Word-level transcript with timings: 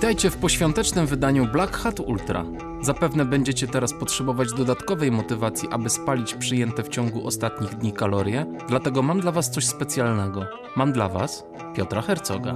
Witajcie 0.00 0.30
w 0.30 0.36
poświątecznym 0.36 1.06
wydaniu 1.06 1.46
Black 1.46 1.76
Hat 1.76 2.00
Ultra. 2.00 2.44
Zapewne 2.82 3.24
będziecie 3.24 3.66
teraz 3.66 3.92
potrzebować 3.92 4.52
dodatkowej 4.52 5.10
motywacji, 5.10 5.68
aby 5.72 5.90
spalić 5.90 6.34
przyjęte 6.34 6.82
w 6.82 6.88
ciągu 6.88 7.26
ostatnich 7.26 7.74
dni 7.74 7.92
kalorie, 7.92 8.46
dlatego 8.68 9.02
mam 9.02 9.20
dla 9.20 9.32
Was 9.32 9.50
coś 9.50 9.66
specjalnego. 9.66 10.46
Mam 10.76 10.92
dla 10.92 11.08
Was 11.08 11.44
Piotra 11.74 12.02
Hercoga. 12.02 12.54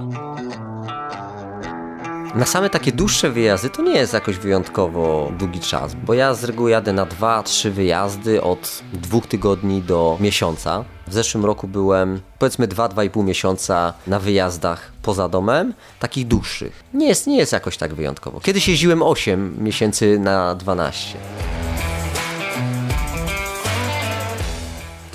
Na 2.35 2.45
same 2.45 2.69
takie 2.69 2.91
dłuższe 2.91 3.29
wyjazdy 3.29 3.69
to 3.69 3.81
nie 3.81 3.93
jest 3.93 4.13
jakoś 4.13 4.37
wyjątkowo 4.37 5.31
długi 5.37 5.59
czas, 5.59 5.95
bo 5.95 6.13
ja 6.13 6.33
z 6.33 6.43
reguły 6.43 6.71
jadę 6.71 6.93
na 6.93 7.05
2-3 7.05 7.69
wyjazdy 7.69 8.41
od 8.43 8.83
dwóch 8.93 9.27
tygodni 9.27 9.81
do 9.81 10.17
miesiąca. 10.19 10.85
W 11.07 11.13
zeszłym 11.13 11.45
roku 11.45 11.67
byłem 11.67 12.21
powiedzmy 12.39 12.67
2-2,5 12.67 13.23
miesiąca 13.23 13.93
na 14.07 14.19
wyjazdach 14.19 14.91
poza 15.01 15.29
domem, 15.29 15.73
takich 15.99 16.27
dłuższych. 16.27 16.83
Nie 16.93 17.07
jest, 17.07 17.27
nie 17.27 17.37
jest 17.37 17.53
jakoś 17.53 17.77
tak 17.77 17.93
wyjątkowo. 17.93 18.39
Kiedyś 18.39 18.67
jeździłem 18.67 19.03
8 19.03 19.55
miesięcy 19.59 20.19
na 20.19 20.55
12. 20.55 21.17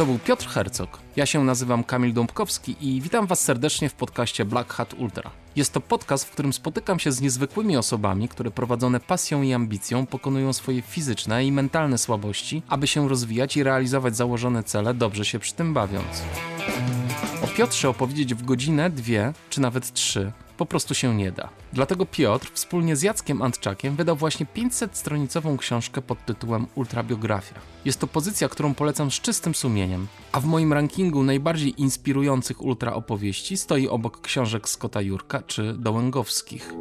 To 0.00 0.06
był 0.06 0.18
Piotr 0.18 0.48
Hercog. 0.48 0.98
Ja 1.16 1.26
się 1.26 1.44
nazywam 1.44 1.84
Kamil 1.84 2.12
Dąbkowski 2.12 2.76
i 2.80 3.00
witam 3.00 3.26
Was 3.26 3.40
serdecznie 3.40 3.88
w 3.88 3.94
podcaście 3.94 4.44
Black 4.44 4.72
Hat 4.72 4.94
Ultra. 4.94 5.30
Jest 5.56 5.72
to 5.72 5.80
podcast, 5.80 6.24
w 6.24 6.30
którym 6.30 6.52
spotykam 6.52 6.98
się 6.98 7.12
z 7.12 7.20
niezwykłymi 7.20 7.76
osobami, 7.76 8.28
które 8.28 8.50
prowadzone 8.50 9.00
pasją 9.00 9.42
i 9.42 9.52
ambicją 9.52 10.06
pokonują 10.06 10.52
swoje 10.52 10.82
fizyczne 10.82 11.44
i 11.44 11.52
mentalne 11.52 11.98
słabości, 11.98 12.62
aby 12.68 12.86
się 12.86 13.08
rozwijać 13.08 13.56
i 13.56 13.62
realizować 13.62 14.16
założone 14.16 14.62
cele, 14.62 14.94
dobrze 14.94 15.24
się 15.24 15.38
przy 15.38 15.54
tym 15.54 15.74
bawiąc. 15.74 16.22
O 17.44 17.46
Piotrze 17.46 17.88
opowiedzieć 17.88 18.34
w 18.34 18.44
godzinę, 18.44 18.90
dwie 18.90 19.32
czy 19.50 19.60
nawet 19.60 19.92
trzy 19.92 20.32
po 20.60 20.66
prostu 20.66 20.94
się 20.94 21.14
nie 21.16 21.32
da. 21.32 21.48
Dlatego 21.72 22.06
Piotr 22.06 22.50
wspólnie 22.52 22.96
z 22.96 23.02
Jackiem 23.02 23.42
Antczakiem 23.42 23.96
wydał 23.96 24.16
właśnie 24.16 24.46
500-stronicową 24.56 25.56
książkę 25.56 26.02
pod 26.02 26.24
tytułem 26.26 26.66
Ultrabiografia. 26.74 27.54
Jest 27.84 28.00
to 28.00 28.06
pozycja, 28.06 28.48
którą 28.48 28.74
polecam 28.74 29.10
z 29.10 29.14
czystym 29.20 29.54
sumieniem, 29.54 30.06
a 30.32 30.40
w 30.40 30.44
moim 30.44 30.72
rankingu 30.72 31.22
najbardziej 31.22 31.80
inspirujących 31.82 32.62
ultra 32.62 32.92
opowieści 32.92 33.56
stoi 33.56 33.88
obok 33.88 34.20
książek 34.20 34.68
Scotta 34.68 35.00
Jurka 35.00 35.42
czy 35.42 35.74
Dołęgowskich 35.78 36.74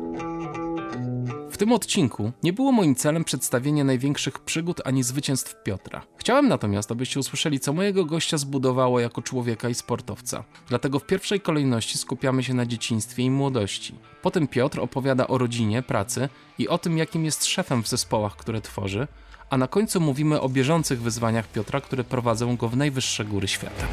tym 1.59 1.71
odcinku 1.71 2.31
nie 2.43 2.53
było 2.53 2.71
moim 2.71 2.95
celem 2.95 3.23
przedstawienie 3.23 3.83
największych 3.83 4.39
przygód 4.39 4.81
ani 4.85 5.03
zwycięstw 5.03 5.63
Piotra. 5.63 6.01
Chciałem 6.17 6.47
natomiast, 6.47 6.91
abyście 6.91 7.19
usłyszeli, 7.19 7.59
co 7.59 7.73
mojego 7.73 8.05
gościa 8.05 8.37
zbudowało 8.37 8.99
jako 8.99 9.21
człowieka 9.21 9.69
i 9.69 9.75
sportowca. 9.75 10.43
Dlatego 10.67 10.99
w 10.99 11.05
pierwszej 11.05 11.41
kolejności 11.41 11.97
skupiamy 11.97 12.43
się 12.43 12.53
na 12.53 12.65
dzieciństwie 12.65 13.23
i 13.23 13.31
młodości. 13.31 13.95
Potem 14.21 14.47
Piotr 14.47 14.79
opowiada 14.79 15.27
o 15.27 15.37
rodzinie, 15.37 15.81
pracy 15.81 16.29
i 16.57 16.67
o 16.67 16.77
tym, 16.77 16.97
jakim 16.97 17.25
jest 17.25 17.45
szefem 17.45 17.83
w 17.83 17.87
zespołach, 17.87 18.35
które 18.35 18.61
tworzy, 18.61 19.07
a 19.49 19.57
na 19.57 19.67
końcu 19.67 20.01
mówimy 20.01 20.41
o 20.41 20.49
bieżących 20.49 21.01
wyzwaniach 21.01 21.47
Piotra, 21.47 21.81
które 21.81 22.03
prowadzą 22.03 22.57
go 22.57 22.69
w 22.69 22.77
najwyższe 22.77 23.25
góry 23.25 23.47
świata. 23.47 23.87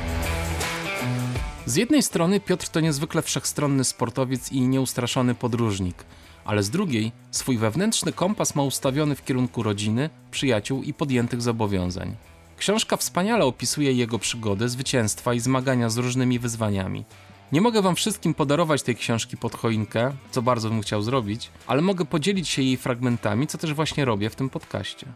Z 1.67 1.77
jednej 1.77 2.03
strony 2.03 2.41
Piotr 2.41 2.69
to 2.69 2.81
niezwykle 2.81 3.23
wszechstronny 3.23 3.85
sportowiec 3.85 4.53
i 4.53 4.61
nieustraszony 4.61 5.35
podróżnik– 5.35 6.05
ale 6.47 6.63
z 6.63 6.71
drugiej 6.71 7.13
swój 7.31 7.59
wewnętrzny 7.59 8.13
kompas 8.13 8.55
ma 8.55 8.63
ustawiony 8.63 9.15
w 9.15 9.25
kierunku 9.25 9.63
rodziny, 9.63 10.11
przyjaciół 10.31 10.83
i 10.83 10.95
podjętych 10.95 11.43
zobowiązań. 11.43 12.17
Książka 12.57 12.97
wspaniale 12.97 13.45
opisuje 13.45 13.93
jego 13.93 14.19
przygody, 14.19 14.69
zwycięstwa 14.69 15.35
i 15.35 15.41
zmagania 15.41 15.91
z 15.91 15.97
różnymi 15.97 16.39
wyzwaniami. 16.39 17.05
Nie 17.53 17.61
mogę 17.61 17.83
wam 17.83 17.97
wszystkim 17.97 18.35
podarować 18.35 18.83
tej 18.83 18.97
książki 18.97 19.37
pod 19.37 19.55
choinkę, 19.55 20.13
co 20.31 20.43
bardzo 20.43 20.69
bym 20.69 20.83
chciał 20.83 21.03
zrobić, 21.03 21.51
ale 21.67 21.83
mogę 21.83 22.05
podzielić 22.05 22.49
się 22.49 22.63
jej 22.63 22.77
fragmentami, 22.77 23.47
co 23.47 23.59
też 23.59 23.75
właśnie 23.75 24.05
robię 24.05 24.31
w 24.31 24.37
tym 24.37 24.51
podcaście. 24.51 25.07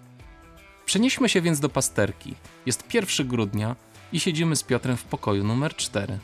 Przenieśmy 0.86 1.28
się 1.28 1.40
więc 1.40 1.60
do 1.60 1.68
pasterki. 1.68 2.34
Jest 2.66 2.94
1 2.94 3.28
grudnia 3.28 3.76
i 4.12 4.20
siedzimy 4.20 4.56
z 4.56 4.62
Piotrem 4.62 4.96
w 4.96 5.04
pokoju 5.04 5.44
numer 5.44 5.76
4. 5.76 6.18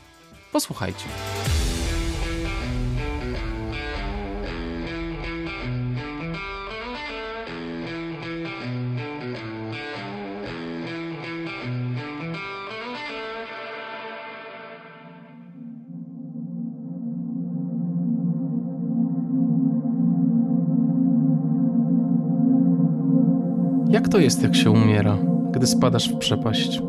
Posłuchajcie. 0.51 1.05
Jak 23.97 24.09
to 24.09 24.19
jest, 24.19 24.43
jak 24.43 24.55
się 24.55 24.71
umiera, 24.71 25.17
gdy 25.51 25.67
spadasz 25.67 26.09
w 26.09 26.17
przepaść? 26.17 26.81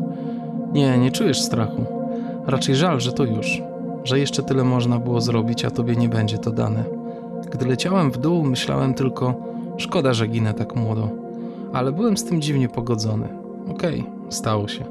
Nie, 0.73 0.97
nie 0.97 1.11
czujesz 1.11 1.41
strachu. 1.41 1.85
Raczej 2.47 2.75
żal, 2.75 2.99
że 2.99 3.11
to 3.13 3.25
już, 3.25 3.61
że 4.03 4.19
jeszcze 4.19 4.43
tyle 4.43 4.63
można 4.63 4.99
było 4.99 5.21
zrobić, 5.21 5.65
a 5.65 5.71
tobie 5.71 5.95
nie 5.95 6.09
będzie 6.09 6.37
to 6.37 6.51
dane. 6.51 6.83
Gdy 7.51 7.65
leciałem 7.65 8.11
w 8.11 8.17
dół, 8.17 8.43
myślałem 8.43 8.93
tylko, 8.93 9.35
szkoda, 9.77 10.13
że 10.13 10.27
ginę 10.27 10.53
tak 10.53 10.75
młodo. 10.75 11.09
Ale 11.73 11.91
byłem 11.91 12.17
z 12.17 12.23
tym 12.23 12.41
dziwnie 12.41 12.69
pogodzony. 12.69 13.27
Okej, 13.71 13.99
okay, 13.99 14.31
stało 14.31 14.67
się. 14.67 14.85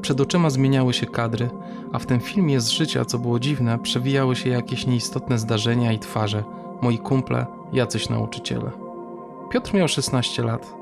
Przed 0.00 0.20
oczyma 0.20 0.50
zmieniały 0.50 0.92
się 0.92 1.06
kadry, 1.06 1.50
a 1.92 1.98
w 1.98 2.06
tym 2.06 2.20
filmie 2.20 2.60
z 2.60 2.68
życia, 2.68 3.04
co 3.04 3.18
było 3.18 3.38
dziwne, 3.38 3.78
przewijały 3.78 4.36
się 4.36 4.50
jakieś 4.50 4.86
nieistotne 4.86 5.38
zdarzenia 5.38 5.92
i 5.92 5.98
twarze. 5.98 6.44
Moi 6.82 6.98
kumple, 6.98 7.46
jacyś 7.72 8.08
nauczyciele. 8.08 8.70
Piotr 9.50 9.74
miał 9.74 9.88
16 9.88 10.42
lat. 10.42 10.77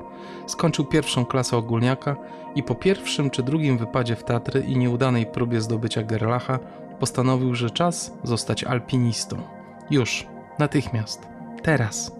Skończył 0.47 0.85
pierwszą 0.85 1.25
klasę 1.25 1.57
ogólniaka 1.57 2.15
i 2.55 2.63
po 2.63 2.75
pierwszym 2.75 3.29
czy 3.29 3.43
drugim 3.43 3.77
wypadzie 3.77 4.15
w 4.15 4.23
Tatry 4.23 4.61
i 4.61 4.77
nieudanej 4.77 5.25
próbie 5.25 5.61
zdobycia 5.61 6.03
Gerlacha 6.03 6.59
postanowił, 6.99 7.55
że 7.55 7.69
czas 7.69 8.13
zostać 8.23 8.63
alpinistą. 8.63 9.37
Już, 9.89 10.27
natychmiast, 10.59 11.27
teraz. 11.63 12.11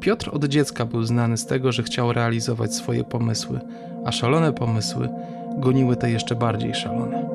Piotr 0.00 0.30
od 0.32 0.44
dziecka 0.44 0.84
był 0.84 1.02
znany 1.02 1.36
z 1.36 1.46
tego, 1.46 1.72
że 1.72 1.82
chciał 1.82 2.12
realizować 2.12 2.74
swoje 2.74 3.04
pomysły, 3.04 3.60
a 4.04 4.12
szalone 4.12 4.52
pomysły 4.52 5.08
goniły 5.58 5.96
te 5.96 6.10
jeszcze 6.10 6.34
bardziej 6.34 6.74
szalone. 6.74 7.28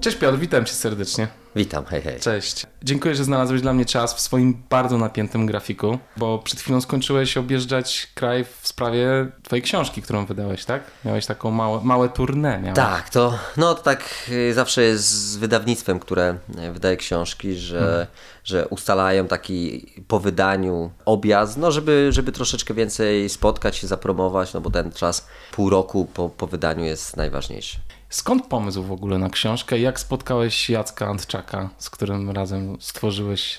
Cześć 0.00 0.16
Piotr, 0.16 0.38
witam 0.38 0.64
cię 0.64 0.74
serdecznie. 0.74 1.28
Witam, 1.56 1.84
hej, 1.84 2.02
hej. 2.02 2.20
Cześć. 2.20 2.66
Dziękuję, 2.82 3.14
że 3.14 3.24
znalazłeś 3.24 3.60
dla 3.60 3.72
mnie 3.72 3.84
czas 3.84 4.14
w 4.14 4.20
swoim 4.20 4.62
bardzo 4.70 4.98
napiętym 4.98 5.46
grafiku, 5.46 5.98
bo 6.16 6.38
przed 6.38 6.60
chwilą 6.60 6.80
skończyłeś 6.80 7.36
objeżdżać 7.36 8.12
kraj 8.14 8.44
w 8.44 8.68
sprawie 8.68 9.08
twojej 9.42 9.62
książki, 9.62 10.02
którą 10.02 10.26
wydałeś, 10.26 10.64
tak? 10.64 10.82
Miałeś 11.04 11.26
taką 11.26 11.50
małe, 11.50 11.80
małe 11.84 12.08
tournée. 12.08 12.62
Miałeś. 12.62 12.76
Tak, 12.76 13.10
to, 13.10 13.38
no, 13.56 13.74
to 13.74 13.82
tak 13.82 14.04
y, 14.28 14.54
zawsze 14.54 14.82
jest 14.82 15.04
z 15.04 15.36
wydawnictwem, 15.36 15.98
które 15.98 16.38
y, 16.68 16.72
wydaje 16.72 16.96
książki, 16.96 17.54
że, 17.54 17.78
hmm. 17.78 18.06
że 18.44 18.68
ustalają 18.68 19.28
taki 19.28 19.86
po 20.08 20.20
wydaniu 20.20 20.90
objazd, 21.04 21.56
no 21.56 21.70
żeby, 21.70 22.08
żeby 22.10 22.32
troszeczkę 22.32 22.74
więcej 22.74 23.28
spotkać 23.28 23.76
się, 23.76 23.86
zapromować, 23.86 24.54
no 24.54 24.60
bo 24.60 24.70
ten 24.70 24.92
czas 24.92 25.26
pół 25.52 25.70
roku 25.70 26.04
po, 26.14 26.28
po 26.28 26.46
wydaniu 26.46 26.84
jest 26.84 27.16
najważniejszy. 27.16 27.85
Skąd 28.08 28.46
pomysł 28.46 28.82
w 28.82 28.92
ogóle 28.92 29.18
na 29.18 29.30
książkę? 29.30 29.78
Jak 29.78 30.00
spotkałeś 30.00 30.70
Jacka 30.70 31.06
Antczaka, 31.06 31.68
z 31.78 31.90
którym 31.90 32.30
razem 32.30 32.76
stworzyłeś 32.80 33.58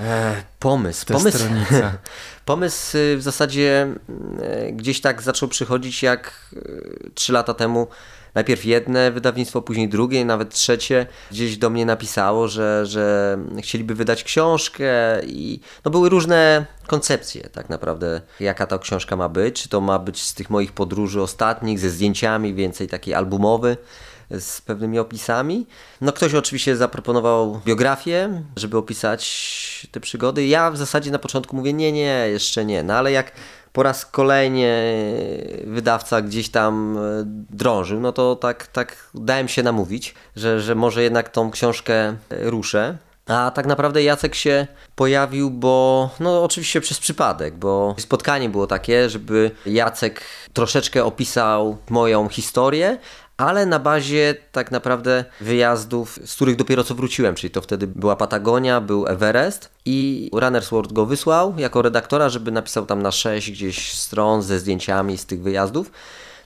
e, 0.00 0.42
pomysł? 0.58 1.06
Tę 1.06 1.14
pomysł, 1.14 1.44
pomysł 2.44 2.96
y, 2.96 3.16
w 3.16 3.22
zasadzie 3.22 3.94
y, 4.68 4.72
gdzieś 4.72 5.00
tak 5.00 5.22
zaczął 5.22 5.48
przychodzić 5.48 6.02
jak 6.02 6.50
y, 6.52 7.10
trzy 7.14 7.32
lata 7.32 7.54
temu 7.54 7.88
najpierw 8.34 8.64
jedne 8.64 9.10
wydawnictwo, 9.10 9.62
później 9.62 9.88
drugie, 9.88 10.24
nawet 10.24 10.54
trzecie 10.54 11.06
gdzieś 11.30 11.56
do 11.56 11.70
mnie 11.70 11.86
napisało, 11.86 12.48
że, 12.48 12.86
że 12.86 13.38
chcieliby 13.62 13.94
wydać 13.94 14.24
książkę 14.24 14.86
i 15.26 15.60
no 15.84 15.90
były 15.90 16.08
różne 16.08 16.66
koncepcje 16.86 17.42
tak 17.42 17.68
naprawdę, 17.68 18.20
jaka 18.40 18.66
ta 18.66 18.78
książka 18.78 19.16
ma 19.16 19.28
być, 19.28 19.62
czy 19.62 19.68
to 19.68 19.80
ma 19.80 19.98
być 19.98 20.22
z 20.22 20.34
tych 20.34 20.50
moich 20.50 20.72
podróży 20.72 21.22
ostatnich, 21.22 21.78
ze 21.78 21.90
zdjęciami, 21.90 22.54
więcej 22.54 22.88
takiej 22.88 23.14
albumowy, 23.14 23.76
z 24.38 24.60
pewnymi 24.60 24.98
opisami. 24.98 25.66
No 26.00 26.12
ktoś 26.12 26.34
oczywiście 26.34 26.76
zaproponował 26.76 27.60
biografię, 27.66 28.42
żeby 28.56 28.78
opisać 28.78 29.86
te 29.90 30.00
przygody. 30.00 30.46
Ja 30.46 30.70
w 30.70 30.76
zasadzie 30.76 31.10
na 31.10 31.18
początku 31.18 31.56
mówię 31.56 31.72
nie, 31.72 31.92
nie, 31.92 32.26
jeszcze 32.30 32.64
nie. 32.64 32.82
No 32.82 32.94
ale 32.94 33.12
jak 33.12 33.32
po 33.72 33.82
raz 33.82 34.06
kolejny 34.06 34.68
wydawca 35.66 36.22
gdzieś 36.22 36.48
tam 36.48 36.98
e, 36.98 37.00
drążył, 37.50 38.00
no 38.00 38.12
to 38.12 38.36
tak, 38.36 38.66
tak 38.66 39.10
dałem 39.14 39.48
się 39.48 39.62
namówić, 39.62 40.14
że, 40.36 40.60
że 40.60 40.74
może 40.74 41.02
jednak 41.02 41.28
tą 41.28 41.50
książkę 41.50 41.94
e, 41.94 42.14
ruszę. 42.28 42.98
A 43.26 43.50
tak 43.50 43.66
naprawdę 43.66 44.02
Jacek 44.02 44.34
się 44.34 44.66
pojawił, 44.96 45.50
bo 45.50 46.10
no 46.20 46.44
oczywiście 46.44 46.80
przez 46.80 46.98
przypadek, 46.98 47.54
bo 47.54 47.94
spotkanie 47.98 48.48
było 48.48 48.66
takie, 48.66 49.10
żeby 49.10 49.50
Jacek 49.66 50.20
troszeczkę 50.52 51.04
opisał 51.04 51.76
moją 51.90 52.28
historię, 52.28 52.98
ale 53.40 53.66
na 53.66 53.78
bazie 53.78 54.34
tak 54.52 54.70
naprawdę 54.70 55.24
wyjazdów, 55.40 56.18
z 56.24 56.34
których 56.34 56.56
dopiero 56.56 56.84
co 56.84 56.94
wróciłem, 56.94 57.34
czyli 57.34 57.50
to 57.50 57.60
wtedy 57.60 57.86
była 57.86 58.16
Patagonia, 58.16 58.80
był 58.80 59.06
Everest 59.06 59.70
i 59.84 60.30
Runner's 60.32 60.70
World 60.70 60.92
go 60.92 61.06
wysłał 61.06 61.54
jako 61.56 61.82
redaktora, 61.82 62.28
żeby 62.28 62.50
napisał 62.50 62.86
tam 62.86 63.02
na 63.02 63.10
sześć 63.10 63.50
gdzieś 63.50 63.92
stron 63.92 64.42
ze 64.42 64.58
zdjęciami 64.58 65.18
z 65.18 65.26
tych 65.26 65.42
wyjazdów. 65.42 65.90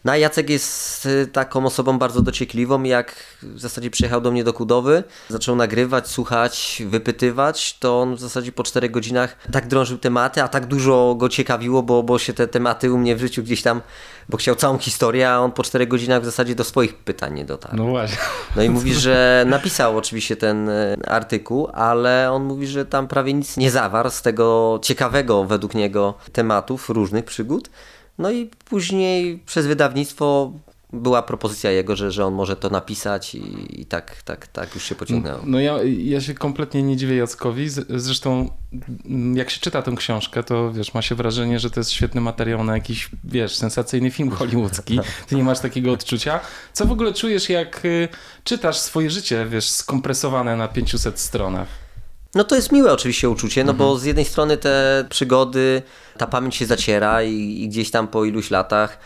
No 0.05 0.13
a 0.13 0.17
Jacek 0.17 0.51
jest 0.51 1.07
y, 1.07 1.27
taką 1.27 1.67
osobą 1.67 1.99
bardzo 1.99 2.23
dociekliwą, 2.23 2.83
jak 2.83 3.15
w 3.43 3.61
zasadzie 3.61 3.91
przyjechał 3.91 4.21
do 4.21 4.31
mnie 4.31 4.45
do 4.45 4.53
Kudowy, 4.53 5.05
zaczął 5.29 5.57
nagrywać, 5.57 6.09
słuchać, 6.09 6.83
wypytywać, 6.87 7.79
to 7.79 8.01
on 8.01 8.17
w 8.17 8.21
zasadzie 8.21 8.53
po 8.53 8.63
czterech 8.63 8.91
godzinach 8.91 9.37
tak 9.53 9.69
drążył 9.69 9.99
tematy, 9.99 10.43
a 10.43 10.49
tak 10.49 10.67
dużo 10.67 11.15
go 11.19 11.29
ciekawiło, 11.29 11.83
bo, 11.83 12.03
bo 12.03 12.19
się 12.19 12.33
te 12.33 12.49
tematy 12.49 12.93
u 12.93 12.99
mnie 12.99 13.17
w 13.17 13.21
życiu 13.21 13.43
gdzieś 13.43 13.63
tam, 13.63 13.81
bo 14.29 14.37
chciał 14.37 14.55
całą 14.55 14.79
historię, 14.79 15.31
a 15.31 15.39
on 15.39 15.53
po 15.53 15.63
czterech 15.63 15.89
godzinach 15.89 16.23
w 16.23 16.25
zasadzie 16.25 16.55
do 16.55 16.65
swoich 16.65 16.95
pytań 16.95 17.35
nie 17.35 17.45
dotarł. 17.45 17.77
No 17.77 17.85
właśnie. 17.85 18.19
No 18.57 18.63
i 18.63 18.71
mówi, 18.71 18.95
że 18.95 19.45
napisał 19.49 19.99
oczywiście 19.99 20.37
ten 20.37 20.69
y, 20.69 20.97
artykuł, 21.07 21.69
ale 21.73 22.33
on 22.33 22.45
mówi, 22.45 22.67
że 22.67 22.87
tam 22.87 23.09
prawie 23.09 23.35
nic 23.35 23.57
nie 23.57 23.71
zawarł 23.71 24.11
z 24.11 24.23
tego 24.23 24.79
ciekawego 24.83 25.45
według 25.45 25.75
niego 25.75 26.15
tematów, 26.33 26.91
różnych 26.91 27.25
przygód. 27.25 27.71
No 28.19 28.31
i 28.31 28.51
później 28.65 29.39
przez 29.47 29.67
wydawnictwo 29.67 30.53
była 30.95 31.23
propozycja 31.23 31.71
jego, 31.71 31.97
że, 31.97 32.11
że 32.11 32.27
on 32.27 32.35
może 32.35 32.57
to 32.57 32.71
napisać 32.71 33.35
i, 33.35 33.81
i 33.81 33.87
tak, 33.87 34.23
tak, 34.23 34.47
tak 34.47 34.75
już 34.75 34.85
się 34.85 34.95
pociągnęło. 34.95 35.41
No 35.47 35.61
ja, 35.61 35.79
ja 35.99 36.21
się 36.21 36.35
kompletnie 36.35 36.83
nie 36.83 36.97
dziwię 36.97 37.17
Jackowi. 37.17 37.69
Zresztą 37.89 38.51
jak 39.35 39.51
się 39.51 39.61
czyta 39.61 39.83
tę 39.83 39.93
książkę, 39.97 40.43
to 40.43 40.73
wiesz, 40.73 40.95
ma 40.95 41.03
się 41.03 41.15
wrażenie, 41.15 41.59
że 41.59 41.71
to 41.71 41.81
jest 41.81 41.91
świetny 41.91 42.21
materiał 42.21 42.65
na 42.65 42.75
jakiś, 42.75 43.11
wiesz, 43.25 43.57
sensacyjny 43.57 44.11
film 44.11 44.31
hollywoodzki. 44.37 45.01
Ty 45.27 45.37
nie 45.37 45.45
masz 45.45 45.61
takiego 45.61 45.93
odczucia. 45.93 46.41
Co 46.73 46.87
w 46.87 46.93
ogóle 46.93 47.13
czujesz, 47.13 47.49
jak 47.49 47.85
y, 47.85 48.09
czytasz 48.45 48.79
swoje 48.79 49.11
życie, 49.11 49.47
wiesz, 49.51 49.71
skompresowane 49.71 50.57
na 50.57 50.69
500 50.69 51.21
stronach? 51.21 51.84
No 52.35 52.45
to 52.45 52.57
jest 52.57 52.73
miłe 52.73 52.93
oczywiście 52.93 53.31
uczucie, 53.31 53.65
no 53.65 53.73
mhm. 53.73 53.89
bo 53.89 53.99
z 53.99 54.05
jednej 54.05 54.25
strony 54.25 54.57
te 54.57 55.05
przygody 55.11 55.83
ta 56.19 56.27
pamięć 56.27 56.57
się 56.57 56.67
zaciera 56.67 57.23
i, 57.23 57.63
i 57.63 57.69
gdzieś 57.69 57.91
tam 57.91 58.09
po 58.09 58.25
iluś 58.25 58.51
latach 58.51 58.99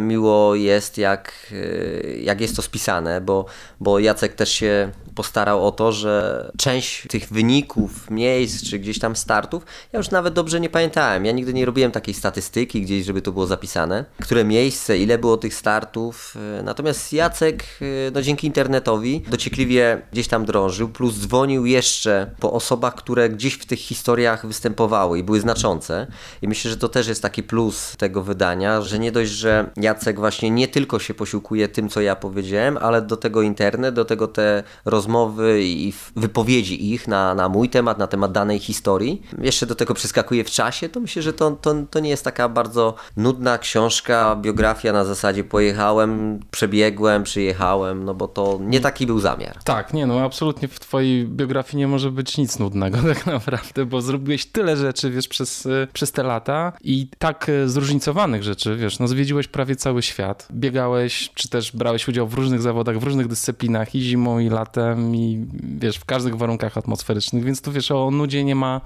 miło 0.00 0.54
jest, 0.54 0.98
jak, 0.98 1.32
e, 1.52 2.16
jak 2.16 2.40
jest 2.40 2.56
to 2.56 2.62
spisane, 2.62 3.20
bo, 3.20 3.44
bo 3.80 3.98
Jacek 3.98 4.34
też 4.34 4.52
się 4.52 4.90
postarał 5.14 5.66
o 5.66 5.72
to, 5.72 5.92
że 5.92 6.50
część 6.58 7.06
tych 7.08 7.28
wyników, 7.28 8.10
miejsc 8.10 8.70
czy 8.70 8.78
gdzieś 8.78 8.98
tam 8.98 9.16
startów, 9.16 9.64
ja 9.92 9.98
już 9.98 10.10
nawet 10.10 10.34
dobrze 10.34 10.60
nie 10.60 10.70
pamiętałem. 10.70 11.24
Ja 11.24 11.32
nigdy 11.32 11.54
nie 11.54 11.66
robiłem 11.66 11.92
takiej 11.92 12.14
statystyki 12.14 12.82
gdzieś, 12.82 13.04
żeby 13.04 13.22
to 13.22 13.32
było 13.32 13.46
zapisane, 13.46 14.04
które 14.20 14.44
miejsce, 14.44 14.98
ile 14.98 15.18
było 15.18 15.36
tych 15.36 15.54
startów. 15.54 16.36
E, 16.58 16.62
natomiast 16.62 17.12
Jacek, 17.12 17.64
e, 17.80 18.10
no 18.10 18.22
dzięki 18.22 18.46
internetowi, 18.46 19.22
dociekliwie 19.28 20.02
gdzieś 20.12 20.28
tam 20.28 20.44
drążył, 20.44 20.88
plus 20.88 21.14
dzwonił 21.14 21.66
jeszcze 21.66 22.30
po 22.40 22.52
osobach, 22.52 22.94
które 22.94 23.28
gdzieś 23.28 23.54
w 23.54 23.66
tych 23.66 23.78
historiach 23.78 24.46
występowały 24.46 25.18
i 25.18 25.22
były 25.22 25.40
znaczące. 25.40 26.06
I 26.42 26.48
myślę, 26.48 26.70
że 26.70 26.76
to 26.76 26.88
też 26.88 27.08
jest 27.08 27.22
taki 27.22 27.42
plus 27.42 27.96
tego 27.96 28.22
wydania, 28.22 28.82
że 28.82 28.98
nie 28.98 29.12
dość, 29.12 29.30
że 29.42 29.70
Jacek 29.76 30.18
właśnie 30.18 30.50
nie 30.50 30.68
tylko 30.68 30.98
się 30.98 31.14
posiłkuje 31.14 31.68
tym, 31.68 31.88
co 31.88 32.00
ja 32.00 32.16
powiedziałem, 32.16 32.78
ale 32.80 33.02
do 33.02 33.16
tego 33.16 33.42
internet, 33.42 33.94
do 33.94 34.04
tego 34.04 34.28
te 34.28 34.62
rozmowy 34.84 35.62
i 35.62 35.92
wypowiedzi 36.16 36.92
ich 36.92 37.08
na, 37.08 37.34
na 37.34 37.48
mój 37.48 37.68
temat, 37.68 37.98
na 37.98 38.06
temat 38.06 38.32
danej 38.32 38.58
historii. 38.58 39.22
Jeszcze 39.38 39.66
do 39.66 39.74
tego 39.74 39.94
przeskakuje 39.94 40.44
w 40.44 40.50
czasie, 40.50 40.88
to 40.88 41.00
myślę, 41.00 41.22
że 41.22 41.32
to, 41.32 41.50
to, 41.50 41.74
to 41.90 42.00
nie 42.00 42.10
jest 42.10 42.24
taka 42.24 42.48
bardzo 42.48 42.94
nudna 43.16 43.58
książka, 43.58 44.36
biografia 44.36 44.92
na 44.92 45.04
zasadzie 45.04 45.44
pojechałem, 45.44 46.40
przebiegłem, 46.50 47.22
przyjechałem, 47.22 48.04
no 48.04 48.14
bo 48.14 48.28
to 48.28 48.58
nie 48.60 48.80
taki 48.80 49.06
był 49.06 49.20
zamiar. 49.20 49.58
Tak, 49.64 49.92
nie, 49.92 50.06
no 50.06 50.20
absolutnie 50.20 50.68
w 50.68 50.80
twojej 50.80 51.26
biografii 51.26 51.78
nie 51.78 51.88
może 51.88 52.10
być 52.10 52.38
nic 52.38 52.58
nudnego 52.58 52.98
tak 53.14 53.26
naprawdę, 53.26 53.86
bo 53.86 54.00
zrobiłeś 54.00 54.46
tyle 54.46 54.76
rzeczy, 54.76 55.10
wiesz, 55.10 55.28
przez, 55.28 55.68
przez 55.92 56.12
te 56.12 56.22
lata 56.22 56.72
i 56.84 57.08
tak 57.18 57.48
e, 57.48 57.68
zróżnicowanych 57.68 58.42
rzeczy, 58.42 58.76
wiesz, 58.76 58.98
no 58.98 59.08
zwiedziłeś 59.08 59.31
prawie 59.52 59.76
cały 59.76 60.02
świat, 60.02 60.48
biegałeś, 60.52 61.30
czy 61.34 61.48
też 61.48 61.72
brałeś 61.76 62.08
udział 62.08 62.28
w 62.28 62.34
różnych 62.34 62.62
zawodach, 62.62 62.98
w 62.98 63.02
różnych 63.02 63.28
dyscyplinach 63.28 63.94
i 63.94 64.00
zimą, 64.00 64.38
i 64.38 64.48
latem, 64.48 65.16
i 65.16 65.46
wiesz, 65.78 65.96
w 65.96 66.04
każdych 66.04 66.36
warunkach 66.36 66.78
atmosferycznych, 66.78 67.44
więc 67.44 67.62
tu 67.62 67.72
wiesz, 67.72 67.90
o 67.90 68.10
nudzie 68.10 68.44
nie 68.44 68.54
ma, 68.54 68.80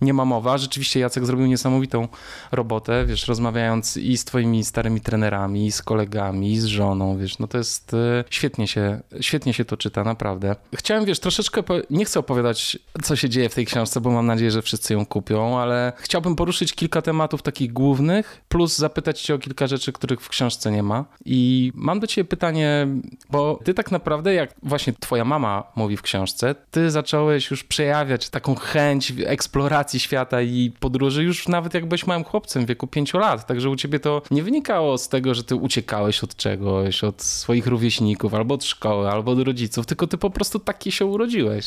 nie 0.00 0.14
ma 0.14 0.24
mowa. 0.24 0.58
Rzeczywiście 0.58 1.00
Jacek 1.00 1.26
zrobił 1.26 1.46
niesamowitą 1.46 2.08
robotę, 2.52 3.06
wiesz, 3.06 3.28
rozmawiając 3.28 3.96
i 3.96 4.16
z 4.16 4.24
twoimi 4.24 4.64
starymi 4.64 5.00
trenerami, 5.00 5.66
i 5.66 5.72
z 5.72 5.82
kolegami, 5.82 6.52
i 6.52 6.60
z 6.60 6.64
żoną, 6.64 7.18
wiesz, 7.18 7.38
no 7.38 7.46
to 7.46 7.58
jest, 7.58 7.94
e, 7.94 8.24
świetnie 8.30 8.68
się, 8.68 9.00
świetnie 9.20 9.54
się 9.54 9.64
to 9.64 9.76
czyta, 9.76 10.04
naprawdę. 10.04 10.56
Chciałem, 10.74 11.04
wiesz, 11.04 11.20
troszeczkę, 11.20 11.62
nie 11.90 12.04
chcę 12.04 12.20
opowiadać, 12.20 12.78
co 13.02 13.16
się 13.16 13.28
dzieje 13.28 13.48
w 13.48 13.54
tej 13.54 13.66
książce, 13.66 14.00
bo 14.00 14.10
mam 14.10 14.26
nadzieję, 14.26 14.50
że 14.50 14.62
wszyscy 14.62 14.94
ją 14.94 15.06
kupią, 15.06 15.58
ale 15.58 15.92
chciałbym 15.96 16.36
poruszyć 16.36 16.72
kilka 16.72 17.02
tematów 17.02 17.42
takich 17.42 17.72
głównych, 17.72 18.42
plus 18.48 18.76
zapytać 18.76 19.22
cię 19.22 19.34
o 19.34 19.38
kilka 19.38 19.66
rzeczy, 19.66 19.89
których 19.92 20.20
w 20.20 20.28
książce 20.28 20.70
nie 20.70 20.82
ma. 20.82 21.04
I 21.24 21.72
mam 21.74 22.00
do 22.00 22.06
ciebie 22.06 22.28
pytanie, 22.28 22.86
bo 23.30 23.58
ty 23.64 23.74
tak 23.74 23.90
naprawdę, 23.90 24.34
jak 24.34 24.54
właśnie 24.62 24.92
twoja 24.92 25.24
mama 25.24 25.64
mówi 25.76 25.96
w 25.96 26.02
książce, 26.02 26.54
ty 26.70 26.90
zacząłeś 26.90 27.50
już 27.50 27.64
przejawiać 27.64 28.28
taką 28.28 28.54
chęć 28.54 29.12
eksploracji 29.26 30.00
świata 30.00 30.42
i 30.42 30.72
podróży 30.80 31.24
już 31.24 31.48
nawet 31.48 31.74
jak 31.74 31.86
byłeś 31.86 32.06
małym 32.06 32.24
chłopcem 32.24 32.64
w 32.64 32.68
wieku 32.68 32.86
pięciu 32.86 33.18
lat. 33.18 33.46
Także 33.46 33.70
u 33.70 33.76
ciebie 33.76 34.00
to 34.00 34.22
nie 34.30 34.42
wynikało 34.42 34.98
z 34.98 35.08
tego, 35.08 35.34
że 35.34 35.44
ty 35.44 35.54
uciekałeś 35.54 36.24
od 36.24 36.36
czegoś, 36.36 37.04
od 37.04 37.22
swoich 37.22 37.66
rówieśników, 37.66 38.34
albo 38.34 38.54
od 38.54 38.64
szkoły, 38.64 39.10
albo 39.10 39.32
od 39.32 39.38
rodziców, 39.38 39.86
tylko 39.86 40.06
ty 40.06 40.18
po 40.18 40.30
prostu 40.30 40.58
taki 40.58 40.92
się 40.92 41.04
urodziłeś. 41.04 41.66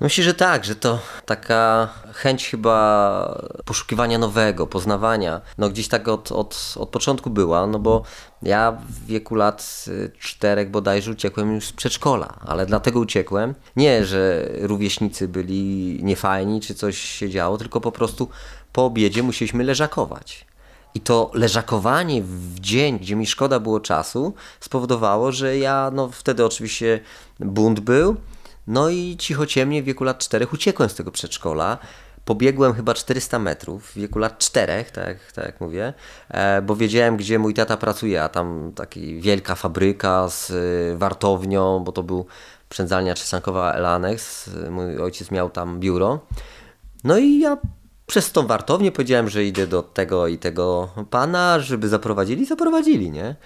Myślę, 0.00 0.24
że 0.24 0.34
tak, 0.34 0.64
że 0.64 0.76
to 0.76 0.98
taka 1.26 1.88
chęć 2.12 2.48
chyba 2.48 3.42
poszukiwania 3.64 4.18
nowego, 4.18 4.66
poznawania, 4.66 5.40
no 5.58 5.68
gdzieś 5.70 5.88
tak 5.88 6.08
od, 6.08 6.32
od, 6.32 6.74
od 6.78 6.88
początku 6.88 7.30
była, 7.30 7.66
no 7.66 7.78
bo 7.78 8.02
ja 8.42 8.78
w 8.88 9.06
wieku 9.06 9.34
lat 9.34 9.84
y, 9.88 10.12
czterech 10.18 10.70
bodajże 10.70 11.10
uciekłem 11.10 11.54
już 11.54 11.66
z 11.66 11.72
przedszkola, 11.72 12.34
ale 12.46 12.66
dlatego 12.66 13.00
uciekłem. 13.00 13.54
Nie, 13.76 14.04
że 14.04 14.48
rówieśnicy 14.60 15.28
byli 15.28 15.98
niefajni, 16.02 16.60
czy 16.60 16.74
coś 16.74 16.98
się 16.98 17.30
działo, 17.30 17.58
tylko 17.58 17.80
po 17.80 17.92
prostu 17.92 18.28
po 18.72 18.84
obiedzie 18.84 19.22
musieliśmy 19.22 19.64
leżakować. 19.64 20.46
I 20.94 21.00
to 21.00 21.30
leżakowanie 21.34 22.22
w 22.22 22.60
dzień, 22.60 22.98
gdzie 22.98 23.16
mi 23.16 23.26
szkoda 23.26 23.60
było 23.60 23.80
czasu, 23.80 24.34
spowodowało, 24.60 25.32
że 25.32 25.58
ja, 25.58 25.90
no 25.94 26.08
wtedy 26.08 26.44
oczywiście 26.44 27.00
bunt 27.40 27.80
był, 27.80 28.16
no 28.66 28.88
i 28.88 29.16
cicho 29.18 29.46
ciemnie 29.46 29.82
w 29.82 29.84
wieku 29.84 30.04
lat 30.04 30.18
czterech 30.18 30.52
uciekłem 30.52 30.88
z 30.88 30.94
tego 30.94 31.10
przedszkola. 31.10 31.78
Pobiegłem 32.24 32.74
chyba 32.74 32.94
400 32.94 33.38
metrów 33.38 33.90
w 33.90 33.94
wieku 33.94 34.18
lat 34.18 34.38
czterech, 34.38 34.90
tak, 34.90 35.32
tak 35.32 35.44
jak 35.44 35.60
mówię, 35.60 35.94
e, 36.28 36.62
bo 36.62 36.76
wiedziałem, 36.76 37.16
gdzie 37.16 37.38
mój 37.38 37.54
tata 37.54 37.76
pracuje, 37.76 38.22
a 38.22 38.28
tam 38.28 38.72
taka 38.74 39.00
wielka 39.18 39.54
fabryka 39.54 40.28
z 40.28 40.50
y, 40.50 40.98
wartownią, 40.98 41.80
bo 41.84 41.92
to 41.92 42.02
był 42.02 42.26
przędzalnia 42.68 43.14
czesankowa 43.14 43.72
Elanex. 43.72 44.50
Mój 44.70 44.98
ojciec 44.98 45.30
miał 45.30 45.50
tam 45.50 45.80
biuro. 45.80 46.26
No 47.04 47.18
i 47.18 47.38
ja 47.38 47.58
przez 48.06 48.32
tą 48.32 48.46
wartownię 48.46 48.92
powiedziałem, 48.92 49.28
że 49.28 49.44
idę 49.44 49.66
do 49.66 49.82
tego 49.82 50.26
i 50.26 50.38
tego 50.38 50.88
pana, 51.10 51.60
żeby 51.60 51.88
zaprowadzili, 51.88 52.46
zaprowadzili, 52.46 53.10
nie? 53.10 53.36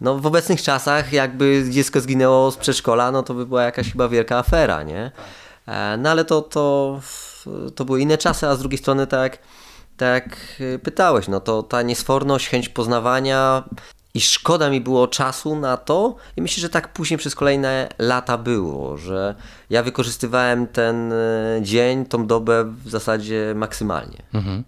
No 0.00 0.18
w 0.18 0.26
obecnych 0.26 0.62
czasach 0.62 1.12
jakby 1.12 1.64
dziecko 1.70 2.00
zginęło 2.00 2.50
z 2.50 2.56
przedszkola, 2.56 3.10
no 3.10 3.22
to 3.22 3.34
by 3.34 3.46
była 3.46 3.62
jakaś 3.62 3.92
chyba 3.92 4.08
wielka 4.08 4.38
afera, 4.38 4.82
nie? 4.82 5.10
E, 5.66 5.96
no 5.96 6.10
ale 6.10 6.24
to, 6.24 6.42
to, 6.42 7.00
to 7.74 7.84
były 7.84 8.00
inne 8.00 8.18
czasy, 8.18 8.46
a 8.46 8.54
z 8.54 8.58
drugiej 8.58 8.78
strony 8.78 9.06
tak, 9.06 9.38
tak 9.96 10.36
pytałeś, 10.82 11.28
no 11.28 11.40
to 11.40 11.62
ta 11.62 11.82
niesforność, 11.82 12.48
chęć 12.48 12.68
poznawania 12.68 13.62
i 14.14 14.20
szkoda 14.20 14.70
mi 14.70 14.80
było 14.80 15.08
czasu 15.08 15.56
na 15.56 15.76
to 15.76 16.16
i 16.36 16.42
myślę, 16.42 16.60
że 16.60 16.68
tak 16.68 16.92
później 16.92 17.18
przez 17.18 17.34
kolejne 17.34 17.88
lata 17.98 18.38
było, 18.38 18.96
że 18.96 19.34
ja 19.70 19.82
wykorzystywałem 19.82 20.66
ten 20.66 21.12
e, 21.12 21.16
dzień, 21.62 22.04
tą 22.06 22.26
dobę 22.26 22.64
w 22.84 22.90
zasadzie 22.90 23.52
maksymalnie. 23.56 24.22
Mhm. 24.34 24.64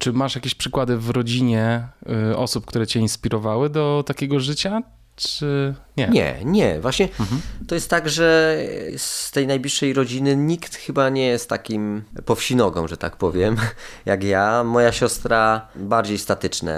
Czy 0.00 0.12
masz 0.12 0.34
jakieś 0.34 0.54
przykłady 0.54 0.96
w 0.96 1.10
rodzinie 1.10 1.88
y, 2.32 2.36
osób, 2.36 2.66
które 2.66 2.86
cię 2.86 3.00
inspirowały 3.00 3.70
do 3.70 4.04
takiego 4.06 4.40
życia? 4.40 4.82
Czy 5.16 5.74
nie? 5.96 6.08
Nie, 6.08 6.36
nie. 6.44 6.80
Właśnie 6.80 7.08
mhm. 7.20 7.40
to 7.68 7.74
jest 7.74 7.90
tak, 7.90 8.08
że 8.08 8.58
z 8.96 9.30
tej 9.30 9.46
najbliższej 9.46 9.92
rodziny 9.92 10.36
nikt 10.36 10.76
chyba 10.76 11.08
nie 11.08 11.26
jest 11.26 11.48
takim 11.48 12.02
powsinogą, 12.24 12.88
że 12.88 12.96
tak 12.96 13.16
powiem, 13.16 13.56
jak 14.06 14.24
ja. 14.24 14.64
Moja 14.64 14.92
siostra 14.92 15.68
bardziej 15.76 16.18
statyczny 16.18 16.74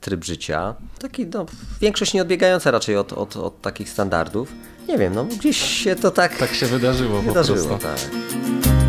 tryb 0.00 0.24
życia. 0.24 0.74
Taki, 0.98 1.26
no, 1.26 1.46
większość 1.80 2.14
nie 2.14 2.22
odbiegająca 2.22 2.70
raczej 2.70 2.96
od, 2.96 3.12
od, 3.12 3.36
od 3.36 3.62
takich 3.62 3.90
standardów. 3.90 4.52
Nie 4.88 4.98
wiem, 4.98 5.14
no 5.14 5.24
gdzieś 5.24 5.56
się 5.56 5.96
to 5.96 6.10
tak... 6.10 6.36
Tak 6.36 6.54
się 6.54 6.66
wydarzyło, 6.66 7.22
wydarzyło 7.22 7.58
po 7.68 7.78
prostu. 7.78 8.10
Tak. 8.10 8.83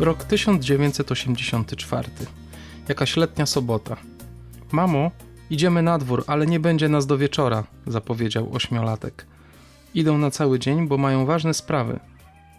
Rok 0.00 0.24
1984. 0.24 2.10
Jakaś 2.88 3.16
letnia 3.16 3.46
sobota. 3.46 3.96
Mamo, 4.72 5.10
Idziemy 5.50 5.82
na 5.82 5.98
dwór, 5.98 6.24
ale 6.26 6.46
nie 6.46 6.60
będzie 6.60 6.88
nas 6.88 7.06
do 7.06 7.18
wieczora, 7.18 7.64
zapowiedział 7.86 8.54
ośmiolatek. 8.54 9.26
Idą 9.94 10.18
na 10.18 10.30
cały 10.30 10.58
dzień, 10.58 10.88
bo 10.88 10.98
mają 10.98 11.26
ważne 11.26 11.54
sprawy. 11.54 12.00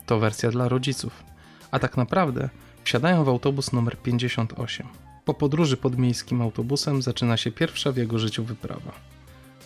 To 0.06 0.20
wersja 0.20 0.52
dla 0.52 0.70
rodziców. 0.70 1.24
A 1.72 1.80
tak 1.80 1.98
naprawdę 1.98 2.50
wsiadają 2.84 3.24
w 3.24 3.30
autobus 3.30 3.72
numer 3.74 3.98
58. 3.98 4.88
Po 5.26 5.34
podróży 5.34 5.78
podmiejskim 5.78 6.42
autobusem 6.42 7.02
zaczyna 7.02 7.38
się 7.38 7.52
pierwsza 7.52 7.92
w 7.92 7.98
jego 7.98 8.20
życiu 8.20 8.44
wyprawa. 8.44 8.92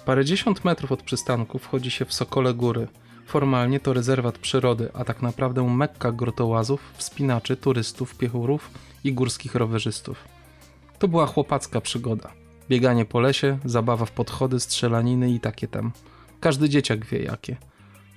Parędziesiąt 0.05 0.65
metrów 0.65 0.91
od 0.91 1.03
przystanku 1.03 1.59
wchodzi 1.59 1.91
się 1.91 2.05
w 2.05 2.13
Sokole 2.13 2.53
Góry. 2.53 2.87
Formalnie 3.25 3.79
to 3.79 3.93
rezerwat 3.93 4.37
przyrody, 4.37 4.89
a 4.93 5.03
tak 5.03 5.21
naprawdę 5.21 5.63
mekka 5.63 6.11
grotołazów, 6.11 6.81
wspinaczy, 6.97 7.57
turystów, 7.57 8.17
piechurów 8.17 8.69
i 9.03 9.13
górskich 9.13 9.55
rowerzystów. 9.55 10.17
To 10.99 11.07
była 11.07 11.25
chłopacka 11.25 11.81
przygoda. 11.81 12.31
Bieganie 12.69 13.05
po 13.05 13.19
lesie, 13.19 13.57
zabawa 13.65 14.05
w 14.05 14.11
podchody, 14.11 14.59
strzelaniny 14.59 15.31
i 15.31 15.39
takie 15.39 15.67
tam. 15.67 15.91
Każdy 16.39 16.69
dzieciak 16.69 17.05
wie 17.05 17.19
jakie. 17.19 17.57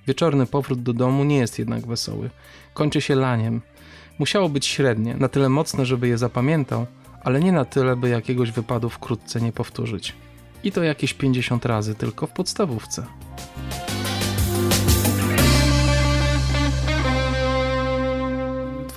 Wieczorny 0.07 0.47
powrót 0.47 0.83
do 0.83 0.93
domu 0.93 1.25
nie 1.25 1.37
jest 1.37 1.59
jednak 1.59 1.87
wesoły. 1.87 2.31
Kończy 2.75 3.00
się 3.00 3.15
laniem. 3.15 3.61
Musiało 4.19 4.49
być 4.49 4.67
średnie, 4.67 5.15
na 5.15 5.29
tyle 5.29 5.49
mocne, 5.49 5.87
żeby 5.87 6.09
je 6.09 6.19
zapamiętał, 6.19 6.87
ale 7.23 7.41
nie 7.41 7.53
na 7.53 7.65
tyle, 7.65 7.97
by 7.97 8.09
jakiegoś 8.09 8.50
wypadu 8.50 8.88
wkrótce 8.88 9.41
nie 9.41 9.53
powtórzyć. 9.53 10.15
I 10.65 10.73
to 10.73 10.83
jakieś 10.83 11.15
50 11.15 11.65
razy 11.65 11.95
tylko 11.95 12.27
w 12.27 12.33
podstawówce. 12.33 13.07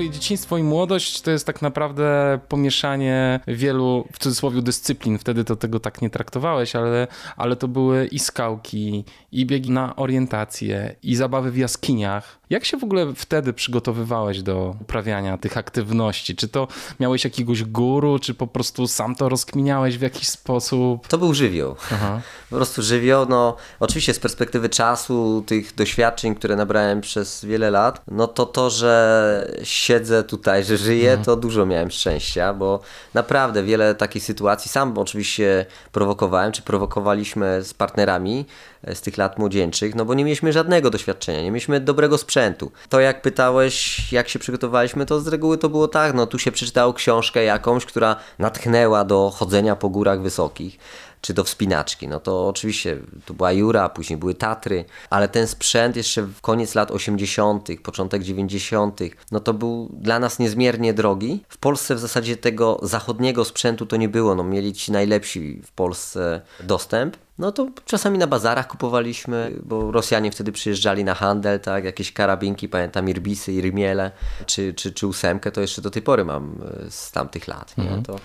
Twoje 0.02 0.14
dzieciństwo 0.14 0.58
i 0.58 0.64
młodość 0.64 1.22
to 1.22 1.32
jest 1.32 1.46
tak 1.46 1.62
naprawdę 1.62 2.40
pomieszanie 2.48 3.40
wielu, 3.48 4.08
w 4.12 4.20
cudzysłowie, 4.20 4.62
dyscyplin. 4.62 5.18
Wtedy 5.18 5.44
to 5.44 5.56
tego 5.56 5.80
tak 5.80 6.02
nie 6.02 6.10
traktowałeś, 6.10 6.76
ale, 6.76 7.08
ale 7.38 7.56
to 7.56 7.68
były 7.68 8.06
i 8.06 8.20
skałki, 8.20 9.06
i 9.32 9.46
biegi 9.46 9.72
na 9.72 9.96
orientację, 9.96 10.96
i 11.04 11.16
zabawy 11.16 11.52
w 11.52 11.58
jaskiniach. 11.58 12.42
Jak 12.50 12.66
się 12.66 12.78
w 12.78 12.84
ogóle 12.84 13.14
wtedy 13.16 13.54
przygotowywałeś 13.54 14.42
do 14.42 14.76
uprawiania 14.82 15.38
tych 15.38 15.58
aktywności? 15.58 16.36
Czy 16.36 16.48
to 16.48 16.68
miałeś 17.00 17.24
jakiegoś 17.24 17.64
guru, 17.64 18.20
czy 18.20 18.34
po 18.34 18.48
prostu 18.48 18.88
sam 18.88 19.16
to 19.16 19.30
rozkminiałeś 19.30 19.98
w 19.98 20.02
jakiś 20.02 20.28
sposób? 20.28 21.08
To 21.08 21.18
był 21.18 21.34
żywioł. 21.34 21.76
Aha. 21.92 22.22
Po 22.50 22.56
prostu 22.56 22.82
żywioł, 22.82 23.26
no 23.30 23.56
oczywiście 23.80 24.14
z 24.14 24.20
perspektywy 24.20 24.70
czasu, 24.70 25.44
tych 25.48 25.76
doświadczeń, 25.76 26.36
które 26.36 26.56
nabrałem 26.56 27.02
przez 27.02 27.46
wiele 27.46 27.72
lat, 27.72 28.02
no 28.08 28.28
to 28.28 28.46
to, 28.46 28.70
że 28.70 29.62
siedzę 29.92 30.24
tutaj, 30.24 30.64
że 30.64 30.78
żyję, 30.78 31.10
mhm. 31.10 31.26
to 31.26 31.36
dużo 31.36 31.66
miałem 31.66 31.92
szczęścia, 31.92 32.54
bo 32.54 32.80
naprawdę 33.14 33.64
wiele 33.64 33.96
takich 33.96 34.24
sytuacji 34.24 34.72
sam 34.72 34.98
oczywiście 34.98 35.66
prowokowałem, 35.92 36.52
czy 36.52 36.62
prowokowaliśmy 36.62 37.64
z 37.64 37.74
partnerami 37.74 38.46
e, 38.84 38.96
z 38.96 39.02
tych 39.02 39.18
lat 39.18 39.40
młodzieńczych, 39.40 39.96
no 39.96 40.06
bo 40.06 40.14
nie 40.14 40.24
mieliśmy 40.24 40.54
żadnego 40.54 40.90
doświadczenia, 40.90 41.42
nie 41.42 41.52
mieliśmy 41.52 41.80
dobrego 41.80 42.18
sprzętu. 42.18 42.72
To 42.90 43.00
jak 43.00 43.22
pytałeś, 43.22 44.12
jak 44.12 44.30
się 44.30 44.40
przygotowaliśmy, 44.40 45.06
to 45.06 45.20
z 45.20 45.28
reguły 45.28 45.58
to 45.58 45.70
było 45.70 45.88
tak, 45.88 46.14
no 46.14 46.28
tu 46.28 46.40
się 46.40 46.52
przeczytało 46.52 46.94
książkę 46.94 47.44
jakąś, 47.44 47.86
która 47.86 48.16
natchnęła 48.40 49.06
do 49.06 49.32
chodzenia 49.36 49.76
po 49.76 49.90
górach 49.90 50.22
wysokich 50.22 50.78
czy 51.22 51.34
do 51.34 51.44
wspinaczki. 51.44 52.08
No 52.08 52.20
to 52.20 52.48
oczywiście 52.48 52.98
to 53.26 53.34
była 53.34 53.52
Jura, 53.52 53.90
później 53.90 54.20
były 54.20 54.34
Tatry, 54.34 54.86
ale 55.10 55.28
ten 55.28 55.48
sprzęt 55.48 55.96
jeszcze 55.96 56.22
w 56.22 56.42
koniec 56.42 56.76
lat 56.76 56.92
80., 56.92 57.68
początek 57.84 58.24
90., 58.24 59.00
no 59.32 59.40
to 59.40 59.54
był 59.54 59.90
dla 59.94 60.20
nas 60.20 60.40
niezmiernie 60.40 60.94
drogi. 60.94 61.44
W 61.50 61.58
Polsce 61.58 61.96
w 61.96 62.00
zasadzie 62.00 62.38
tego 62.38 62.80
zachodniego 62.84 63.46
sprzętu 63.46 63.86
to 63.86 63.98
nie 63.98 64.10
było. 64.10 64.36
No 64.36 64.44
mieli 64.44 64.74
ci 64.74 64.92
najlepsi 64.92 65.62
w 65.66 65.72
Polsce 65.72 66.42
dostęp. 66.64 67.18
No 67.38 67.52
to 67.52 67.68
czasami 67.86 68.18
na 68.18 68.28
bazarach 68.28 68.68
kupowaliśmy, 68.68 69.52
bo 69.64 69.92
Rosjanie 69.92 70.32
wtedy 70.32 70.52
przyjeżdżali 70.52 71.04
na 71.04 71.14
handel, 71.14 71.60
tak, 71.60 71.84
jakieś 71.84 72.14
karabinki, 72.14 72.70
pamiętam 72.70 73.10
Irbisy, 73.10 73.54
Irmiele, 73.54 74.12
czy, 74.46 74.74
czy, 74.74 74.94
czy 74.94 75.08
ósemkę, 75.08 75.52
to 75.52 75.62
jeszcze 75.62 75.82
do 75.82 75.92
tej 75.92 76.02
pory 76.02 76.26
mam 76.26 76.56
e, 76.86 76.92
z 76.92 77.12
tamtych 77.12 77.48
lat. 77.48 77.78
Nie? 77.78 77.84
Mhm. 77.84 78.04
To 78.04 78.16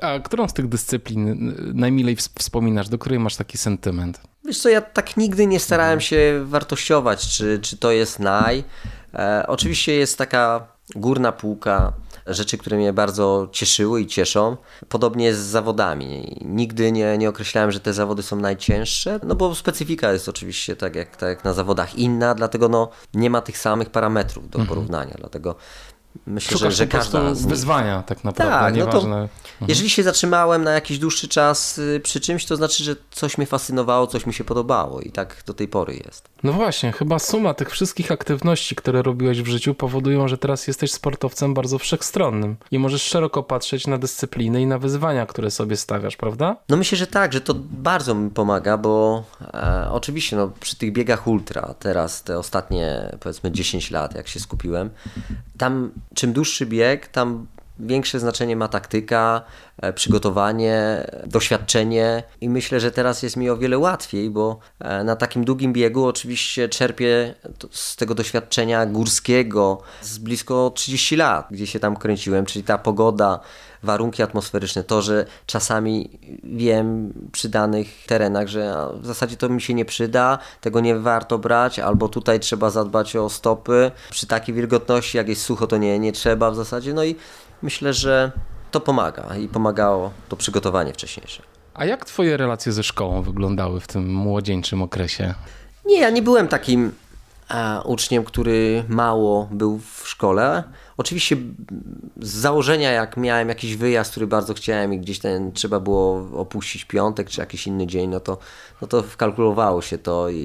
a, 0.00 0.06
a 0.06 0.20
którą 0.20 0.48
z 0.48 0.52
tych 0.52 0.68
dyscyplin 0.68 1.54
najmilej 1.74 2.16
wspominasz, 2.16 2.88
do 2.88 2.98
której 2.98 3.18
masz 3.18 3.36
taki 3.36 3.58
sentyment? 3.58 4.20
Wiesz 4.44 4.58
co, 4.58 4.68
ja 4.68 4.80
tak 4.80 5.16
nigdy 5.16 5.46
nie 5.46 5.60
starałem 5.60 6.00
się 6.00 6.44
wartościować, 6.44 7.28
czy, 7.28 7.58
czy 7.62 7.76
to 7.76 7.92
jest 7.92 8.18
naj. 8.18 8.64
E, 9.14 9.44
oczywiście 9.48 9.92
jest 9.94 10.18
taka 10.18 10.66
górna 10.96 11.32
półka 11.32 11.92
rzeczy, 12.26 12.58
które 12.58 12.76
mnie 12.76 12.92
bardzo 12.92 13.48
cieszyły 13.52 14.00
i 14.00 14.06
cieszą. 14.06 14.56
Podobnie 14.88 15.34
z 15.34 15.38
zawodami. 15.38 16.36
Nigdy 16.44 16.92
nie, 16.92 17.18
nie 17.18 17.28
określałem, 17.28 17.72
że 17.72 17.80
te 17.80 17.92
zawody 17.92 18.22
są 18.22 18.36
najcięższe, 18.36 19.20
no 19.22 19.34
bo 19.34 19.54
specyfika 19.54 20.12
jest 20.12 20.28
oczywiście 20.28 20.76
tak 20.76 20.96
jak, 20.96 21.16
tak 21.16 21.28
jak 21.28 21.44
na 21.44 21.52
zawodach 21.52 21.94
inna, 21.94 22.34
dlatego 22.34 22.68
no, 22.68 22.90
nie 23.14 23.30
ma 23.30 23.40
tych 23.40 23.58
samych 23.58 23.90
parametrów 23.90 24.50
do 24.50 24.58
mhm. 24.58 24.68
porównania. 24.68 25.14
Dlatego 25.18 25.56
Myślę, 26.26 26.58
Szukasz 26.58 26.72
że, 26.74 26.76
że 26.76 26.86
każda 26.86 27.34
z 27.34 27.46
wyzwania 27.46 28.02
tak 28.02 28.24
naprawdę, 28.24 28.54
tak, 28.54 28.74
nieważne. 28.74 29.08
No 29.10 29.28
to, 29.28 29.32
mhm. 29.52 29.68
Jeżeli 29.68 29.90
się 29.90 30.02
zatrzymałem 30.02 30.64
na 30.64 30.72
jakiś 30.72 30.98
dłuższy 30.98 31.28
czas 31.28 31.78
y, 31.78 32.00
przy 32.02 32.20
czymś, 32.20 32.44
to 32.44 32.56
znaczy, 32.56 32.84
że 32.84 32.96
coś 33.10 33.38
mnie 33.38 33.46
fascynowało, 33.46 34.06
coś 34.06 34.26
mi 34.26 34.34
się 34.34 34.44
podobało 34.44 35.00
i 35.00 35.10
tak 35.10 35.42
do 35.46 35.54
tej 35.54 35.68
pory 35.68 35.94
jest. 36.06 36.28
No 36.42 36.52
właśnie, 36.52 36.92
chyba 36.92 37.18
suma 37.18 37.54
tych 37.54 37.70
wszystkich 37.70 38.12
aktywności, 38.12 38.76
które 38.76 39.02
robiłeś 39.02 39.42
w 39.42 39.46
życiu 39.46 39.74
powodują, 39.74 40.28
że 40.28 40.38
teraz 40.38 40.66
jesteś 40.66 40.92
sportowcem 40.92 41.54
bardzo 41.54 41.78
wszechstronnym 41.78 42.56
i 42.70 42.78
możesz 42.78 43.02
szeroko 43.02 43.42
patrzeć 43.42 43.86
na 43.86 43.98
dyscypliny 43.98 44.62
i 44.62 44.66
na 44.66 44.78
wyzwania, 44.78 45.26
które 45.26 45.50
sobie 45.50 45.76
stawiasz, 45.76 46.16
prawda? 46.16 46.56
No 46.68 46.76
myślę, 46.76 46.98
że 46.98 47.06
tak, 47.06 47.32
że 47.32 47.40
to 47.40 47.54
bardzo 47.70 48.14
mi 48.14 48.30
pomaga, 48.30 48.78
bo 48.78 49.24
e, 49.54 49.88
oczywiście 49.90 50.36
no, 50.36 50.50
przy 50.60 50.76
tych 50.76 50.92
biegach 50.92 51.26
ultra, 51.26 51.74
teraz 51.78 52.22
te 52.22 52.38
ostatnie 52.38 53.16
powiedzmy 53.20 53.50
10 53.50 53.90
lat, 53.90 54.14
jak 54.14 54.28
się 54.28 54.40
skupiłem, 54.40 54.90
tam 55.58 55.90
czym 56.14 56.32
dłuższy 56.32 56.66
bieg, 56.66 57.08
tam 57.08 57.46
większe 57.78 58.20
znaczenie 58.20 58.56
ma 58.56 58.68
taktyka, 58.68 59.42
e, 59.82 59.92
przygotowanie, 59.92 61.06
doświadczenie 61.26 62.22
i 62.40 62.48
myślę, 62.48 62.80
że 62.80 62.90
teraz 62.90 63.22
jest 63.22 63.36
mi 63.36 63.50
o 63.50 63.56
wiele 63.56 63.78
łatwiej, 63.78 64.30
bo 64.30 64.58
e, 64.80 65.04
na 65.04 65.16
takim 65.16 65.44
długim 65.44 65.72
biegu 65.72 66.06
oczywiście 66.06 66.68
czerpię 66.68 67.34
z 67.70 67.96
tego 67.96 68.14
doświadczenia 68.14 68.86
górskiego 68.86 69.82
z 70.02 70.18
blisko 70.18 70.72
30 70.74 71.16
lat, 71.16 71.46
gdzie 71.50 71.66
się 71.66 71.80
tam 71.80 71.96
kręciłem, 71.96 72.46
czyli 72.46 72.64
ta 72.64 72.78
pogoda, 72.78 73.40
warunki 73.84 74.22
atmosferyczne, 74.22 74.84
to, 74.84 75.02
że 75.02 75.26
czasami 75.46 76.18
wiem 76.44 77.12
przy 77.32 77.48
danych 77.48 78.06
terenach, 78.06 78.48
że 78.48 78.88
w 79.00 79.06
zasadzie 79.06 79.36
to 79.36 79.48
mi 79.48 79.62
się 79.62 79.74
nie 79.74 79.84
przyda, 79.84 80.38
tego 80.60 80.80
nie 80.80 80.98
warto 80.98 81.38
brać, 81.38 81.78
albo 81.78 82.08
tutaj 82.08 82.40
trzeba 82.40 82.70
zadbać 82.70 83.16
o 83.16 83.30
stopy. 83.30 83.90
Przy 84.10 84.26
takiej 84.26 84.54
wilgotności, 84.54 85.16
jak 85.16 85.28
jest 85.28 85.42
sucho, 85.42 85.66
to 85.66 85.76
nie, 85.76 85.98
nie 85.98 86.12
trzeba 86.12 86.50
w 86.50 86.56
zasadzie. 86.56 86.94
No 86.94 87.04
i 87.04 87.16
myślę, 87.62 87.92
że 87.92 88.32
to 88.70 88.80
pomaga 88.80 89.36
i 89.36 89.48
pomagało 89.48 90.10
to 90.28 90.36
przygotowanie 90.36 90.92
wcześniejsze. 90.92 91.42
A 91.74 91.84
jak 91.84 92.04
twoje 92.04 92.36
relacje 92.36 92.72
ze 92.72 92.82
szkołą 92.82 93.22
wyglądały 93.22 93.80
w 93.80 93.86
tym 93.86 94.14
młodzieńczym 94.14 94.82
okresie? 94.82 95.34
Nie, 95.86 96.00
ja 96.00 96.10
nie 96.10 96.22
byłem 96.22 96.48
takim 96.48 96.92
a, 97.48 97.82
uczniem, 97.84 98.24
który 98.24 98.84
mało 98.88 99.48
był 99.50 99.78
w 99.78 100.08
szkole. 100.08 100.62
Oczywiście 100.96 101.36
z 102.20 102.30
założenia, 102.30 102.90
jak 102.90 103.16
miałem 103.16 103.48
jakiś 103.48 103.76
wyjazd, 103.76 104.10
który 104.10 104.26
bardzo 104.26 104.54
chciałem 104.54 104.94
i 104.94 104.98
gdzieś 104.98 105.18
ten 105.18 105.52
trzeba 105.52 105.80
było 105.80 106.28
opuścić 106.40 106.84
piątek 106.84 107.30
czy 107.30 107.40
jakiś 107.40 107.66
inny 107.66 107.86
dzień, 107.86 108.10
no 108.10 108.20
to, 108.20 108.38
no 108.82 108.88
to 108.88 109.02
wkalkulowało 109.02 109.82
się 109.82 109.98
to 109.98 110.28
i, 110.28 110.36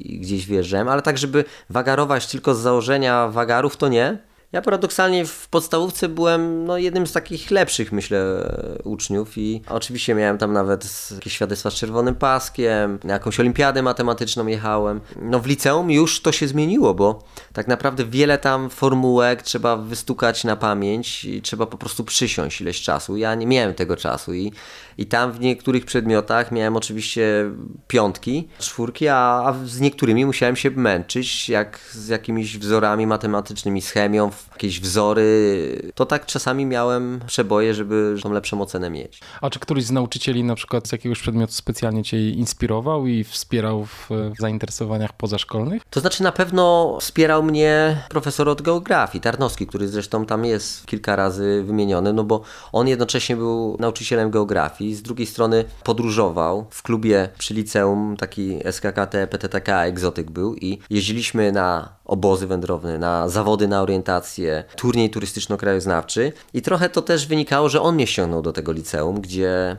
i 0.00 0.18
gdzieś 0.18 0.46
wjeżdżałem, 0.46 0.88
ale 0.88 1.02
tak, 1.02 1.18
żeby 1.18 1.44
wagarować 1.70 2.26
tylko 2.26 2.54
z 2.54 2.58
założenia 2.58 3.28
wagarów, 3.28 3.76
to 3.76 3.88
nie. 3.88 4.29
Ja 4.52 4.62
paradoksalnie 4.62 5.26
w 5.26 5.48
podstawówce 5.48 6.08
byłem 6.08 6.64
no, 6.64 6.78
jednym 6.78 7.06
z 7.06 7.12
takich 7.12 7.50
lepszych, 7.50 7.92
myślę, 7.92 8.48
uczniów 8.84 9.38
i 9.38 9.62
oczywiście 9.68 10.14
miałem 10.14 10.38
tam 10.38 10.52
nawet 10.52 11.10
jakieś 11.14 11.32
świadectwa 11.32 11.70
z 11.70 11.74
czerwonym 11.74 12.14
paskiem, 12.14 12.98
na 13.04 13.12
jakąś 13.12 13.40
olimpiadę 13.40 13.82
matematyczną 13.82 14.46
jechałem. 14.46 15.00
No 15.22 15.40
w 15.40 15.46
liceum 15.46 15.90
już 15.90 16.22
to 16.22 16.32
się 16.32 16.48
zmieniło, 16.48 16.94
bo 16.94 17.22
tak 17.52 17.68
naprawdę 17.68 18.04
wiele 18.04 18.38
tam 18.38 18.70
formułek 18.70 19.42
trzeba 19.42 19.76
wystukać 19.76 20.44
na 20.44 20.56
pamięć 20.56 21.24
i 21.24 21.42
trzeba 21.42 21.66
po 21.66 21.78
prostu 21.78 22.04
przysiąść 22.04 22.60
ileś 22.60 22.82
czasu. 22.82 23.16
Ja 23.16 23.34
nie 23.34 23.46
miałem 23.46 23.74
tego 23.74 23.96
czasu 23.96 24.34
i, 24.34 24.52
i 25.00 25.06
tam 25.06 25.32
w 25.32 25.40
niektórych 25.40 25.84
przedmiotach 25.84 26.52
miałem 26.52 26.76
oczywiście 26.76 27.50
piątki, 27.88 28.48
czwórki, 28.58 29.08
a, 29.08 29.16
a 29.16 29.54
z 29.64 29.80
niektórymi 29.80 30.26
musiałem 30.26 30.56
się 30.56 30.70
męczyć, 30.70 31.48
jak 31.48 31.78
z 31.92 32.08
jakimiś 32.08 32.58
wzorami 32.58 33.06
matematycznymi, 33.06 33.82
z 33.82 33.90
chemią, 33.90 34.30
jakieś 34.52 34.80
wzory, 34.80 35.92
to 35.94 36.06
tak 36.06 36.26
czasami 36.26 36.66
miałem 36.66 37.20
przeboje, 37.26 37.74
żeby 37.74 38.16
tą 38.22 38.32
lepszą 38.32 38.60
ocenę 38.62 38.90
mieć. 38.90 39.20
A 39.40 39.50
czy 39.50 39.58
któryś 39.58 39.84
z 39.84 39.90
nauczycieli 39.90 40.44
na 40.44 40.54
przykład 40.54 40.88
z 40.88 40.92
jakiegoś 40.92 41.20
przedmiotu 41.20 41.52
specjalnie 41.52 42.02
cię 42.02 42.30
inspirował 42.30 43.06
i 43.06 43.24
wspierał 43.24 43.84
w, 43.84 44.08
w 44.10 44.40
zainteresowaniach 44.40 45.12
pozaszkolnych? 45.12 45.82
To 45.90 46.00
znaczy 46.00 46.22
na 46.22 46.32
pewno 46.32 46.96
wspierał 47.00 47.42
mnie 47.42 48.02
profesor 48.08 48.48
od 48.48 48.62
geografii, 48.62 49.22
Tarnowski, 49.22 49.66
który 49.66 49.88
zresztą 49.88 50.26
tam 50.26 50.44
jest 50.44 50.86
kilka 50.86 51.16
razy 51.16 51.62
wymieniony, 51.66 52.12
no 52.12 52.24
bo 52.24 52.42
on 52.72 52.88
jednocześnie 52.88 53.36
był 53.36 53.76
nauczycielem 53.78 54.30
geografii, 54.30 54.89
z 54.94 55.02
drugiej 55.02 55.26
strony 55.26 55.64
podróżował 55.84 56.66
w 56.70 56.82
klubie 56.82 57.28
przy 57.38 57.54
liceum, 57.54 58.16
taki 58.16 58.58
SKKT, 58.70 59.26
PTTK, 59.30 59.84
egzotyk 59.84 60.30
był 60.30 60.54
i 60.54 60.78
jeździliśmy 60.90 61.52
na 61.52 61.88
obozy 62.04 62.46
wędrowne, 62.46 62.98
na 62.98 63.28
zawody 63.28 63.68
na 63.68 63.82
orientację, 63.82 64.64
turniej 64.76 65.10
turystyczno-krajoznawczy. 65.10 66.32
I 66.54 66.62
trochę 66.62 66.88
to 66.88 67.02
też 67.02 67.26
wynikało, 67.26 67.68
że 67.68 67.82
on 67.82 67.94
mnie 67.94 68.06
ściągnął 68.06 68.42
do 68.42 68.52
tego 68.52 68.72
liceum, 68.72 69.20
gdzie, 69.20 69.76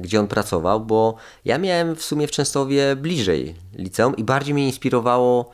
gdzie 0.00 0.20
on 0.20 0.28
pracował, 0.28 0.80
bo 0.80 1.14
ja 1.44 1.58
miałem 1.58 1.96
w 1.96 2.02
sumie 2.02 2.26
w 2.26 2.30
Częstowie 2.30 2.96
bliżej 2.96 3.54
liceum 3.74 4.16
i 4.16 4.24
bardziej 4.24 4.54
mnie 4.54 4.66
inspirowało 4.66 5.52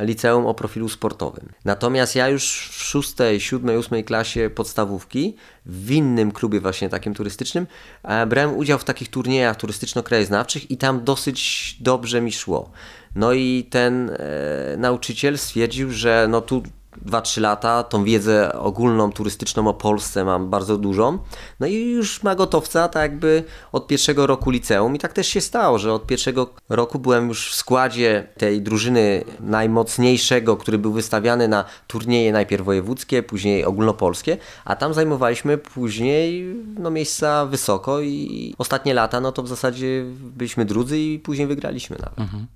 liceum 0.00 0.46
o 0.46 0.54
profilu 0.54 0.88
sportowym. 0.88 1.48
Natomiast 1.64 2.16
ja 2.16 2.28
już 2.28 2.68
w 2.72 2.82
szóstej, 2.82 3.40
siódmej, 3.40 3.76
ósmej 3.76 4.04
klasie 4.04 4.50
podstawówki 4.50 5.36
w 5.66 5.90
innym 5.90 6.32
klubie 6.32 6.60
właśnie 6.60 6.88
takim 6.88 7.14
turystycznym 7.14 7.66
e, 8.02 8.26
brałem 8.26 8.56
udział 8.56 8.78
w 8.78 8.84
takich 8.84 9.08
turniejach 9.08 9.56
turystyczno-krajoznawczych 9.56 10.70
i 10.70 10.76
tam 10.76 11.04
dosyć 11.04 11.76
dobrze 11.80 12.20
mi 12.20 12.32
szło. 12.32 12.70
No 13.14 13.32
i 13.32 13.66
ten 13.70 14.10
e, 14.10 14.76
nauczyciel 14.76 15.38
stwierdził, 15.38 15.90
że 15.90 16.26
no 16.30 16.40
tu 16.40 16.62
2-3 17.06 17.40
lata, 17.40 17.82
tą 17.82 18.04
wiedzę 18.04 18.52
ogólną, 18.52 19.12
turystyczną 19.12 19.68
o 19.68 19.74
Polsce 19.74 20.24
mam 20.24 20.50
bardzo 20.50 20.78
dużą. 20.78 21.18
No 21.60 21.66
i 21.66 21.90
już 21.90 22.22
ma 22.22 22.34
gotowca, 22.34 22.88
tak 22.88 23.02
jakby 23.02 23.44
od 23.72 23.86
pierwszego 23.86 24.26
roku 24.26 24.50
liceum. 24.50 24.96
I 24.96 24.98
tak 24.98 25.12
też 25.12 25.26
się 25.26 25.40
stało, 25.40 25.78
że 25.78 25.92
od 25.92 26.06
pierwszego 26.06 26.50
roku 26.68 26.98
byłem 26.98 27.28
już 27.28 27.50
w 27.50 27.54
składzie 27.54 28.28
tej 28.38 28.62
drużyny 28.62 29.24
najmocniejszego, 29.40 30.56
który 30.56 30.78
był 30.78 30.92
wystawiany 30.92 31.48
na 31.48 31.64
turnieje 31.86 32.32
najpierw 32.32 32.64
wojewódzkie, 32.64 33.22
później 33.22 33.64
ogólnopolskie, 33.64 34.36
a 34.64 34.76
tam 34.76 34.94
zajmowaliśmy 34.94 35.58
później 35.58 36.54
no, 36.78 36.90
miejsca 36.90 37.46
wysoko 37.46 38.00
i 38.00 38.54
ostatnie 38.58 38.94
lata, 38.94 39.20
no 39.20 39.32
to 39.32 39.42
w 39.42 39.48
zasadzie 39.48 40.04
byliśmy 40.20 40.64
drudzy 40.64 40.98
i 40.98 41.18
później 41.18 41.46
wygraliśmy 41.46 41.96
nawet. 42.00 42.18
Mhm. 42.18 42.46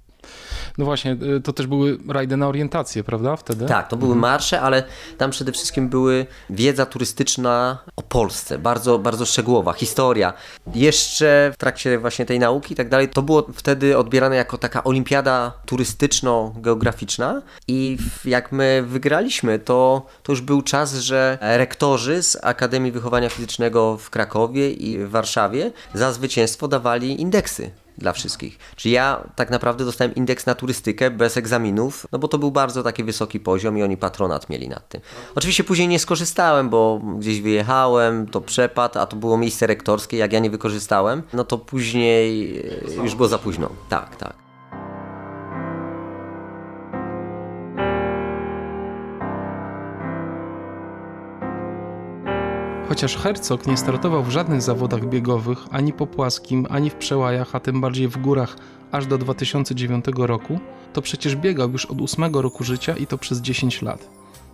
No 0.78 0.84
właśnie, 0.84 1.16
y, 1.36 1.40
to 1.40 1.52
też 1.52 1.66
były 1.66 1.98
rajdy 2.08 2.36
na 2.36 2.48
orientację, 2.48 3.04
prawda? 3.04 3.36
Wtedy? 3.36 3.66
Tak, 3.66 3.88
to 3.88 3.96
były 3.96 4.12
mhm. 4.12 4.32
marsze, 4.32 4.60
ale 4.60 4.84
tam 5.18 5.30
przede 5.30 5.52
wszystkim 5.52 5.88
były 5.88 6.26
wiedza 6.50 6.86
turystyczna 6.86 7.78
o 7.96 8.02
Polsce, 8.02 8.58
bardzo, 8.58 8.98
bardzo 8.98 9.26
szczegółowa, 9.26 9.72
historia. 9.72 10.32
Jeszcze 10.74 11.50
w 11.54 11.56
trakcie 11.56 11.98
właśnie 11.98 12.26
tej 12.26 12.38
nauki 12.38 12.72
i 12.72 12.76
tak 12.76 12.88
dalej, 12.88 13.08
to 13.08 13.22
było 13.22 13.46
wtedy 13.54 13.98
odbierane 13.98 14.36
jako 14.36 14.58
taka 14.58 14.84
olimpiada 14.84 15.52
turystyczno-geograficzna 15.66 17.42
i 17.68 17.98
jak 18.24 18.52
my 18.52 18.84
wygraliśmy, 18.86 19.58
to, 19.58 20.06
to 20.22 20.32
już 20.32 20.40
był 20.40 20.62
czas, 20.62 20.94
że 20.94 21.38
rektorzy 21.40 22.22
z 22.22 22.36
Akademii 22.42 22.92
Wychowania 22.92 23.28
Fizycznego 23.28 23.96
w 23.96 24.10
Krakowie 24.10 24.70
i 24.70 24.98
w 24.98 25.10
Warszawie 25.10 25.72
za 25.94 26.12
zwycięstwo 26.12 26.68
dawali 26.68 27.20
indeksy 27.20 27.70
dla 27.98 28.12
wszystkich. 28.12 28.58
Czyli 28.76 28.94
ja 28.94 29.24
tak 29.36 29.50
naprawdę 29.50 29.84
dostałem 29.84 30.14
indeks 30.14 30.46
na 30.46 30.54
turystykę 30.54 31.10
bez 31.10 31.36
egzaminów, 31.36 32.06
no 32.12 32.18
bo 32.18 32.28
to 32.28 32.38
był 32.38 32.50
bardzo 32.50 32.82
taki 32.82 33.04
wysoki 33.04 33.40
poziom 33.40 33.78
i 33.78 33.82
oni 33.82 33.96
patronat 33.96 34.50
mieli 34.50 34.68
nad 34.68 34.88
tym. 34.88 35.00
Oczywiście 35.34 35.64
później 35.64 35.88
nie 35.88 35.98
skorzystałem, 35.98 36.68
bo 36.68 37.00
gdzieś 37.18 37.40
wyjechałem, 37.40 38.26
to 38.26 38.40
przepadł, 38.40 38.98
a 38.98 39.06
to 39.06 39.16
było 39.16 39.38
miejsce 39.38 39.66
rektorskie, 39.66 40.16
jak 40.16 40.32
ja 40.32 40.38
nie 40.38 40.50
wykorzystałem, 40.50 41.22
no 41.32 41.44
to 41.44 41.58
później 41.58 42.58
e, 42.98 43.04
już 43.04 43.14
było 43.14 43.28
za 43.28 43.38
późno. 43.38 43.68
Tak, 43.88 44.16
tak. 44.16 44.47
Chociaż 52.88 53.16
Herzog 53.16 53.66
nie 53.66 53.76
startował 53.76 54.22
w 54.22 54.30
żadnych 54.30 54.62
zawodach 54.62 55.08
biegowych, 55.08 55.58
ani 55.70 55.92
po 55.92 56.06
płaskim, 56.06 56.66
ani 56.70 56.90
w 56.90 56.94
przełajach, 56.94 57.54
a 57.54 57.60
tym 57.60 57.80
bardziej 57.80 58.08
w 58.08 58.18
górach 58.18 58.56
aż 58.92 59.06
do 59.06 59.18
2009 59.18 60.04
roku, 60.16 60.60
to 60.92 61.02
przecież 61.02 61.36
biegał 61.36 61.70
już 61.70 61.86
od 61.86 62.00
8 62.00 62.34
roku 62.34 62.64
życia 62.64 62.96
i 62.96 63.06
to 63.06 63.18
przez 63.18 63.40
10 63.40 63.82
lat. 63.82 64.10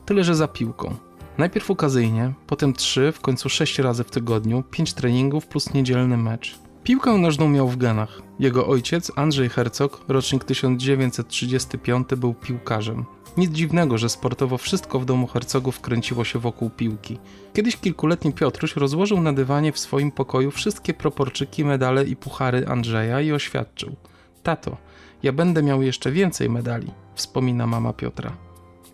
Tyle, 0.06 0.24
że 0.24 0.34
za 0.34 0.48
piłką. 0.48 0.94
Najpierw 1.38 1.70
okazyjnie, 1.70 2.32
potem 2.46 2.72
3, 2.72 3.12
w 3.12 3.20
końcu 3.20 3.48
6 3.48 3.78
razy 3.78 4.04
w 4.04 4.10
tygodniu, 4.10 4.62
5 4.70 4.92
treningów 4.92 5.46
plus 5.46 5.74
niedzielny 5.74 6.16
mecz. 6.16 6.58
Piłkę 6.84 7.18
nożną 7.18 7.48
miał 7.48 7.68
w 7.68 7.76
genach. 7.76 8.22
Jego 8.38 8.66
ojciec, 8.66 9.12
Andrzej 9.16 9.48
Herzog, 9.48 10.00
rocznik 10.08 10.44
1935, 10.44 12.08
był 12.16 12.34
piłkarzem. 12.34 13.04
Nic 13.36 13.52
dziwnego, 13.52 13.98
że 13.98 14.08
sportowo 14.08 14.58
wszystko 14.58 15.00
w 15.00 15.04
domu 15.04 15.26
hercogów 15.26 15.80
kręciło 15.80 16.24
się 16.24 16.38
wokół 16.38 16.70
piłki. 16.70 17.18
Kiedyś 17.54 17.76
kilkuletni 17.76 18.32
Piotruś 18.32 18.76
rozłożył 18.76 19.20
na 19.20 19.32
dywanie 19.32 19.72
w 19.72 19.78
swoim 19.78 20.10
pokoju 20.10 20.50
wszystkie 20.50 20.94
proporczyki, 20.94 21.64
medale 21.64 22.04
i 22.04 22.16
puchary 22.16 22.66
Andrzeja 22.66 23.20
i 23.20 23.32
oświadczył: 23.32 23.96
Tato, 24.42 24.76
ja 25.22 25.32
będę 25.32 25.62
miał 25.62 25.82
jeszcze 25.82 26.12
więcej 26.12 26.50
medali, 26.50 26.90
wspomina 27.14 27.66
mama 27.66 27.92
Piotra. 27.92 28.32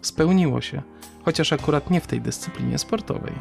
Spełniło 0.03 0.61
się, 0.61 0.83
chociaż 1.24 1.53
akurat 1.53 1.90
nie 1.90 2.00
w 2.00 2.07
tej 2.07 2.20
dyscyplinie 2.20 2.79
sportowej. 2.79 3.33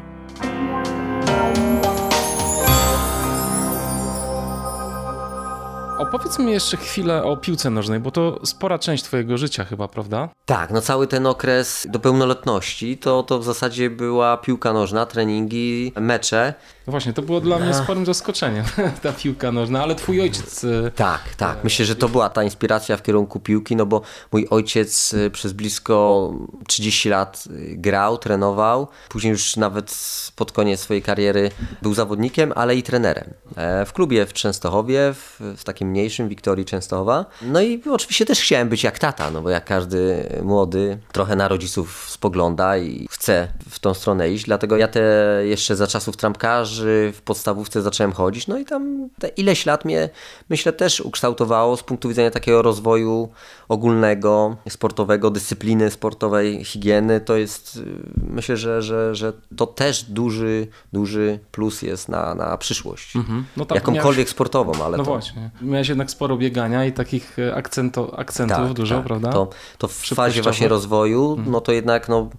Opowiedz 6.00 6.38
mi 6.38 6.52
jeszcze 6.52 6.76
chwilę 6.76 7.24
o 7.24 7.36
piłce 7.36 7.70
nożnej, 7.70 8.00
bo 8.00 8.10
to 8.10 8.40
spora 8.46 8.78
część 8.78 9.04
twojego 9.04 9.38
życia 9.38 9.64
chyba, 9.64 9.88
prawda? 9.88 10.28
Tak, 10.44 10.70
no 10.70 10.80
cały 10.80 11.06
ten 11.06 11.26
okres 11.26 11.86
do 11.90 11.98
pełnoletności 11.98 12.98
to, 12.98 13.22
to 13.22 13.38
w 13.38 13.44
zasadzie 13.44 13.90
była 13.90 14.36
piłka 14.36 14.72
nożna, 14.72 15.06
treningi, 15.06 15.92
mecze. 16.00 16.54
No 16.86 16.90
właśnie, 16.90 17.12
to 17.12 17.22
było 17.22 17.40
dla 17.40 17.58
mnie 17.58 17.74
sporym 17.74 18.06
zaskoczeniem, 18.06 18.64
ta 19.02 19.12
piłka 19.12 19.52
nożna, 19.52 19.82
ale 19.82 19.94
twój 19.94 20.20
ojciec... 20.20 20.64
Y, 20.64 20.92
tak, 20.96 21.34
tak. 21.36 21.64
Myślę, 21.64 21.84
że 21.84 21.96
to 21.96 22.08
była 22.08 22.30
ta 22.30 22.42
inspiracja 22.42 22.96
w 22.96 23.02
kierunku 23.02 23.40
piłki, 23.40 23.76
no 23.76 23.86
bo 23.86 24.02
mój 24.32 24.46
ojciec 24.50 25.12
y, 25.12 25.30
przez 25.30 25.52
blisko 25.52 26.32
30 26.66 27.08
lat 27.08 27.44
y, 27.46 27.76
grał, 27.76 28.18
trenował. 28.18 28.88
Później 29.08 29.30
już 29.30 29.56
nawet 29.56 29.94
pod 30.36 30.52
koniec 30.52 30.80
swojej 30.80 31.02
kariery 31.02 31.50
był 31.82 31.94
zawodnikiem, 31.94 32.52
ale 32.56 32.76
i 32.76 32.82
trenerem. 32.82 33.34
E, 33.56 33.86
w 33.86 33.92
klubie 33.92 34.26
w 34.26 34.32
Częstochowie, 34.32 35.14
w, 35.14 35.40
w 35.56 35.64
takim 35.64 35.89
mniejszym, 35.90 36.28
Wiktorii 36.28 36.64
Częstochowa. 36.64 37.24
No 37.42 37.60
i 37.60 37.82
oczywiście 37.90 38.26
też 38.26 38.40
chciałem 38.40 38.68
być 38.68 38.84
jak 38.84 38.98
tata, 38.98 39.30
no 39.30 39.42
bo 39.42 39.50
jak 39.50 39.64
każdy 39.64 40.28
młody 40.42 40.98
trochę 41.12 41.36
na 41.36 41.48
rodziców 41.48 42.06
spogląda 42.08 42.78
i 42.78 43.06
chce 43.10 43.48
w 43.70 43.78
tą 43.78 43.94
stronę 43.94 44.30
iść, 44.30 44.44
dlatego 44.44 44.76
ja 44.76 44.88
te 44.88 45.00
jeszcze 45.44 45.76
za 45.76 45.86
czasów 45.86 46.16
trampkarzy 46.16 47.12
w 47.14 47.22
podstawówce 47.22 47.82
zacząłem 47.82 48.12
chodzić, 48.12 48.46
no 48.46 48.58
i 48.58 48.64
tam 48.64 49.08
te 49.18 49.28
ileś 49.28 49.66
lat 49.66 49.84
mnie 49.84 50.08
myślę 50.50 50.72
też 50.72 51.00
ukształtowało 51.00 51.76
z 51.76 51.82
punktu 51.82 52.08
widzenia 52.08 52.30
takiego 52.30 52.62
rozwoju 52.62 53.28
ogólnego, 53.68 54.56
sportowego, 54.68 55.30
dyscypliny 55.30 55.90
sportowej, 55.90 56.64
higieny, 56.64 57.20
to 57.20 57.36
jest 57.36 57.80
myślę, 58.16 58.56
że, 58.56 58.82
że, 58.82 59.14
że 59.14 59.32
to 59.56 59.66
też 59.66 60.02
duży, 60.04 60.66
duży 60.92 61.38
plus 61.52 61.82
jest 61.82 62.08
na, 62.08 62.34
na 62.34 62.56
przyszłość. 62.56 63.16
Mhm. 63.16 63.44
No 63.56 63.64
tak, 63.64 63.74
Jakąkolwiek 63.74 64.16
miałeś... 64.16 64.30
sportową, 64.30 64.84
ale 64.84 64.96
no 64.96 65.04
to... 65.04 65.10
właśnie. 65.10 65.50
Miałeś 65.80 65.88
jednak 65.88 66.10
sporo 66.10 66.36
biegania 66.36 66.84
i 66.84 66.92
takich 66.92 67.38
e, 67.38 67.54
akcento, 67.54 68.18
akcentów 68.18 68.56
tak, 68.56 68.72
dużo, 68.72 68.96
tak. 68.96 69.04
prawda? 69.04 69.32
To, 69.32 69.50
to 69.78 69.88
w 69.88 69.94
fazie 69.94 70.42
właśnie 70.42 70.68
rozwoju, 70.68 71.32
mhm. 71.32 71.50
no 71.50 71.60
to 71.60 71.72
jednak 71.72 72.08
no, 72.08 72.30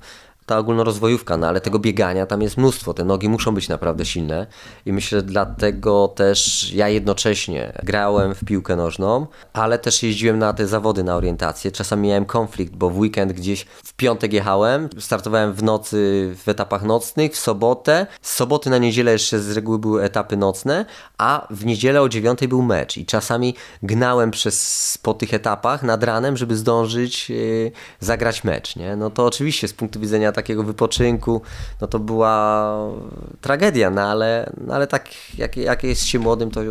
ta 0.46 0.58
ogólnorozwojówka, 0.58 1.38
no 1.38 1.48
ale 1.48 1.62
tego 1.62 1.80
biegania 1.80 2.26
tam 2.26 2.42
jest 2.42 2.58
mnóstwo, 2.58 2.94
te 2.94 3.04
nogi 3.04 3.30
muszą 3.30 3.56
być 3.56 3.70
naprawdę 3.70 4.06
silne 4.06 4.48
i 4.86 4.94
myślę 4.94 5.22
dlatego 5.22 6.08
też 6.08 6.72
ja 6.74 6.90
jednocześnie 6.90 7.74
grałem 7.84 8.36
w 8.36 8.44
piłkę 8.46 8.76
nożną, 8.76 9.28
ale 9.54 9.80
też 9.80 10.04
jeździłem 10.04 10.40
na 10.40 10.54
te 10.54 10.68
zawody 10.68 11.04
na 11.04 11.16
orientację. 11.16 11.72
Czasami 11.72 12.08
miałem 12.08 12.26
konflikt, 12.26 12.76
bo 12.76 12.90
w 12.90 12.98
weekend 12.98 13.34
gdzieś 13.34 13.66
w 13.84 13.94
piątek 13.94 14.34
jechałem, 14.34 14.90
startowałem 15.00 15.54
w 15.54 15.64
nocy 15.64 16.32
w 16.44 16.50
etapach 16.50 16.84
nocnych, 16.84 17.34
w 17.34 17.38
sobotę, 17.38 18.08
z 18.22 18.36
soboty 18.36 18.70
na 18.70 18.78
niedzielę 18.78 19.12
jeszcze 19.12 19.40
z 19.40 19.52
reguły 19.52 19.80
były 19.80 20.04
etapy 20.04 20.38
nocne, 20.38 20.86
a 21.18 21.48
w 21.50 21.66
niedzielę 21.66 22.02
o 22.02 22.10
dziewiątej 22.10 22.48
był 22.48 22.62
mecz 22.62 22.98
i 22.98 23.06
czasami 23.06 23.56
gnałem 23.84 24.32
przez, 24.32 24.98
po 25.02 25.14
tych 25.14 25.34
etapach 25.34 25.84
nad 25.84 26.04
ranem, 26.04 26.38
żeby 26.38 26.58
zdążyć 26.58 27.30
yy, 27.30 27.72
zagrać 28.00 28.44
mecz, 28.44 28.76
nie? 28.76 28.96
No 28.96 29.10
to 29.10 29.26
oczywiście 29.26 29.68
z 29.68 29.74
punktu 29.74 30.00
widzenia 30.00 30.31
dnia 30.32 30.36
takiego 30.36 30.64
wypoczynku, 30.64 31.42
no 31.82 31.88
to 31.88 32.00
była 32.00 32.76
tragedia, 33.42 33.90
no 33.90 34.02
ale, 34.02 34.52
no 34.68 34.74
ale 34.74 34.88
tak 34.88 35.10
jak, 35.38 35.58
jak 35.58 35.84
jest 35.84 36.06
się 36.06 36.20
młodym, 36.20 36.52
to, 36.52 36.62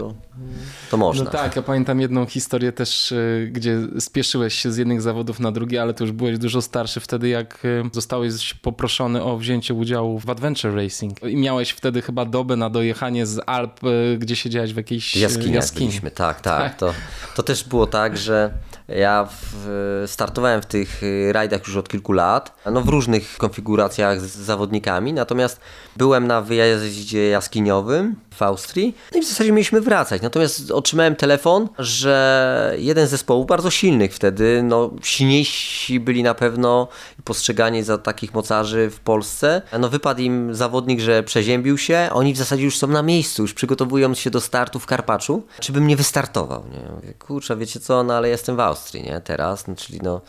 to 0.90 0.96
można. 0.96 1.24
No 1.24 1.30
tak, 1.30 1.56
ja 1.56 1.62
pamiętam 1.62 2.00
jedną 2.00 2.26
historię 2.26 2.72
też, 2.72 3.12
y, 3.12 3.50
gdzie 3.52 3.78
spieszyłeś 3.98 4.54
się 4.54 4.72
z 4.72 4.76
jednych 4.76 5.02
zawodów 5.02 5.40
na 5.40 5.52
drugie, 5.52 5.82
ale 5.82 5.94
to 5.94 6.04
już 6.04 6.12
byłeś 6.12 6.38
dużo 6.38 6.62
starszy 6.62 7.00
wtedy, 7.00 7.28
jak 7.28 7.64
y, 7.64 7.82
zostałeś 7.92 8.54
poproszony 8.54 9.22
o 9.22 9.36
wzięcie 9.36 9.74
udziału 9.74 10.18
w 10.18 10.30
Adventure 10.30 10.74
Racing 10.74 11.22
i 11.22 11.36
miałeś 11.36 11.70
wtedy 11.70 12.02
chyba 12.02 12.24
dobę 12.24 12.56
na 12.56 12.70
dojechanie 12.70 13.26
z 13.26 13.40
Alp, 13.46 13.84
y, 13.84 14.18
gdzie 14.18 14.36
siedziałeś 14.36 14.72
w 14.72 14.76
jakiejś 14.76 15.16
jaskini. 15.16 15.54
jaskini. 15.54 16.00
Tak, 16.00 16.10
tak, 16.14 16.40
tak. 16.40 16.76
To, 16.76 16.94
to 17.36 17.42
też 17.42 17.64
było 17.64 17.86
tak, 17.86 18.18
że 18.18 18.50
ja 18.96 19.28
w, 19.30 20.04
startowałem 20.06 20.62
w 20.62 20.66
tych 20.66 21.02
rajdach 21.32 21.66
już 21.66 21.76
od 21.76 21.88
kilku 21.88 22.12
lat, 22.12 22.54
no 22.72 22.80
w 22.80 22.88
różnych 22.88 23.36
konfiguracjach 23.38 24.20
z 24.20 24.36
zawodnikami, 24.36 25.12
natomiast 25.12 25.60
byłem 25.96 26.26
na 26.26 26.40
wyjeździe 26.40 27.28
jaskiniowym 27.28 28.16
w 28.34 28.42
Austrii. 28.42 28.94
No 29.12 29.18
i 29.18 29.22
w 29.22 29.28
zasadzie 29.28 29.52
mieliśmy 29.52 29.80
wracać. 29.80 30.22
Natomiast 30.22 30.70
otrzymałem 30.70 31.16
telefon, 31.16 31.68
że 31.78 32.74
jeden 32.78 33.06
z 33.06 33.10
zespołów 33.10 33.46
bardzo 33.46 33.70
silnych 33.70 34.14
wtedy, 34.14 34.62
no 34.62 34.90
silniejsi 35.02 36.00
byli 36.00 36.22
na 36.22 36.34
pewno 36.34 36.88
postrzegani 37.24 37.82
za 37.82 37.98
takich 37.98 38.34
mocarzy 38.34 38.90
w 38.90 39.00
Polsce, 39.00 39.62
no 39.78 39.88
wypadł 39.88 40.20
im 40.20 40.54
zawodnik, 40.54 41.00
że 41.00 41.22
przeziębił 41.22 41.78
się, 41.78 42.08
oni 42.12 42.34
w 42.34 42.36
zasadzie 42.36 42.64
już 42.64 42.78
są 42.78 42.86
na 42.86 43.02
miejscu, 43.02 43.42
już 43.42 43.54
przygotowują 43.54 44.14
się 44.14 44.30
do 44.30 44.40
startu 44.40 44.78
w 44.78 44.86
Karpaczu, 44.86 45.42
czy 45.60 45.72
bym 45.72 45.86
nie 45.86 45.96
wystartował, 45.96 46.64
nie? 46.72 46.92
Mówię, 46.94 47.14
kurczę, 47.14 47.56
wiecie 47.56 47.80
co, 47.80 48.02
no 48.02 48.14
ale 48.14 48.28
jestem 48.28 48.56
w 48.56 48.60
Austrii, 48.60 49.02
nie, 49.02 49.20
teraz, 49.20 49.68
no, 49.68 49.74
czyli 49.76 50.00
no 50.02 50.20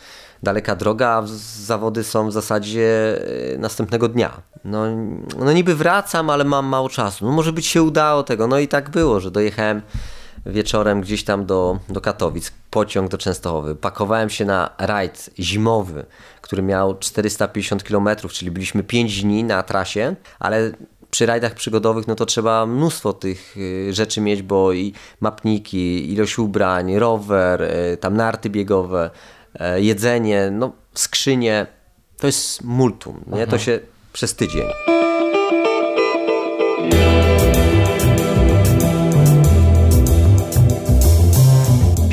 daleka 0.42 0.76
droga, 0.76 1.22
zawody 1.66 2.04
są 2.04 2.28
w 2.28 2.32
zasadzie 2.32 3.18
e, 3.54 3.58
następnego 3.58 4.08
dnia. 4.08 4.42
No, 4.64 4.84
no 5.38 5.52
niby 5.52 5.74
wracam, 5.74 6.30
ale 6.30 6.44
mam 6.44 6.66
mało 6.66 6.88
czasu. 6.88 7.24
No 7.24 7.32
może 7.32 7.52
być 7.52 7.66
się 7.66 7.82
udało 7.82 8.22
tego. 8.22 8.46
No 8.46 8.58
i 8.58 8.68
tak 8.68 8.90
było, 8.90 9.20
że 9.20 9.30
dojechałem 9.30 9.82
wieczorem 10.46 11.00
gdzieś 11.00 11.24
tam 11.24 11.46
do, 11.46 11.78
do 11.88 12.00
Katowic, 12.00 12.52
pociąg 12.70 13.10
do 13.10 13.18
Częstochowy. 13.18 13.74
Pakowałem 13.74 14.30
się 14.30 14.44
na 14.44 14.70
rajd 14.78 15.30
zimowy, 15.38 16.06
który 16.40 16.62
miał 16.62 16.98
450 16.98 17.82
km, 17.82 18.08
czyli 18.30 18.50
byliśmy 18.50 18.82
5 18.82 19.22
dni 19.22 19.44
na 19.44 19.62
trasie, 19.62 20.14
ale 20.38 20.72
przy 21.10 21.26
rajdach 21.26 21.54
przygodowych 21.54 22.08
no 22.08 22.14
to 22.14 22.26
trzeba 22.26 22.66
mnóstwo 22.66 23.12
tych 23.12 23.56
y, 23.56 23.92
rzeczy 23.92 24.20
mieć, 24.20 24.42
bo 24.42 24.72
i 24.72 24.92
mapniki, 25.20 26.12
ilość 26.12 26.38
ubrań, 26.38 26.98
rower, 26.98 27.62
y, 27.62 27.96
tam 27.96 28.16
narty 28.16 28.50
biegowe, 28.50 29.10
E, 29.10 29.41
jedzenie, 29.76 30.50
no 30.52 30.72
skrzynie, 30.94 31.66
to 32.18 32.26
jest 32.26 32.64
multum, 32.64 33.24
nie? 33.26 33.46
to 33.46 33.58
się 33.58 33.80
przez 34.12 34.34
tydzień. 34.34 34.66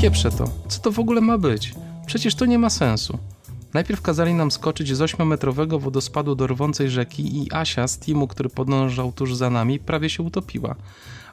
Pieprze 0.01 0.31
to. 0.31 0.45
Co 0.67 0.79
to 0.81 0.91
w 0.91 0.99
ogóle 0.99 1.21
ma 1.21 1.37
być? 1.37 1.73
Przecież 2.05 2.35
to 2.35 2.45
nie 2.45 2.59
ma 2.59 2.69
sensu. 2.69 3.17
Najpierw 3.73 4.01
kazali 4.01 4.33
nam 4.33 4.51
skoczyć 4.51 4.95
z 4.95 4.99
8-metrowego 4.99 5.79
wodospadu 5.79 6.35
do 6.35 6.47
rwącej 6.47 6.89
rzeki 6.89 7.43
i 7.43 7.53
Asia 7.53 7.87
z 7.87 7.99
teamu, 7.99 8.27
który 8.27 8.49
podążał 8.49 9.11
tuż 9.11 9.35
za 9.35 9.49
nami, 9.49 9.79
prawie 9.79 10.09
się 10.09 10.23
utopiła. 10.23 10.75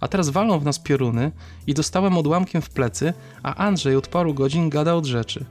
A 0.00 0.08
teraz 0.08 0.28
walą 0.28 0.58
w 0.58 0.64
nas 0.64 0.78
pioruny 0.78 1.32
i 1.66 1.74
dostałem 1.74 2.18
odłamkiem 2.18 2.62
w 2.62 2.70
plecy, 2.70 3.12
a 3.42 3.54
Andrzej 3.54 3.96
od 3.96 4.08
paru 4.08 4.34
godzin 4.34 4.70
gada 4.70 4.94
od 4.94 5.06
rzeczy. 5.06 5.44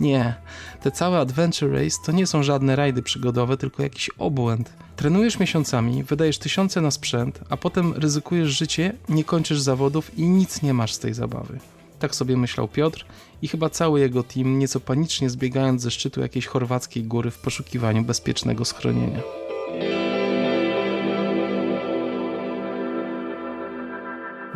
Nie, 0.00 0.34
te 0.82 0.90
całe 0.90 1.18
Adventure 1.18 1.72
Race 1.72 1.96
to 2.06 2.12
nie 2.12 2.26
są 2.26 2.42
żadne 2.42 2.76
rajdy 2.76 3.02
przygodowe, 3.02 3.56
tylko 3.56 3.82
jakiś 3.82 4.10
obłęd. 4.18 4.72
Trenujesz 4.96 5.38
miesiącami, 5.38 6.04
wydajesz 6.04 6.38
tysiące 6.38 6.80
na 6.80 6.90
sprzęt, 6.90 7.40
a 7.48 7.56
potem 7.56 7.92
ryzykujesz 7.92 8.48
życie, 8.48 8.92
nie 9.08 9.24
kończysz 9.24 9.60
zawodów 9.60 10.18
i 10.18 10.22
nic 10.22 10.62
nie 10.62 10.74
masz 10.74 10.94
z 10.94 10.98
tej 10.98 11.14
zabawy. 11.14 11.58
Tak 11.98 12.14
sobie 12.14 12.36
myślał 12.36 12.68
Piotr 12.68 13.04
i 13.42 13.48
chyba 13.48 13.70
cały 13.70 14.00
jego 14.00 14.22
team, 14.22 14.58
nieco 14.58 14.80
panicznie 14.80 15.30
zbiegając 15.30 15.82
ze 15.82 15.90
szczytu 15.90 16.20
jakiejś 16.20 16.46
chorwackiej 16.46 17.04
góry 17.04 17.30
w 17.30 17.38
poszukiwaniu 17.38 18.02
bezpiecznego 18.02 18.64
schronienia. 18.64 19.20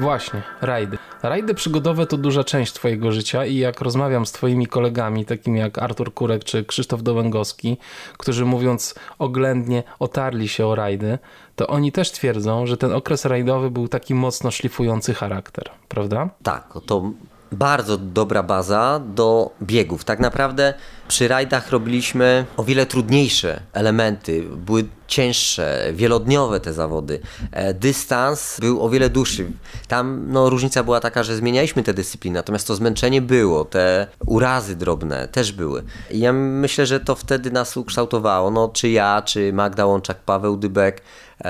Właśnie, 0.00 0.42
rajdy. 0.60 0.98
Rajdy 1.22 1.54
przygodowe 1.54 2.06
to 2.06 2.16
duża 2.16 2.44
część 2.44 2.72
Twojego 2.72 3.12
życia 3.12 3.44
i 3.44 3.56
jak 3.56 3.80
rozmawiam 3.80 4.26
z 4.26 4.32
Twoimi 4.32 4.66
kolegami, 4.66 5.24
takimi 5.24 5.58
jak 5.58 5.78
Artur 5.78 6.14
Kurek 6.14 6.44
czy 6.44 6.64
Krzysztof 6.64 7.02
Dołęgowski, 7.02 7.76
którzy 8.18 8.44
mówiąc 8.44 8.94
oględnie 9.18 9.82
otarli 9.98 10.48
się 10.48 10.66
o 10.66 10.74
rajdy, 10.74 11.18
to 11.56 11.66
oni 11.66 11.92
też 11.92 12.10
twierdzą, 12.10 12.66
że 12.66 12.76
ten 12.76 12.92
okres 12.92 13.24
rajdowy 13.24 13.70
był 13.70 13.88
taki 13.88 14.14
mocno 14.14 14.50
szlifujący 14.50 15.14
charakter, 15.14 15.70
prawda? 15.88 16.28
Tak, 16.42 16.78
to 16.86 17.10
bardzo 17.52 17.98
dobra 17.98 18.42
baza 18.42 19.00
do 19.14 19.50
biegów. 19.62 20.04
Tak 20.04 20.20
naprawdę 20.20 20.74
przy 21.08 21.28
rajdach 21.28 21.70
robiliśmy 21.70 22.44
o 22.56 22.64
wiele 22.64 22.86
trudniejsze 22.86 23.60
elementy, 23.72 24.42
były 24.42 24.84
cięższe, 25.06 25.90
wielodniowe 25.92 26.60
te 26.60 26.72
zawody. 26.72 27.20
E, 27.52 27.74
dystans 27.74 28.60
był 28.60 28.82
o 28.82 28.88
wiele 28.90 29.10
dłuższy. 29.10 29.46
Tam 29.88 30.24
no, 30.28 30.50
różnica 30.50 30.84
była 30.84 31.00
taka, 31.00 31.22
że 31.22 31.36
zmienialiśmy 31.36 31.82
te 31.82 31.94
dyscypliny, 31.94 32.34
natomiast 32.34 32.66
to 32.66 32.74
zmęczenie 32.74 33.22
było, 33.22 33.64
te 33.64 34.06
urazy 34.26 34.76
drobne 34.76 35.28
też 35.28 35.52
były. 35.52 35.82
I 36.10 36.20
ja 36.20 36.32
myślę, 36.32 36.86
że 36.86 37.00
to 37.00 37.14
wtedy 37.14 37.50
nas 37.50 37.76
ukształtowało. 37.76 38.50
No, 38.50 38.68
czy 38.68 38.88
ja, 38.88 39.22
czy 39.22 39.52
Magda 39.52 39.86
Łączak, 39.86 40.18
Paweł 40.18 40.56
Dybek, 40.56 41.02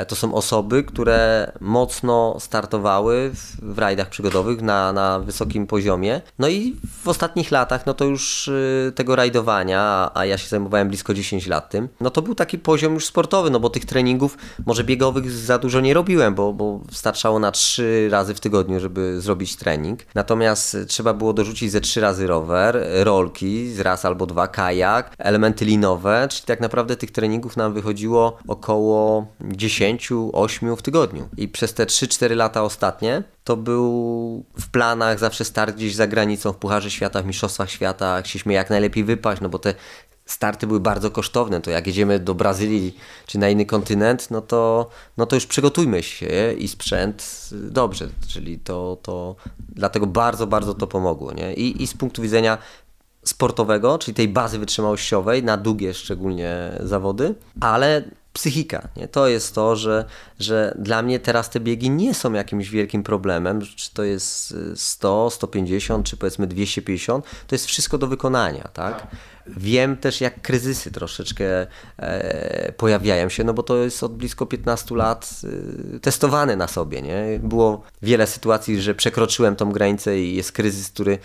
to 0.09 0.17
są 0.17 0.35
osoby, 0.35 0.85
które 0.85 1.53
mocno 1.61 2.37
startowały 2.41 3.31
w, 3.35 3.75
w 3.75 3.79
rajdach 3.79 4.09
przygodowych 4.09 4.63
na, 4.63 4.93
na 4.93 5.21
wysokim 5.21 5.67
poziomie. 5.67 6.21
No 6.39 6.49
i 6.49 6.77
w 7.03 7.09
ostatnich 7.09 7.51
latach, 7.51 7.87
no 7.87 7.95
to 7.95 8.05
już 8.05 8.49
y, 8.49 8.93
tego 8.95 9.17
rajdowania 9.17 10.11
a 10.15 10.25
ja 10.25 10.39
się 10.39 10.49
zajmowałem 10.49 10.89
blisko 10.89 11.15
10 11.15 11.47
lat 11.47 11.71
tym, 11.71 11.89
no 12.01 12.11
to 12.11 12.23
był 12.23 12.35
taki 12.35 12.59
poziom 12.59 12.95
już 12.95 13.07
sportowy, 13.07 13.51
no 13.51 13.61
bo 13.61 13.71
tych 13.71 13.85
treningów 13.85 14.39
może 14.67 14.85
biegowych 14.85 15.31
za 15.31 15.59
dużo 15.59 15.81
nie 15.81 15.95
robiłem, 15.95 16.35
bo, 16.35 16.53
bo 16.53 16.81
starczało 16.93 17.39
na 17.39 17.53
3 17.53 18.09
razy 18.11 18.35
w 18.35 18.41
tygodniu, 18.41 18.81
żeby 18.81 19.21
zrobić 19.21 19.57
trening. 19.57 20.01
Natomiast 20.15 20.77
trzeba 20.89 21.15
było 21.15 21.33
dorzucić 21.33 21.73
ze 21.73 21.81
3 21.81 22.01
razy 22.01 22.27
rower, 22.27 22.87
rolki, 23.03 23.69
z 23.73 23.81
raz 23.81 24.05
albo 24.05 24.27
dwa, 24.27 24.49
kajak, 24.49 25.15
elementy 25.19 25.65
linowe, 25.65 26.27
czyli 26.31 26.47
tak 26.47 26.61
naprawdę 26.61 26.97
tych 26.97 27.11
treningów 27.11 27.57
nam 27.57 27.73
wychodziło 27.73 28.39
około 28.49 29.27
10, 29.41 29.80
8 30.33 30.77
w 30.77 30.83
tygodniu. 30.83 31.29
I 31.37 31.49
przez 31.49 31.75
te 31.75 31.87
3-4 31.87 32.37
lata 32.37 32.63
ostatnie 32.63 33.23
to 33.45 33.57
był 33.57 34.45
w 34.61 34.71
planach 34.71 35.19
zawsze 35.19 35.45
start 35.45 35.77
gdzieś 35.77 35.95
za 35.95 36.07
granicą 36.07 36.53
w 36.53 36.57
Pucharze 36.57 36.91
Świata, 36.91 37.23
w 37.23 37.27
Mistrzostwach 37.27 37.71
Świata. 37.71 38.23
Chcieliśmy 38.23 38.53
jak 38.53 38.71
najlepiej 38.71 39.05
wypaść, 39.05 39.43
no 39.43 39.49
bo 39.49 39.59
te 39.59 39.75
starty 40.27 40.67
były 40.67 40.81
bardzo 40.81 41.11
kosztowne, 41.11 41.61
to 41.61 41.71
jak 41.71 41.87
jedziemy 41.87 42.19
do 42.19 42.35
Brazylii 42.35 42.97
czy 43.27 43.39
na 43.39 43.49
inny 43.49 43.67
kontynent, 43.67 44.31
no 44.31 44.41
to, 44.41 44.89
no 45.17 45.27
to 45.27 45.37
już 45.37 45.47
przygotujmy 45.47 46.03
się 46.03 46.53
i 46.59 46.69
sprzęt 46.69 47.49
dobrze, 47.53 48.09
czyli 48.29 48.59
to, 48.59 48.99
to 49.03 49.37
dlatego 49.69 50.07
bardzo, 50.07 50.47
bardzo 50.47 50.75
to 50.75 50.87
pomogło. 50.87 51.33
Nie? 51.33 51.55
I, 51.55 51.83
I 51.83 51.87
z 51.87 51.95
punktu 51.95 52.23
widzenia 52.23 52.59
sportowego, 53.25 53.99
czyli 53.99 54.15
tej 54.15 54.29
bazy 54.29 54.59
wytrzymałościowej, 54.59 55.43
na 55.43 55.57
długie 55.57 55.95
szczególnie 55.95 56.73
zawody, 56.81 57.35
ale 57.61 58.05
psychika. 58.33 58.89
Nie? 58.97 59.09
To 59.09 59.29
jest 59.29 59.55
to, 59.55 59.77
że, 59.77 60.05
że 60.39 60.75
dla 60.79 61.03
mnie 61.03 61.21
teraz 61.21 61.51
te 61.51 61.61
biegi 61.61 61.91
nie 61.91 62.15
są 62.15 62.33
jakimś 62.33 62.71
wielkim 62.71 63.03
problemem, 63.03 63.61
czy 63.77 63.95
to 63.95 64.03
jest 64.03 64.55
100, 64.75 65.31
150, 65.31 66.07
czy 66.07 66.17
powiedzmy 66.17 66.47
250, 66.47 67.25
to 67.47 67.55
jest 67.55 67.67
wszystko 67.67 67.99
do 67.99 68.07
wykonania, 68.07 68.69
tak? 68.73 69.01
tak. 69.01 69.17
Wiem 69.47 69.97
też, 69.97 70.21
jak 70.21 70.43
kryzysy 70.43 70.91
troszeczkę 70.91 71.67
e, 71.97 72.73
pojawiają 72.73 73.29
się, 73.29 73.45
no 73.45 73.55
bo 73.55 73.63
to 73.63 73.77
jest 73.77 74.03
od 74.03 74.17
blisko 74.17 74.47
15 74.47 74.95
lat 74.97 75.31
e, 75.97 76.01
testowane 76.01 76.57
na 76.57 76.69
sobie. 76.69 77.03
Nie? 77.03 77.41
Było 77.43 77.83
wiele 78.03 78.27
sytuacji, 78.27 78.83
że 78.83 78.95
przekroczyłem 78.95 79.57
tą 79.57 79.73
granicę 79.73 80.19
i 80.19 80.37
jest 80.37 80.53
kryzys, 80.53 80.91
który 80.91 81.19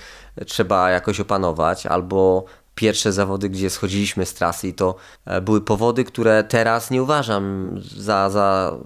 trzeba 0.45 0.89
jakoś 0.89 1.19
opanować, 1.19 1.85
albo 1.85 2.45
pierwsze 2.75 3.11
zawody, 3.11 3.49
gdzie 3.49 3.69
schodziliśmy 3.69 4.25
z 4.25 4.33
trasy 4.33 4.67
i 4.67 4.73
to 4.73 4.95
e, 5.25 5.41
były 5.41 5.61
powody, 5.61 6.03
które 6.03 6.43
teraz 6.43 6.91
nie 6.91 7.03
uważam 7.03 7.75
za, 7.97 8.29
za 8.29 8.77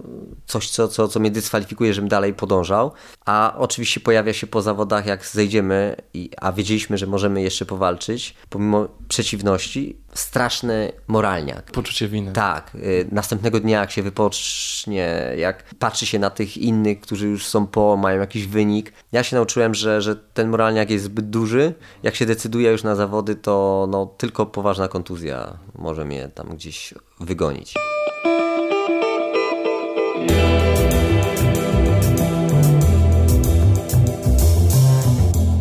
coś, 0.46 0.70
co, 0.70 0.88
co, 0.88 1.08
co 1.08 1.20
mnie 1.20 1.30
dyskwalifikuje, 1.30 1.94
żebym 1.94 2.08
dalej 2.08 2.34
podążał. 2.34 2.92
A 3.26 3.54
oczywiście 3.58 4.00
pojawia 4.00 4.32
się 4.32 4.46
po 4.46 4.62
zawodach, 4.62 5.06
jak 5.06 5.26
zejdziemy, 5.26 5.96
i, 6.14 6.30
a 6.40 6.52
wiedzieliśmy, 6.52 6.98
że 6.98 7.06
możemy 7.06 7.42
jeszcze 7.42 7.66
powalczyć, 7.66 8.34
pomimo 8.50 8.88
przeciwności, 9.08 9.96
straszny 10.14 10.92
moralniak. 11.06 11.72
Poczucie 11.72 12.08
winy. 12.08 12.32
Tak. 12.32 12.74
Y, 12.74 13.08
następnego 13.12 13.60
dnia, 13.60 13.80
jak 13.80 13.90
się 13.90 14.02
wypocznie, 14.02 15.32
jak 15.36 15.74
patrzy 15.78 16.06
się 16.06 16.18
na 16.18 16.30
tych 16.30 16.56
innych, 16.56 17.00
którzy 17.00 17.26
już 17.28 17.46
są 17.46 17.66
po, 17.66 17.96
mają 17.96 18.20
jakiś 18.20 18.46
wynik. 18.46 18.92
Ja 19.12 19.22
się 19.22 19.36
nauczyłem, 19.36 19.74
że, 19.74 20.02
że 20.02 20.16
ten 20.16 20.48
moralniak 20.48 20.90
jest 20.90 21.04
zbyt 21.04 21.30
duży. 21.30 21.74
Jak 22.02 22.14
się 22.14 22.26
decyduje 22.26 22.70
już 22.70 22.82
na 22.82 22.94
zawody, 22.96 23.34
to 23.34 23.86
no, 23.90 24.06
tylko 24.06 24.46
poważna 24.46 24.88
kontuzja 24.88 25.58
może 25.78 26.04
mnie 26.04 26.28
tam 26.28 26.48
gdzieś 26.48 26.94
wygonić. 27.20 27.74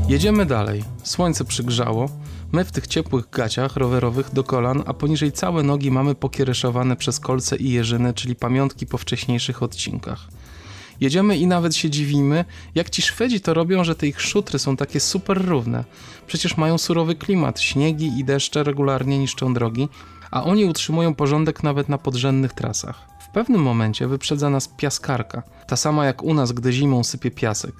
Jedziemy 0.09 0.45
dalej. 0.45 0.83
Słońce 1.03 1.45
przygrzało. 1.45 2.09
My 2.51 2.65
w 2.65 2.71
tych 2.71 2.87
ciepłych 2.87 3.29
gaciach 3.29 3.75
rowerowych 3.75 4.33
do 4.33 4.43
kolan, 4.43 4.83
a 4.85 4.93
poniżej 4.93 5.31
całe 5.31 5.63
nogi 5.63 5.91
mamy 5.91 6.15
pokiereszowane 6.15 6.95
przez 6.95 7.19
kolce 7.19 7.55
i 7.55 7.71
jeżyny, 7.71 8.13
czyli 8.13 8.35
pamiątki 8.35 8.85
po 8.85 8.97
wcześniejszych 8.97 9.63
odcinkach. 9.63 10.27
Jedziemy 11.01 11.37
i 11.37 11.47
nawet 11.47 11.75
się 11.75 11.89
dziwimy, 11.89 12.45
jak 12.75 12.89
ci 12.89 13.01
Szwedzi 13.01 13.41
to 13.41 13.53
robią, 13.53 13.83
że 13.83 13.95
te 13.95 14.07
ich 14.07 14.21
szutry 14.21 14.59
są 14.59 14.77
takie 14.77 14.99
super 14.99 15.45
równe. 15.45 15.83
Przecież 16.27 16.57
mają 16.57 16.77
surowy 16.77 17.15
klimat, 17.15 17.61
śniegi 17.61 18.19
i 18.19 18.23
deszcze 18.23 18.63
regularnie 18.63 19.19
niszczą 19.19 19.53
drogi, 19.53 19.89
a 20.31 20.43
oni 20.43 20.65
utrzymują 20.65 21.15
porządek 21.15 21.63
nawet 21.63 21.89
na 21.89 21.97
podrzędnych 21.97 22.53
trasach. 22.53 23.07
W 23.29 23.31
pewnym 23.31 23.61
momencie 23.61 24.07
wyprzedza 24.07 24.49
nas 24.49 24.67
piaskarka, 24.67 25.43
ta 25.67 25.75
sama 25.75 26.05
jak 26.05 26.23
u 26.23 26.33
nas, 26.33 26.51
gdy 26.51 26.73
zimą 26.73 27.03
sypie 27.03 27.31
piasek. 27.31 27.75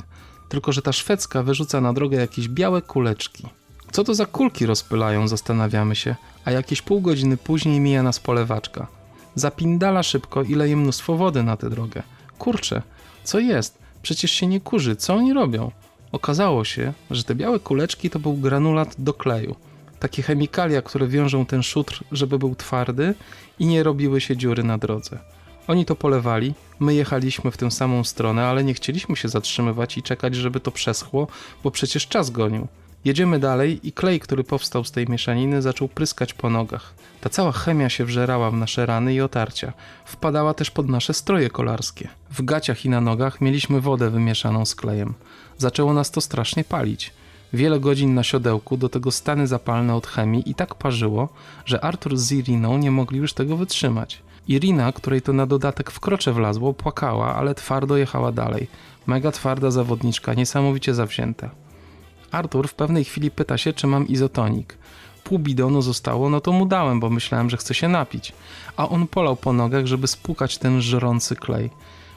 Tylko, 0.49 0.71
że 0.71 0.81
ta 0.81 0.93
szwedzka 0.93 1.43
wyrzuca 1.43 1.81
na 1.81 1.93
drogę 1.93 2.17
jakieś 2.17 2.49
białe 2.49 2.81
kuleczki. 2.81 3.47
Co 3.91 4.03
to 4.03 4.15
za 4.15 4.25
kulki 4.25 4.65
rozpylają, 4.65 5.27
zastanawiamy 5.27 5.95
się, 5.95 6.15
a 6.45 6.51
jakieś 6.51 6.81
pół 6.81 7.01
godziny 7.01 7.37
później 7.37 7.79
mija 7.79 8.03
nas 8.03 8.19
polewaczka. 8.19 8.87
Zapindala 9.35 10.03
szybko 10.03 10.43
i 10.43 10.55
leje 10.55 10.77
mnóstwo 10.77 11.15
wody 11.15 11.43
na 11.43 11.57
tę 11.57 11.69
drogę. 11.69 12.03
Kurczę, 12.37 12.81
co 13.23 13.39
jest? 13.39 13.77
Przecież 14.01 14.31
się 14.31 14.47
nie 14.47 14.61
kurzy, 14.61 14.95
co 14.95 15.15
oni 15.15 15.33
robią? 15.33 15.71
Okazało 16.11 16.65
się, 16.65 16.93
że 17.11 17.23
te 17.23 17.35
białe 17.35 17.59
kuleczki 17.59 18.09
to 18.09 18.19
był 18.19 18.33
granulat 18.33 18.95
do 18.97 19.13
kleju. 19.13 19.55
Takie 19.99 20.23
chemikalia, 20.23 20.81
które 20.81 21.07
wiążą 21.07 21.45
ten 21.45 21.63
szutr, 21.63 22.03
żeby 22.11 22.39
był 22.39 22.55
twardy 22.55 23.13
i 23.59 23.65
nie 23.65 23.83
robiły 23.83 24.21
się 24.21 24.37
dziury 24.37 24.63
na 24.63 24.77
drodze. 24.77 25.19
Oni 25.67 25.85
to 25.85 25.95
polewali, 25.95 26.53
my 26.79 26.93
jechaliśmy 26.93 27.51
w 27.51 27.57
tę 27.57 27.71
samą 27.71 28.03
stronę, 28.03 28.45
ale 28.45 28.63
nie 28.63 28.73
chcieliśmy 28.73 29.15
się 29.15 29.29
zatrzymywać 29.29 29.97
i 29.97 30.03
czekać, 30.03 30.35
żeby 30.35 30.59
to 30.59 30.71
przeschło, 30.71 31.27
bo 31.63 31.71
przecież 31.71 32.07
czas 32.07 32.29
gonił. 32.29 32.67
Jedziemy 33.05 33.39
dalej 33.39 33.87
i 33.87 33.91
klej, 33.91 34.19
który 34.19 34.43
powstał 34.43 34.83
z 34.83 34.91
tej 34.91 35.07
mieszaniny, 35.07 35.61
zaczął 35.61 35.87
pryskać 35.87 36.33
po 36.33 36.49
nogach. 36.49 36.93
Ta 37.21 37.29
cała 37.29 37.51
chemia 37.51 37.89
się 37.89 38.05
wżerała 38.05 38.51
w 38.51 38.53
nasze 38.53 38.85
rany 38.85 39.13
i 39.13 39.21
otarcia. 39.21 39.73
Wpadała 40.05 40.53
też 40.53 40.71
pod 40.71 40.89
nasze 40.89 41.13
stroje 41.13 41.49
kolarskie. 41.49 42.07
W 42.31 42.45
gaciach 42.45 42.85
i 42.85 42.89
na 42.89 43.01
nogach 43.01 43.41
mieliśmy 43.41 43.81
wodę 43.81 44.09
wymieszaną 44.09 44.65
z 44.65 44.75
klejem. 44.75 45.13
Zaczęło 45.57 45.93
nas 45.93 46.11
to 46.11 46.21
strasznie 46.21 46.63
palić. 46.63 47.13
Wiele 47.53 47.79
godzin 47.79 48.13
na 48.13 48.23
siodełku, 48.23 48.77
do 48.77 48.89
tego 48.89 49.11
stany 49.11 49.47
zapalne 49.47 49.95
od 49.95 50.07
chemii 50.07 50.49
i 50.49 50.55
tak 50.55 50.75
parzyło, 50.75 51.29
że 51.65 51.83
Arthur 51.83 52.17
z 52.17 52.31
Iriną 52.31 52.77
nie 52.77 52.91
mogli 52.91 53.17
już 53.17 53.33
tego 53.33 53.57
wytrzymać. 53.57 54.21
Irina, 54.47 54.91
której 54.91 55.21
to 55.21 55.33
na 55.33 55.45
dodatek 55.45 55.91
w 55.91 55.99
krocze 55.99 56.33
wlazło, 56.33 56.73
płakała, 56.73 57.35
ale 57.35 57.55
twardo 57.55 57.97
jechała 57.97 58.31
dalej. 58.31 58.67
Mega 59.07 59.31
twarda 59.31 59.71
zawodniczka, 59.71 60.33
niesamowicie 60.33 60.93
zawzięta. 60.93 61.49
Artur 62.31 62.67
w 62.67 62.73
pewnej 62.73 63.03
chwili 63.03 63.31
pyta 63.31 63.57
się, 63.57 63.73
czy 63.73 63.87
mam 63.87 64.07
izotonik. 64.07 64.77
Pół 65.23 65.39
bidonu 65.39 65.81
zostało, 65.81 66.29
no 66.29 66.41
to 66.41 66.51
mu 66.51 66.65
dałem, 66.65 66.99
bo 66.99 67.09
myślałem, 67.09 67.49
że 67.49 67.57
chce 67.57 67.73
się 67.73 67.87
napić. 67.87 68.33
A 68.77 68.89
on 68.89 69.07
polał 69.07 69.35
po 69.35 69.53
nogach, 69.53 69.85
żeby 69.85 70.07
spłukać 70.07 70.57
ten 70.57 70.81
żrący 70.81 71.35
klej. 71.35 71.69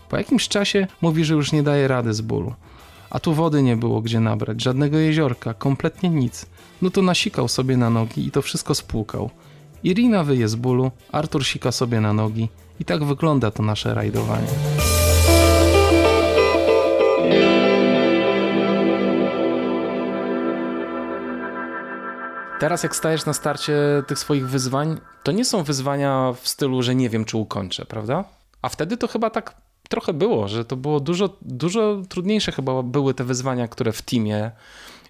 Po 0.08 0.16
jakimś 0.16 0.48
czasie 0.48 0.86
mówi, 1.02 1.24
że 1.24 1.34
już 1.34 1.52
nie 1.52 1.62
daje 1.62 1.88
rady 1.88 2.14
z 2.14 2.20
bólu. 2.20 2.54
A 3.10 3.20
tu 3.20 3.34
wody 3.34 3.62
nie 3.62 3.76
było 3.76 4.00
gdzie 4.00 4.20
nabrać, 4.20 4.62
żadnego 4.62 4.98
jeziorka, 4.98 5.54
kompletnie 5.54 6.10
nic. 6.10 6.46
No 6.82 6.90
to 6.90 7.02
nasikał 7.02 7.48
sobie 7.48 7.76
na 7.76 7.90
nogi 7.90 8.26
i 8.26 8.30
to 8.30 8.42
wszystko 8.42 8.74
spłukał. 8.74 9.30
Irina 9.84 10.24
wyje 10.24 10.48
z 10.48 10.54
bólu, 10.54 10.90
Artur 11.12 11.46
sika 11.46 11.72
sobie 11.72 12.00
na 12.00 12.12
nogi 12.12 12.48
i 12.80 12.84
tak 12.84 13.04
wygląda 13.04 13.50
to 13.50 13.62
nasze 13.62 13.94
rajdowanie. 13.94 14.71
Teraz 22.62 22.82
jak 22.82 22.96
stajesz 22.96 23.26
na 23.26 23.32
starcie 23.32 24.02
tych 24.06 24.18
swoich 24.18 24.48
wyzwań, 24.48 25.00
to 25.22 25.32
nie 25.32 25.44
są 25.44 25.62
wyzwania 25.62 26.32
w 26.42 26.48
stylu, 26.48 26.82
że 26.82 26.94
nie 26.94 27.10
wiem 27.10 27.24
czy 27.24 27.36
ukończę, 27.36 27.84
prawda? 27.86 28.24
A 28.62 28.68
wtedy 28.68 28.96
to 28.96 29.08
chyba 29.08 29.30
tak 29.30 29.54
trochę 29.88 30.12
było, 30.12 30.48
że 30.48 30.64
to 30.64 30.76
było 30.76 31.00
dużo, 31.00 31.36
dużo 31.40 32.02
trudniejsze 32.08 32.52
chyba 32.52 32.82
były 32.82 33.14
te 33.14 33.24
wyzwania, 33.24 33.68
które 33.68 33.92
w 33.92 34.02
teamie 34.02 34.50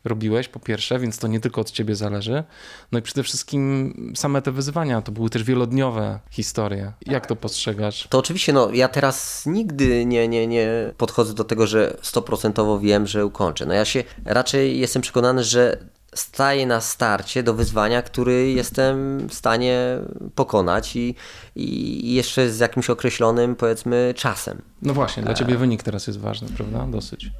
robiłeś, 0.04 0.48
po 0.48 0.60
pierwsze, 0.60 0.98
więc 0.98 1.18
to 1.18 1.28
nie 1.28 1.40
tylko 1.40 1.60
od 1.60 1.70
ciebie 1.70 1.94
zależy. 1.94 2.44
No 2.92 2.98
i 2.98 3.02
przede 3.02 3.22
wszystkim 3.22 4.12
same 4.16 4.42
te 4.42 4.52
wyzwania, 4.52 5.02
to 5.02 5.12
były 5.12 5.30
też 5.30 5.42
wielodniowe 5.42 6.20
historie. 6.30 6.92
Jak 7.06 7.26
to 7.26 7.36
postrzegasz? 7.36 8.06
To 8.10 8.18
oczywiście, 8.18 8.52
no 8.52 8.70
ja 8.70 8.88
teraz 8.88 9.46
nigdy 9.46 10.06
nie, 10.06 10.28
nie, 10.28 10.46
nie 10.46 10.68
podchodzę 10.96 11.34
do 11.34 11.44
tego, 11.44 11.66
że 11.66 11.96
stoprocentowo 12.02 12.80
wiem, 12.80 13.06
że 13.06 13.26
ukończę. 13.26 13.66
No 13.66 13.74
ja 13.74 13.84
się 13.84 14.04
raczej 14.24 14.78
jestem 14.78 15.02
przekonany, 15.02 15.44
że 15.44 15.78
staję 16.14 16.66
na 16.66 16.80
starcie 16.80 17.42
do 17.42 17.54
wyzwania, 17.54 18.02
który 18.02 18.52
jestem 18.52 19.26
w 19.28 19.34
stanie 19.34 19.98
pokonać 20.34 20.96
i, 20.96 21.14
i 21.56 22.14
jeszcze 22.14 22.50
z 22.50 22.58
jakimś 22.58 22.90
określonym, 22.90 23.56
powiedzmy, 23.56 24.14
czasem. 24.16 24.62
No 24.82 24.94
właśnie, 24.94 25.22
dla 25.22 25.34
ciebie 25.34 25.56
wynik 25.56 25.82
teraz 25.82 26.06
jest 26.06 26.20
ważny, 26.20 26.48
prawda? 26.56 26.86
Dosyć 26.86 27.30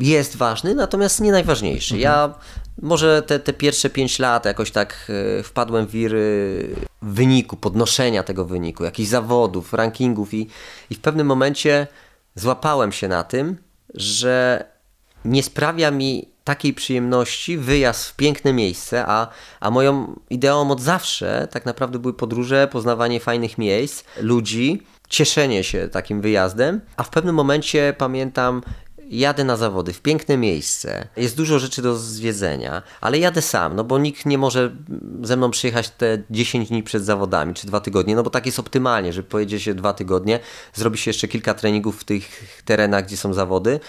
jest 0.00 0.36
ważny, 0.36 0.74
natomiast 0.74 1.20
nie 1.20 1.32
najważniejszy. 1.32 1.94
Mhm. 1.94 2.02
Ja 2.02 2.34
może 2.82 3.22
te, 3.22 3.38
te 3.38 3.52
pierwsze 3.52 3.90
pięć 3.90 4.18
lat 4.18 4.44
jakoś 4.44 4.70
tak 4.70 5.10
e, 5.38 5.42
wpadłem 5.42 5.86
w 5.86 5.90
wiry 5.90 6.68
wyniku, 7.02 7.56
podnoszenia 7.56 8.22
tego 8.22 8.44
wyniku, 8.44 8.84
jakichś 8.84 9.08
zawodów, 9.08 9.72
rankingów 9.72 10.34
i, 10.34 10.48
i 10.90 10.94
w 10.94 11.00
pewnym 11.00 11.26
momencie 11.26 11.86
złapałem 12.34 12.92
się 12.92 13.08
na 13.08 13.24
tym, 13.24 13.56
że 13.94 14.64
nie 15.24 15.42
sprawia 15.42 15.90
mi 15.90 16.28
takiej 16.48 16.74
przyjemności 16.74 17.58
wyjazd 17.58 18.06
w 18.06 18.16
piękne 18.16 18.52
miejsce, 18.52 19.04
a, 19.06 19.28
a 19.60 19.70
moją 19.70 20.20
ideą 20.30 20.70
od 20.70 20.80
zawsze 20.80 21.48
tak 21.50 21.66
naprawdę 21.66 21.98
były 21.98 22.14
podróże, 22.14 22.68
poznawanie 22.72 23.20
fajnych 23.20 23.58
miejsc, 23.58 24.04
ludzi, 24.20 24.82
cieszenie 25.08 25.64
się 25.64 25.88
takim 25.88 26.20
wyjazdem, 26.20 26.80
a 26.96 27.02
w 27.02 27.10
pewnym 27.10 27.34
momencie 27.34 27.94
pamiętam, 27.98 28.62
jadę 29.10 29.44
na 29.44 29.56
zawody 29.56 29.92
w 29.92 30.00
piękne 30.00 30.36
miejsce, 30.36 31.08
jest 31.16 31.36
dużo 31.36 31.58
rzeczy 31.58 31.82
do 31.82 31.96
zwiedzenia, 31.96 32.82
ale 33.00 33.18
jadę 33.18 33.42
sam, 33.42 33.76
no 33.76 33.84
bo 33.84 33.98
nikt 33.98 34.26
nie 34.26 34.38
może 34.38 34.72
ze 35.22 35.36
mną 35.36 35.50
przyjechać 35.50 35.90
te 35.90 36.22
10 36.30 36.68
dni 36.68 36.82
przed 36.82 37.04
zawodami, 37.04 37.54
czy 37.54 37.66
dwa 37.66 37.80
tygodnie, 37.80 38.16
no 38.16 38.22
bo 38.22 38.30
tak 38.30 38.46
jest 38.46 38.58
optymalnie, 38.58 39.12
że 39.12 39.22
pojedzie 39.22 39.60
się 39.60 39.74
dwa 39.74 39.92
tygodnie, 39.92 40.40
zrobi 40.74 40.98
się 40.98 41.08
jeszcze 41.08 41.28
kilka 41.28 41.54
treningów 41.54 42.00
w 42.00 42.04
tych 42.04 42.62
terenach, 42.64 43.04
gdzie 43.04 43.16
są 43.16 43.34
zawody, 43.34 43.80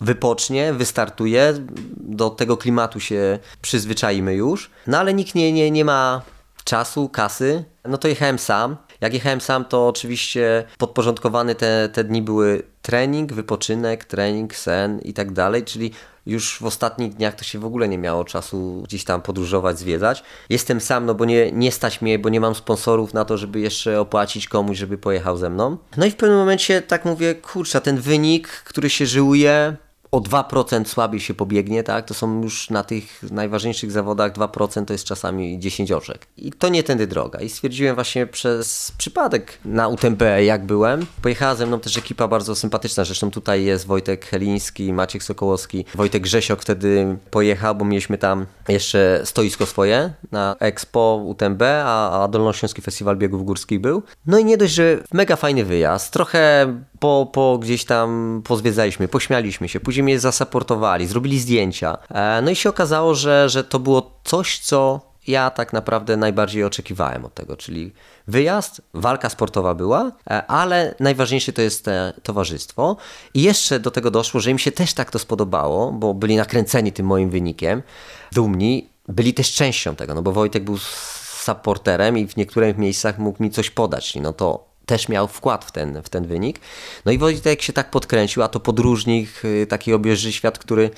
wypocznie, 0.00 0.72
wystartuje, 0.72 1.54
do 1.96 2.30
tego 2.30 2.56
klimatu 2.56 3.00
się 3.00 3.38
przyzwyczaimy 3.62 4.34
już, 4.34 4.70
no 4.86 4.98
ale 4.98 5.14
nikt 5.14 5.34
nie, 5.34 5.52
nie, 5.52 5.70
nie 5.70 5.84
ma 5.84 6.22
czasu, 6.64 7.08
kasy, 7.08 7.64
no 7.84 7.98
to 7.98 8.08
jechałem 8.08 8.38
sam. 8.38 8.76
Jak 9.00 9.14
jechałem 9.14 9.40
sam, 9.40 9.64
to 9.64 9.88
oczywiście 9.88 10.64
podporządkowane 10.78 11.54
te, 11.54 11.88
te 11.88 12.04
dni 12.04 12.22
były 12.22 12.62
trening, 12.82 13.32
wypoczynek, 13.32 14.04
trening, 14.04 14.54
sen 14.54 15.00
i 15.00 15.12
tak 15.12 15.32
dalej, 15.32 15.64
czyli 15.64 15.90
już 16.26 16.58
w 16.58 16.64
ostatnich 16.64 17.14
dniach 17.14 17.34
to 17.34 17.44
się 17.44 17.58
w 17.58 17.64
ogóle 17.64 17.88
nie 17.88 17.98
miało 17.98 18.24
czasu 18.24 18.82
gdzieś 18.84 19.04
tam 19.04 19.22
podróżować, 19.22 19.78
zwiedzać. 19.78 20.22
Jestem 20.48 20.80
sam, 20.80 21.06
no 21.06 21.14
bo 21.14 21.24
nie, 21.24 21.52
nie 21.52 21.72
stać 21.72 22.02
mnie, 22.02 22.18
bo 22.18 22.28
nie 22.28 22.40
mam 22.40 22.54
sponsorów 22.54 23.14
na 23.14 23.24
to, 23.24 23.38
żeby 23.38 23.60
jeszcze 23.60 24.00
opłacić 24.00 24.48
komuś, 24.48 24.78
żeby 24.78 24.98
pojechał 24.98 25.36
ze 25.36 25.50
mną. 25.50 25.76
No 25.96 26.06
i 26.06 26.10
w 26.10 26.16
pewnym 26.16 26.38
momencie 26.38 26.82
tak 26.82 27.04
mówię, 27.04 27.34
kurczę, 27.34 27.80
ten 27.80 28.00
wynik, 28.00 28.48
który 28.48 28.90
się 28.90 29.06
żyłuje, 29.06 29.76
o 30.10 30.20
2% 30.20 30.84
słabiej 30.84 31.20
się 31.20 31.34
pobiegnie, 31.34 31.82
tak? 31.82 32.06
To 32.06 32.14
są 32.14 32.42
już 32.42 32.70
na 32.70 32.82
tych 32.82 33.22
najważniejszych 33.22 33.92
zawodach 33.92 34.32
2% 34.32 34.84
to 34.84 34.92
jest 34.92 35.04
czasami 35.04 35.58
10 35.58 35.92
oczek. 35.92 36.26
I 36.36 36.52
to 36.52 36.68
nie 36.68 36.82
tędy 36.82 37.06
droga. 37.06 37.40
I 37.40 37.48
stwierdziłem 37.48 37.94
właśnie 37.94 38.26
przez 38.26 38.92
przypadek 38.98 39.58
na 39.64 39.88
UTMB, 39.88 40.22
jak 40.44 40.66
byłem. 40.66 41.06
Pojechała 41.22 41.54
ze 41.54 41.66
mną 41.66 41.80
też 41.80 41.96
ekipa 41.96 42.28
bardzo 42.28 42.54
sympatyczna. 42.54 43.04
Zresztą 43.04 43.30
tutaj 43.30 43.64
jest 43.64 43.86
Wojtek 43.86 44.26
Heliński, 44.26 44.92
Maciek 44.92 45.22
Sokołowski, 45.22 45.84
Wojtek 45.94 46.22
Grzesiok 46.22 46.62
wtedy 46.62 47.18
pojechał, 47.30 47.74
bo 47.74 47.84
mieliśmy 47.84 48.18
tam 48.18 48.46
jeszcze 48.68 49.20
stoisko 49.24 49.66
swoje 49.66 50.12
na 50.32 50.56
Expo 50.60 51.22
UTMB, 51.26 51.62
a, 51.62 52.22
a 52.22 52.28
Dolnośląski 52.28 52.82
Festiwal 52.82 53.16
Biegów 53.16 53.44
Górskich 53.44 53.80
był. 53.80 54.02
No 54.26 54.38
i 54.38 54.44
nie 54.44 54.56
dość, 54.56 54.74
że 54.74 54.98
mega 55.12 55.36
fajny 55.36 55.64
wyjazd. 55.64 56.12
Trochę 56.12 56.66
po, 57.06 57.26
po 57.32 57.58
gdzieś 57.58 57.84
tam 57.84 58.40
pozwiedzaliśmy, 58.44 59.08
pośmialiśmy 59.08 59.68
się, 59.68 59.80
później 59.80 60.04
mnie 60.04 60.20
zasaportowali, 60.20 61.06
zrobili 61.06 61.40
zdjęcia. 61.40 61.98
E, 62.10 62.42
no 62.42 62.50
i 62.50 62.56
się 62.56 62.68
okazało, 62.68 63.14
że, 63.14 63.48
że 63.48 63.64
to 63.64 63.78
było 63.78 64.10
coś, 64.24 64.58
co 64.58 65.00
ja 65.26 65.50
tak 65.50 65.72
naprawdę 65.72 66.16
najbardziej 66.16 66.64
oczekiwałem 66.64 67.24
od 67.24 67.34
tego, 67.34 67.56
czyli 67.56 67.92
wyjazd, 68.28 68.82
walka 68.94 69.28
sportowa 69.28 69.74
była, 69.74 70.12
e, 70.30 70.46
ale 70.46 70.94
najważniejsze 71.00 71.52
to 71.52 71.62
jest 71.62 71.86
towarzystwo. 72.22 72.96
I 73.34 73.42
jeszcze 73.42 73.80
do 73.80 73.90
tego 73.90 74.10
doszło, 74.10 74.40
że 74.40 74.50
im 74.50 74.58
się 74.58 74.72
też 74.72 74.94
tak 74.94 75.10
to 75.10 75.18
spodobało, 75.18 75.92
bo 75.92 76.14
byli 76.14 76.36
nakręceni 76.36 76.92
tym 76.92 77.06
moim 77.06 77.30
wynikiem, 77.30 77.82
dumni, 78.32 78.88
byli 79.08 79.34
też 79.34 79.52
częścią 79.52 79.96
tego, 79.96 80.14
no 80.14 80.22
bo 80.22 80.32
Wojtek 80.32 80.64
był 80.64 80.78
supporterem 81.44 82.18
i 82.18 82.26
w 82.26 82.36
niektórych 82.36 82.78
miejscach 82.78 83.18
mógł 83.18 83.42
mi 83.42 83.50
coś 83.50 83.70
podać, 83.70 84.14
no 84.14 84.32
to 84.32 84.75
też 84.86 85.08
miał 85.08 85.28
wkład 85.28 85.64
w 85.64 85.72
ten, 85.72 86.02
w 86.02 86.08
ten 86.08 86.26
wynik. 86.26 86.60
No 87.04 87.12
i 87.12 87.18
Wojtek 87.18 87.62
się 87.62 87.72
tak 87.72 87.90
podkręcił, 87.90 88.42
a 88.42 88.48
to 88.48 88.60
podróżnik, 88.60 89.44
y, 89.44 89.66
taki 89.66 89.92
obieży 89.92 90.32
świat, 90.32 90.58
który 90.58 90.90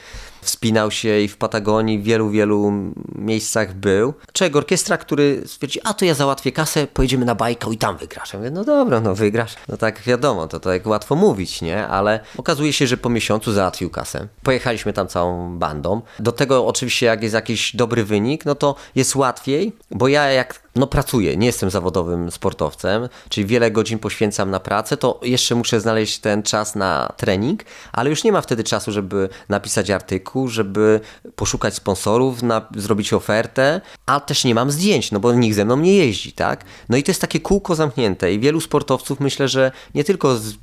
wspinał 0.48 0.90
się 0.90 1.20
i 1.20 1.28
w 1.28 1.36
Patagonii 1.36 1.98
w 1.98 2.02
wielu, 2.02 2.30
wielu 2.30 2.72
miejscach 3.14 3.74
był. 3.74 4.14
Człowiek 4.32 4.56
orkiestra, 4.56 4.96
który 4.96 5.42
stwierdzi, 5.46 5.80
a 5.84 5.94
to 5.94 6.04
ja 6.04 6.14
załatwię 6.14 6.52
kasę, 6.52 6.86
pojedziemy 6.86 7.24
na 7.24 7.34
bajkę 7.34 7.72
i 7.72 7.78
tam 7.78 7.96
wygrasz. 7.96 8.32
Ja 8.32 8.38
mówię, 8.38 8.50
no 8.50 8.64
dobra, 8.64 9.00
no 9.00 9.14
wygrasz. 9.14 9.54
No 9.68 9.76
tak 9.76 10.02
wiadomo, 10.02 10.48
to, 10.48 10.60
to 10.60 10.72
jak 10.72 10.86
łatwo 10.86 11.14
mówić, 11.16 11.62
nie? 11.62 11.86
Ale 11.86 12.20
okazuje 12.36 12.72
się, 12.72 12.86
że 12.86 12.96
po 12.96 13.08
miesiącu 13.08 13.52
załatwił 13.52 13.90
kasę. 13.90 14.28
Pojechaliśmy 14.42 14.92
tam 14.92 15.08
całą 15.08 15.58
bandą. 15.58 16.00
Do 16.18 16.32
tego 16.32 16.66
oczywiście 16.66 17.06
jak 17.06 17.22
jest 17.22 17.34
jakiś 17.34 17.76
dobry 17.76 18.04
wynik, 18.04 18.44
no 18.44 18.54
to 18.54 18.74
jest 18.94 19.16
łatwiej, 19.16 19.72
bo 19.90 20.08
ja 20.08 20.30
jak 20.30 20.68
no 20.78 20.86
pracuję, 20.86 21.36
nie 21.36 21.46
jestem 21.46 21.70
zawodowym 21.70 22.30
sportowcem, 22.30 23.08
czyli 23.28 23.46
wiele 23.46 23.70
godzin 23.70 23.98
poświęcam 23.98 24.50
na 24.50 24.60
pracę, 24.60 24.96
to 24.96 25.20
jeszcze 25.22 25.54
muszę 25.54 25.80
znaleźć 25.80 26.18
ten 26.18 26.42
czas 26.42 26.74
na 26.74 27.12
trening, 27.16 27.62
ale 27.92 28.10
już 28.10 28.24
nie 28.24 28.32
ma 28.32 28.40
wtedy 28.40 28.64
czasu, 28.64 28.92
żeby 28.92 29.28
napisać 29.48 29.90
artykuł, 29.90 30.37
żeby 30.46 31.00
poszukać 31.36 31.74
sponsorów, 31.74 32.42
na, 32.42 32.68
zrobić 32.76 33.12
ofertę, 33.12 33.80
a 34.06 34.20
też 34.20 34.44
nie 34.44 34.54
mam 34.54 34.70
zdjęć, 34.70 35.12
no 35.12 35.20
bo 35.20 35.32
nikt 35.32 35.56
ze 35.56 35.64
mną 35.64 35.76
nie 35.76 35.96
jeździ, 35.96 36.32
tak? 36.32 36.64
No 36.88 36.96
i 36.96 37.02
to 37.02 37.10
jest 37.10 37.20
takie 37.20 37.40
kółko 37.40 37.74
zamknięte 37.74 38.32
i 38.32 38.40
wielu 38.40 38.60
sportowców 38.60 39.20
myślę, 39.20 39.48
że 39.48 39.72
nie 39.94 40.04
tylko 40.04 40.36
z 40.36 40.54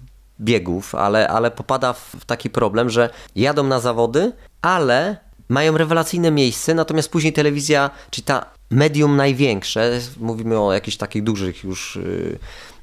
biegów, 0.41 0.95
ale, 0.95 1.27
ale 1.27 1.51
popada 1.51 1.93
w 1.93 2.25
taki 2.25 2.49
problem, 2.49 2.89
że 2.89 3.09
jadą 3.35 3.63
na 3.63 3.79
zawody, 3.79 4.31
ale 4.61 5.17
mają 5.49 5.77
rewelacyjne 5.77 6.31
miejsce, 6.31 6.73
natomiast 6.73 7.09
później 7.09 7.33
telewizja, 7.33 7.89
czy 8.09 8.21
ta 8.21 8.45
medium 8.71 9.15
największe, 9.15 9.99
mówimy 10.17 10.59
o 10.59 10.73
jakichś 10.73 10.97
takich 10.97 11.23
dużych 11.23 11.63
już 11.63 11.99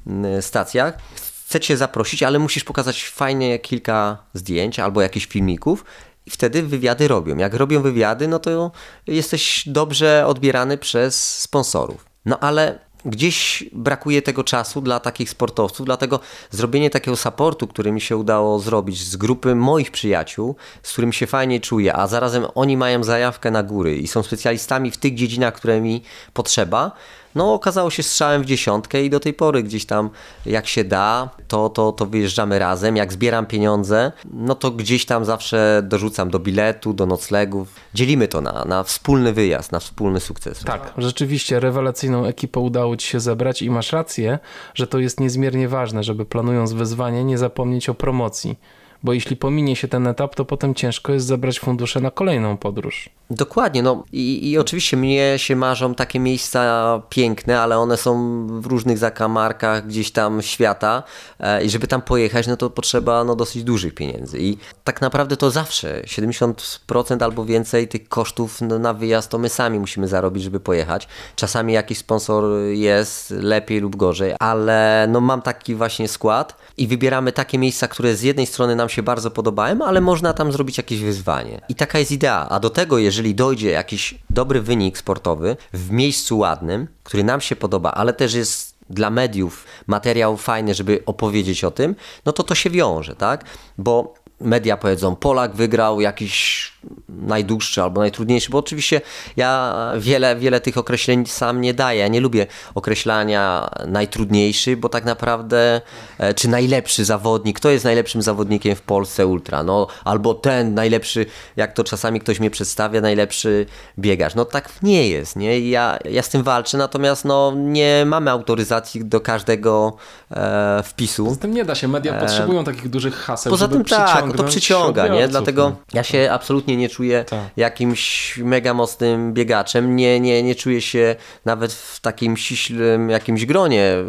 yy, 0.05 0.41
stacjach, 0.41 0.97
chce 1.45 1.59
cię 1.59 1.77
zaprosić, 1.77 2.23
ale 2.23 2.39
musisz 2.39 2.63
pokazać 2.63 3.09
fajnie 3.09 3.59
kilka 3.59 4.17
zdjęć 4.33 4.79
albo 4.79 5.01
jakichś 5.01 5.25
filmików 5.25 5.85
i 6.25 6.29
wtedy 6.29 6.63
wywiady 6.63 7.07
robią. 7.07 7.37
Jak 7.37 7.53
robią 7.53 7.81
wywiady, 7.81 8.27
no 8.27 8.39
to 8.39 8.71
jesteś 9.07 9.63
dobrze 9.67 10.23
odbierany 10.27 10.77
przez 10.77 11.39
sponsorów. 11.39 12.05
No 12.25 12.39
ale 12.39 12.79
gdzieś 13.05 13.63
brakuje 13.71 14.21
tego 14.21 14.43
czasu 14.43 14.81
dla 14.81 14.99
takich 14.99 15.29
sportowców, 15.29 15.85
dlatego 15.85 16.19
zrobienie 16.51 16.89
takiego 16.89 17.17
supportu, 17.17 17.67
który 17.67 17.91
mi 17.91 18.01
się 18.01 18.17
udało 18.17 18.59
zrobić 18.59 19.03
z 19.03 19.15
grupy 19.15 19.55
moich 19.55 19.91
przyjaciół, 19.91 20.55
z 20.83 20.91
którym 20.91 21.13
się 21.13 21.27
fajnie 21.27 21.59
czuję, 21.59 21.95
a 21.95 22.07
zarazem 22.07 22.45
oni 22.55 22.77
mają 22.77 23.03
zajawkę 23.03 23.51
na 23.51 23.63
góry 23.63 23.97
i 23.97 24.07
są 24.07 24.23
specjalistami 24.23 24.91
w 24.91 24.97
tych 24.97 25.15
dziedzinach, 25.15 25.53
które 25.53 25.81
mi 25.81 26.03
potrzeba, 26.33 26.91
no 27.35 27.53
okazało 27.53 27.89
się 27.89 28.03
strzałem 28.03 28.41
w 28.41 28.45
dziesiątkę 28.45 29.03
i 29.03 29.09
do 29.09 29.19
tej 29.19 29.33
pory 29.33 29.63
gdzieś 29.63 29.85
tam 29.85 30.09
jak 30.45 30.67
się 30.67 30.83
da, 30.83 31.29
to, 31.47 31.69
to, 31.69 31.91
to 31.91 32.05
wyjeżdżamy 32.05 32.59
razem. 32.59 32.95
Jak 32.95 33.13
zbieram 33.13 33.45
pieniądze, 33.45 34.11
no 34.33 34.55
to 34.55 34.71
gdzieś 34.71 35.05
tam 35.05 35.25
zawsze 35.25 35.81
dorzucam 35.83 36.29
do 36.29 36.39
biletu, 36.39 36.93
do 36.93 37.05
noclegów. 37.05 37.75
Dzielimy 37.93 38.27
to 38.27 38.41
na, 38.41 38.65
na 38.65 38.83
wspólny 38.83 39.33
wyjazd, 39.33 39.71
na 39.71 39.79
wspólny 39.79 40.19
sukces. 40.19 40.63
Tak, 40.63 40.93
rzeczywiście 40.97 41.59
rewelacyjną 41.59 42.25
ekipę 42.25 42.59
udało 42.59 42.97
Ci 42.97 43.07
się 43.07 43.19
zebrać 43.19 43.61
i 43.61 43.69
masz 43.69 43.91
rację, 43.91 44.39
że 44.73 44.87
to 44.87 44.99
jest 44.99 45.19
niezmiernie 45.19 45.67
ważne, 45.67 46.03
żeby 46.03 46.25
planując 46.25 46.73
wyzwanie 46.73 47.23
nie 47.23 47.37
zapomnieć 47.37 47.89
o 47.89 47.93
promocji 47.93 48.59
bo 49.03 49.13
jeśli 49.13 49.35
pominie 49.35 49.75
się 49.75 49.87
ten 49.87 50.07
etap, 50.07 50.35
to 50.35 50.45
potem 50.45 50.75
ciężko 50.75 51.13
jest 51.13 51.25
zebrać 51.25 51.59
fundusze 51.59 51.99
na 51.99 52.11
kolejną 52.11 52.57
podróż. 52.57 53.09
Dokładnie, 53.29 53.83
no 53.83 54.03
i, 54.11 54.51
i 54.51 54.57
oczywiście 54.57 54.97
mnie 54.97 55.33
się 55.37 55.55
marzą 55.55 55.95
takie 55.95 56.19
miejsca 56.19 57.01
piękne, 57.09 57.59
ale 57.59 57.77
one 57.77 57.97
są 57.97 58.13
w 58.61 58.65
różnych 58.65 58.97
zakamarkach 58.97 59.87
gdzieś 59.87 60.11
tam 60.11 60.41
świata 60.41 61.03
e, 61.39 61.63
i 61.63 61.69
żeby 61.69 61.87
tam 61.87 62.01
pojechać, 62.01 62.47
no 62.47 62.57
to 62.57 62.69
potrzeba 62.69 63.23
no, 63.23 63.35
dosyć 63.35 63.63
dużych 63.63 63.95
pieniędzy 63.95 64.39
i 64.39 64.57
tak 64.83 65.01
naprawdę 65.01 65.37
to 65.37 65.51
zawsze 65.51 66.01
70% 66.01 67.23
albo 67.23 67.45
więcej 67.45 67.87
tych 67.87 68.09
kosztów 68.09 68.61
no, 68.61 68.79
na 68.79 68.93
wyjazd 68.93 69.29
to 69.29 69.37
my 69.37 69.49
sami 69.49 69.79
musimy 69.79 70.07
zarobić, 70.07 70.43
żeby 70.43 70.59
pojechać. 70.59 71.07
Czasami 71.35 71.73
jakiś 71.73 71.97
sponsor 71.97 72.43
jest 72.71 73.31
lepiej 73.31 73.79
lub 73.79 73.95
gorzej, 73.95 74.33
ale 74.39 75.07
no 75.09 75.21
mam 75.21 75.41
taki 75.41 75.75
właśnie 75.75 76.07
skład 76.07 76.57
i 76.77 76.87
wybieramy 76.87 77.31
takie 77.31 77.57
miejsca, 77.57 77.87
które 77.87 78.15
z 78.15 78.21
jednej 78.21 78.45
strony 78.45 78.75
nam 78.75 78.89
się 78.93 79.03
bardzo 79.03 79.31
podobają, 79.31 79.85
ale 79.85 80.01
można 80.01 80.33
tam 80.33 80.51
zrobić 80.51 80.77
jakieś 80.77 80.99
wyzwanie. 80.99 81.61
I 81.69 81.75
taka 81.75 81.99
jest 81.99 82.11
idea. 82.11 82.47
A 82.49 82.59
do 82.59 82.69
tego, 82.69 82.97
jeżeli 82.97 83.35
dojdzie 83.35 83.69
jakiś 83.69 84.15
dobry 84.29 84.61
wynik 84.61 84.97
sportowy 84.97 85.57
w 85.73 85.91
miejscu 85.91 86.37
ładnym, 86.37 86.87
który 87.03 87.23
nam 87.23 87.41
się 87.41 87.55
podoba, 87.55 87.91
ale 87.91 88.13
też 88.13 88.33
jest 88.33 88.73
dla 88.89 89.09
mediów 89.09 89.65
materiał 89.87 90.37
fajny, 90.37 90.73
żeby 90.73 91.03
opowiedzieć 91.05 91.63
o 91.63 91.71
tym, 91.71 91.95
no 92.25 92.33
to 92.33 92.43
to 92.43 92.55
się 92.55 92.69
wiąże, 92.69 93.15
tak? 93.15 93.45
Bo 93.77 94.13
media 94.41 94.77
powiedzą, 94.77 95.15
Polak 95.15 95.55
wygrał 95.55 96.01
jakiś 96.01 96.73
najdłuższy 97.09 97.81
albo 97.81 98.01
najtrudniejszy, 98.01 98.49
bo 98.49 98.57
oczywiście 98.57 99.01
ja 99.37 99.75
wiele, 99.97 100.35
wiele 100.35 100.61
tych 100.61 100.77
określeń 100.77 101.25
sam 101.25 101.61
nie 101.61 101.73
daję. 101.73 101.99
Ja 101.99 102.07
nie 102.07 102.19
lubię 102.19 102.47
określania 102.75 103.69
najtrudniejszy, 103.87 104.77
bo 104.77 104.89
tak 104.89 105.05
naprawdę 105.05 105.81
e, 106.17 106.33
czy 106.33 106.47
najlepszy 106.47 107.05
zawodnik, 107.05 107.59
kto 107.59 107.69
jest 107.69 107.85
najlepszym 107.85 108.21
zawodnikiem 108.21 108.75
w 108.75 108.81
Polsce 108.81 109.27
ultra, 109.27 109.63
no 109.63 109.87
albo 110.03 110.33
ten 110.33 110.73
najlepszy, 110.73 111.25
jak 111.55 111.73
to 111.73 111.83
czasami 111.83 112.19
ktoś 112.19 112.39
mnie 112.39 112.49
przedstawia, 112.49 113.01
najlepszy 113.01 113.65
biegacz. 113.99 114.35
No 114.35 114.45
tak 114.45 114.69
nie 114.81 115.09
jest, 115.09 115.35
nie? 115.35 115.59
Ja, 115.59 115.99
ja 116.05 116.21
z 116.21 116.29
tym 116.29 116.43
walczę, 116.43 116.77
natomiast 116.77 117.25
no 117.25 117.53
nie 117.55 118.03
mamy 118.05 118.31
autoryzacji 118.31 119.05
do 119.05 119.21
każdego 119.21 119.97
e, 120.33 120.83
wpisu. 120.83 121.33
Z 121.33 121.39
tym 121.39 121.53
nie 121.53 121.65
da 121.65 121.75
się, 121.75 121.87
media 121.87 122.15
e, 122.15 122.19
potrzebują 122.19 122.63
takich 122.63 122.89
dużych 122.89 123.15
haseł, 123.15 123.51
Poza 123.51 123.67
tym 123.67 123.85
tak, 123.85 124.35
to 124.37 124.43
przyciąga, 124.43 125.07
nie? 125.07 125.27
Dlatego 125.27 125.75
ja 125.93 126.03
się 126.03 126.29
absolutnie 126.31 126.77
nie 126.77 126.89
czuję 126.89 127.25
tak. 127.29 127.39
jakimś 127.57 128.37
mega 128.37 128.73
mocnym 128.73 129.33
biegaczem. 129.33 129.95
Nie, 129.95 130.19
nie, 130.19 130.43
nie 130.43 130.55
czuję 130.55 130.81
się 130.81 131.15
nawet 131.45 131.73
w 131.73 131.99
takim 131.99 132.37
ściślym 132.37 133.09
jakimś 133.09 133.45
gronie 133.45 133.83
e, 133.83 134.03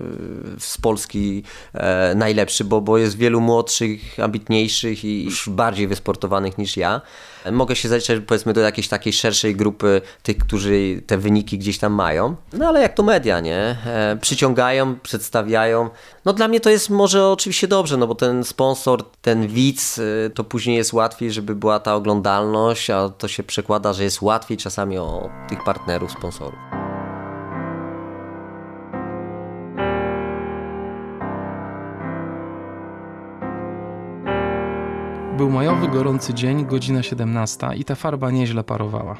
z 0.58 0.78
Polski 0.78 1.42
e, 1.74 2.14
najlepszy, 2.14 2.64
bo, 2.64 2.80
bo 2.80 2.98
jest 2.98 3.16
wielu 3.16 3.40
młodszych, 3.40 4.20
ambitniejszych 4.20 5.04
i 5.04 5.24
już 5.24 5.48
bardziej 5.48 5.88
wysportowanych 5.88 6.58
niż 6.58 6.76
ja. 6.76 7.00
Mogę 7.52 7.76
się 7.76 7.88
zaliczać 7.88 8.20
powiedzmy 8.26 8.52
do 8.52 8.60
jakiejś 8.60 8.88
takiej 8.88 9.12
szerszej 9.12 9.56
grupy 9.56 10.00
tych, 10.22 10.38
którzy 10.38 11.02
te 11.06 11.18
wyniki 11.18 11.58
gdzieś 11.58 11.78
tam 11.78 11.92
mają. 11.92 12.36
No 12.52 12.68
ale 12.68 12.80
jak 12.82 12.94
to 12.94 13.02
media, 13.02 13.40
nie? 13.40 13.76
E, 13.86 14.18
przyciągają, 14.20 14.98
przedstawiają. 14.98 15.90
No 16.24 16.32
dla 16.32 16.48
mnie 16.48 16.60
to 16.60 16.70
jest 16.70 16.90
może 16.90 17.28
oczywiście 17.28 17.68
dobrze, 17.68 17.96
no 17.96 18.06
bo 18.06 18.14
ten 18.14 18.44
sponsor, 18.44 19.04
ten 19.22 19.48
widz, 19.48 19.98
e, 19.98 20.30
to 20.30 20.44
później 20.44 20.76
jest 20.76 20.92
łatwiej, 20.92 21.32
żeby 21.32 21.54
była 21.54 21.80
ta 21.80 21.94
oglądalność, 21.94 22.90
a 22.90 23.08
to 23.08 23.28
się 23.28 23.42
przekłada, 23.42 23.92
że 23.92 24.04
jest 24.04 24.22
łatwiej 24.22 24.56
czasami 24.56 24.98
o 24.98 25.30
tych 25.48 25.64
partnerów, 25.64 26.12
sponsorów. 26.12 26.58
Był 35.36 35.50
majowy, 35.50 35.88
gorący 35.88 36.34
dzień, 36.34 36.66
godzina 36.66 37.02
17 37.02 37.66
i 37.76 37.84
ta 37.84 37.94
farba 37.94 38.30
nieźle 38.30 38.64
parowała. 38.64 39.16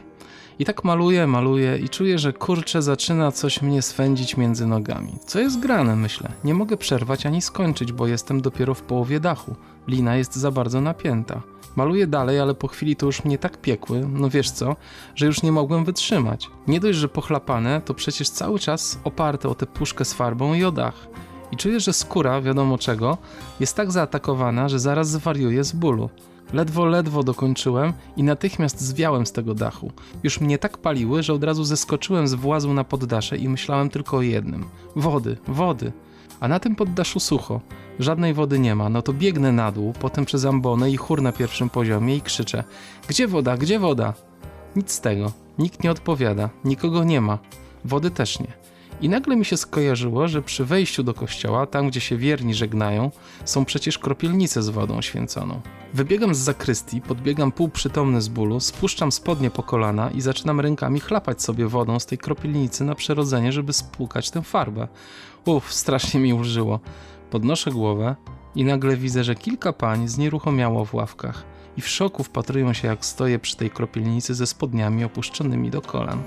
I 0.59 0.65
tak 0.65 0.85
maluję, 0.85 1.27
maluję 1.27 1.79
i 1.79 1.89
czuję, 1.89 2.19
że 2.19 2.33
kurczę 2.33 2.83
zaczyna 2.83 3.33
coś 3.33 3.63
mnie 3.63 3.83
swędzić 3.83 4.37
między 4.37 4.67
nogami. 4.67 5.13
Co 5.27 5.41
jest 5.41 5.61
grane, 5.61 5.97
myślę. 5.97 6.33
Nie 6.45 6.55
mogę 6.55 6.77
przerwać 6.77 7.27
ani 7.27 7.43
skończyć, 7.43 7.93
bo 7.93 8.07
jestem 8.07 8.41
dopiero 8.41 8.75
w 8.75 8.83
połowie 8.83 9.21
dachu. 9.21 9.57
Lina 9.89 10.17
jest 10.17 10.37
za 10.37 10.51
bardzo 10.51 10.81
napięta. 10.81 11.43
Maluję 11.77 12.07
dalej, 12.07 12.41
ale 12.41 12.55
po 12.55 12.69
chwili 12.69 12.97
to 12.97 13.07
już 13.07 13.25
mnie 13.25 13.39
tak 13.39 13.61
piekły, 13.61 14.09
no 14.13 14.31
wiesz 14.31 14.51
co, 14.51 14.77
że 15.15 15.27
już 15.27 15.43
nie 15.43 15.53
mogłem 15.53 15.85
wytrzymać. 15.85 16.51
Nie 16.67 16.81
dość, 16.81 16.99
że 16.99 17.09
pochlapane, 17.09 17.81
to 17.85 17.95
przecież 17.95 18.29
cały 18.29 18.59
czas 18.59 18.99
oparte 19.05 19.49
o 19.49 19.55
tę 19.55 19.67
puszkę 19.67 20.05
z 20.05 20.15
farbą 20.15 20.55
i 20.55 20.65
o 20.65 20.73
dach 20.73 21.09
i 21.55 21.57
czuję, 21.57 21.81
że 21.81 21.93
skóra, 21.93 22.41
wiadomo 22.41 22.79
czego, 22.79 23.19
jest 23.61 23.77
tak 23.77 23.93
zaatakowana, 23.93 24.69
że 24.69 24.79
zaraz 24.79 25.11
zwariuję 25.11 25.65
z 25.65 25.73
bólu. 25.73 26.11
Ledwo, 26.55 26.85
ledwo 26.85 27.23
dokończyłem 27.23 27.93
i 28.17 28.23
natychmiast 28.23 28.81
zwiałem 28.81 29.27
z 29.27 29.33
tego 29.33 29.55
dachu. 29.55 29.93
Już 30.23 30.41
mnie 30.41 30.59
tak 30.59 30.79
paliły, 30.79 31.23
że 31.23 31.33
od 31.33 31.45
razu 31.45 31.65
zeskoczyłem 31.65 32.29
z 32.29 32.35
włazu 32.35 32.75
na 32.75 32.85
poddasze 32.85 33.37
i 33.37 33.49
myślałem 33.49 33.89
tylko 33.91 34.17
o 34.17 34.23
jednym: 34.23 34.65
wody, 34.97 35.37
wody. 35.49 35.93
A 36.41 36.49
na 36.49 36.61
tym 36.61 36.77
poddaszu 36.77 37.21
sucho. 37.21 37.61
Żadnej 37.99 38.35
wody 38.35 38.59
nie 38.59 38.75
ma, 38.75 38.89
no 38.89 39.03
to 39.03 39.13
biegnę 39.13 39.53
na 39.53 39.73
dół, 39.73 39.93
potem 40.01 40.25
przez 40.25 40.45
ambonę 40.45 40.91
i 40.91 40.97
chór 40.97 41.23
na 41.23 41.33
pierwszym 41.33 41.71
poziomie 41.71 42.17
i 42.17 42.21
krzyczę: 42.21 42.65
Gdzie 43.09 43.29
woda, 43.29 43.57
gdzie 43.57 43.79
woda? 43.79 44.15
Nic 44.77 44.93
z 44.93 45.01
tego. 45.01 45.33
Nikt 45.59 45.85
nie 45.85 45.91
odpowiada, 45.91 46.51
nikogo 46.65 47.05
nie 47.05 47.21
ma, 47.21 47.39
wody 47.85 48.11
też 48.11 48.41
nie. 48.41 48.53
I 49.01 49.09
nagle 49.09 49.37
mi 49.37 49.45
się 49.45 49.57
skojarzyło, 49.57 50.29
że 50.29 50.43
przy 50.43 50.65
wejściu 50.65 51.03
do 51.03 51.15
kościoła, 51.15 51.67
tam 51.67 51.89
gdzie 51.89 52.01
się 52.01 52.17
wierni 52.17 52.55
żegnają, 52.55 53.11
są 53.45 53.65
przecież 53.65 53.99
kropielnice 53.99 54.63
z 54.63 54.69
wodą 54.69 55.03
święconą. 55.03 55.61
Wybiegam 55.95 56.35
z 56.35 56.39
zakrystii, 56.39 57.01
podbiegam 57.01 57.53
półprzytomny 57.53 58.23
z 58.23 58.29
bólu, 58.29 58.61
spuszczam 58.61 59.13
spodnie 59.13 59.51
po 59.51 59.63
kolana 59.63 60.11
i 60.11 60.21
zaczynam 60.21 60.61
rękami 60.61 61.01
chlapać 61.01 61.43
sobie 61.43 61.67
wodą 61.67 62.01
z 62.01 62.07
tej 62.07 62.19
kropielnicy 62.19 62.85
na 62.85 62.95
przerodzenie, 62.95 63.53
żeby 63.53 63.73
spłukać 63.73 64.31
tę 64.31 64.43
farbę. 64.43 64.89
Uff, 65.45 65.73
strasznie 65.73 66.21
mi 66.21 66.35
ulżyło. 66.35 66.81
Podnoszę 67.31 67.71
głowę 67.71 68.17
i 68.55 68.65
nagle 68.65 68.97
widzę, 68.97 69.25
że 69.25 69.35
kilka 69.35 69.73
pań 69.73 70.09
znieruchomiało 70.09 70.85
w 70.85 70.95
ławkach 70.95 71.45
i 71.77 71.81
w 71.81 71.89
szoku 71.89 72.25
wpatrują 72.25 72.73
się, 72.73 72.89
jak 72.89 73.05
stoję 73.05 73.39
przy 73.39 73.57
tej 73.57 73.71
kropielnicy 73.71 74.35
ze 74.35 74.47
spodniami 74.47 75.05
opuszczonymi 75.05 75.71
do 75.71 75.83
kolan. 75.83 76.23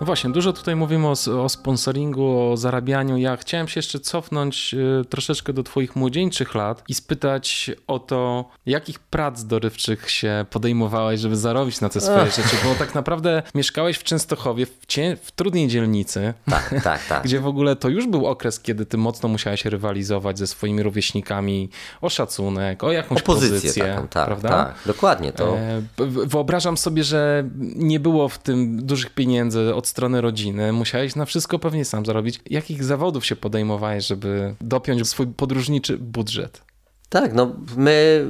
No 0.00 0.06
właśnie, 0.06 0.30
dużo 0.30 0.52
tutaj 0.52 0.76
mówimy 0.76 1.06
o, 1.06 1.42
o 1.42 1.48
sponsoringu, 1.48 2.50
o 2.52 2.56
zarabianiu. 2.56 3.16
Ja 3.16 3.36
chciałem 3.36 3.68
się 3.68 3.78
jeszcze 3.78 4.00
cofnąć 4.00 4.74
y, 4.74 5.04
troszeczkę 5.04 5.52
do 5.52 5.62
Twoich 5.62 5.96
młodzieńczych 5.96 6.54
lat 6.54 6.82
i 6.88 6.94
spytać 6.94 7.70
o 7.86 7.98
to, 7.98 8.50
jakich 8.66 8.98
prac 8.98 9.44
dorywczych 9.44 10.10
się 10.10 10.44
podejmowałeś, 10.50 11.20
żeby 11.20 11.36
zarobić 11.36 11.80
na 11.80 11.88
te 11.88 12.00
swoje 12.00 12.20
Ach. 12.20 12.36
rzeczy, 12.36 12.56
bo 12.64 12.74
tak 12.74 12.94
naprawdę 12.94 13.42
mieszkałeś 13.54 13.96
w 13.96 14.04
Częstochowie, 14.04 14.66
w, 14.66 14.86
cie, 14.86 15.16
w 15.22 15.32
trudnej 15.32 15.68
dzielnicy. 15.68 16.34
Tak, 16.50 16.74
tak, 16.84 17.06
tak. 17.06 17.22
Gdzie 17.24 17.40
w 17.40 17.46
ogóle 17.46 17.76
to 17.76 17.88
już 17.88 18.06
był 18.06 18.26
okres, 18.26 18.60
kiedy 18.60 18.86
ty 18.86 18.96
mocno 18.96 19.28
musiałeś 19.28 19.64
rywalizować 19.64 20.38
ze 20.38 20.46
swoimi 20.46 20.82
rówieśnikami 20.82 21.70
o 22.00 22.08
szacunek, 22.08 22.84
o 22.84 22.92
jakąś 22.92 23.20
Opozycję 23.20 23.60
pozycję. 23.60 23.84
Taką, 23.84 24.08
tak, 24.08 24.26
prawda? 24.26 24.48
tak, 24.48 24.74
dokładnie 24.86 25.32
to. 25.32 25.56
E, 25.58 25.82
wyobrażam 26.06 26.76
sobie, 26.76 27.04
że 27.04 27.44
nie 27.76 28.00
było 28.00 28.28
w 28.28 28.38
tym 28.38 28.86
dużych 28.86 29.10
pieniędzy 29.10 29.74
od 29.74 29.89
strony 29.90 30.20
rodziny, 30.20 30.72
musiałeś 30.72 31.16
na 31.16 31.24
wszystko 31.24 31.58
pewnie 31.58 31.84
sam 31.84 32.06
zarobić. 32.06 32.40
Jakich 32.50 32.84
zawodów 32.84 33.26
się 33.26 33.36
podejmowałeś, 33.36 34.06
żeby 34.06 34.54
dopiąć 34.60 35.08
swój 35.08 35.26
podróżniczy 35.26 35.98
budżet? 35.98 36.70
Tak, 37.10 37.34
no 37.34 37.52
my 37.76 38.26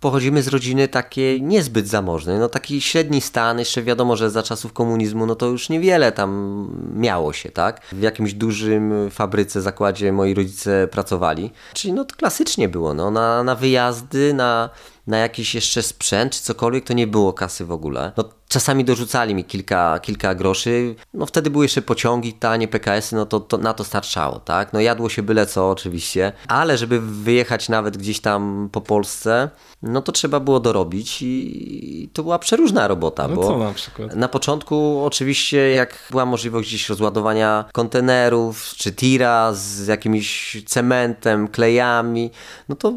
pochodzimy 0.00 0.42
z 0.42 0.48
rodziny 0.48 0.88
takiej 0.88 1.42
niezbyt 1.42 1.88
zamożnej, 1.88 2.38
no 2.38 2.48
taki 2.48 2.80
średni 2.80 3.20
stan, 3.20 3.58
jeszcze 3.58 3.82
wiadomo, 3.82 4.16
że 4.16 4.30
za 4.30 4.42
czasów 4.42 4.72
komunizmu, 4.72 5.26
no 5.26 5.34
to 5.34 5.46
już 5.46 5.68
niewiele 5.68 6.12
tam 6.12 6.68
miało 6.94 7.32
się, 7.32 7.50
tak? 7.50 7.80
W 7.92 8.02
jakimś 8.02 8.34
dużym 8.34 9.10
fabryce, 9.10 9.62
zakładzie 9.62 10.12
moi 10.12 10.34
rodzice 10.34 10.88
pracowali, 10.88 11.50
czyli 11.74 11.94
no 11.94 12.04
to 12.04 12.16
klasycznie 12.16 12.68
było, 12.68 12.94
no 12.94 13.10
na, 13.10 13.42
na 13.42 13.54
wyjazdy, 13.54 14.34
na 14.34 14.70
na 15.06 15.18
jakiś 15.18 15.54
jeszcze 15.54 15.82
sprzęt 15.82 16.32
czy 16.32 16.42
cokolwiek, 16.42 16.84
to 16.84 16.92
nie 16.92 17.06
było 17.06 17.32
kasy 17.32 17.64
w 17.64 17.72
ogóle. 17.72 18.12
No, 18.16 18.24
czasami 18.48 18.84
dorzucali 18.84 19.34
mi 19.34 19.44
kilka, 19.44 19.98
kilka 19.98 20.34
groszy. 20.34 20.94
No 21.14 21.26
wtedy 21.26 21.50
były 21.50 21.64
jeszcze 21.64 21.82
pociągi, 21.82 22.32
tanie 22.32 22.68
PKS-y, 22.68 23.16
no 23.16 23.26
to, 23.26 23.40
to 23.40 23.58
na 23.58 23.74
to 23.74 23.84
starczało, 23.84 24.40
tak? 24.40 24.72
No 24.72 24.80
jadło 24.80 25.08
się 25.08 25.22
byle 25.22 25.46
co 25.46 25.70
oczywiście, 25.70 26.32
ale 26.48 26.78
żeby 26.78 27.00
wyjechać 27.00 27.68
nawet 27.68 27.96
gdzieś 27.96 28.20
tam 28.20 28.68
po 28.72 28.80
Polsce, 28.80 29.50
no 29.82 30.02
to 30.02 30.12
trzeba 30.12 30.40
było 30.40 30.60
dorobić 30.60 31.18
i 31.22 32.10
to 32.12 32.22
była 32.22 32.38
przeróżna 32.38 32.88
robota. 32.88 33.28
No 33.28 33.36
bo 33.36 33.48
co 33.48 33.58
na 33.58 33.72
przykład? 33.72 34.16
Na 34.16 34.28
początku 34.28 35.04
oczywiście 35.04 35.70
jak 35.70 36.08
była 36.10 36.26
możliwość 36.26 36.68
gdzieś 36.68 36.88
rozładowania 36.88 37.64
kontenerów 37.72 38.64
czy 38.76 38.92
tira 38.92 39.52
z 39.52 39.86
jakimś 39.86 40.56
cementem, 40.66 41.48
klejami, 41.48 42.30
no 42.68 42.76
to 42.76 42.92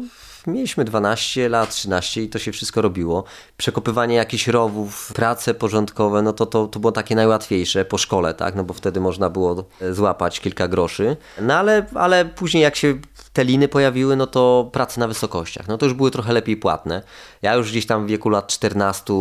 mieliśmy 0.46 0.84
12 0.84 1.48
lat, 1.48 1.70
13 1.70 2.22
i 2.22 2.28
to 2.28 2.38
się 2.38 2.52
wszystko 2.52 2.82
robiło. 2.82 3.24
Przekopywanie 3.56 4.14
jakichś 4.14 4.48
rowów, 4.48 5.12
prace 5.14 5.54
porządkowe, 5.54 6.22
no 6.22 6.32
to, 6.32 6.46
to, 6.46 6.66
to 6.66 6.80
było 6.80 6.92
takie 6.92 7.14
najłatwiejsze 7.14 7.84
po 7.84 7.98
szkole, 7.98 8.34
tak? 8.34 8.54
No 8.54 8.64
bo 8.64 8.74
wtedy 8.74 9.00
można 9.00 9.30
było 9.30 9.64
złapać 9.90 10.40
kilka 10.40 10.68
groszy. 10.68 11.16
No 11.40 11.54
ale, 11.54 11.86
ale 11.94 12.24
później 12.24 12.62
jak 12.62 12.76
się 12.76 12.94
te 13.36 13.44
liny 13.44 13.68
pojawiły, 13.68 14.16
no 14.16 14.26
to 14.26 14.70
prace 14.72 15.00
na 15.00 15.08
wysokościach. 15.08 15.68
No 15.68 15.78
to 15.78 15.86
już 15.86 15.94
były 15.94 16.10
trochę 16.10 16.32
lepiej 16.32 16.56
płatne. 16.56 17.02
Ja 17.42 17.54
już 17.54 17.70
gdzieś 17.70 17.86
tam 17.86 18.06
w 18.06 18.08
wieku 18.08 18.28
lat 18.28 18.48
14 18.48 19.14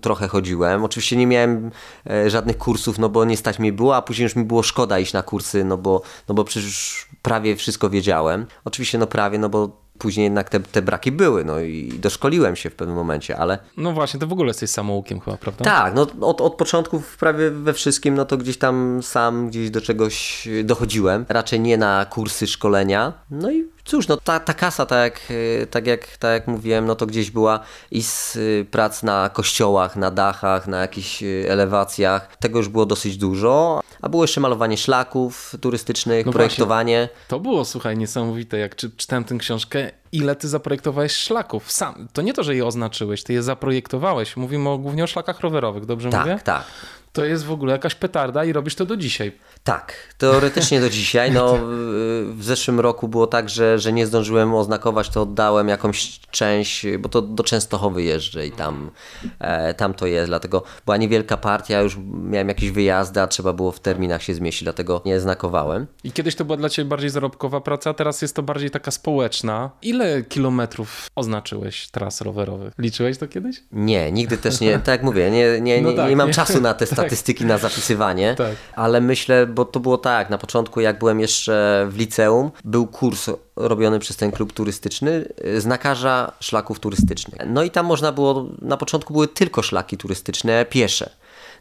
trochę 0.00 0.28
chodziłem. 0.28 0.84
Oczywiście 0.84 1.16
nie 1.16 1.26
miałem 1.26 1.70
e, 2.10 2.30
żadnych 2.30 2.58
kursów, 2.58 2.98
no 2.98 3.08
bo 3.08 3.24
nie 3.24 3.36
stać 3.36 3.58
mi 3.58 3.72
było, 3.72 3.96
a 3.96 4.02
później 4.02 4.24
już 4.24 4.36
mi 4.36 4.44
było 4.44 4.62
szkoda 4.62 4.98
iść 4.98 5.12
na 5.12 5.22
kursy, 5.22 5.64
no 5.64 5.76
bo, 5.76 6.02
no 6.28 6.34
bo 6.34 6.44
przecież 6.44 7.06
prawie 7.22 7.56
wszystko 7.56 7.90
wiedziałem. 7.90 8.46
Oczywiście 8.64 8.98
no 8.98 9.06
prawie, 9.06 9.38
no 9.38 9.48
bo 9.48 9.80
później 10.00 10.24
jednak 10.24 10.48
te, 10.48 10.60
te 10.60 10.82
braki 10.82 11.12
były, 11.12 11.44
no 11.44 11.60
i 11.60 11.92
doszkoliłem 11.98 12.56
się 12.56 12.70
w 12.70 12.74
pewnym 12.74 12.96
momencie, 12.96 13.36
ale... 13.36 13.58
No 13.76 13.92
właśnie, 13.92 14.20
to 14.20 14.26
w 14.26 14.32
ogóle 14.32 14.48
jesteś 14.48 14.70
samoukiem 14.70 15.20
chyba, 15.20 15.36
prawda? 15.36 15.64
Tak, 15.64 15.94
no 15.94 16.06
od, 16.20 16.40
od 16.40 16.54
początku 16.54 17.02
prawie 17.18 17.50
we 17.50 17.72
wszystkim, 17.72 18.14
no 18.14 18.24
to 18.24 18.36
gdzieś 18.36 18.58
tam 18.58 19.02
sam 19.02 19.48
gdzieś 19.48 19.70
do 19.70 19.80
czegoś 19.80 20.48
dochodziłem, 20.64 21.26
raczej 21.28 21.60
nie 21.60 21.76
na 21.76 22.06
kursy 22.10 22.46
szkolenia, 22.46 23.12
no 23.30 23.50
i 23.50 23.64
Cóż, 23.84 24.08
no 24.08 24.16
ta, 24.16 24.40
ta 24.40 24.54
kasa, 24.54 24.86
tak 24.86 24.98
jak, 24.98 25.38
e, 25.62 25.66
tak, 25.66 25.86
jak, 25.86 26.16
tak 26.16 26.32
jak 26.32 26.46
mówiłem, 26.46 26.86
no 26.86 26.96
to 26.96 27.06
gdzieś 27.06 27.30
była 27.30 27.60
i 27.90 28.02
z 28.02 28.36
e, 28.36 28.64
prac 28.64 29.02
na 29.02 29.28
kościołach, 29.28 29.96
na 29.96 30.10
dachach, 30.10 30.66
na 30.66 30.80
jakichś 30.80 31.22
e, 31.22 31.26
elewacjach. 31.48 32.36
Tego 32.36 32.58
już 32.58 32.68
było 32.68 32.86
dosyć 32.86 33.16
dużo. 33.16 33.80
A 34.02 34.08
było 34.08 34.24
jeszcze 34.24 34.40
malowanie 34.40 34.76
szlaków 34.76 35.54
turystycznych, 35.60 36.26
no 36.26 36.32
projektowanie. 36.32 37.08
Właśnie, 37.08 37.28
to 37.28 37.40
było, 37.40 37.64
słuchaj, 37.64 37.98
niesamowite. 37.98 38.58
Jak 38.58 38.76
czy, 38.76 38.90
czytałem 38.90 39.24
tę 39.24 39.36
książkę, 39.38 39.90
ile 40.12 40.36
ty 40.36 40.48
zaprojektowałeś 40.48 41.12
szlaków 41.12 41.72
sam. 41.72 42.08
To 42.12 42.22
nie 42.22 42.34
to, 42.34 42.44
że 42.44 42.56
je 42.56 42.66
oznaczyłeś, 42.66 43.22
ty 43.22 43.32
je 43.32 43.42
zaprojektowałeś. 43.42 44.36
Mówimy 44.36 44.68
o, 44.68 44.78
głównie 44.78 45.04
o 45.04 45.06
szlakach 45.06 45.40
rowerowych, 45.40 45.86
dobrze 45.86 46.10
tak, 46.10 46.20
mówię? 46.20 46.34
Tak, 46.34 46.44
tak 46.44 46.64
to 47.12 47.24
jest 47.24 47.44
w 47.44 47.52
ogóle 47.52 47.72
jakaś 47.72 47.94
petarda 47.94 48.44
i 48.44 48.52
robisz 48.52 48.74
to 48.74 48.86
do 48.86 48.96
dzisiaj. 48.96 49.32
Tak, 49.64 50.14
teoretycznie 50.18 50.80
do 50.80 50.90
dzisiaj. 50.90 51.32
No, 51.32 51.58
w 52.38 52.44
zeszłym 52.44 52.80
roku 52.80 53.08
było 53.08 53.26
tak, 53.26 53.48
że, 53.48 53.78
że 53.78 53.92
nie 53.92 54.06
zdążyłem 54.06 54.54
oznakować, 54.54 55.08
to 55.08 55.22
oddałem 55.22 55.68
jakąś 55.68 56.20
część, 56.30 56.86
bo 56.98 57.08
to 57.08 57.22
do 57.22 57.44
Częstochowy 57.44 58.02
jeżdżę 58.02 58.46
i 58.46 58.52
tam, 58.52 58.90
e, 59.38 59.74
tam 59.74 59.94
to 59.94 60.06
jest, 60.06 60.30
dlatego 60.30 60.62
była 60.84 60.96
niewielka 60.96 61.36
partia, 61.36 61.80
już 61.80 61.98
miałem 62.12 62.48
jakieś 62.48 62.70
wyjazdy, 62.70 63.20
a 63.20 63.26
trzeba 63.26 63.52
było 63.52 63.72
w 63.72 63.80
terminach 63.80 64.22
się 64.22 64.34
zmieścić, 64.34 64.62
dlatego 64.62 65.02
nie 65.04 65.20
znakowałem. 65.20 65.86
I 66.04 66.12
kiedyś 66.12 66.34
to 66.34 66.44
była 66.44 66.56
dla 66.56 66.68
Ciebie 66.68 66.88
bardziej 66.88 67.10
zarobkowa 67.10 67.60
praca, 67.60 67.90
a 67.90 67.94
teraz 67.94 68.22
jest 68.22 68.36
to 68.36 68.42
bardziej 68.42 68.70
taka 68.70 68.90
społeczna. 68.90 69.70
Ile 69.82 70.22
kilometrów 70.22 71.06
oznaczyłeś 71.14 71.88
tras 71.88 72.20
rowerowych? 72.20 72.74
Liczyłeś 72.78 73.18
to 73.18 73.28
kiedyś? 73.28 73.62
Nie, 73.72 74.12
nigdy 74.12 74.36
też 74.38 74.60
nie, 74.60 74.78
tak 74.78 74.88
jak 74.88 75.02
mówię, 75.02 75.30
nie, 75.30 75.60
nie, 75.60 75.82
no 75.82 75.90
nie, 75.90 75.96
tak, 75.96 76.10
nie 76.10 76.16
mam 76.16 76.28
nie. 76.28 76.34
czasu 76.34 76.60
na 76.60 76.74
te 76.74 76.86
statystyki 77.00 77.44
na 77.44 77.58
zapisywanie, 77.58 78.34
tak. 78.38 78.56
ale 78.76 79.00
myślę, 79.00 79.46
bo 79.46 79.64
to 79.64 79.80
było 79.80 79.98
tak, 79.98 80.30
na 80.30 80.38
początku 80.38 80.80
jak 80.80 80.98
byłem 80.98 81.20
jeszcze 81.20 81.86
w 81.90 81.96
liceum, 81.96 82.50
był 82.64 82.86
kurs 82.86 83.30
robiony 83.56 83.98
przez 83.98 84.16
ten 84.16 84.30
klub 84.30 84.52
turystyczny, 84.52 85.28
znakarza 85.58 86.32
szlaków 86.40 86.80
turystycznych. 86.80 87.40
No 87.46 87.62
i 87.62 87.70
tam 87.70 87.86
można 87.86 88.12
było, 88.12 88.46
na 88.62 88.76
początku 88.76 89.12
były 89.12 89.28
tylko 89.28 89.62
szlaki 89.62 89.96
turystyczne 89.96 90.64
piesze. 90.64 91.10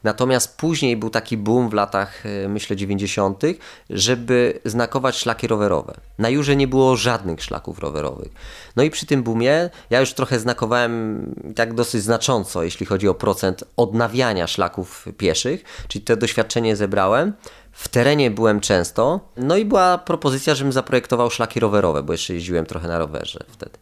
Natomiast 0.04 0.58
później 0.58 0.97
był 0.97 1.10
taki 1.10 1.38
boom 1.38 1.70
w 1.70 1.74
latach, 1.74 2.26
e, 2.26 2.47
myślę, 2.47 2.76
90., 2.76 3.43
żeby 3.89 4.60
znakować 4.66 5.16
szlaki 5.16 5.47
rowerowe. 5.47 5.93
Na 6.18 6.30
Jurze 6.30 6.56
nie 6.56 6.68
było 6.68 6.95
żadnych 6.95 7.43
szlaków 7.43 7.80
rowerowych. 7.80 8.32
No 8.76 8.84
i 8.84 8.89
przy 8.89 9.06
tym 9.06 9.24
boomie 9.24 9.70
ja 9.89 10.00
już 10.00 10.14
trochę 10.14 10.39
znakowałem 10.39 11.26
tak 11.56 11.74
dosyć 11.74 12.04
znacząco, 12.04 12.64
jeśli 12.64 12.86
chodzi 12.86 13.08
o 13.08 13.14
procent 13.14 13.64
odnawiania 13.78 14.47
szlaków 14.47 15.06
pieszych, 15.18 15.64
czyli 15.88 16.06
to 16.06 16.16
doświadczenie 16.16 16.76
zebrałem. 16.76 17.34
W 17.72 17.88
terenie 17.88 18.32
byłem 18.32 18.60
często, 18.60 19.20
no 19.38 19.58
i 19.58 19.66
była 19.66 19.97
propozycja, 19.97 20.56
żebym 20.56 20.74
zaprojektował 20.74 21.30
szlaki 21.30 21.60
rowerowe, 21.60 22.04
bo 22.04 22.14
jeszcze 22.14 22.34
jeździłem 22.34 22.66
trochę 22.66 22.88
na 22.88 23.00
rowerze 23.00 23.39
wtedy. 23.47 23.78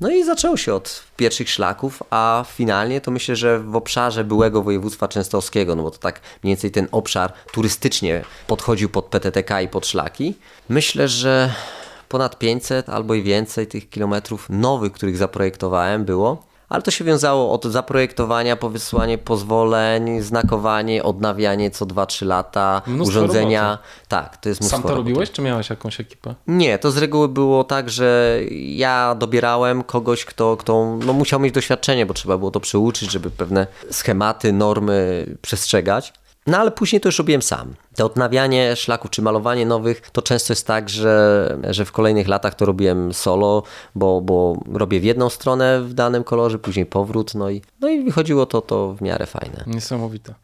No 0.00 0.10
i 0.10 0.24
zaczęło 0.24 0.56
się 0.56 0.74
od 0.74 1.04
pierwszych 1.16 1.50
szlaków, 1.50 2.02
a 2.10 2.44
finalnie 2.48 3.00
to 3.00 3.10
myślę, 3.10 3.36
że 3.36 3.58
w 3.58 3.76
obszarze 3.76 4.24
byłego 4.24 4.62
województwa 4.62 5.08
częstochowskiego, 5.08 5.76
no 5.76 5.82
bo 5.82 5.90
to 5.90 5.98
tak 5.98 6.20
mniej 6.42 6.56
więcej 6.56 6.70
ten 6.70 6.88
obszar 6.92 7.32
turystycznie 7.52 8.24
podchodził 8.46 8.88
pod 8.88 9.04
PTTK 9.04 9.60
i 9.60 9.68
pod 9.68 9.86
szlaki. 9.86 10.34
Myślę, 10.68 11.08
że 11.08 11.54
ponad 12.08 12.38
500 12.38 12.88
albo 12.88 13.14
i 13.14 13.22
więcej 13.22 13.66
tych 13.66 13.90
kilometrów 13.90 14.46
nowych, 14.50 14.92
których 14.92 15.16
zaprojektowałem 15.16 16.04
było 16.04 16.49
ale 16.70 16.82
to 16.82 16.90
się 16.90 17.04
wiązało 17.04 17.52
od 17.52 17.64
zaprojektowania 17.64 18.56
po 18.56 18.70
wysłanie 18.70 19.18
pozwoleń, 19.18 20.20
znakowanie, 20.20 21.02
odnawianie 21.02 21.70
co 21.70 21.86
2-3 21.86 22.26
lata, 22.26 22.82
mnóstwo 22.86 23.18
urządzenia. 23.18 23.70
Roboty. 23.70 23.88
Tak, 24.08 24.36
to 24.36 24.48
jest 24.48 24.60
mnóstwo 24.60 24.76
Sam 24.76 24.82
to 24.82 24.88
roboty. 24.88 25.08
robiłeś, 25.08 25.30
czy 25.30 25.42
miałeś 25.42 25.70
jakąś 25.70 26.00
ekipę? 26.00 26.34
Nie, 26.46 26.78
to 26.78 26.90
z 26.90 26.96
reguły 26.96 27.28
było 27.28 27.64
tak, 27.64 27.90
że 27.90 28.40
ja 28.60 29.14
dobierałem 29.14 29.82
kogoś, 29.84 30.24
kto, 30.24 30.56
kto 30.56 30.98
no, 31.06 31.12
musiał 31.12 31.40
mieć 31.40 31.54
doświadczenie, 31.54 32.06
bo 32.06 32.14
trzeba 32.14 32.38
było 32.38 32.50
to 32.50 32.60
przyuczyć, 32.60 33.10
żeby 33.10 33.30
pewne 33.30 33.66
schematy, 33.90 34.52
normy 34.52 35.26
przestrzegać. 35.42 36.12
No 36.46 36.58
ale 36.58 36.70
później 36.70 37.00
to 37.00 37.08
już 37.08 37.18
robiłem 37.18 37.42
sam. 37.42 37.74
To 37.96 38.06
odnawianie 38.06 38.76
szlaków 38.76 39.10
czy 39.10 39.22
malowanie 39.22 39.66
nowych 39.66 40.00
to 40.00 40.22
często 40.22 40.52
jest 40.52 40.66
tak, 40.66 40.88
że, 40.88 41.58
że 41.70 41.84
w 41.84 41.92
kolejnych 41.92 42.28
latach 42.28 42.54
to 42.54 42.66
robiłem 42.66 43.14
solo, 43.14 43.62
bo, 43.94 44.20
bo 44.20 44.62
robię 44.72 45.00
w 45.00 45.04
jedną 45.04 45.30
stronę 45.30 45.80
w 45.80 45.94
danym 45.94 46.24
kolorze, 46.24 46.58
później 46.58 46.86
powrót, 46.86 47.34
no 47.34 47.50
i, 47.50 47.62
no 47.80 47.88
i 47.88 48.04
wychodziło 48.04 48.46
to, 48.46 48.60
to 48.60 48.94
w 48.94 49.00
miarę 49.00 49.26
fajne. 49.26 49.64
Niesamowite. 49.66 50.34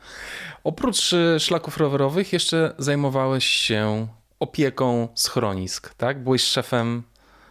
Oprócz 0.64 1.12
y, 1.12 1.40
szlaków 1.40 1.76
rowerowych 1.76 2.32
jeszcze 2.32 2.74
zajmowałeś 2.78 3.44
się 3.44 4.06
opieką 4.40 5.08
schronisk, 5.14 5.94
tak? 5.94 6.22
Byłeś 6.24 6.42
szefem 6.42 7.02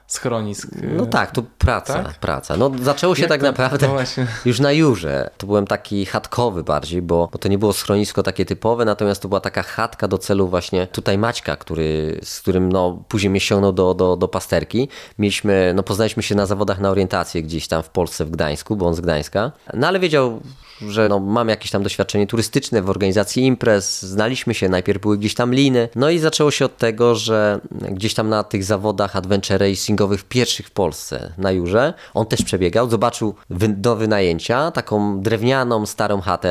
schronisk. 0.07 0.67
No 0.97 1.05
tak, 1.05 1.31
to 1.31 1.43
praca, 1.57 2.03
tak? 2.03 2.19
praca. 2.19 2.57
No 2.57 2.71
zaczęło 2.81 3.15
się 3.15 3.21
Jak 3.21 3.29
tak 3.29 3.39
to, 3.41 3.47
naprawdę 3.47 3.87
no 3.87 3.95
już 4.45 4.59
na 4.59 4.71
Jurze. 4.71 5.29
To 5.37 5.47
byłem 5.47 5.67
taki 5.67 6.05
chatkowy 6.05 6.63
bardziej, 6.63 7.01
bo, 7.01 7.29
bo 7.31 7.37
to 7.37 7.49
nie 7.49 7.57
było 7.57 7.73
schronisko 7.73 8.23
takie 8.23 8.45
typowe, 8.45 8.85
natomiast 8.85 9.21
to 9.21 9.27
była 9.27 9.41
taka 9.41 9.63
chatka 9.63 10.07
do 10.07 10.17
celu 10.17 10.47
właśnie 10.47 10.87
tutaj 10.87 11.17
Maćka, 11.17 11.55
który, 11.55 12.19
z 12.23 12.41
którym 12.41 12.71
no, 12.71 13.03
później 13.07 13.29
mnie 13.29 13.39
ściągnął 13.39 13.73
do, 13.73 13.93
do, 13.93 14.17
do 14.17 14.27
pasterki. 14.27 14.89
Mieliśmy, 15.19 15.73
no 15.75 15.83
poznaliśmy 15.83 16.23
się 16.23 16.35
na 16.35 16.45
zawodach 16.45 16.79
na 16.79 16.89
orientację 16.89 17.43
gdzieś 17.43 17.67
tam 17.67 17.83
w 17.83 17.89
Polsce, 17.89 18.25
w 18.25 18.31
Gdańsku, 18.31 18.75
bo 18.75 18.87
on 18.87 18.95
z 18.95 19.01
Gdańska. 19.01 19.51
No 19.73 19.87
ale 19.87 19.99
wiedział, 19.99 20.41
że 20.81 21.09
no, 21.09 21.19
mam 21.19 21.49
jakieś 21.49 21.71
tam 21.71 21.83
doświadczenie 21.83 22.27
turystyczne 22.27 22.81
w 22.81 22.89
organizacji 22.89 23.45
imprez, 23.45 24.01
znaliśmy 24.01 24.53
się, 24.53 24.69
najpierw 24.69 25.01
były 25.01 25.17
gdzieś 25.17 25.35
tam 25.35 25.53
liny, 25.53 25.89
no 25.95 26.09
i 26.09 26.19
zaczęło 26.19 26.51
się 26.51 26.65
od 26.65 26.77
tego, 26.77 27.15
że 27.15 27.59
gdzieś 27.71 28.13
tam 28.13 28.29
na 28.29 28.43
tych 28.43 28.63
zawodach 28.63 29.15
adventure 29.15 29.75
racingowych 29.95 30.23
pierwszych 30.23 30.67
w 30.67 30.71
Polsce 30.71 31.33
na 31.37 31.51
Jurze, 31.51 31.93
on 32.13 32.25
też 32.25 32.41
przebiegał, 32.41 32.89
zobaczył 32.89 33.35
do 33.69 33.95
wynajęcia 33.95 34.71
taką 34.71 35.21
drewnianą, 35.21 35.85
starą 35.85 36.21
chatę 36.21 36.49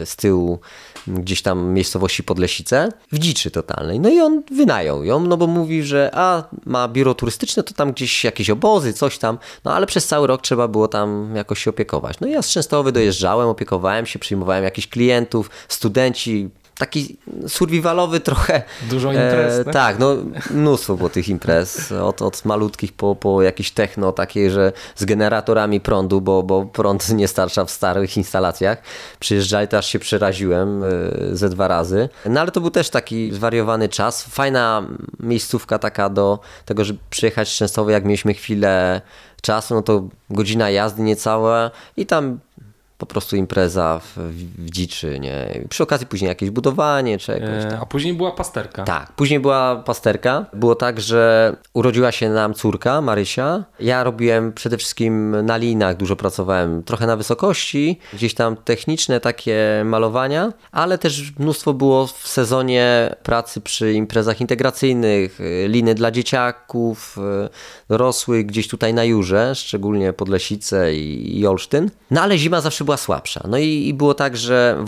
e, 0.00 0.06
z 0.06 0.16
tyłu 0.16 0.58
gdzieś 1.06 1.42
tam 1.42 1.72
miejscowości 1.72 2.22
Podlesice, 2.22 2.88
w 3.12 3.18
dziczy 3.18 3.50
totalnej. 3.50 4.00
No 4.00 4.08
i 4.08 4.20
on 4.20 4.42
wynajął 4.50 5.04
ją, 5.04 5.20
no 5.20 5.36
bo 5.36 5.46
mówi, 5.46 5.82
że 5.82 6.10
a, 6.14 6.42
ma 6.66 6.88
biuro 6.88 7.14
turystyczne, 7.14 7.62
to 7.62 7.74
tam 7.74 7.92
gdzieś 7.92 8.24
jakieś 8.24 8.50
obozy, 8.50 8.92
coś 8.92 9.18
tam, 9.18 9.38
no 9.64 9.74
ale 9.74 9.86
przez 9.86 10.06
cały 10.06 10.26
rok 10.26 10.42
trzeba 10.42 10.68
było 10.68 10.88
tam 10.88 11.36
jakoś 11.36 11.64
się 11.64 11.70
opiekować. 11.70 12.20
No 12.20 12.26
i 12.26 12.30
ja 12.30 12.42
z 12.42 12.48
Częstochowy 12.48 12.92
dojeżdżałem, 12.92 13.48
opiekowałem 13.48 14.06
się, 14.06 14.18
przyjmowałem 14.18 14.64
jakichś 14.64 14.88
klientów, 14.88 15.50
studenci, 15.68 16.50
taki 16.78 17.16
survivalowy 17.48 18.20
trochę. 18.20 18.62
Dużo 18.90 19.12
imprez. 19.12 19.66
E, 19.66 19.72
tak, 19.72 19.98
no 19.98 20.16
mnóstwo 20.50 20.94
było 20.96 21.08
tych 21.10 21.28
imprez. 21.28 21.92
Od, 21.92 22.22
od 22.22 22.44
malutkich 22.44 22.92
po, 22.92 23.16
po 23.16 23.42
jakieś 23.42 23.70
techno, 23.70 24.12
takie, 24.12 24.50
że 24.50 24.72
z 24.96 25.04
generatorami 25.04 25.80
prądu, 25.80 26.20
bo, 26.20 26.42
bo 26.42 26.64
prąd 26.64 27.08
nie 27.20 27.28
starsza 27.28 27.64
w 27.64 27.70
starych 27.70 28.16
instalacjach. 28.16 28.82
Przyjeżdżali, 29.20 29.68
to 29.68 29.78
aż 29.78 29.86
się 29.86 29.98
przeraziłem 29.98 30.84
e, 30.84 30.88
ze 31.32 31.48
dwa 31.48 31.68
razy. 31.68 32.08
No 32.26 32.40
ale 32.40 32.50
to 32.50 32.60
był 32.60 32.70
też 32.70 32.90
taki 32.90 33.32
zwariowany 33.32 33.88
czas. 33.88 34.22
Fajna 34.22 34.82
miejscówka 35.20 35.78
taka 35.78 36.08
do 36.08 36.38
tego, 36.64 36.84
żeby 36.84 36.98
przyjechać 37.10 37.48
z 37.48 37.56
Częstochowy, 37.56 37.92
jak 37.92 38.04
mieliśmy 38.04 38.34
chwilę 38.34 39.00
czasu, 39.42 39.74
no 39.74 39.82
to 39.82 40.08
godzina 40.30 40.70
jazdy 40.70 41.02
niecałe 41.02 41.70
i 41.96 42.06
tam 42.06 42.38
po 42.98 43.06
prostu 43.06 43.36
impreza 43.36 43.98
w, 43.98 44.18
w 44.58 44.70
dziczy, 44.70 45.20
nie? 45.20 45.64
Przy 45.68 45.82
okazji 45.82 46.06
później 46.06 46.28
jakieś 46.28 46.50
budowanie 46.50 47.18
czy 47.18 47.32
jakoś 47.32 47.70
tam. 47.70 47.82
A 47.82 47.86
później 47.86 48.14
była 48.14 48.32
pasterka. 48.32 48.84
Tak, 48.84 49.12
później 49.12 49.40
była 49.40 49.76
pasterka. 49.76 50.46
Było 50.52 50.74
tak, 50.74 51.00
że 51.00 51.56
urodziła 51.72 52.12
się 52.12 52.30
nam 52.30 52.54
córka, 52.54 53.00
Marysia. 53.00 53.64
Ja 53.80 54.04
robiłem 54.04 54.52
przede 54.52 54.78
wszystkim 54.78 55.46
na 55.46 55.56
linach, 55.56 55.96
dużo 55.96 56.16
pracowałem, 56.16 56.82
trochę 56.82 57.06
na 57.06 57.16
wysokości, 57.16 57.98
gdzieś 58.12 58.34
tam 58.34 58.56
techniczne 58.56 59.20
takie 59.20 59.82
malowania, 59.84 60.52
ale 60.72 60.98
też 60.98 61.32
mnóstwo 61.38 61.74
było 61.74 62.06
w 62.06 62.28
sezonie 62.28 63.14
pracy 63.22 63.60
przy 63.60 63.92
imprezach 63.92 64.40
integracyjnych, 64.40 65.38
liny 65.68 65.94
dla 65.94 66.10
dzieciaków, 66.10 67.16
dorosłych, 67.88 68.46
gdzieś 68.46 68.68
tutaj 68.68 68.94
na 68.94 69.04
Jurze, 69.04 69.54
szczególnie 69.54 70.12
Podlesice 70.12 70.94
i, 70.94 71.40
i 71.40 71.46
Olsztyn. 71.46 71.90
No 72.10 72.22
ale 72.22 72.38
zima 72.38 72.60
zawsze 72.60 72.84
była 72.84 72.93
słabsza. 72.96 73.40
No 73.48 73.58
i, 73.58 73.88
i 73.88 73.94
było 73.94 74.14
tak, 74.14 74.36
że 74.36 74.84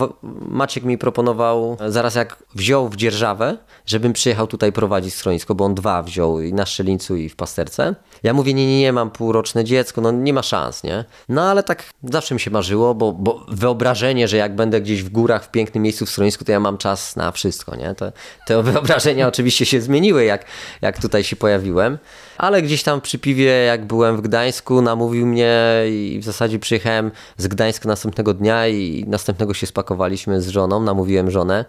Maciek 0.49 0.85
mi 0.85 0.99
proponował, 0.99 1.77
zaraz 1.89 2.15
jak 2.15 2.43
wziął 2.55 2.89
w 2.89 2.97
dzierżawę, 2.97 3.57
żebym 3.87 4.13
przyjechał 4.13 4.47
tutaj 4.47 4.73
prowadzić 4.73 5.15
schronisko, 5.15 5.55
bo 5.55 5.65
on 5.65 5.75
dwa 5.75 6.03
wziął 6.03 6.41
i 6.41 6.53
na 6.53 6.67
Szczelińcu 6.67 7.17
i 7.17 7.29
w 7.29 7.37
Pasterce. 7.37 7.95
Ja 8.23 8.35
mówię, 8.35 8.55
nie, 8.55 8.67
nie, 8.67 8.81
nie, 8.81 8.93
mam 8.93 9.11
półroczne 9.11 9.65
dziecko, 9.65 10.01
no 10.01 10.13
nie 10.13 10.33
ma 10.33 10.43
szans, 10.43 10.83
nie? 10.83 11.05
No 11.29 11.43
ale 11.43 11.63
tak 11.63 11.85
zawsze 12.03 12.35
mi 12.35 12.41
się 12.41 12.51
marzyło, 12.51 12.95
bo, 12.95 13.13
bo 13.13 13.47
wyobrażenie, 13.49 14.29
że 14.29 14.37
jak 14.37 14.57
będę 14.57 14.81
gdzieś 14.81 15.03
w 15.03 15.09
górach, 15.09 15.45
w 15.45 15.51
pięknym 15.51 15.83
miejscu 15.83 16.07
w 16.07 16.11
schronisku, 16.11 16.45
to 16.45 16.53
ja 16.53 16.61
mam 16.61 16.79
czas 16.79 17.17
na 17.17 17.33
wszystko, 17.33 17.77
nie? 17.77 17.95
Te, 17.95 18.13
te 18.47 18.63
wyobrażenia 18.73 19.29
oczywiście 19.29 19.67
się 19.67 19.81
zmieniły, 19.81 20.25
jak, 20.25 20.45
jak 20.83 21.01
tutaj 21.01 21.25
się 21.25 21.37
pojawiłem, 21.37 21.99
ale 22.39 22.62
gdzieś 22.62 22.82
tam 22.82 23.01
przy 23.01 23.18
piwie, 23.18 23.51
jak 23.51 23.84
byłem 23.84 24.16
w 24.16 24.20
Gdańsku, 24.20 24.82
namówił 24.82 25.26
mnie 25.26 25.84
i 25.91 26.18
w 26.22 26.24
zasadzie 26.24 26.59
przyjechałem 26.59 27.11
z 27.37 27.47
Gdańska 27.47 27.89
następnego 27.89 28.34
dnia 28.34 28.68
i 28.68 29.05
następnego 29.09 29.55
się 29.55 29.66
spakowaliśmy 29.66 30.43
z 30.43 30.49
żoną, 30.49 30.80
namówiłem 30.80 31.30
żonę, 31.30 31.64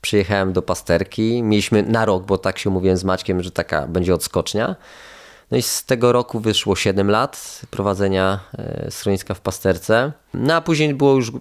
przyjechałem 0.00 0.52
do 0.52 0.62
pasterki, 0.62 1.42
mieliśmy 1.42 1.82
na 1.82 2.04
rok, 2.04 2.26
bo 2.26 2.38
tak 2.38 2.58
się 2.58 2.70
umówiłem 2.70 2.96
z 2.96 3.04
Maćkiem, 3.04 3.42
że 3.42 3.50
taka 3.50 3.86
będzie 3.86 4.14
odskocznia. 4.14 4.76
No 5.50 5.58
i 5.58 5.62
z 5.62 5.84
tego 5.84 6.12
roku 6.12 6.40
wyszło 6.40 6.76
7 6.76 7.10
lat 7.10 7.60
prowadzenia 7.70 8.38
e, 8.58 8.90
schroniska 8.90 9.34
w 9.34 9.40
pasterce. 9.40 10.12
No 10.34 10.54
a 10.54 10.60
później 10.60 10.94
było 10.94 11.14
już 11.14 11.32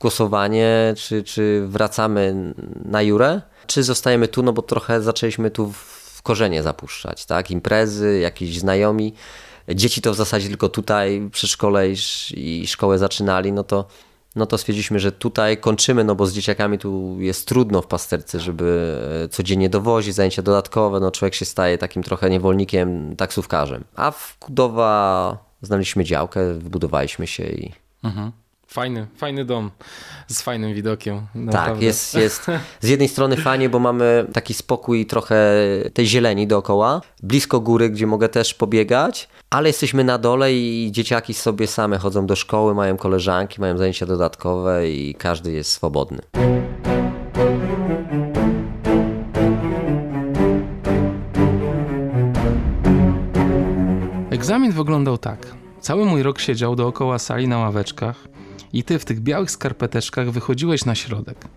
głosowanie, 0.00 0.94
czy, 0.96 1.22
czy 1.22 1.66
wracamy 1.68 2.54
na 2.84 3.02
Jurę, 3.02 3.40
czy 3.66 3.82
zostajemy 3.82 4.28
tu, 4.28 4.42
no 4.42 4.52
bo 4.52 4.62
trochę 4.62 5.02
zaczęliśmy 5.02 5.50
tu 5.50 5.72
korzenie 6.26 6.62
zapuszczać, 6.62 7.26
tak? 7.26 7.50
Imprezy, 7.50 8.18
jakieś 8.18 8.58
znajomi. 8.58 9.14
Dzieci 9.74 10.02
to 10.02 10.12
w 10.12 10.16
zasadzie 10.16 10.48
tylko 10.48 10.68
tutaj 10.68 11.28
przy 11.32 11.48
szkole 11.48 11.88
i 12.34 12.66
szkołę 12.66 12.98
zaczynali, 12.98 13.52
no 13.52 13.64
to 13.64 13.86
no 14.36 14.46
to 14.46 14.58
stwierdziliśmy, 14.58 14.98
że 14.98 15.12
tutaj 15.12 15.56
kończymy, 15.56 16.04
no 16.04 16.14
bo 16.14 16.26
z 16.26 16.32
dzieciakami 16.32 16.78
tu 16.78 17.16
jest 17.20 17.48
trudno 17.48 17.82
w 17.82 17.86
pasterce, 17.86 18.40
żeby 18.40 18.98
e, 19.24 19.28
codziennie 19.28 19.68
dowozić, 19.68 20.14
zajęcia 20.14 20.42
dodatkowe, 20.42 21.00
no 21.00 21.10
człowiek 21.10 21.34
się 21.34 21.44
staje 21.44 21.78
takim 21.78 22.02
trochę 22.02 22.30
niewolnikiem, 22.30 23.16
taksówkarzem. 23.16 23.84
A 23.94 24.10
w 24.10 24.36
Kudowa 24.38 25.38
znaleźliśmy 25.62 26.04
działkę, 26.04 26.54
wybudowaliśmy 26.54 27.26
się 27.26 27.44
i... 27.44 27.72
Mhm. 28.04 28.32
Fajny, 28.76 29.06
fajny 29.16 29.44
dom 29.44 29.70
z 30.28 30.42
fajnym 30.42 30.74
widokiem. 30.74 31.16
Tak, 31.16 31.34
naprawdę. 31.34 31.74
Tak, 31.74 31.82
jest, 31.82 32.14
jest 32.14 32.46
z 32.80 32.88
jednej 32.88 33.08
strony 33.08 33.36
fajnie, 33.36 33.68
bo 33.68 33.78
mamy 33.78 34.26
taki 34.32 34.54
spokój 34.54 35.06
trochę 35.06 35.36
tej 35.92 36.06
zieleni 36.06 36.46
dookoła, 36.46 37.00
blisko 37.22 37.60
góry, 37.60 37.90
gdzie 37.90 38.06
mogę 38.06 38.28
też 38.28 38.54
pobiegać, 38.54 39.28
ale 39.50 39.68
jesteśmy 39.68 40.04
na 40.04 40.18
dole 40.18 40.54
i 40.54 40.88
dzieciaki 40.92 41.34
sobie 41.34 41.66
same 41.66 41.98
chodzą 41.98 42.26
do 42.26 42.36
szkoły, 42.36 42.74
mają 42.74 42.96
koleżanki, 42.96 43.60
mają 43.60 43.78
zajęcia 43.78 44.06
dodatkowe 44.06 44.90
i 44.90 45.14
każdy 45.14 45.52
jest 45.52 45.70
swobodny. 45.70 46.18
Egzamin 54.30 54.72
wyglądał 54.72 55.18
tak. 55.18 55.46
Cały 55.80 56.04
mój 56.04 56.22
rok 56.22 56.38
siedział 56.38 56.76
dookoła 56.76 57.18
sali 57.18 57.48
na 57.48 57.58
ławeczkach 57.58 58.36
i 58.72 58.84
ty 58.84 58.98
w 58.98 59.04
tych 59.04 59.20
białych 59.20 59.50
skarpeteczkach 59.50 60.30
wychodziłeś 60.30 60.84
na 60.84 60.94
środek. 60.94 61.48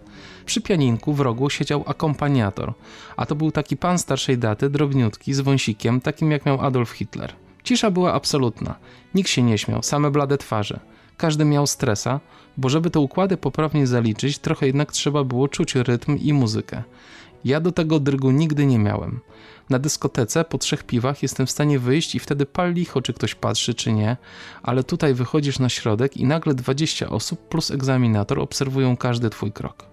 Przy 0.45 0.62
pianinku 0.62 1.14
w 1.14 1.20
rogu 1.20 1.49
siedział 1.49 1.84
akompaniator, 1.88 2.74
a 3.18 3.26
to 3.26 3.36
był 3.36 3.51
taki 3.51 3.78
pan 3.78 3.97
starszej 3.99 4.38
daty, 4.38 4.70
drobniutki, 4.70 5.34
z 5.34 5.39
wąsikiem, 5.39 6.01
takim 6.01 6.32
jak 6.32 6.45
miał 6.45 6.62
Adolf 6.62 6.91
Hitler. 6.91 7.34
Cisza 7.64 7.91
była 7.91 8.14
absolutna. 8.14 8.76
Nikt 9.16 9.30
się 9.30 9.41
nie 9.41 9.57
śmiał, 9.57 9.84
same 9.84 10.12
blade 10.12 10.38
twarze. 10.38 10.80
Każdy 11.18 11.45
miał 11.45 11.68
stresa, 11.68 12.20
bo 12.57 12.70
żeby 12.70 12.89
te 12.89 12.99
układy 12.99 13.38
poprawnie 13.38 13.88
zaliczyć, 13.88 14.38
trochę 14.38 14.66
jednak 14.66 14.91
trzeba 14.91 15.24
było 15.24 15.47
czuć 15.47 15.76
rytm 15.76 16.18
i 16.18 16.34
muzykę. 16.34 16.84
Ja 17.45 17.60
do 17.60 17.72
tego 17.72 17.99
drygu 17.99 18.32
nigdy 18.32 18.66
nie 18.66 18.80
miałem. 18.80 19.20
Na 19.70 19.80
dyskotece 19.80 20.43
po 20.43 20.57
trzech 20.57 20.84
piwach 20.84 21.24
jestem 21.24 21.47
w 21.47 21.51
stanie 21.51 21.80
wyjść 21.80 22.15
i 22.15 22.20
wtedy 22.20 22.45
pal 22.45 22.74
licho, 22.74 23.01
czy 23.01 23.13
ktoś 23.13 23.36
patrzy, 23.36 23.74
czy 23.74 23.93
nie, 23.93 24.17
ale 24.63 24.84
tutaj 24.84 25.13
wychodzisz 25.13 25.59
na 25.59 25.70
środek 25.70 26.17
i 26.17 26.26
nagle 26.26 26.53
20 26.53 27.09
osób 27.09 27.47
plus 27.47 27.72
egzaminator 27.72 28.39
obserwują 28.39 28.97
każdy 28.97 29.30
twój 29.30 29.51
krok. 29.51 29.86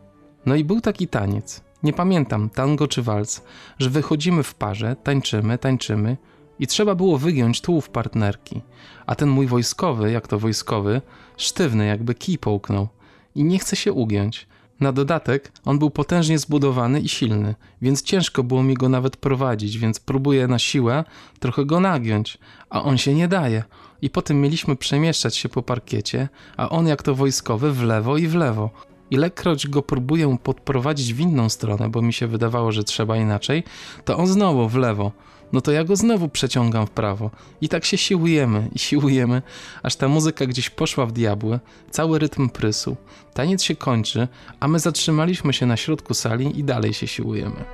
No 0.46 0.54
i 0.54 0.64
był 0.64 0.80
taki 0.80 1.08
taniec. 1.08 1.64
Nie 1.82 1.92
pamiętam, 1.92 2.50
tango 2.50 2.88
czy 2.88 3.02
walc, 3.02 3.42
że 3.78 3.90
wychodzimy 3.90 4.42
w 4.42 4.54
parze, 4.54 4.96
tańczymy, 5.02 5.58
tańczymy 5.58 6.16
i 6.58 6.66
trzeba 6.66 6.94
było 6.94 7.18
wygiąć 7.18 7.60
tułów 7.60 7.90
partnerki. 7.90 8.62
A 9.06 9.14
ten 9.14 9.28
mój 9.28 9.46
wojskowy, 9.46 10.12
jak 10.12 10.28
to 10.28 10.38
wojskowy, 10.38 11.00
sztywny, 11.36 11.86
jakby 11.86 12.14
kij 12.14 12.38
połknął. 12.38 12.88
I 13.34 13.44
nie 13.44 13.58
chce 13.58 13.76
się 13.76 13.92
ugiąć. 13.92 14.46
Na 14.80 14.92
dodatek 14.92 15.52
on 15.64 15.78
był 15.78 15.90
potężnie 15.90 16.38
zbudowany 16.38 17.00
i 17.00 17.08
silny, 17.08 17.54
więc 17.82 18.02
ciężko 18.02 18.42
było 18.42 18.62
mi 18.62 18.74
go 18.74 18.88
nawet 18.88 19.16
prowadzić, 19.16 19.78
więc 19.78 20.00
próbuję 20.00 20.46
na 20.46 20.58
siłę 20.58 21.04
trochę 21.40 21.64
go 21.64 21.80
nagiąć, 21.80 22.38
a 22.70 22.82
on 22.82 22.98
się 22.98 23.14
nie 23.14 23.28
daje. 23.28 23.62
I 24.02 24.10
potem 24.10 24.40
mieliśmy 24.40 24.76
przemieszczać 24.76 25.36
się 25.36 25.48
po 25.48 25.62
parkiecie, 25.62 26.28
a 26.56 26.68
on 26.68 26.86
jak 26.86 27.02
to 27.02 27.14
wojskowy 27.14 27.72
w 27.72 27.82
lewo 27.82 28.16
i 28.16 28.28
w 28.28 28.34
lewo. 28.34 28.70
Ilekroć 29.10 29.68
go 29.68 29.82
próbuję 29.82 30.36
podprowadzić 30.42 31.14
w 31.14 31.20
inną 31.20 31.48
stronę, 31.48 31.88
bo 31.88 32.02
mi 32.02 32.12
się 32.12 32.26
wydawało, 32.26 32.72
że 32.72 32.84
trzeba 32.84 33.16
inaczej, 33.16 33.64
to 34.04 34.16
on 34.16 34.26
znowu 34.26 34.68
w 34.68 34.76
lewo. 34.76 35.12
No 35.52 35.60
to 35.60 35.72
ja 35.72 35.84
go 35.84 35.96
znowu 35.96 36.28
przeciągam 36.28 36.86
w 36.86 36.90
prawo. 36.90 37.30
I 37.60 37.68
tak 37.68 37.84
się 37.84 37.98
siłujemy 37.98 38.68
i 38.74 38.78
siłujemy, 38.78 39.42
aż 39.82 39.96
ta 39.96 40.08
muzyka 40.08 40.46
gdzieś 40.46 40.70
poszła 40.70 41.06
w 41.06 41.12
diabły, 41.12 41.60
cały 41.90 42.18
rytm 42.18 42.48
prysł. 42.48 42.96
Taniec 43.34 43.62
się 43.62 43.76
kończy, 43.76 44.28
a 44.60 44.68
my 44.68 44.78
zatrzymaliśmy 44.78 45.52
się 45.52 45.66
na 45.66 45.76
środku 45.76 46.14
sali 46.14 46.58
i 46.58 46.64
dalej 46.64 46.94
się 46.94 47.06
siłujemy. 47.06 47.64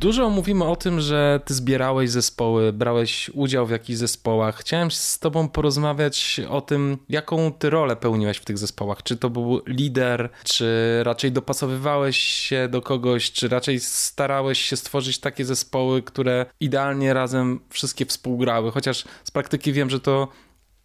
Dużo 0.00 0.30
mówimy 0.30 0.64
o 0.64 0.76
tym, 0.76 1.00
że 1.00 1.40
ty 1.44 1.54
zbierałeś 1.54 2.10
zespoły, 2.10 2.72
brałeś 2.72 3.30
udział 3.34 3.66
w 3.66 3.70
jakichś 3.70 3.98
zespołach. 3.98 4.56
Chciałem 4.56 4.90
z 4.90 5.18
tobą 5.18 5.48
porozmawiać 5.48 6.40
o 6.48 6.60
tym, 6.60 6.98
jaką 7.08 7.52
ty 7.52 7.70
rolę 7.70 7.96
pełniłeś 7.96 8.38
w 8.38 8.44
tych 8.44 8.58
zespołach. 8.58 9.02
Czy 9.02 9.16
to 9.16 9.30
był 9.30 9.60
lider, 9.66 10.30
czy 10.44 11.00
raczej 11.02 11.32
dopasowywałeś 11.32 12.16
się 12.18 12.68
do 12.68 12.82
kogoś, 12.82 13.32
czy 13.32 13.48
raczej 13.48 13.80
starałeś 13.80 14.60
się 14.60 14.76
stworzyć 14.76 15.18
takie 15.18 15.44
zespoły, 15.44 16.02
które 16.02 16.46
idealnie 16.60 17.14
razem 17.14 17.60
wszystkie 17.70 18.06
współgrały. 18.06 18.70
Chociaż 18.70 19.04
z 19.24 19.30
praktyki 19.30 19.72
wiem, 19.72 19.90
że 19.90 20.00
to 20.00 20.28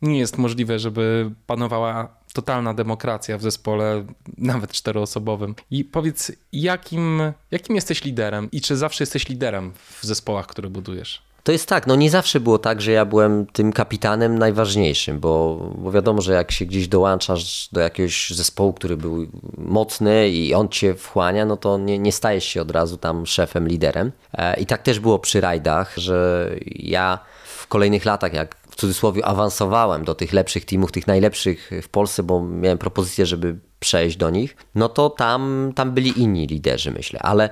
nie 0.02 0.20
jest 0.20 0.38
możliwe, 0.38 0.80
żeby 0.80 1.32
panowała 1.48 2.21
totalna 2.34 2.74
demokracja 2.74 3.38
w 3.38 3.42
zespole, 3.42 4.06
nawet 4.38 4.72
czteroosobowym. 4.72 5.56
I 5.72 5.86
powiedz, 5.86 6.32
jakim, 6.54 7.22
jakim 7.52 7.76
jesteś 7.76 8.04
liderem 8.04 8.52
i 8.52 8.62
czy 8.62 8.78
zawsze 8.78 9.04
jesteś 9.04 9.30
liderem 9.30 9.72
w 10.02 10.06
zespołach, 10.06 10.48
które 10.48 10.70
budujesz? 10.70 11.22
To 11.44 11.52
jest 11.52 11.68
tak, 11.68 11.88
no 11.88 11.96
nie 11.96 12.10
zawsze 12.10 12.40
było 12.40 12.60
tak, 12.60 12.82
że 12.82 12.92
ja 12.92 13.06
byłem 13.06 13.46
tym 13.46 13.74
kapitanem 13.74 14.38
najważniejszym, 14.40 15.20
bo, 15.20 15.56
bo 15.78 15.92
wiadomo, 15.92 16.22
że 16.22 16.34
jak 16.34 16.52
się 16.52 16.66
gdzieś 16.66 16.88
dołączasz 16.88 17.70
do 17.72 17.82
jakiegoś 17.82 18.30
zespołu, 18.30 18.74
który 18.74 18.98
był 18.98 19.28
mocny 19.58 20.30
i 20.30 20.54
on 20.54 20.70
cię 20.70 20.96
wchłania, 20.96 21.46
no 21.46 21.58
to 21.58 21.78
nie, 21.78 22.00
nie 22.00 22.12
stajesz 22.12 22.46
się 22.46 22.62
od 22.62 22.72
razu 22.72 22.98
tam 22.98 23.26
szefem, 23.26 23.68
liderem. 23.68 24.12
E, 24.34 24.60
I 24.60 24.66
tak 24.66 24.82
też 24.82 25.00
było 25.00 25.20
przy 25.20 25.42
rajdach, 25.42 25.98
że 25.98 26.50
ja 26.76 27.20
w 27.46 27.68
kolejnych 27.68 28.06
latach, 28.06 28.34
jak 28.34 28.61
w 28.72 28.76
cudzysłowie 28.76 29.26
awansowałem 29.26 30.06
do 30.06 30.16
tych 30.16 30.34
lepszych 30.34 30.66
teamów, 30.66 30.92
tych 30.92 31.08
najlepszych 31.08 31.72
w 31.82 31.90
Polsce, 31.90 32.24
bo 32.24 32.44
miałem 32.44 32.78
propozycję, 32.78 33.26
żeby 33.26 33.60
przejść 33.80 34.18
do 34.18 34.30
nich, 34.30 34.56
no 34.76 34.90
to 34.90 35.10
tam, 35.10 35.72
tam 35.76 35.92
byli 35.92 36.22
inni 36.22 36.48
liderzy, 36.48 36.92
myślę. 36.92 37.20
Ale 37.20 37.50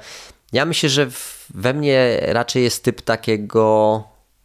ja 0.54 0.66
myślę, 0.66 0.90
że 0.90 1.08
we 1.54 1.74
mnie 1.74 2.20
raczej 2.22 2.64
jest 2.64 2.84
typ 2.84 3.02
takiego 3.02 4.04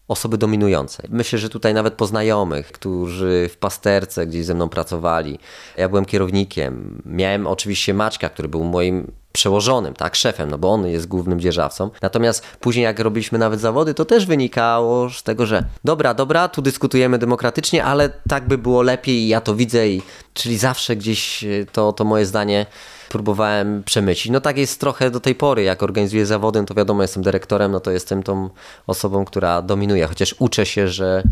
osoby 0.09 0.39
dominującej. 0.39 1.07
Myślę, 1.13 1.39
że 1.39 1.49
tutaj 1.49 1.75
nawet 1.75 1.95
po 1.95 2.07
znajomych, 2.07 2.73
którzy 2.73 3.49
w 3.53 3.57
pasterce 3.57 4.27
gdzieś 4.27 4.45
ze 4.45 4.55
mną 4.55 4.69
pracowali, 4.69 5.39
ja 5.77 5.89
byłem 5.89 6.05
kierownikiem. 6.05 7.03
Miałem 7.07 7.47
oczywiście 7.47 7.95
Maćka, 7.95 8.29
który 8.29 8.49
był 8.49 8.65
moim 8.65 9.13
przełożonym, 9.35 9.95
tak, 9.95 10.17
szefem, 10.17 10.51
no 10.51 10.59
bo 10.59 10.73
on 10.73 10.87
jest 10.87 11.09
głównym 11.09 11.41
dzierżawcą. 11.41 11.91
Natomiast 12.03 12.47
później 12.61 12.85
jak 12.85 12.99
robiliśmy 12.99 13.39
nawet 13.39 13.61
zawody, 13.61 13.95
to 13.95 14.05
też 14.05 14.27
wynikało 14.27 15.11
z 15.11 15.23
tego, 15.23 15.47
że 15.47 15.65
dobra, 15.85 16.15
dobra, 16.15 16.49
tu 16.49 16.63
dyskutujemy 16.63 17.19
demokratycznie, 17.19 17.85
ale 17.85 18.11
tak 18.29 18.49
by 18.49 18.59
było 18.59 18.83
lepiej 18.83 19.15
i 19.15 19.29
ja 19.29 19.41
to 19.41 19.55
widzę 19.55 19.89
i 19.89 20.03
czyli 20.35 20.59
zawsze 20.59 20.97
gdzieś 20.97 21.45
to, 21.73 21.93
to 21.93 22.05
moje 22.05 22.27
zdanie 22.27 22.67
próbowałem 23.09 23.83
przemycić. 23.85 24.33
No 24.33 24.41
tak 24.41 24.59
jest 24.59 24.81
trochę 24.81 25.11
do 25.11 25.21
tej 25.21 25.35
pory, 25.35 25.63
jak 25.63 25.83
organizuję 25.83 26.27
zawody, 26.27 26.61
no 26.61 26.67
to 26.67 26.75
wiadomo, 26.75 27.03
jestem 27.03 27.23
dyrektorem, 27.23 27.73
no 27.73 27.81
to 27.81 27.91
jestem 27.91 28.23
tą 28.23 28.51
osobą, 28.87 29.25
która 29.25 29.63
dominuje, 29.63 30.07
chociaż 30.07 30.35
uczę 30.39 30.67
się, 30.67 30.89
że, 30.89 31.23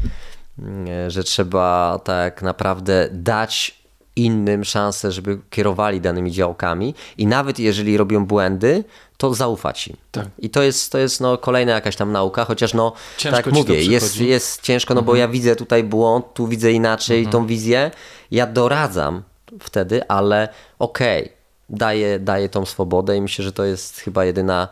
że 1.09 1.24
trzeba 1.24 2.00
tak 2.05 2.42
naprawdę 2.42 3.09
dać 3.12 3.82
innym 4.16 4.64
szansę, 4.64 5.12
żeby 5.12 5.38
kierowali 5.50 6.00
danymi 6.00 6.30
działkami 6.30 6.94
i 7.18 7.26
nawet 7.26 7.58
jeżeli 7.58 7.96
robią 7.96 8.26
błędy, 8.26 8.84
to 9.16 9.34
zaufać 9.34 9.88
im. 9.88 9.96
Tak. 10.10 10.26
I 10.38 10.50
to 10.50 10.62
jest, 10.62 10.92
to 10.92 10.98
jest 10.98 11.20
no, 11.20 11.38
kolejna 11.38 11.72
jakaś 11.72 11.96
tam 11.96 12.12
nauka, 12.12 12.44
chociaż 12.44 12.74
no, 12.74 12.92
ciężko 13.16 13.42
tak 13.42 13.52
mówię, 13.52 13.84
jest, 13.84 14.20
jest 14.20 14.62
ciężko, 14.62 14.94
no 14.94 15.00
mhm. 15.00 15.06
bo 15.06 15.16
ja 15.16 15.28
widzę 15.28 15.56
tutaj 15.56 15.84
błąd, 15.84 16.26
tu 16.34 16.48
widzę 16.48 16.72
inaczej 16.72 17.18
mhm. 17.18 17.32
tą 17.32 17.46
wizję, 17.46 17.90
ja 18.30 18.46
doradzam 18.46 19.22
wtedy, 19.60 20.08
ale 20.08 20.48
okej, 20.78 21.22
okay, 21.22 21.36
daje, 21.68 22.18
daje 22.18 22.48
tą 22.48 22.66
swobodę 22.66 23.16
i 23.16 23.20
myślę, 23.20 23.44
że 23.44 23.52
to 23.52 23.64
jest 23.64 23.98
chyba 24.00 24.24
jedyna 24.24 24.68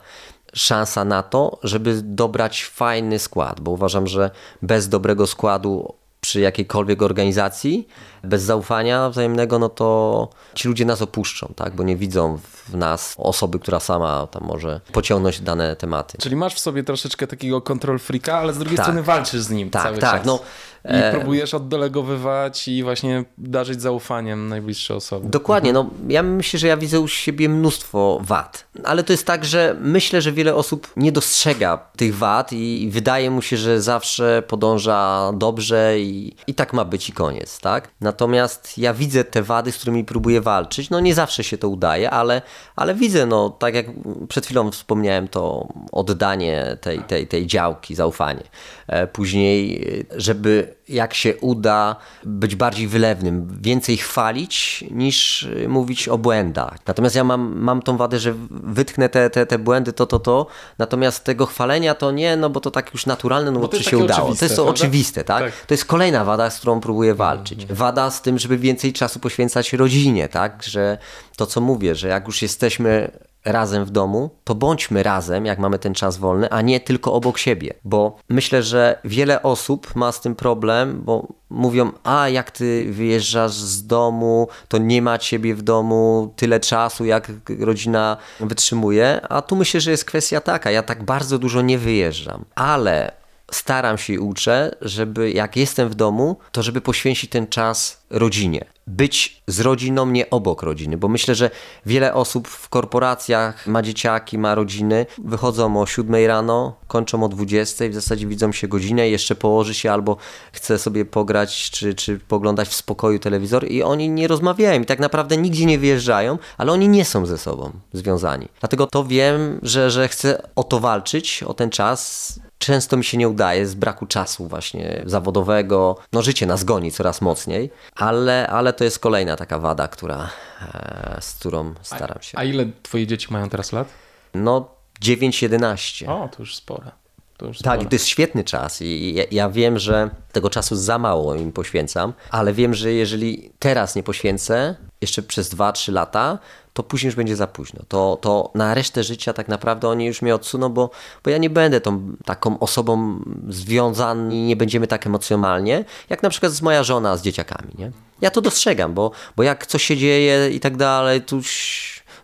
szansa 0.55 1.05
na 1.05 1.23
to, 1.23 1.59
żeby 1.63 2.01
dobrać 2.03 2.65
fajny 2.65 3.19
skład, 3.19 3.61
bo 3.61 3.71
uważam, 3.71 4.07
że 4.07 4.31
bez 4.63 4.89
dobrego 4.89 5.27
składu 5.27 5.95
przy 6.31 6.41
jakiejkolwiek 6.41 7.03
organizacji, 7.03 7.89
bez 8.25 8.43
zaufania 8.43 9.11
wzajemnego, 9.11 9.59
no 9.59 9.69
to 9.69 10.29
ci 10.55 10.69
ludzie 10.69 10.85
nas 10.85 11.03
opuszczą, 11.03 11.53
tak? 11.57 11.75
bo 11.75 11.83
nie 11.83 11.97
widzą 11.97 12.39
w 12.39 12.77
nas 12.77 13.15
osoby, 13.19 13.59
która 13.59 13.81
sama 13.81 14.27
tam 14.27 14.45
może 14.45 14.81
pociągnąć 14.93 15.41
dane 15.41 15.77
tematy. 15.77 16.19
Czyli 16.19 16.37
masz 16.37 16.55
w 16.55 16.59
sobie 16.59 16.85
troszeczkę 16.85 17.27
takiego 17.27 17.61
kontrol 17.61 17.99
freaka, 17.99 18.39
ale 18.39 18.53
z 18.53 18.59
drugiej 18.59 18.77
tak. 18.77 18.87
strony 18.87 19.03
walczysz 19.03 19.41
z 19.41 19.51
nim 19.51 19.71
tak, 19.71 19.83
cały 19.83 19.99
tak. 19.99 20.11
czas. 20.11 20.27
No, 20.27 20.41
i 20.85 20.89
e, 20.93 21.13
próbujesz 21.13 21.55
oddelegowywać 21.55 22.69
i 22.69 22.83
właśnie 22.83 23.25
darzyć 23.39 23.83
zaufaniem 23.83 24.49
najbliższe 24.49 24.95
osoby. 24.95 25.29
Dokładnie, 25.29 25.73
no 25.73 25.91
ja 26.09 26.23
myślę, 26.23 26.59
że 26.59 26.67
ja 26.67 26.77
widzę 26.77 27.01
u 27.01 27.09
siebie 27.09 27.49
mnóstwo 27.49 28.21
wad, 28.23 28.67
ale 28.85 29.03
to 29.03 29.13
jest 29.13 29.27
tak, 29.27 29.45
że 29.45 29.77
myślę, 29.81 30.23
że 30.23 30.33
wiele 30.33 30.55
osób 30.55 30.93
nie 30.97 31.13
dostrzega 31.13 31.79
tych 31.97 32.17
wad 32.17 32.53
i 32.53 32.89
wydaje 32.93 33.31
mu 33.31 33.43
się, 33.43 33.57
że 33.57 33.83
zawsze 33.83 34.43
podąża 34.49 35.31
dobrze 35.35 36.01
i, 36.01 36.37
i 36.47 36.55
tak 36.55 36.73
ma 36.73 36.85
być 36.85 37.09
i 37.09 37.13
koniec, 37.13 37.61
tak? 37.61 37.89
Natomiast 38.01 38.79
ja 38.79 38.95
widzę 38.95 39.25
te 39.25 39.43
wady, 39.43 39.73
z 39.73 39.77
którymi 39.77 40.05
próbuję 40.05 40.41
walczyć, 40.41 40.91
no 40.91 41.01
nie 41.01 41.15
zawsze 41.15 41.45
się 41.45 41.59
to 41.59 41.69
udaje, 41.69 42.11
ale, 42.11 42.43
ale 42.77 42.95
widzę, 42.95 43.27
no 43.27 43.51
tak 43.51 43.75
jak 43.75 43.87
przed 44.29 44.47
chwilą 44.47 44.71
wspomniałem, 44.71 45.29
to 45.29 45.69
oddanie 45.93 46.77
tej, 46.81 46.99
tej, 46.99 47.27
tej 47.27 47.47
działki, 47.47 47.95
zaufanie. 47.95 48.43
E, 48.91 49.07
później, 49.07 49.87
żeby 50.17 50.75
jak 50.89 51.15
się 51.15 51.37
uda 51.37 51.97
być 52.25 52.57
bardziej 52.57 52.89
wylewnym, 52.89 53.59
więcej 53.61 53.97
chwalić 53.97 54.85
niż 54.91 55.49
mówić 55.69 56.09
o 56.09 56.19
błędach. 56.19 56.79
Natomiast 56.87 57.17
ja 57.17 57.25
mam, 57.25 57.59
mam 57.59 57.83
tą 57.83 57.97
wadę, 57.97 58.19
że 58.19 58.35
wytknę 58.51 59.09
te, 59.09 59.31
te, 59.31 59.47
te 59.47 59.59
błędy, 59.59 59.93
to, 59.93 60.07
to, 60.07 60.19
to, 60.19 60.47
natomiast 60.79 61.25
tego 61.25 61.47
chwalenia 61.47 61.95
to 61.95 62.11
nie, 62.11 62.37
no 62.37 62.51
bo 62.51 62.61
to 62.61 62.71
tak 62.71 62.93
już 62.93 63.07
naturalne, 63.07 63.51
no 63.51 63.61
bo, 63.61 63.69
bo 63.69 63.79
czy 63.79 63.85
się 63.85 63.99
udało. 63.99 64.35
To 64.35 64.45
jest 64.45 64.57
to 64.57 64.69
oczywiste, 64.69 65.25
tak? 65.25 65.43
tak? 65.43 65.67
To 65.67 65.75
jest 65.75 65.85
kolejna 65.85 66.25
wada, 66.25 66.51
z 66.51 66.59
którą 66.59 66.81
próbuję 66.81 67.15
walczyć. 67.15 67.61
Mhm. 67.61 67.77
Wada 67.77 68.11
z 68.11 68.23
tym, 68.23 68.39
żeby 68.39 68.59
więcej 68.59 68.93
czasu 68.93 69.21
poświęcać 69.21 69.73
rodzinie, 69.73 70.29
tak? 70.29 70.63
Że 70.63 70.99
to, 71.37 71.47
co 71.47 71.61
mówię, 71.61 71.95
że 71.95 72.09
jak 72.09 72.27
już 72.27 72.43
jesteśmy 72.43 73.11
razem 73.45 73.85
w 73.85 73.91
domu, 73.91 74.31
to 74.45 74.55
bądźmy 74.55 75.03
razem, 75.03 75.47
jak 75.47 75.59
mamy 75.59 75.79
ten 75.79 75.95
czas 75.95 76.17
wolny, 76.17 76.51
a 76.51 76.63
nie 76.63 76.81
tylko 76.81 77.13
obok 77.13 77.39
siebie. 77.39 77.75
Bo 77.85 78.17
myślę, 78.29 78.63
że 78.63 79.01
wiele 79.05 79.43
osób 79.43 79.97
ma 79.97 80.13
z 80.13 80.21
tym 80.21 80.35
problem, 80.37 81.03
bo 81.05 81.29
mówią, 81.51 81.93
a 82.05 82.29
jak 82.29 82.51
ty 82.51 82.87
wyjeżdżasz 82.93 83.53
z 83.53 83.87
domu, 83.87 84.49
to 84.69 84.79
nie 84.79 85.03
ma 85.03 85.19
ciebie 85.19 85.55
w 85.55 85.63
domu 85.63 86.33
tyle 86.37 86.61
czasu, 86.61 87.05
jak 87.05 87.33
rodzina 87.61 88.17
wytrzymuje. 88.41 89.21
A 89.29 89.43
tu 89.43 89.57
myślę, 89.57 89.81
że 89.81 89.91
jest 89.91 90.05
kwestia 90.05 90.41
taka, 90.41 90.71
ja 90.71 90.83
tak 90.83 91.03
bardzo 91.03 91.39
dużo 91.39 91.63
nie 91.63 91.79
wyjeżdżam, 91.79 92.45
ale 92.55 93.13
staram 93.51 93.99
się 93.99 94.13
i 94.13 94.19
uczę, 94.19 94.71
żeby 94.81 95.31
jak 95.31 95.57
jestem 95.57 95.89
w 95.89 95.95
domu, 95.95 96.37
to 96.53 96.63
żeby 96.63 96.81
poświęcić 96.81 97.31
ten 97.31 97.47
czas 97.47 98.03
rodzinie. 98.11 98.65
Być 98.91 99.43
z 99.47 99.61
rodziną, 99.61 100.07
nie 100.07 100.31
obok 100.31 100.63
rodziny, 100.63 100.97
bo 100.97 101.09
myślę, 101.09 101.35
że 101.35 101.51
wiele 101.87 102.15
osób 102.15 102.49
w 102.49 102.69
korporacjach 102.69 103.67
ma 103.67 103.83
dzieciaki, 103.83 104.39
ma 104.39 104.55
rodziny, 104.55 105.07
wychodzą 105.19 105.81
o 105.81 105.87
7 105.87 106.27
rano, 106.27 106.77
kończą 106.89 107.25
o 107.25 107.29
20, 107.29 107.89
w 107.89 107.95
zasadzie 107.95 108.27
widzą 108.27 108.53
się 108.53 108.69
godzinę, 108.69 109.09
jeszcze 109.09 109.35
położy 109.35 109.75
się 109.75 109.93
albo 109.93 110.17
chce 110.53 110.79
sobie 110.79 111.05
pograć, 111.05 111.71
czy, 111.71 111.95
czy 111.95 112.19
poglądać 112.19 112.69
w 112.69 112.75
spokoju 112.75 113.19
telewizor 113.19 113.71
i 113.71 113.83
oni 113.83 114.09
nie 114.09 114.29
rozmawiają 114.29 114.81
i 114.83 114.87
tak 114.87 114.99
naprawdę 114.99 115.37
nigdzie 115.37 115.67
nie 115.67 115.79
wyjeżdżają, 115.79 116.39
ale 116.59 116.73
oni 116.73 116.89
nie 116.89 117.05
są 117.05 117.27
ze 117.27 117.39
sobą 117.39 117.71
związani. 117.93 118.49
Dlatego 118.61 118.87
to 118.87 119.05
wiem, 119.05 119.61
że, 119.63 119.91
że 119.91 120.09
chcę 120.09 120.49
o 120.57 120.65
to 120.65 120.81
walczyć, 120.81 121.43
o 121.43 121.55
ten 121.55 121.71
czas, 121.71 122.41
często 122.61 122.97
mi 122.97 123.05
się 123.05 123.19
nie 123.19 123.29
udaje 123.29 123.67
z 123.67 123.75
braku 123.75 124.07
czasu 124.07 124.47
właśnie 124.47 125.03
zawodowego. 125.07 125.97
No 126.13 126.23
życie 126.23 126.47
nas 126.47 126.65
goni 126.65 126.93
coraz 126.93 127.21
mocniej, 127.21 127.71
ale, 127.95 128.47
ale 128.47 128.73
to 128.73 128.85
jest 128.85 128.99
kolejna 128.99 129.37
taka 129.37 129.59
wada, 129.59 129.89
która, 129.89 130.31
e, 130.75 131.19
z 131.21 131.35
którą 131.35 131.75
staram 131.83 132.23
się. 132.23 132.39
A, 132.39 132.41
a 132.41 132.45
ile 132.45 132.67
twoje 132.83 133.07
dzieci 133.07 133.27
mają 133.31 133.49
teraz 133.49 133.73
lat? 133.73 133.89
No 134.35 134.69
9-11. 135.03 136.09
O, 136.09 136.29
to 136.29 136.43
już 136.43 136.57
spore. 136.57 136.91
To 137.37 137.47
już 137.47 137.59
tak, 137.59 137.81
to 137.81 137.89
jest 137.93 138.07
świetny 138.07 138.45
czas 138.45 138.83
i 138.83 139.15
ja, 139.15 139.25
ja, 139.31 139.51
wiem, 139.51 139.79
że 139.79 140.11
tego 140.33 140.51
czasu 140.51 140.77
za 140.77 140.99
mało 140.99 141.35
im 141.35 141.53
poświęcam, 141.53 142.13
ale 142.31 142.53
wiem, 142.53 142.75
że 142.75 142.93
jeżeli 142.93 143.53
teraz 143.59 143.97
nie 143.97 144.03
poświęcę, 144.03 144.77
jeszcze 145.01 145.23
przez 145.23 145.55
2-3 145.55 145.93
lata, 145.93 146.39
to 146.73 146.83
później 146.83 147.09
już 147.09 147.17
będzie 147.17 147.37
za 147.37 147.47
późno. 147.47 147.81
To, 147.89 148.19
to 148.21 148.51
na 148.55 148.75
resztę 148.75 149.05
życia 149.05 149.33
tak 149.33 149.49
naprawdę 149.49 149.89
oni 149.89 150.07
już 150.07 150.23
mnie 150.23 150.35
odsuną, 150.35 150.69
bo, 150.69 150.91
bo 151.25 151.31
ja 151.31 151.39
nie 151.39 151.51
będę 151.51 151.81
tą 151.81 152.17
taką 152.25 152.59
osobą 152.59 153.21
związany, 153.49 154.35
nie 154.35 154.57
będziemy 154.57 154.87
tak 154.87 155.07
emocjonalnie, 155.07 155.85
jak 156.11 156.23
na 156.23 156.31
przykład 156.31 156.53
z 156.53 156.63
moja 156.63 156.83
żona 156.83 157.17
z 157.17 157.23
dzieciakami. 157.23 157.73
Nie? 157.79 157.91
Ja 158.21 158.31
to 158.31 158.41
dostrzegam, 158.41 158.95
bo, 158.95 159.11
bo 159.37 159.43
jak 159.43 159.67
coś 159.67 159.83
się 159.85 159.97
dzieje 159.97 160.51
i 160.51 160.61
tak 160.61 160.77
dalej, 160.77 161.23
to 161.23 161.37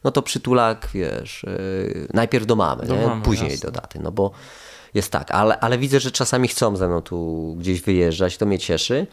no 0.05 0.11
to 0.11 0.23
przytulak, 0.23 0.89
wiesz, 0.95 1.43
yy, 1.43 2.09
najpierw 2.15 2.47
do 2.47 2.57
mamy, 2.57 2.87
do 2.87 2.97
mamy 2.97 3.23
później 3.23 3.51
jasne. 3.51 3.71
do 3.71 3.81
daty, 3.81 3.99
no 3.99 4.13
bo 4.13 4.31
jest 4.95 5.13
tak, 5.13 5.31
ale, 5.31 5.61
ale 5.61 5.79
widzę, 5.79 6.01
że 6.01 6.11
czasami 6.11 6.49
chcą 6.49 6.77
ze 6.77 6.89
mną 6.89 7.03
tu 7.03 7.55
gdzieś 7.59 7.81
wyjeżdżać, 7.81 8.37
to 8.37 8.47
mnie 8.47 8.59
cieszy. 8.59 9.07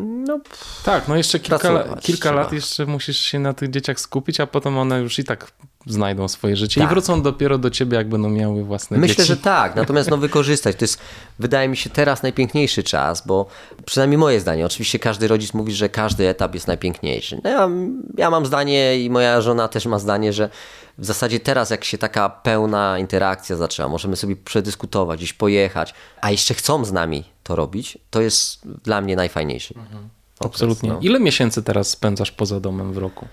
No, 0.00 0.40
tak, 0.84 1.08
no 1.08 1.16
jeszcze 1.16 1.40
kilka, 1.40 1.96
kilka 2.00 2.32
lat 2.32 2.52
jeszcze 2.52 2.86
musisz 2.86 3.18
się 3.18 3.38
na 3.38 3.52
tych 3.52 3.70
dzieciach 3.70 4.00
skupić, 4.00 4.40
a 4.40 4.46
potem 4.46 4.78
one 4.78 5.00
już 5.00 5.18
i 5.18 5.24
tak 5.24 5.52
znajdą 5.86 6.28
swoje 6.28 6.56
życie 6.56 6.80
tak. 6.80 6.90
i 6.90 6.92
wrócą 6.92 7.22
dopiero 7.22 7.58
do 7.58 7.70
ciebie, 7.70 7.96
jak 7.96 8.08
będą 8.08 8.30
miały 8.30 8.64
własne 8.64 8.98
Myślę, 8.98 9.16
dzieci. 9.16 9.28
że 9.28 9.36
tak, 9.36 9.76
natomiast 9.76 10.10
no 10.10 10.16
wykorzystać. 10.16 10.76
To 10.76 10.84
jest, 10.84 10.98
wydaje 11.38 11.68
mi 11.68 11.76
się, 11.76 11.90
teraz 11.90 12.22
najpiękniejszy 12.22 12.82
czas, 12.82 13.26
bo 13.26 13.46
przynajmniej 13.84 14.18
moje 14.18 14.40
zdanie, 14.40 14.66
oczywiście 14.66 14.98
każdy 14.98 15.28
rodzic 15.28 15.54
mówi, 15.54 15.72
że 15.72 15.88
każdy 15.88 16.28
etap 16.28 16.54
jest 16.54 16.66
najpiękniejszy. 16.66 17.40
No 17.44 17.50
ja, 17.50 17.68
ja 18.16 18.30
mam 18.30 18.46
zdanie 18.46 19.00
i 19.00 19.10
moja 19.10 19.40
żona 19.40 19.68
też 19.68 19.86
ma 19.86 19.98
zdanie, 19.98 20.32
że 20.32 20.50
w 20.98 21.04
zasadzie 21.04 21.40
teraz, 21.40 21.70
jak 21.70 21.84
się 21.84 21.98
taka 21.98 22.28
pełna 22.28 22.98
interakcja 22.98 23.56
zaczęła, 23.56 23.88
możemy 23.88 24.16
sobie 24.16 24.36
przedyskutować, 24.36 25.18
gdzieś 25.18 25.32
pojechać, 25.32 25.94
a 26.20 26.30
jeszcze 26.30 26.54
chcą 26.54 26.84
z 26.84 26.92
nami 26.92 27.24
to 27.42 27.56
robić, 27.56 27.98
to 28.10 28.20
jest 28.20 28.60
dla 28.84 29.00
mnie 29.00 29.16
najfajniejszy. 29.16 29.74
Mhm. 29.76 30.08
Absolutnie. 30.44 30.88
No. 30.88 30.98
Ile 31.00 31.20
miesięcy 31.20 31.62
teraz 31.62 31.90
spędzasz 31.90 32.30
poza 32.30 32.60
domem 32.60 32.92
w 32.92 32.98
roku? 32.98 33.26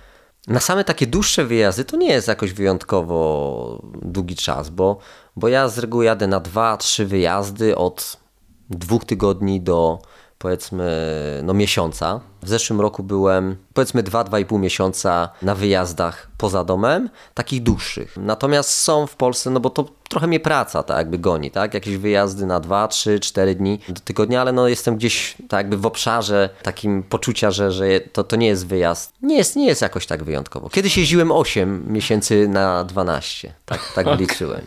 Na 0.48 0.60
same 0.60 0.84
takie 0.84 1.08
dłuższe 1.08 1.45
wyjazdy 1.45 1.86
to 1.86 1.98
nie 1.98 2.08
jest 2.08 2.28
jakoś 2.28 2.54
wyjątkowo 2.54 3.82
długi 4.02 4.36
czas, 4.36 4.70
bo, 4.70 4.98
bo 5.36 5.48
ja 5.48 5.70
z 5.70 5.78
reguły 5.78 6.06
jadę 6.06 6.28
na 6.28 6.39
dwa, 6.39 6.78
trzy 6.78 7.06
wyjazdy 7.06 7.76
od 7.76 8.18
dwóch 8.70 9.06
tygodni 9.06 9.62
do 9.62 10.00
powiedzmy 10.40 11.42
no 11.44 11.54
miesiąca. 11.54 12.20
W 12.42 12.50
zeszłym 12.50 12.82
roku 12.82 13.04
byłem 13.04 13.56
powiedzmy 13.74 14.04
2-2,5 14.04 14.60
miesiąca 14.60 15.30
na 15.42 15.56
wyjazdach 15.56 16.28
poza 16.38 16.64
domem, 16.64 17.10
takich 17.34 17.64
dłuższych. 17.64 18.18
Natomiast 18.18 18.70
są 18.70 19.08
w 19.08 19.16
Polsce, 19.16 19.50
no 19.50 19.60
bo 19.60 19.70
to 19.70 19.86
trochę 20.10 20.28
mnie 20.28 20.40
praca 20.40 20.84
tak 20.84 20.98
jakby 20.98 21.18
goni, 21.18 21.52
tak? 21.52 21.74
Jakieś 21.74 21.98
wyjazdy 21.98 22.46
na 22.46 22.60
2, 22.60 22.88
3, 22.88 23.20
4 23.20 23.56
dni 23.56 23.80
do 23.90 24.00
tygodnia, 24.00 24.42
ale 24.42 24.52
no 24.52 24.68
jestem 24.68 24.98
gdzieś 24.98 25.36
tak 25.48 25.58
jakby 25.58 25.78
w 25.78 25.86
obszarze 25.86 26.50
takim 26.64 27.04
poczucia, 27.04 27.52
że, 27.52 27.72
że 27.72 28.00
to, 28.00 28.24
to 28.24 28.36
nie 28.36 28.48
jest 28.48 28.68
wyjazd. 28.68 29.14
Nie 29.22 29.38
jest, 29.38 29.56
nie 29.56 29.66
jest 29.66 29.82
jakoś 29.82 30.06
tak 30.06 30.24
wyjątkowo. 30.24 30.70
Kiedyś 30.70 30.98
jeździłem 30.98 31.32
8 31.32 31.84
miesięcy 31.88 32.48
na 32.48 32.84
12, 32.84 33.54
tak, 33.66 33.94
tak 33.96 34.08
okay. 34.08 34.20
liczyłem. 34.20 34.62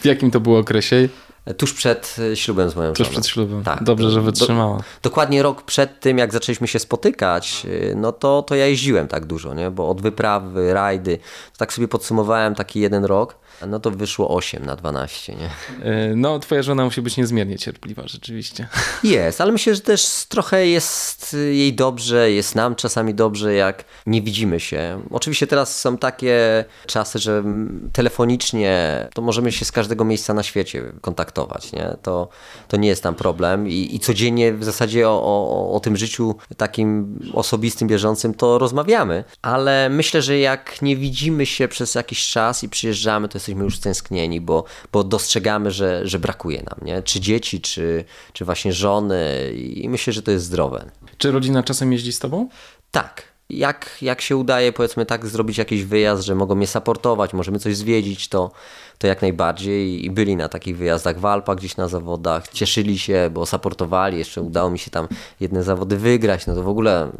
W 0.00 0.04
jakim 0.04 0.30
to 0.30 0.40
było 0.40 0.58
okresie? 0.58 1.08
Tuż 1.54 1.74
przed 1.74 2.16
e, 2.32 2.36
ślubem 2.36 2.70
z 2.70 2.76
moją 2.76 2.92
Tuż 2.92 2.98
żoną. 3.06 3.10
przed 3.10 3.26
ślubem. 3.26 3.64
Tak. 3.64 3.82
Dobrze, 3.82 4.10
że 4.10 4.20
wytrzymała. 4.22 4.76
Do, 4.76 4.82
dokładnie 5.02 5.42
rok 5.42 5.62
przed 5.62 6.00
tym, 6.00 6.18
jak 6.18 6.32
zaczęliśmy 6.32 6.68
się 6.68 6.78
spotykać, 6.78 7.66
e, 7.90 7.94
no 7.94 8.12
to, 8.12 8.42
to 8.42 8.54
ja 8.54 8.66
jeździłem 8.66 9.08
tak 9.08 9.26
dużo, 9.26 9.54
nie? 9.54 9.70
bo 9.70 9.88
od 9.88 10.00
wyprawy, 10.00 10.74
rajdy, 10.74 11.18
tak 11.58 11.72
sobie 11.72 11.88
podsumowałem 11.88 12.54
taki 12.54 12.80
jeden 12.80 13.04
rok 13.04 13.36
no 13.66 13.80
to 13.80 13.90
wyszło 13.90 14.36
8 14.36 14.66
na 14.66 14.76
12, 14.76 15.34
nie? 15.34 15.50
E, 15.82 16.14
no, 16.16 16.38
twoja 16.38 16.62
żona 16.62 16.84
musi 16.84 17.02
być 17.02 17.16
niezmiernie 17.16 17.58
cierpliwa, 17.58 18.02
rzeczywiście. 18.06 18.68
Jest, 19.04 19.40
ale 19.40 19.52
myślę, 19.52 19.74
że 19.74 19.80
też 19.80 20.26
trochę 20.28 20.66
jest 20.66 21.36
jej 21.52 21.74
dobrze, 21.74 22.30
jest 22.32 22.54
nam 22.54 22.74
czasami 22.74 23.14
dobrze, 23.14 23.54
jak 23.54 23.84
nie 24.06 24.22
widzimy 24.22 24.60
się. 24.60 25.02
Oczywiście 25.10 25.46
teraz 25.46 25.80
są 25.80 25.98
takie 25.98 26.64
czasy, 26.86 27.18
że 27.18 27.44
telefonicznie 27.92 29.08
to 29.14 29.22
możemy 29.22 29.52
się 29.52 29.64
z 29.64 29.72
każdego 29.72 30.04
miejsca 30.04 30.34
na 30.34 30.42
świecie 30.42 30.92
kontaktować, 31.00 31.72
nie? 31.72 31.96
To, 32.02 32.28
to 32.68 32.76
nie 32.76 32.88
jest 32.88 33.02
tam 33.02 33.14
problem 33.14 33.68
i, 33.68 33.94
i 33.94 34.00
codziennie 34.00 34.52
w 34.52 34.64
zasadzie 34.64 35.08
o, 35.08 35.22
o, 35.22 35.72
o 35.72 35.80
tym 35.80 35.96
życiu 35.96 36.34
takim 36.56 37.18
osobistym, 37.32 37.88
bieżącym 37.88 38.34
to 38.34 38.58
rozmawiamy, 38.58 39.24
ale 39.42 39.88
myślę, 39.88 40.22
że 40.22 40.38
jak 40.38 40.82
nie 40.82 40.96
widzimy 40.96 41.46
się 41.46 41.68
przez 41.68 41.94
jakiś 41.94 42.28
czas 42.28 42.64
i 42.64 42.68
przyjeżdżamy, 42.68 43.28
to 43.28 43.38
jest 43.38 43.45
jesteśmy 43.48 43.64
już 43.64 43.76
stęsknieni, 43.76 44.40
bo, 44.40 44.64
bo 44.92 45.04
dostrzegamy, 45.04 45.70
że, 45.70 46.06
że 46.06 46.18
brakuje 46.18 46.62
nam, 46.62 46.78
nie? 46.82 47.02
czy 47.02 47.20
dzieci, 47.20 47.60
czy, 47.60 48.04
czy 48.32 48.44
właśnie 48.44 48.72
żony 48.72 49.52
i 49.56 49.88
myślę, 49.88 50.12
że 50.12 50.22
to 50.22 50.30
jest 50.30 50.44
zdrowe. 50.44 50.90
Czy 51.18 51.32
rodzina 51.32 51.62
czasem 51.62 51.92
jeździ 51.92 52.12
z 52.12 52.18
tobą? 52.18 52.48
Tak. 52.90 53.36
Jak, 53.50 53.98
jak 54.02 54.20
się 54.20 54.36
udaje, 54.36 54.72
powiedzmy 54.72 55.06
tak, 55.06 55.26
zrobić 55.26 55.58
jakiś 55.58 55.84
wyjazd, 55.84 56.24
że 56.24 56.34
mogą 56.34 56.54
mnie 56.54 56.66
saportować, 56.66 57.32
możemy 57.32 57.58
coś 57.58 57.76
zwiedzić, 57.76 58.28
to, 58.28 58.50
to 58.98 59.06
jak 59.06 59.22
najbardziej 59.22 60.04
i 60.04 60.10
byli 60.10 60.36
na 60.36 60.48
takich 60.48 60.76
wyjazdach 60.76 61.20
w 61.20 61.26
Alpach, 61.26 61.56
gdzieś 61.56 61.76
na 61.76 61.88
zawodach, 61.88 62.48
cieszyli 62.48 62.98
się, 62.98 63.30
bo 63.32 63.46
supportowali, 63.46 64.18
jeszcze 64.18 64.42
udało 64.42 64.70
mi 64.70 64.78
się 64.78 64.90
tam 64.90 65.08
jedne 65.40 65.62
zawody 65.62 65.96
wygrać, 65.96 66.46
no 66.46 66.54
to 66.54 66.62
w 66.62 66.68
ogóle 66.68 67.10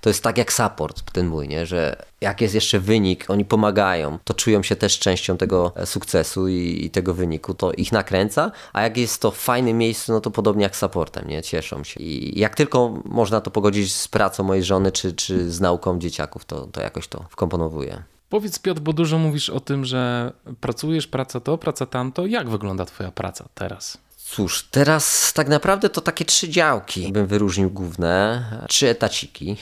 to 0.00 0.10
jest 0.10 0.22
tak 0.22 0.38
jak 0.38 0.52
support 0.52 1.12
ten 1.12 1.26
mój, 1.26 1.48
nie? 1.48 1.66
że 1.66 1.96
jak 2.20 2.40
jest 2.40 2.54
jeszcze 2.54 2.80
wynik, 2.80 3.30
oni 3.30 3.44
pomagają, 3.44 4.18
to 4.24 4.34
czują 4.34 4.62
się 4.62 4.76
też 4.76 4.98
częścią 4.98 5.36
tego 5.36 5.72
sukcesu 5.84 6.48
i, 6.48 6.84
i 6.84 6.90
tego 6.90 7.14
wyniku, 7.14 7.54
to 7.54 7.72
ich 7.72 7.92
nakręca, 7.92 8.52
a 8.72 8.82
jak 8.82 8.96
jest 8.96 9.22
to 9.22 9.30
w 9.30 9.36
fajnym 9.36 9.78
miejscu, 9.78 10.12
no 10.12 10.20
to 10.20 10.30
podobnie 10.30 10.62
jak 10.62 10.76
supportem, 10.76 11.28
nie? 11.28 11.42
Cieszą 11.42 11.84
się. 11.84 12.00
I 12.00 12.40
jak 12.40 12.54
tylko 12.54 12.94
można 13.04 13.40
to 13.40 13.50
pogodzić 13.50 13.94
z 13.94 14.08
pracą 14.08 14.44
mojej 14.44 14.64
żony, 14.64 14.92
czy, 14.92 15.12
czy 15.12 15.50
z 15.50 15.60
nauką 15.60 15.98
dzieciaków, 15.98 16.44
to, 16.44 16.66
to 16.66 16.80
jakoś 16.80 17.08
to 17.08 17.24
wkomponowuje. 17.30 18.02
Powiedz 18.30 18.58
Piotr, 18.58 18.80
bo 18.80 18.92
dużo 18.92 19.18
mówisz 19.18 19.50
o 19.50 19.60
tym, 19.60 19.84
że 19.84 20.32
pracujesz, 20.60 21.06
praca 21.06 21.40
to, 21.40 21.58
praca 21.58 21.86
tamto. 21.86 22.26
Jak 22.26 22.48
wygląda 22.48 22.84
twoja 22.84 23.10
praca 23.10 23.48
teraz? 23.54 23.98
Cóż, 24.16 24.68
teraz 24.70 25.32
tak 25.32 25.48
naprawdę 25.48 25.88
to 25.88 26.00
takie 26.00 26.24
trzy 26.24 26.48
działki 26.48 27.12
bym 27.12 27.26
wyróżnił 27.26 27.70
główne, 27.70 28.44
trzy 28.68 28.88
etaciki. 28.88 29.56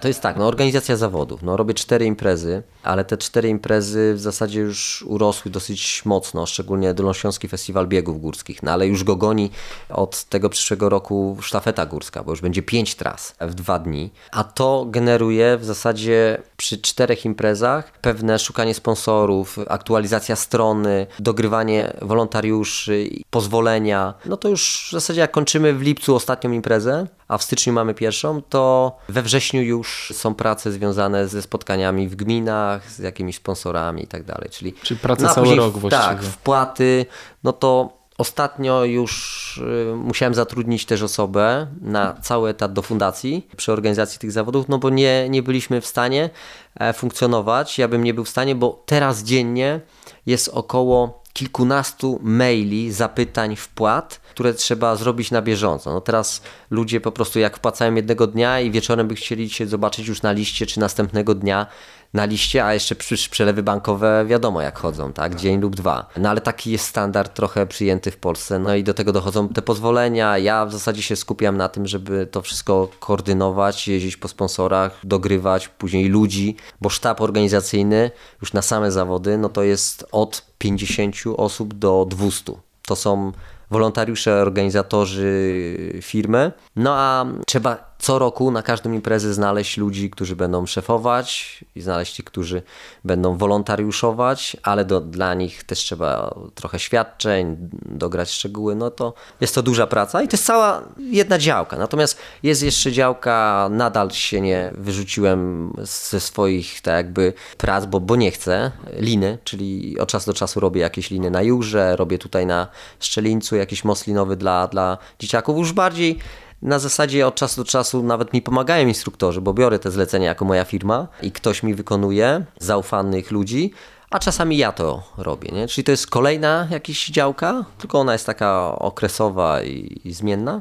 To 0.00 0.08
jest 0.08 0.20
tak, 0.20 0.36
no 0.36 0.46
organizacja 0.46 0.96
zawodów. 0.96 1.42
No 1.42 1.56
robię 1.56 1.74
cztery 1.74 2.04
imprezy, 2.04 2.62
ale 2.82 3.04
te 3.04 3.16
cztery 3.16 3.48
imprezy 3.48 4.14
w 4.14 4.20
zasadzie 4.20 4.60
już 4.60 5.04
urosły 5.06 5.50
dosyć 5.50 6.02
mocno, 6.04 6.46
szczególnie 6.46 6.94
Dolnośląski 6.94 7.48
Festiwal 7.48 7.86
Biegów 7.86 8.20
Górskich, 8.20 8.62
no 8.62 8.72
ale 8.72 8.86
już 8.86 9.04
go 9.04 9.16
goni 9.16 9.50
od 9.88 10.24
tego 10.24 10.48
przyszłego 10.48 10.88
roku 10.88 11.36
sztafeta 11.40 11.86
górska, 11.86 12.24
bo 12.24 12.30
już 12.30 12.40
będzie 12.40 12.62
pięć 12.62 12.94
tras 12.94 13.34
w 13.40 13.54
dwa 13.54 13.78
dni, 13.78 14.10
a 14.32 14.44
to 14.44 14.86
generuje 14.88 15.56
w 15.56 15.64
zasadzie 15.64 16.42
przy 16.56 16.78
czterech 16.78 17.24
imprezach 17.24 17.98
pewne 18.00 18.38
szukanie 18.38 18.74
sponsorów, 18.74 19.58
aktualizacja 19.68 20.36
strony, 20.36 21.06
dogrywanie 21.18 21.92
wolontariuszy, 22.02 23.10
pozwolenia. 23.30 24.14
No 24.26 24.36
to 24.36 24.48
już 24.48 24.86
w 24.88 24.92
zasadzie 24.92 25.20
jak 25.20 25.30
kończymy 25.30 25.72
w 25.72 25.82
lipcu 25.82 26.14
ostatnią 26.14 26.52
imprezę, 26.52 27.06
a 27.28 27.38
w 27.38 27.42
styczniu 27.42 27.72
mamy 27.72 27.94
pierwszą, 27.94 28.42
to 28.42 28.96
we 29.08 29.22
wrześniu 29.22 29.62
już 29.62 30.12
są 30.16 30.34
prace 30.34 30.72
związane 30.72 31.28
ze 31.28 31.42
spotkaniami 31.42 32.08
w 32.08 32.16
gminach, 32.16 32.90
z 32.90 32.98
jakimiś 32.98 33.36
sponsorami 33.36 34.02
i 34.02 34.06
tak 34.06 34.24
dalej. 34.24 34.50
Czyli, 34.50 34.72
Czyli 34.72 35.00
praca 35.00 35.22
no, 35.22 35.34
cały 35.34 35.56
rok 35.56 35.78
właściwie. 35.78 36.04
Tak, 36.04 36.22
wpłaty, 36.22 37.06
no 37.44 37.52
to 37.52 38.04
Ostatnio 38.18 38.84
już 38.84 39.56
y, 39.92 39.96
musiałem 39.96 40.34
zatrudnić 40.34 40.86
też 40.86 41.02
osobę 41.02 41.66
na 41.80 42.12
cały 42.12 42.50
etat 42.50 42.72
do 42.72 42.82
fundacji 42.82 43.48
przy 43.56 43.72
organizacji 43.72 44.18
tych 44.18 44.32
zawodów, 44.32 44.68
no 44.68 44.78
bo 44.78 44.90
nie, 44.90 45.28
nie 45.28 45.42
byliśmy 45.42 45.80
w 45.80 45.86
stanie 45.86 46.30
e, 46.74 46.92
funkcjonować. 46.92 47.78
Ja 47.78 47.88
bym 47.88 48.04
nie 48.04 48.14
był 48.14 48.24
w 48.24 48.28
stanie, 48.28 48.54
bo 48.54 48.82
teraz 48.86 49.22
dziennie 49.22 49.80
jest 50.26 50.48
około 50.48 51.23
kilkunastu 51.34 52.20
maili, 52.22 52.92
zapytań, 52.92 53.56
wpłat, 53.56 54.20
które 54.30 54.54
trzeba 54.54 54.96
zrobić 54.96 55.30
na 55.30 55.42
bieżąco. 55.42 55.92
No 55.92 56.00
teraz 56.00 56.42
ludzie 56.70 57.00
po 57.00 57.12
prostu 57.12 57.38
jak 57.38 57.56
wpłacają 57.56 57.94
jednego 57.94 58.26
dnia 58.26 58.60
i 58.60 58.70
wieczorem 58.70 59.08
by 59.08 59.14
chcieli 59.14 59.50
się 59.50 59.66
zobaczyć 59.66 60.08
już 60.08 60.22
na 60.22 60.32
liście, 60.32 60.66
czy 60.66 60.80
następnego 60.80 61.34
dnia 61.34 61.66
na 62.14 62.24
liście, 62.24 62.64
a 62.64 62.74
jeszcze 62.74 62.94
przelewy 63.30 63.62
bankowe 63.62 64.24
wiadomo 64.28 64.62
jak 64.62 64.78
chodzą, 64.78 65.12
tak? 65.12 65.34
Dzień 65.34 65.60
lub 65.60 65.76
dwa. 65.76 66.06
No 66.16 66.30
ale 66.30 66.40
taki 66.40 66.70
jest 66.70 66.86
standard 66.86 67.34
trochę 67.34 67.66
przyjęty 67.66 68.10
w 68.10 68.16
Polsce. 68.16 68.58
No 68.58 68.74
i 68.74 68.84
do 68.84 68.94
tego 68.94 69.12
dochodzą 69.12 69.48
te 69.48 69.62
pozwolenia. 69.62 70.38
Ja 70.38 70.66
w 70.66 70.72
zasadzie 70.72 71.02
się 71.02 71.16
skupiam 71.16 71.56
na 71.56 71.68
tym, 71.68 71.86
żeby 71.86 72.26
to 72.26 72.42
wszystko 72.42 72.88
koordynować, 73.00 73.88
jeździć 73.88 74.16
po 74.16 74.28
sponsorach, 74.28 75.00
dogrywać 75.04 75.68
później 75.68 76.08
ludzi, 76.08 76.56
bo 76.80 76.88
sztab 76.88 77.20
organizacyjny 77.20 78.10
już 78.42 78.52
na 78.52 78.62
same 78.62 78.92
zawody, 78.92 79.38
no 79.38 79.48
to 79.48 79.62
jest 79.62 80.06
od 80.12 80.46
50 80.58 81.16
osób 81.36 81.74
do 81.74 82.06
200. 82.10 82.52
To 82.86 82.96
są 82.96 83.32
wolontariusze, 83.70 84.42
organizatorzy 84.42 86.00
firmy. 86.02 86.52
No 86.76 86.94
a 86.94 87.26
trzeba 87.46 87.93
co 87.98 88.18
roku 88.18 88.50
na 88.50 88.62
każdą 88.62 88.92
imprezę 88.92 89.34
znaleźć 89.34 89.76
ludzi, 89.76 90.10
którzy 90.10 90.36
będą 90.36 90.66
szefować 90.66 91.64
i 91.74 91.80
znaleźć 91.80 92.16
tych, 92.16 92.24
którzy 92.24 92.62
będą 93.04 93.36
wolontariuszować, 93.36 94.56
ale 94.62 94.84
do, 94.84 95.00
dla 95.00 95.34
nich 95.34 95.64
też 95.64 95.78
trzeba 95.78 96.34
trochę 96.54 96.78
świadczeń, 96.78 97.56
dograć 97.86 98.30
szczegóły, 98.30 98.74
no 98.74 98.90
to 98.90 99.14
jest 99.40 99.54
to 99.54 99.62
duża 99.62 99.86
praca 99.86 100.22
i 100.22 100.28
to 100.28 100.34
jest 100.34 100.46
cała 100.46 100.82
jedna 100.98 101.38
działka. 101.38 101.78
Natomiast 101.78 102.18
jest 102.42 102.62
jeszcze 102.62 102.92
działka, 102.92 103.68
nadal 103.70 104.10
się 104.10 104.40
nie 104.40 104.72
wyrzuciłem 104.74 105.72
ze 106.10 106.20
swoich 106.20 106.80
tak 106.80 106.94
jakby 106.94 107.32
prac, 107.58 107.86
bo, 107.86 108.00
bo 108.00 108.16
nie 108.16 108.30
chcę, 108.30 108.70
liny, 108.98 109.38
czyli 109.44 109.98
od 109.98 110.08
czasu 110.08 110.30
do 110.30 110.34
czasu 110.34 110.60
robię 110.60 110.80
jakieś 110.80 111.10
liny 111.10 111.30
na 111.30 111.42
jurze, 111.42 111.96
robię 111.96 112.18
tutaj 112.18 112.46
na 112.46 112.68
szczelińcu 113.00 113.56
jakiś 113.56 113.84
most 113.84 114.06
linowy 114.06 114.36
dla, 114.36 114.68
dla 114.68 114.98
dzieciaków, 115.18 115.58
już 115.58 115.72
bardziej 115.72 116.18
na 116.64 116.78
zasadzie 116.78 117.26
od 117.26 117.34
czasu 117.34 117.60
do 117.60 117.70
czasu 117.70 118.02
nawet 118.02 118.32
mi 118.32 118.42
pomagają 118.42 118.88
instruktorzy, 118.88 119.40
bo 119.40 119.54
biorę 119.54 119.78
te 119.78 119.90
zlecenia 119.90 120.26
jako 120.26 120.44
moja 120.44 120.64
firma 120.64 121.08
i 121.22 121.32
ktoś 121.32 121.62
mi 121.62 121.74
wykonuje, 121.74 122.44
zaufanych 122.58 123.30
ludzi, 123.30 123.72
a 124.10 124.18
czasami 124.18 124.56
ja 124.56 124.72
to 124.72 125.02
robię. 125.18 125.50
Nie? 125.52 125.68
Czyli 125.68 125.84
to 125.84 125.90
jest 125.90 126.06
kolejna 126.06 126.68
jakaś 126.70 127.06
działka, 127.06 127.64
tylko 127.78 127.98
ona 127.98 128.12
jest 128.12 128.26
taka 128.26 128.78
okresowa 128.78 129.62
i, 129.62 130.00
i 130.04 130.12
zmienna. 130.12 130.60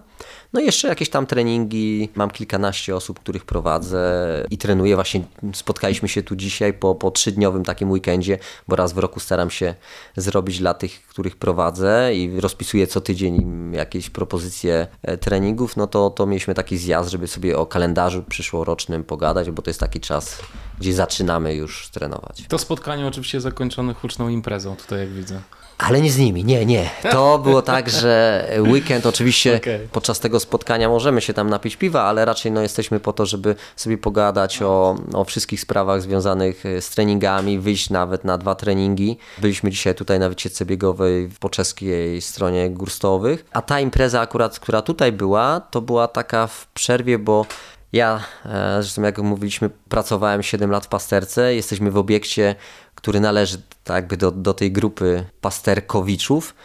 No 0.53 0.59
i 0.59 0.65
jeszcze 0.65 0.87
jakieś 0.87 1.09
tam 1.09 1.25
treningi. 1.25 2.09
Mam 2.15 2.31
kilkanaście 2.31 2.95
osób, 2.95 3.19
których 3.19 3.45
prowadzę 3.45 4.45
i 4.49 4.57
trenuję. 4.57 4.95
Właśnie 4.95 5.21
spotkaliśmy 5.53 6.09
się 6.09 6.23
tu 6.23 6.35
dzisiaj 6.35 6.73
po, 6.73 6.95
po 6.95 7.11
trzydniowym 7.11 7.63
takim 7.63 7.91
weekendzie, 7.91 8.39
bo 8.67 8.75
raz 8.75 8.93
w 8.93 8.97
roku 8.97 9.19
staram 9.19 9.49
się 9.49 9.75
zrobić 10.17 10.59
dla 10.59 10.73
tych, 10.73 11.07
których 11.07 11.35
prowadzę 11.35 12.15
i 12.15 12.39
rozpisuję 12.39 12.87
co 12.87 13.01
tydzień 13.01 13.45
jakieś 13.73 14.09
propozycje 14.09 14.87
e, 15.01 15.17
treningów. 15.17 15.77
No 15.77 15.87
to, 15.87 16.09
to 16.09 16.25
mieliśmy 16.25 16.53
taki 16.53 16.77
zjazd, 16.77 17.11
żeby 17.11 17.27
sobie 17.27 17.57
o 17.57 17.65
kalendarzu 17.65 18.23
przyszłorocznym 18.23 19.03
pogadać, 19.03 19.51
bo 19.51 19.61
to 19.61 19.69
jest 19.69 19.79
taki 19.79 19.99
czas, 19.99 20.39
gdzie 20.79 20.93
zaczynamy 20.93 21.55
już 21.55 21.89
trenować. 21.89 22.43
To 22.47 22.57
spotkanie 22.57 23.07
oczywiście 23.07 23.41
zakończone 23.41 23.93
huczną 23.93 24.29
imprezą, 24.29 24.75
tutaj 24.75 24.99
jak 24.99 25.09
widzę. 25.09 25.41
Ale 25.87 26.01
nie 26.01 26.11
z 26.11 26.17
nimi, 26.17 26.45
nie, 26.45 26.65
nie. 26.65 26.89
To 27.11 27.39
było 27.39 27.61
tak, 27.61 27.89
że 27.89 28.47
weekend 28.59 29.05
oczywiście 29.05 29.55
okay. 29.61 29.87
podczas 29.91 30.19
tego 30.19 30.39
spotkania 30.39 30.89
możemy 30.89 31.21
się 31.21 31.33
tam 31.33 31.49
napić 31.49 31.75
piwa, 31.75 32.01
ale 32.01 32.25
raczej 32.25 32.51
no, 32.51 32.61
jesteśmy 32.61 32.99
po 32.99 33.13
to, 33.13 33.25
żeby 33.25 33.55
sobie 33.75 33.97
pogadać 33.97 34.61
o, 34.61 34.95
o 35.13 35.23
wszystkich 35.23 35.61
sprawach 35.61 36.01
związanych 36.01 36.63
z 36.79 36.89
treningami, 36.89 37.59
wyjść 37.59 37.89
nawet 37.89 38.23
na 38.23 38.37
dwa 38.37 38.55
treningi. 38.55 39.17
Byliśmy 39.37 39.71
dzisiaj 39.71 39.95
tutaj 39.95 40.19
na 40.19 40.29
wycieczce 40.29 40.65
biegowej 40.65 41.29
po 41.39 41.49
czeskiej 41.49 42.21
stronie 42.21 42.69
górstowych, 42.69 43.45
a 43.51 43.61
ta 43.61 43.79
impreza 43.79 44.21
akurat, 44.21 44.59
która 44.59 44.81
tutaj 44.81 45.11
była, 45.11 45.59
to 45.59 45.81
była 45.81 46.07
taka 46.07 46.47
w 46.47 46.67
przerwie, 46.67 47.19
bo 47.19 47.45
ja, 47.93 48.23
e, 48.45 48.77
zresztą 48.81 49.01
jak 49.01 49.19
mówiliśmy, 49.19 49.69
pracowałem 49.89 50.43
7 50.43 50.71
lat 50.71 50.85
w 50.85 50.87
pasterce. 50.89 51.55
Jesteśmy 51.55 51.91
w 51.91 51.97
obiekcie, 51.97 52.55
który 53.03 53.19
należy 53.19 53.57
tak 53.83 54.17
do, 54.17 54.31
do 54.31 54.53
tej 54.53 54.71
grupy 54.71 55.25
pasterkowiczów. 55.41 56.55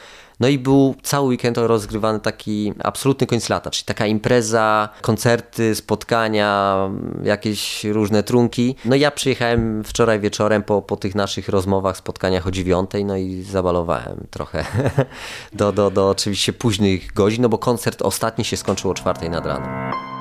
No 0.40 0.48
i 0.48 0.58
był 0.58 0.94
cały 1.02 1.28
weekend 1.28 1.58
rozgrywany 1.58 2.20
taki 2.20 2.72
absolutny 2.84 3.26
koniec 3.26 3.48
lata, 3.48 3.70
czyli 3.70 3.84
taka 3.84 4.06
impreza, 4.06 4.88
koncerty, 5.02 5.74
spotkania, 5.74 6.76
jakieś 7.22 7.84
różne 7.84 8.22
trunki. 8.22 8.76
No 8.84 8.96
ja 8.96 9.10
przyjechałem 9.10 9.84
wczoraj 9.84 10.20
wieczorem 10.20 10.62
po, 10.62 10.82
po 10.82 10.96
tych 10.96 11.14
naszych 11.14 11.48
rozmowach, 11.48 11.96
spotkaniach 11.96 12.46
o 12.46 12.50
dziewiątej, 12.50 13.04
no 13.04 13.16
i 13.16 13.42
zabalowałem 13.42 14.26
trochę 14.30 14.64
do, 15.52 15.72
do, 15.72 15.90
do 15.90 16.08
oczywiście 16.08 16.52
późnych 16.52 17.12
godzin, 17.12 17.42
no 17.42 17.48
bo 17.48 17.58
koncert 17.58 18.02
ostatni 18.02 18.44
się 18.44 18.56
skończył 18.56 18.90
o 18.90 18.94
czwartej 18.94 19.30
nad 19.30 19.46
ranem. 19.46 20.17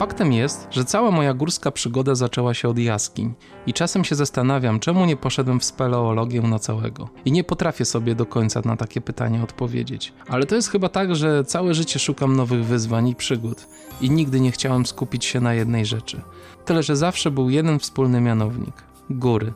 Faktem 0.00 0.32
jest, 0.32 0.66
że 0.70 0.84
cała 0.84 1.10
moja 1.10 1.34
górska 1.34 1.70
przygoda 1.70 2.14
zaczęła 2.14 2.54
się 2.54 2.68
od 2.68 2.78
jaskiń 2.78 3.34
i 3.66 3.72
czasem 3.72 4.04
się 4.04 4.14
zastanawiam, 4.14 4.80
czemu 4.80 5.06
nie 5.06 5.16
poszedłem 5.16 5.60
w 5.60 5.64
speleologię 5.64 6.42
na 6.42 6.58
całego. 6.58 7.08
I 7.24 7.32
nie 7.32 7.44
potrafię 7.44 7.84
sobie 7.84 8.14
do 8.14 8.26
końca 8.26 8.62
na 8.64 8.76
takie 8.76 9.00
pytanie 9.00 9.42
odpowiedzieć. 9.42 10.12
Ale 10.28 10.46
to 10.46 10.54
jest 10.54 10.68
chyba 10.68 10.88
tak, 10.88 11.16
że 11.16 11.44
całe 11.44 11.74
życie 11.74 11.98
szukam 11.98 12.36
nowych 12.36 12.64
wyzwań 12.64 13.08
i 13.08 13.14
przygód 13.14 13.66
i 14.00 14.10
nigdy 14.10 14.40
nie 14.40 14.52
chciałem 14.52 14.86
skupić 14.86 15.24
się 15.24 15.40
na 15.40 15.54
jednej 15.54 15.86
rzeczy. 15.86 16.20
Tyle, 16.64 16.82
że 16.82 16.96
zawsze 16.96 17.30
był 17.30 17.50
jeden 17.50 17.78
wspólny 17.78 18.20
mianownik 18.20 18.82
góry. 19.10 19.52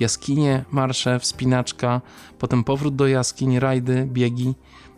Jaskinie, 0.00 0.64
marsze, 0.70 1.18
wspinaczka, 1.18 2.00
potem 2.38 2.64
powrót 2.64 2.96
do 2.96 3.06
jaskiń, 3.06 3.58
rajdy, 3.58 4.08
biegi 4.12 4.54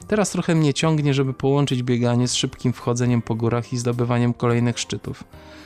Teraz 0.08 0.30
trochę 0.30 0.54
mnie 0.54 0.74
ciągnie, 0.74 1.14
żeby 1.14 1.32
połączyć 1.32 1.82
bieganie 1.82 2.28
z 2.28 2.34
szybkim 2.34 2.72
wchodzeniem 2.72 3.22
po 3.22 3.34
górach 3.34 3.72
i 3.72 3.78
zdobywaniem 3.78 4.34
kolejnych 4.34 4.78
szczytów. 4.78 5.24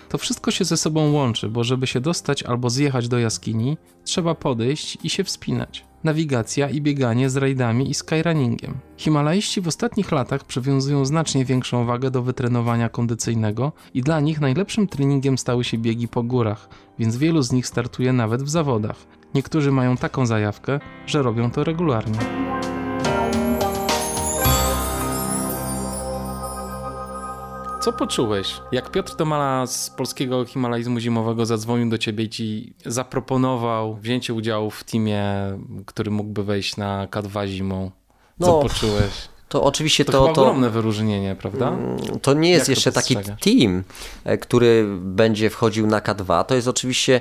To 0.09 0.18
wszystko 0.18 0.51
się 0.51 0.64
ze 0.64 0.76
sobą 0.76 1.12
łączy, 1.12 1.49
bo 1.49 1.64
żeby 1.64 1.86
się 1.86 2.01
dostać 2.01 2.43
albo 2.43 2.70
zjechać 2.70 3.09
do 3.09 3.18
jaskini, 3.18 3.76
trzeba 4.05 4.34
podejść 4.34 4.99
i 5.05 5.11
się 5.11 5.24
wspinać. 5.24 5.84
Nawigacja 6.05 6.68
i 6.68 6.80
bieganie 6.80 7.30
z 7.30 7.36
rajdami 7.36 7.90
i 7.90 7.95
skyrunningiem. 7.95 8.74
Himalaiści 8.97 9.61
w 9.61 9.68
ostatnich 9.68 10.12
latach 10.12 10.45
przywiązują 10.45 11.05
znacznie 11.05 11.45
większą 11.45 11.84
wagę 11.86 12.11
do 12.11 12.22
wytrenowania 12.22 12.88
kondycyjnego 12.88 13.72
i 13.95 14.03
dla 14.03 14.20
nich 14.20 14.40
najlepszym 14.40 14.88
treningiem 14.88 15.38
stały 15.38 15.64
się 15.64 15.78
biegi 15.78 16.09
po 16.09 16.22
górach, 16.22 16.68
więc 16.99 17.16
wielu 17.16 17.43
z 17.43 17.53
nich 17.53 17.66
startuje 17.66 18.12
nawet 18.12 18.43
w 18.43 18.49
zawodach. 18.49 18.97
Niektórzy 19.34 19.72
mają 19.72 19.97
taką 19.97 20.26
zajawkę, 20.26 20.80
że 21.07 21.22
robią 21.22 21.51
to 21.51 21.64
regularnie. 21.64 22.18
Co 27.83 27.93
poczułeś, 27.93 28.61
jak 28.72 28.91
Piotr 28.91 29.16
Domala 29.16 29.66
z 29.66 29.91
polskiego 29.91 30.45
Himalajzmu 30.45 31.01
zimowego 31.01 31.47
zadzwonił 31.47 31.91
do 31.91 31.99
ciebie 31.99 32.24
i 32.24 32.28
ci 32.28 32.74
zaproponował 32.87 33.95
wzięcie 33.95 34.35
udziału 34.35 34.70
w 34.70 34.85
teamie, 34.85 35.24
który 35.87 36.11
mógłby 36.11 36.45
wejść 36.45 36.76
na 36.76 37.07
K2 37.07 37.47
zimą? 37.47 37.91
Co 38.41 38.47
no, 38.47 38.62
poczułeś? 38.62 39.28
To 39.49 39.62
oczywiście 39.62 40.05
to. 40.05 40.12
To, 40.12 40.18
to 40.18 40.30
ogromne 40.30 40.70
wyróżnienie, 40.70 41.37
prawda? 41.39 41.68
Mm, 41.68 41.99
to 42.22 42.35
nie 42.35 42.51
jest 42.51 42.68
jak 42.68 42.76
jeszcze 42.76 42.93
taki 42.93 43.16
team, 43.16 43.85
e, 44.24 44.39
który 44.39 44.87
będzie 45.01 45.51
wchodził 45.51 45.87
na 45.87 46.01
K2. 46.01 46.45
To 46.45 46.55
jest 46.55 46.68
oczywiście 46.68 47.20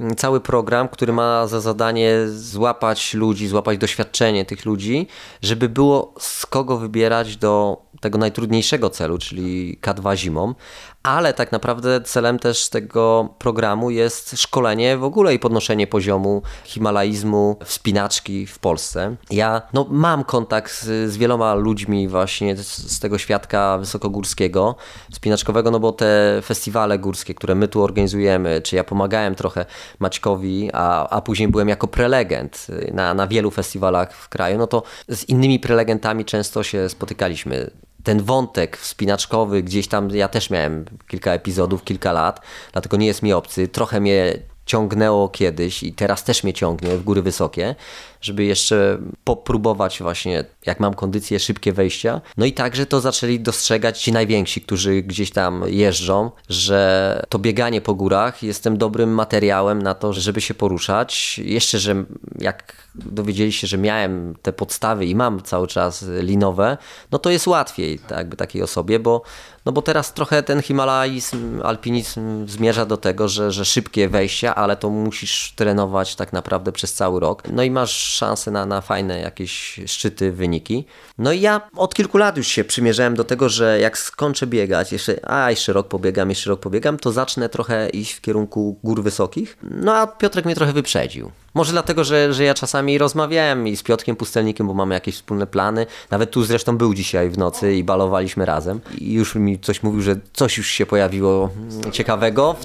mm, 0.00 0.16
cały 0.16 0.40
program, 0.40 0.88
który 0.88 1.12
ma 1.12 1.46
za 1.46 1.60
zadanie 1.60 2.28
złapać 2.28 3.14
ludzi, 3.14 3.48
złapać 3.48 3.78
doświadczenie 3.78 4.44
tych 4.44 4.64
ludzi, 4.64 5.06
żeby 5.42 5.68
było 5.68 6.14
z 6.18 6.46
kogo 6.46 6.76
wybierać 6.78 7.36
do 7.36 7.82
tego 8.02 8.18
najtrudniejszego 8.18 8.90
celu, 8.90 9.18
czyli 9.18 9.78
K2 9.82 10.16
zimą, 10.16 10.54
ale 11.02 11.34
tak 11.34 11.52
naprawdę 11.52 12.00
celem 12.00 12.38
też 12.38 12.68
tego 12.68 13.34
programu 13.38 13.90
jest 13.90 14.40
szkolenie 14.40 14.96
w 14.96 15.04
ogóle 15.04 15.34
i 15.34 15.38
podnoszenie 15.38 15.86
poziomu 15.86 16.42
himalaizmu, 16.64 17.56
wspinaczki 17.64 18.46
w 18.46 18.58
Polsce. 18.58 19.16
Ja 19.30 19.62
no, 19.72 19.86
mam 19.90 20.24
kontakt 20.24 20.72
z, 20.72 21.10
z 21.12 21.16
wieloma 21.16 21.54
ludźmi 21.54 22.08
właśnie 22.08 22.56
z, 22.56 22.92
z, 22.92 23.00
tego 23.00 23.18
świadka 23.18 23.78
wysokogórskiego, 23.78 24.76
wspinaczkowego, 25.12 25.70
no 25.70 25.80
bo 25.80 25.92
te 25.92 26.40
festiwale 26.44 26.98
górskie, 26.98 27.34
które 27.34 27.54
my 27.54 27.68
tu 27.68 27.82
organizujemy, 27.82 28.60
czy 28.62 28.76
ja 28.76 28.84
pomagałem 28.84 29.34
trochę 29.34 29.66
Maćkowi, 29.98 30.70
a, 30.72 31.08
a 31.08 31.20
później 31.20 31.48
byłem 31.48 31.68
jako 31.68 31.88
prelegent 31.88 32.66
na, 32.92 33.14
na 33.14 33.26
wielu 33.26 33.50
festiwalach 33.50 34.12
w 34.14 34.28
kraju, 34.28 34.58
no 34.58 34.66
to 34.66 34.82
z 35.08 35.24
innymi 35.28 35.60
prelegentami 35.60 36.24
często 36.24 36.62
się 36.62 36.88
spotykaliśmy 36.88 37.70
ten 38.04 38.22
wątek 38.22 38.76
wspinaczkowy 38.76 39.62
gdzieś 39.62 39.88
tam, 39.88 40.10
ja 40.10 40.28
też 40.28 40.50
miałem 40.50 40.84
kilka 41.08 41.32
epizodów, 41.32 41.84
kilka 41.84 42.12
lat, 42.12 42.40
dlatego 42.72 42.96
nie 42.96 43.06
jest 43.06 43.22
mi 43.22 43.32
obcy. 43.32 43.68
Trochę 43.68 44.00
mnie 44.00 44.38
ciągnęło 44.66 45.28
kiedyś 45.28 45.82
i 45.82 45.92
teraz 45.92 46.24
też 46.24 46.44
mnie 46.44 46.52
ciągnie 46.52 46.88
w 46.88 47.02
góry 47.02 47.22
wysokie, 47.22 47.74
żeby 48.22 48.44
jeszcze 48.44 48.98
popróbować 49.24 50.02
właśnie, 50.02 50.44
jak 50.66 50.80
mam 50.80 50.94
kondycję, 50.94 51.40
szybkie 51.40 51.72
wejścia. 51.72 52.20
No 52.36 52.46
i 52.46 52.52
także 52.52 52.86
to 52.86 53.00
zaczęli 53.00 53.40
dostrzegać 53.40 54.02
ci 54.02 54.12
najwięksi, 54.12 54.60
którzy 54.60 55.02
gdzieś 55.02 55.30
tam 55.30 55.64
jeżdżą, 55.66 56.30
że 56.48 57.22
to 57.28 57.38
bieganie 57.38 57.80
po 57.80 57.94
górach 57.94 58.42
jestem 58.42 58.78
dobrym 58.78 59.14
materiałem 59.14 59.82
na 59.82 59.94
to, 59.94 60.12
żeby 60.12 60.40
się 60.40 60.54
poruszać. 60.54 61.38
Jeszcze, 61.44 61.78
że 61.78 62.04
jak 62.38 62.88
dowiedzieli 62.94 63.52
się, 63.52 63.66
że 63.66 63.78
miałem 63.78 64.34
te 64.42 64.52
podstawy 64.52 65.06
i 65.06 65.14
mam 65.14 65.42
cały 65.42 65.66
czas 65.66 66.04
linowe, 66.20 66.78
no 67.10 67.18
to 67.18 67.30
jest 67.30 67.46
łatwiej 67.46 67.98
tak 67.98 68.18
jakby 68.18 68.36
takiej 68.36 68.62
osobie, 68.62 68.98
bo 68.98 69.22
no 69.64 69.72
bo 69.72 69.82
teraz 69.82 70.14
trochę 70.14 70.42
ten 70.42 70.62
himalaizm, 70.62 71.62
alpinizm 71.64 72.48
zmierza 72.48 72.86
do 72.86 72.96
tego, 72.96 73.28
że, 73.28 73.52
że 73.52 73.64
szybkie 73.64 74.08
wejścia, 74.08 74.54
ale 74.54 74.76
to 74.76 74.90
musisz 74.90 75.52
trenować 75.56 76.16
tak 76.16 76.32
naprawdę 76.32 76.72
przez 76.72 76.94
cały 76.94 77.20
rok. 77.20 77.42
No 77.52 77.62
i 77.62 77.70
masz 77.70 78.11
szansę 78.12 78.50
na, 78.50 78.66
na 78.66 78.80
fajne 78.80 79.20
jakieś 79.20 79.80
szczyty, 79.86 80.32
wyniki. 80.32 80.84
No 81.18 81.32
i 81.32 81.40
ja 81.40 81.60
od 81.76 81.94
kilku 81.94 82.18
lat 82.18 82.36
już 82.36 82.48
się 82.48 82.64
przymierzałem 82.64 83.14
do 83.14 83.24
tego, 83.24 83.48
że 83.48 83.80
jak 83.80 83.98
skończę 83.98 84.46
biegać, 84.46 84.92
jeszcze, 84.92 85.30
a 85.30 85.50
jeszcze 85.50 85.72
rok 85.72 85.88
pobiegam, 85.88 86.30
jeszcze 86.30 86.50
rok 86.50 86.60
pobiegam, 86.60 86.96
to 86.96 87.12
zacznę 87.12 87.48
trochę 87.48 87.88
iść 87.88 88.12
w 88.12 88.20
kierunku 88.20 88.78
gór 88.84 89.02
wysokich. 89.02 89.56
No 89.62 89.94
a 89.94 90.06
Piotrek 90.06 90.44
mnie 90.44 90.54
trochę 90.54 90.72
wyprzedził. 90.72 91.30
Może 91.54 91.72
dlatego, 91.72 92.04
że, 92.04 92.32
że 92.34 92.44
ja 92.44 92.54
czasami 92.54 92.98
rozmawiałem 92.98 93.68
i 93.68 93.76
z 93.76 93.82
Piotrkiem 93.82 94.16
Pustelnikiem, 94.16 94.66
bo 94.66 94.74
mamy 94.74 94.94
jakieś 94.94 95.14
wspólne 95.14 95.46
plany. 95.46 95.86
Nawet 96.10 96.30
tu 96.30 96.44
zresztą 96.44 96.78
był 96.78 96.94
dzisiaj 96.94 97.30
w 97.30 97.38
nocy 97.38 97.74
i 97.74 97.84
balowaliśmy 97.84 98.44
razem. 98.44 98.80
I 98.98 99.12
już 99.12 99.34
mi 99.34 99.60
coś 99.60 99.82
mówił, 99.82 100.02
że 100.02 100.16
coś 100.32 100.58
już 100.58 100.66
się 100.66 100.86
pojawiło 100.86 101.50
ciekawego, 101.92 102.56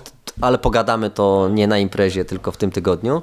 ale 0.41 0.57
pogadamy 0.57 1.09
to 1.09 1.49
nie 1.51 1.67
na 1.67 1.77
imprezie, 1.77 2.25
tylko 2.25 2.51
w 2.51 2.57
tym 2.57 2.71
tygodniu. 2.71 3.21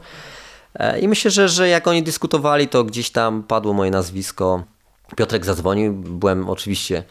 E, 0.75 1.01
I 1.01 1.09
myślę, 1.09 1.31
że, 1.31 1.49
że 1.49 1.69
jak 1.69 1.89
oni 1.89 2.03
dyskutowali, 2.03 2.69
to 2.69 2.85
gdzieś 2.85 3.11
tam 3.11 3.43
padło 3.43 3.73
moje 3.73 3.91
nazwisko. 3.91 4.65
Piotrek 5.17 5.45
zadzwonił, 5.45 5.93
byłem 5.93 6.49
oczywiście 6.49 7.05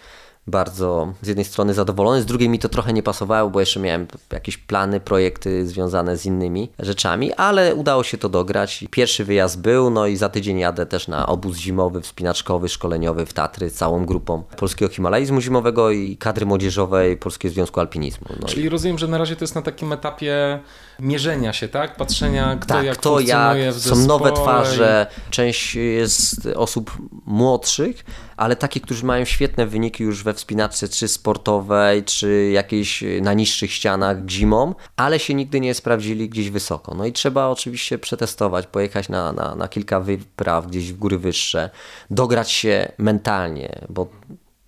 bardzo 0.47 1.13
z 1.21 1.27
jednej 1.27 1.45
strony 1.45 1.73
zadowolony, 1.73 2.21
z 2.21 2.25
drugiej 2.25 2.49
mi 2.49 2.59
to 2.59 2.69
trochę 2.69 2.93
nie 2.93 3.03
pasowało, 3.03 3.49
bo 3.49 3.59
jeszcze 3.59 3.79
miałem 3.79 4.07
jakieś 4.31 4.57
plany, 4.57 4.99
projekty 4.99 5.67
związane 5.67 6.17
z 6.17 6.25
innymi 6.25 6.69
rzeczami, 6.79 7.33
ale 7.33 7.75
udało 7.75 8.03
się 8.03 8.17
to 8.17 8.29
dograć. 8.29 8.85
Pierwszy 8.91 9.25
wyjazd 9.25 9.61
był, 9.61 9.89
no 9.89 10.07
i 10.07 10.15
za 10.15 10.29
tydzień 10.29 10.59
jadę 10.59 10.85
też 10.85 11.07
na 11.07 11.25
obóz 11.25 11.57
zimowy, 11.57 12.01
wspinaczkowy, 12.01 12.69
szkoleniowy 12.69 13.25
w 13.25 13.33
Tatry 13.33 13.69
z 13.69 13.73
całą 13.73 14.05
grupą 14.05 14.43
Polskiego 14.57 14.93
Himalajzmu 14.93 15.41
Zimowego 15.41 15.91
i 15.91 16.17
kadry 16.17 16.45
młodzieżowej 16.45 17.17
Polskiego 17.17 17.53
Związku 17.53 17.79
Alpinizmu. 17.79 18.27
No 18.39 18.47
Czyli 18.47 18.63
i... 18.63 18.69
rozumiem, 18.69 18.97
że 18.97 19.07
na 19.07 19.17
razie 19.17 19.35
to 19.35 19.43
jest 19.43 19.55
na 19.55 19.61
takim 19.61 19.93
etapie 19.93 20.59
mierzenia 20.99 21.53
się, 21.53 21.67
tak? 21.67 21.95
Patrzenia 21.95 22.55
kto 22.55 22.73
tak, 22.73 22.85
jak 22.85 22.97
kto 22.97 23.19
jak, 23.19 23.57
są 23.73 23.95
nowe 23.95 24.31
twarze, 24.31 25.07
część 25.29 25.75
jest 25.75 26.45
osób 26.55 26.97
młodszych, 27.25 28.05
ale 28.37 28.55
takich, 28.55 28.81
którzy 28.83 29.05
mają 29.05 29.25
świetne 29.25 29.65
wyniki 29.65 30.03
już 30.03 30.23
we 30.23 30.33
wspinaczce, 30.33 30.87
czy 30.89 31.07
sportowej, 31.07 32.03
czy 32.03 32.49
jakiejś 32.53 33.03
na 33.21 33.33
niższych 33.33 33.73
ścianach 33.73 34.17
zimą, 34.27 34.75
ale 34.95 35.19
się 35.19 35.33
nigdy 35.33 35.59
nie 35.59 35.73
sprawdzili 35.73 36.29
gdzieś 36.29 36.49
wysoko. 36.49 36.95
No 36.95 37.05
i 37.05 37.13
trzeba 37.13 37.47
oczywiście 37.47 37.97
przetestować, 37.99 38.67
pojechać 38.67 39.09
na, 39.09 39.31
na, 39.31 39.55
na 39.55 39.67
kilka 39.67 39.99
wypraw 39.99 40.67
gdzieś 40.67 40.93
w 40.93 40.97
góry 40.97 41.17
wyższe, 41.17 41.69
dograć 42.09 42.51
się 42.51 42.91
mentalnie, 42.97 43.79
bo 43.89 44.07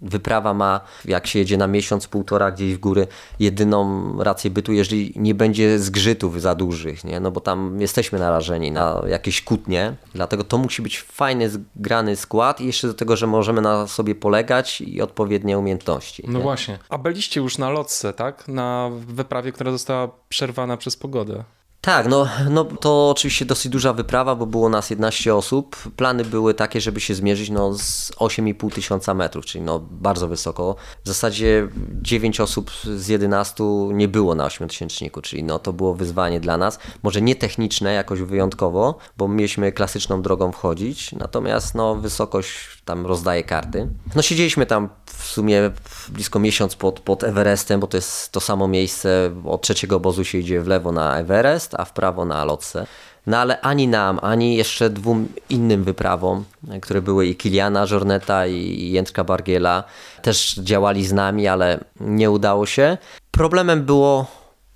wyprawa 0.06 0.54
ma, 0.54 0.82
jak 1.06 1.28
się 1.28 1.40
jedzie 1.40 1.58
na 1.58 1.68
miesiąc, 1.68 2.08
półtora 2.08 2.52
gdzieś 2.52 2.76
w 2.76 2.80
góry, 2.80 3.08
jedyną 3.40 4.14
rację 4.24 4.52
bytu, 4.52 4.74
jeżeli 4.74 5.14
nie 5.16 5.36
będzie 5.36 5.80
zgrzytów 5.80 6.42
za 6.42 6.56
dużych, 6.56 7.04
nie? 7.04 7.20
no 7.20 7.32
bo 7.32 7.42
tam 7.42 7.82
jesteśmy 7.82 8.20
narażeni 8.20 8.72
na 8.72 9.02
jakieś 9.08 9.42
kłótnie, 9.42 9.96
dlatego 10.14 10.44
to 10.44 10.58
musi 10.58 10.82
być 10.82 11.02
fajny, 11.02 11.50
zgrany 11.50 12.16
skład 12.16 12.62
i 12.62 12.66
jeszcze 12.66 12.88
do 12.88 12.94
tego, 12.94 13.16
że 13.16 13.28
możemy 13.28 13.62
na 13.62 13.88
sobie 13.88 14.16
polegać 14.16 14.82
i 14.82 15.02
odpowiednie 15.02 15.58
umiejętności. 15.58 16.24
No 16.28 16.40
nie? 16.40 16.44
właśnie. 16.44 16.80
A 16.90 16.98
byliście 16.98 17.42
już 17.42 17.58
na 17.58 17.70
lotce, 17.70 18.14
tak? 18.14 18.48
Na 18.48 18.90
wyprawie, 19.08 19.52
która 19.52 19.72
została 19.72 20.10
przerwana 20.30 20.78
przez 20.78 20.98
pogodę. 20.98 21.44
Tak, 21.82 22.08
no, 22.08 22.28
no 22.50 22.64
to 22.64 23.10
oczywiście 23.10 23.46
dosyć 23.46 23.72
duża 23.72 23.94
wyprawa, 23.94 24.36
bo 24.36 24.46
było 24.46 24.70
nas 24.70 24.90
11 24.90 25.36
osób. 25.36 25.76
Plany 25.96 26.26
były 26.26 26.54
takie, 26.54 26.82
żeby 26.82 27.02
się 27.02 27.16
zmierzyć 27.16 27.50
no, 27.50 27.74
z 27.74 28.12
8,5 28.12 28.74
tysiąca 28.74 29.14
metrów, 29.14 29.46
czyli 29.46 29.64
no, 29.64 29.80
bardzo 29.80 30.28
wysoko. 30.28 30.76
W 31.04 31.08
zasadzie 31.08 31.68
9 32.02 32.40
osób 32.40 32.72
z 32.84 33.08
11 33.08 33.64
nie 33.94 34.08
było 34.08 34.36
na 34.36 34.46
8 34.46 34.68
tysięczniku, 34.68 35.22
czyli 35.22 35.44
no, 35.44 35.60
to 35.60 35.74
było 35.74 35.94
wyzwanie 35.94 36.40
dla 36.40 36.58
nas. 36.58 36.80
Może 37.04 37.22
nie 37.22 37.36
techniczne 37.36 37.94
jakoś 37.94 38.22
wyjątkowo, 38.22 38.98
bo 39.18 39.28
mieliśmy 39.28 39.72
klasyczną 39.72 40.22
drogą 40.22 40.52
wchodzić, 40.52 41.12
natomiast 41.12 41.76
no, 41.76 41.96
wysokość 41.96 42.76
tam 42.86 43.06
rozdaje 43.06 43.44
karty. 43.44 43.88
No 44.16 44.22
siedzieliśmy 44.22 44.66
tam 44.66 44.90
w 45.06 45.24
sumie 45.24 45.72
blisko 46.10 46.40
miesiąc 46.40 46.76
pod, 46.76 47.00
pod 47.00 47.24
Everestem, 47.24 47.80
bo 47.80 47.88
to 47.88 47.98
jest 47.98 48.32
to 48.32 48.40
samo 48.40 48.68
miejsce. 48.68 49.32
Od 49.46 49.62
trzeciego 49.62 49.96
obozu 49.96 50.26
się 50.26 50.38
idzie 50.38 50.62
w 50.62 50.68
lewo 50.68 50.92
na 50.92 51.20
Everest, 51.20 51.65
a 51.74 51.86
w 51.86 51.94
prawo 51.94 52.26
na 52.26 52.46
Lotse. 52.46 52.88
No 53.28 53.38
ale 53.38 53.62
ani 53.62 53.88
nam, 53.88 54.20
ani 54.22 54.56
jeszcze 54.56 54.90
dwóm 54.90 55.28
innym 55.50 55.84
wyprawom, 55.84 56.46
które 56.82 57.02
były 57.02 57.28
i 57.28 57.36
Kiliana 57.36 57.86
Żorneta 57.86 58.48
i 58.48 58.92
Jędrka 58.92 59.24
Bargiela, 59.24 59.84
też 60.22 60.56
działali 60.56 61.06
z 61.06 61.14
nami, 61.14 61.48
ale 61.48 61.80
nie 62.00 62.32
udało 62.32 62.66
się. 62.66 62.98
Problemem 63.32 63.86
było 63.86 64.26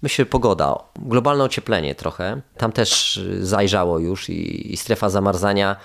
Myślę, 0.01 0.25
pogoda, 0.25 0.75
globalne 0.99 1.43
ocieplenie 1.43 1.95
trochę. 1.95 2.41
Tam 2.57 2.71
też 2.71 3.19
zajrzało 3.41 3.99
już 3.99 4.29
i, 4.29 4.73
i 4.73 4.77
strefa 4.77 5.09
zamarzania 5.09 5.75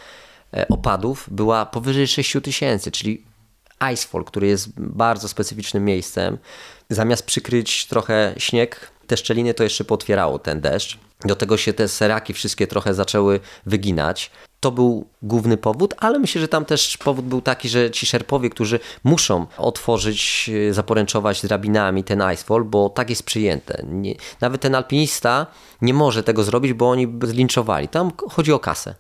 e, 0.57 0.69
opadów 0.69 1.27
była 1.31 1.67
powyżej 1.67 2.07
6 2.07 2.37
tysięcy, 2.43 2.91
czyli 2.91 3.25
Icefall, 3.93 4.25
który 4.25 4.47
jest 4.47 4.81
bardzo 4.81 5.29
specyficznym 5.29 5.85
miejscem. 5.85 6.39
Zamiast 6.91 7.27
przykryć 7.27 7.87
trochę 7.87 8.35
śnieg, 8.39 8.91
te 9.07 9.17
szczeliny 9.17 9.55
to 9.55 9.63
jeszcze 9.63 9.85
potwierało 9.85 10.39
ten 10.39 10.61
deszcz. 10.61 10.99
Do 11.25 11.37
tego 11.37 11.57
się 11.57 11.73
te 11.73 11.89
seraki 11.89 12.33
wszystkie 12.33 12.67
trochę 12.67 12.95
zaczęły 12.95 13.41
wyginać. 13.67 14.31
To 14.61 14.73
był 14.73 15.07
główny 15.23 15.57
powód, 15.57 15.95
ale 15.99 16.19
myślę, 16.19 16.41
że 16.41 16.49
tam 16.49 16.65
też 16.65 16.97
powód 16.97 17.25
był 17.25 17.41
taki, 17.41 17.69
że 17.69 17.91
ci 17.91 18.07
szerpowie, 18.07 18.51
którzy 18.51 18.81
muszą 19.05 19.47
otworzyć, 19.59 20.51
zaporęczować 20.71 21.43
drabinami 21.43 22.05
ten 22.05 22.23
icefall, 22.33 22.65
bo 22.65 22.89
tak 22.89 23.11
jest 23.11 23.23
przyjęte. 23.23 23.85
Nie, 23.89 24.15
nawet 24.41 24.61
ten 24.61 24.75
alpinista 24.75 25.47
nie 25.83 25.95
może 25.95 26.23
tego 26.23 26.45
zrobić, 26.45 26.73
bo 26.73 26.91
oni 26.91 27.09
zlinczowali. 27.23 27.89
Tam 27.89 28.13
chodzi 28.31 28.53
o 28.53 28.59
kasę. 28.59 28.95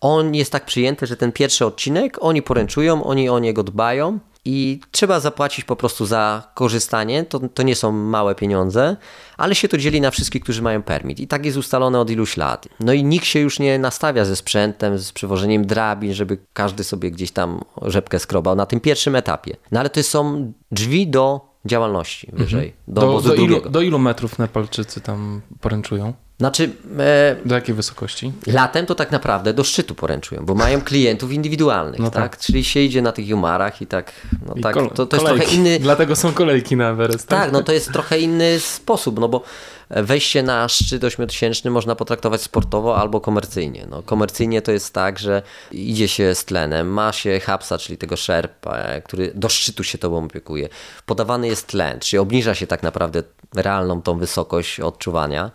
On 0.00 0.34
jest 0.34 0.52
tak 0.52 0.64
przyjęty, 0.64 1.06
że 1.06 1.16
ten 1.16 1.32
pierwszy 1.32 1.66
odcinek 1.66 2.16
oni 2.20 2.42
poręczują, 2.42 3.04
oni 3.04 3.28
o 3.28 3.38
niego 3.38 3.62
dbają 3.62 4.18
i 4.44 4.80
trzeba 4.90 5.20
zapłacić 5.20 5.64
po 5.64 5.76
prostu 5.76 6.06
za 6.06 6.50
korzystanie. 6.54 7.24
To, 7.24 7.40
to 7.54 7.62
nie 7.62 7.74
są 7.74 7.92
małe 7.92 8.34
pieniądze, 8.34 8.96
ale 9.36 9.54
się 9.54 9.68
to 9.68 9.78
dzieli 9.78 10.00
na 10.00 10.10
wszystkich, 10.10 10.42
którzy 10.42 10.62
mają 10.62 10.82
permit. 10.82 11.20
I 11.20 11.26
tak 11.26 11.46
jest 11.46 11.58
ustalone 11.58 12.00
od 12.00 12.10
iluś 12.10 12.36
lat. 12.36 12.68
No 12.80 12.92
i 12.92 13.04
nikt 13.04 13.24
się 13.24 13.40
już 13.40 13.58
nie 13.58 13.78
nastawia 13.78 14.24
ze 14.24 14.36
sprzętem, 14.36 14.98
z 14.98 15.12
przewożeniem 15.12 15.66
drabin, 15.66 16.14
żeby 16.14 16.38
każdy 16.52 16.84
sobie 16.84 17.10
gdzieś 17.10 17.30
tam 17.30 17.60
rzepkę 17.82 18.18
skrobał 18.18 18.56
na 18.56 18.66
tym 18.66 18.80
pierwszym 18.80 19.16
etapie. 19.16 19.56
No 19.72 19.80
ale 19.80 19.90
to 19.90 20.02
są 20.02 20.52
drzwi 20.70 21.06
do 21.06 21.54
działalności 21.64 22.30
wyżej. 22.32 22.68
Mhm. 22.68 22.76
Do, 22.88 23.00
do, 23.00 23.20
do, 23.20 23.34
ilu, 23.34 23.70
do 23.70 23.80
ilu 23.80 23.98
metrów 23.98 24.38
Nepalczycy 24.38 25.00
tam 25.00 25.40
poręczują? 25.60 26.12
Znaczy, 26.38 26.70
e, 26.98 27.36
do 27.44 27.54
jakiej 27.54 27.74
wysokości? 27.74 28.32
Latem 28.46 28.86
to 28.86 28.94
tak 28.94 29.10
naprawdę 29.10 29.54
do 29.54 29.64
szczytu 29.64 29.94
poręczują, 29.94 30.44
bo 30.46 30.54
mają 30.54 30.80
klientów 30.80 31.32
indywidualnych, 31.32 32.00
no 32.00 32.10
tak? 32.10 32.22
tak? 32.22 32.38
Czyli 32.38 32.64
się 32.64 32.80
idzie 32.80 33.02
na 33.02 33.12
tych 33.12 33.28
jumarach 33.28 33.82
i 33.82 33.86
tak, 33.86 34.12
no 34.46 34.54
I 34.54 34.60
tak, 34.60 34.74
to, 34.94 35.06
to 35.06 35.16
jest 35.16 35.26
trochę 35.26 35.44
inny... 35.44 35.78
Dlatego 35.80 36.16
są 36.16 36.32
kolejki 36.32 36.76
na 36.76 36.90
Everest. 36.90 37.28
Tak? 37.28 37.40
tak, 37.40 37.52
no 37.52 37.62
to 37.62 37.72
jest 37.72 37.92
trochę 37.92 38.18
inny 38.18 38.60
sposób, 38.60 39.20
no 39.20 39.28
bo 39.28 39.42
wejście 39.90 40.42
na 40.42 40.68
szczyt 40.68 41.04
ośmiotysięczny 41.04 41.70
można 41.70 41.94
potraktować 41.94 42.42
sportowo 42.42 42.96
albo 42.96 43.20
komercyjnie. 43.20 43.86
No, 43.90 44.02
komercyjnie 44.02 44.62
to 44.62 44.72
jest 44.72 44.94
tak, 44.94 45.18
że 45.18 45.42
idzie 45.72 46.08
się 46.08 46.34
z 46.34 46.44
tlenem, 46.44 46.88
ma 46.88 47.12
się 47.12 47.40
hapsa, 47.40 47.78
czyli 47.78 47.98
tego 47.98 48.16
szerpa, 48.16 48.78
który 49.04 49.32
do 49.34 49.48
szczytu 49.48 49.84
się 49.84 49.98
tobą 49.98 50.24
opiekuje. 50.24 50.68
Podawany 51.06 51.46
jest 51.46 51.66
tlen, 51.66 52.00
czyli 52.00 52.18
obniża 52.20 52.54
się 52.54 52.66
tak 52.66 52.82
naprawdę 52.82 53.22
realną 53.54 54.02
tą 54.02 54.18
wysokość 54.18 54.80
odczuwania. 54.80 55.50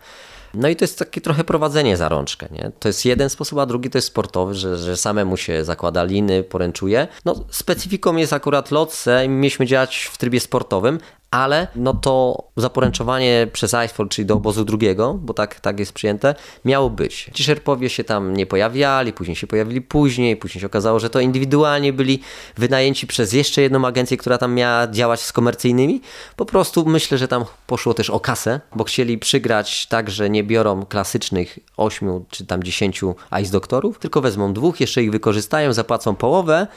No 0.54 0.68
i 0.68 0.76
to 0.76 0.84
jest 0.84 1.00
takie 1.00 1.22
trochę 1.22 1.44
prowadzenie 1.44 1.98
za 1.98 2.10
rączkę. 2.10 2.48
Nie? 2.52 2.72
To 2.80 2.90
jest 2.90 3.06
jeden 3.06 3.30
sposób, 3.30 3.60
a 3.60 3.66
drugi 3.66 3.90
to 3.90 3.98
jest 3.98 4.08
sportowy, 4.08 4.54
że, 4.54 4.78
że 4.78 4.98
samemu 4.98 5.38
się 5.38 5.66
zakłada 5.66 6.04
liny, 6.04 6.44
poręczuje. 6.44 7.08
No, 7.26 7.36
specyfiką 7.50 8.16
jest 8.16 8.34
akurat 8.34 8.72
lotce 8.72 9.26
i 9.26 9.30
mieliśmy 9.30 9.66
działać 9.66 10.10
w 10.14 10.18
trybie 10.18 10.40
sportowym, 10.40 11.00
ale 11.32 11.68
no 11.76 11.94
to 11.94 12.44
zaporęczowanie 12.58 13.48
przez 13.54 13.74
Icefall, 13.74 14.10
czyli 14.10 14.26
do 14.26 14.34
obozu 14.34 14.66
drugiego, 14.66 15.14
bo 15.14 15.34
tak, 15.34 15.60
tak 15.60 15.80
jest 15.80 15.94
przyjęte, 15.94 16.36
miało 16.66 16.90
być. 16.90 17.30
Ci 17.34 17.44
szerpowie 17.44 17.90
się 17.90 18.04
tam 18.04 18.34
nie 18.34 18.46
pojawiali, 18.46 19.14
później 19.14 19.36
się 19.36 19.48
pojawili 19.48 19.82
później, 19.82 20.38
później 20.38 20.62
się 20.62 20.68
okazało, 20.68 21.00
że 21.00 21.10
to 21.10 21.20
indywidualnie 21.20 21.94
byli 21.94 22.20
wynajęci 22.58 23.08
przez 23.08 23.34
jeszcze 23.34 23.62
jedną 23.62 23.88
agencję, 23.88 24.18
która 24.18 24.38
tam 24.38 24.54
miała 24.54 24.88
działać 24.88 25.22
z 25.22 25.34
komercyjnymi. 25.34 26.02
Po 26.36 26.46
prostu 26.46 26.86
myślę, 26.86 27.18
że 27.18 27.28
tam 27.28 27.46
poszło 27.68 27.94
też 27.94 28.10
o 28.10 28.20
kasę, 28.20 28.62
bo 28.76 28.84
chcieli 28.84 29.18
przygrać 29.18 29.88
tak, 29.88 30.10
że 30.10 30.30
nie 30.30 30.44
biorą 30.44 30.86
klasycznych 30.86 31.60
ośmiu 31.78 32.26
czy 32.30 32.46
tam 32.46 32.64
dziesięciu 32.64 33.16
ice 33.42 33.52
doktorów, 33.52 34.00
tylko 34.00 34.22
wezmą 34.22 34.54
dwóch, 34.54 34.80
jeszcze 34.80 35.04
ich 35.04 35.12
wykorzystają, 35.12 35.74
zapłacą 35.74 36.16
połowę, 36.16 36.68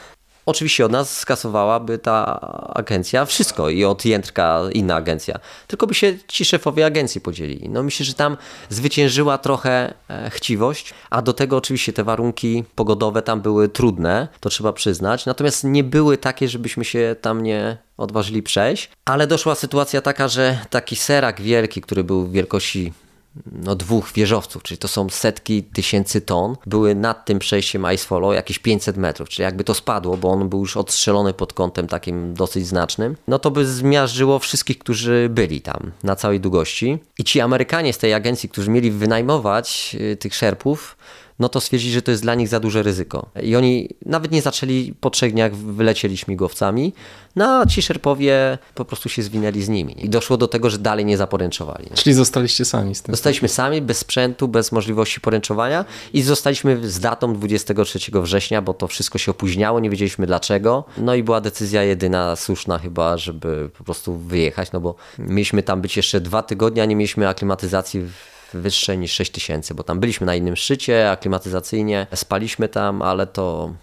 Oczywiście 0.45 0.85
od 0.85 0.91
nas 0.91 1.17
skasowałaby 1.17 1.97
ta 1.97 2.39
agencja 2.73 3.25
wszystko 3.25 3.69
i 3.69 3.85
od 3.85 4.05
Jędrka 4.05 4.61
inna 4.73 4.95
agencja. 4.95 5.39
Tylko 5.67 5.87
by 5.87 5.93
się 5.93 6.13
ci 6.27 6.45
szefowie 6.45 6.85
agencji 6.85 7.21
podzielili. 7.21 7.69
No 7.69 7.83
myślę, 7.83 8.05
że 8.05 8.13
tam 8.13 8.37
zwyciężyła 8.69 9.37
trochę 9.37 9.93
e, 10.09 10.29
chciwość, 10.29 10.93
a 11.09 11.21
do 11.21 11.33
tego 11.33 11.57
oczywiście 11.57 11.93
te 11.93 12.03
warunki 12.03 12.63
pogodowe 12.75 13.21
tam 13.21 13.41
były 13.41 13.69
trudne, 13.69 14.27
to 14.39 14.49
trzeba 14.49 14.73
przyznać. 14.73 15.25
Natomiast 15.25 15.63
nie 15.63 15.83
były 15.83 16.17
takie, 16.17 16.47
żebyśmy 16.47 16.85
się 16.85 17.15
tam 17.21 17.43
nie 17.43 17.77
odważyli 17.97 18.43
przejść. 18.43 18.89
Ale 19.05 19.27
doszła 19.27 19.55
sytuacja 19.55 20.01
taka, 20.01 20.27
że 20.27 20.59
taki 20.69 20.95
serak 20.95 21.41
wielki, 21.41 21.81
który 21.81 22.03
był 22.03 22.31
wielkości 22.31 22.93
no, 23.51 23.75
dwóch 23.75 24.11
wieżowców, 24.11 24.63
czyli 24.63 24.77
to 24.77 24.87
są 24.87 25.09
setki 25.09 25.63
tysięcy 25.63 26.21
ton, 26.21 26.55
były 26.65 26.95
nad 26.95 27.25
tym 27.25 27.39
przejściem 27.39 27.85
Ice 27.93 28.05
Follow 28.05 28.35
jakieś 28.35 28.59
500 28.59 28.97
metrów, 28.97 29.29
czyli 29.29 29.43
jakby 29.43 29.63
to 29.63 29.73
spadło, 29.73 30.17
bo 30.17 30.29
on 30.29 30.49
był 30.49 30.59
już 30.59 30.77
odstrzelony 30.77 31.33
pod 31.33 31.53
kątem 31.53 31.87
takim 31.87 32.33
dosyć 32.33 32.67
znacznym, 32.67 33.15
no 33.27 33.39
to 33.39 33.51
by 33.51 33.65
zmiażdżyło 33.65 34.39
wszystkich, 34.39 34.79
którzy 34.79 35.27
byli 35.29 35.61
tam 35.61 35.91
na 36.03 36.15
całej 36.15 36.39
długości. 36.39 36.97
I 37.17 37.23
ci 37.23 37.41
Amerykanie 37.41 37.93
z 37.93 37.97
tej 37.97 38.13
agencji, 38.13 38.49
którzy 38.49 38.69
mieli 38.69 38.91
wynajmować 38.91 39.95
y, 39.99 40.15
tych 40.15 40.35
szerpów, 40.35 40.97
no 41.39 41.49
to 41.49 41.61
stwierdzili, 41.61 41.93
że 41.93 42.01
to 42.01 42.11
jest 42.11 42.23
dla 42.23 42.35
nich 42.35 42.47
za 42.47 42.59
duże 42.59 42.83
ryzyko. 42.83 43.25
I 43.43 43.55
oni 43.55 43.89
nawet 44.05 44.31
nie 44.31 44.41
zaczęli 44.41 44.93
po 44.99 45.09
trzech 45.09 45.33
dniach, 45.33 45.55
wylecieli 45.55 46.17
śmigłowcami, 46.17 46.93
no 47.35 47.59
a 47.59 47.65
ci 47.65 47.81
szerpowie 47.81 48.57
po 48.75 48.85
prostu 48.85 49.09
się 49.09 49.23
zwinęli 49.23 49.61
z 49.61 49.69
nimi. 49.69 50.05
I 50.05 50.09
doszło 50.09 50.37
do 50.37 50.47
tego, 50.47 50.69
że 50.69 50.77
dalej 50.77 51.05
nie 51.05 51.17
zaporęczowali. 51.17 51.89
Czyli 51.93 52.13
zostaliście 52.13 52.65
sami 52.65 52.95
z 52.95 53.01
tym? 53.01 53.15
Zostaliśmy 53.15 53.47
sami, 53.47 53.81
bez 53.81 53.97
sprzętu, 53.97 54.47
bez 54.47 54.71
możliwości 54.71 55.21
poręczowania 55.21 55.85
i 56.13 56.21
zostaliśmy 56.21 56.89
z 56.89 56.99
datą 56.99 57.33
23 57.33 57.99
września, 58.13 58.61
bo 58.61 58.73
to 58.73 58.87
wszystko 58.87 59.17
się 59.17 59.31
opóźniało, 59.31 59.79
nie 59.79 59.89
wiedzieliśmy 59.89 60.27
dlaczego. 60.27 60.83
No 60.97 61.15
i 61.15 61.23
była 61.23 61.41
decyzja 61.41 61.83
jedyna 61.83 62.35
słuszna 62.35 62.79
chyba, 62.79 63.17
żeby 63.17 63.69
po 63.77 63.83
prostu 63.83 64.17
wyjechać, 64.17 64.71
no 64.71 64.79
bo 64.79 64.95
mieliśmy 65.19 65.63
tam 65.63 65.81
być 65.81 65.97
jeszcze 65.97 66.21
dwa 66.21 66.43
tygodnie, 66.43 66.81
a 66.81 66.85
nie 66.85 66.95
mieliśmy 66.95 67.27
aklimatyzacji 67.27 68.01
wyższe 68.53 68.97
niż 68.97 69.11
6000, 69.11 69.75
bo 69.75 69.83
tam 69.83 69.99
byliśmy 69.99 70.27
na 70.27 70.35
innym 70.35 70.55
szczycie, 70.55 71.11
aklimatyzacyjnie, 71.11 72.07
spaliśmy 72.15 72.69
tam, 72.69 73.01
ale 73.01 73.27
to 73.27 73.73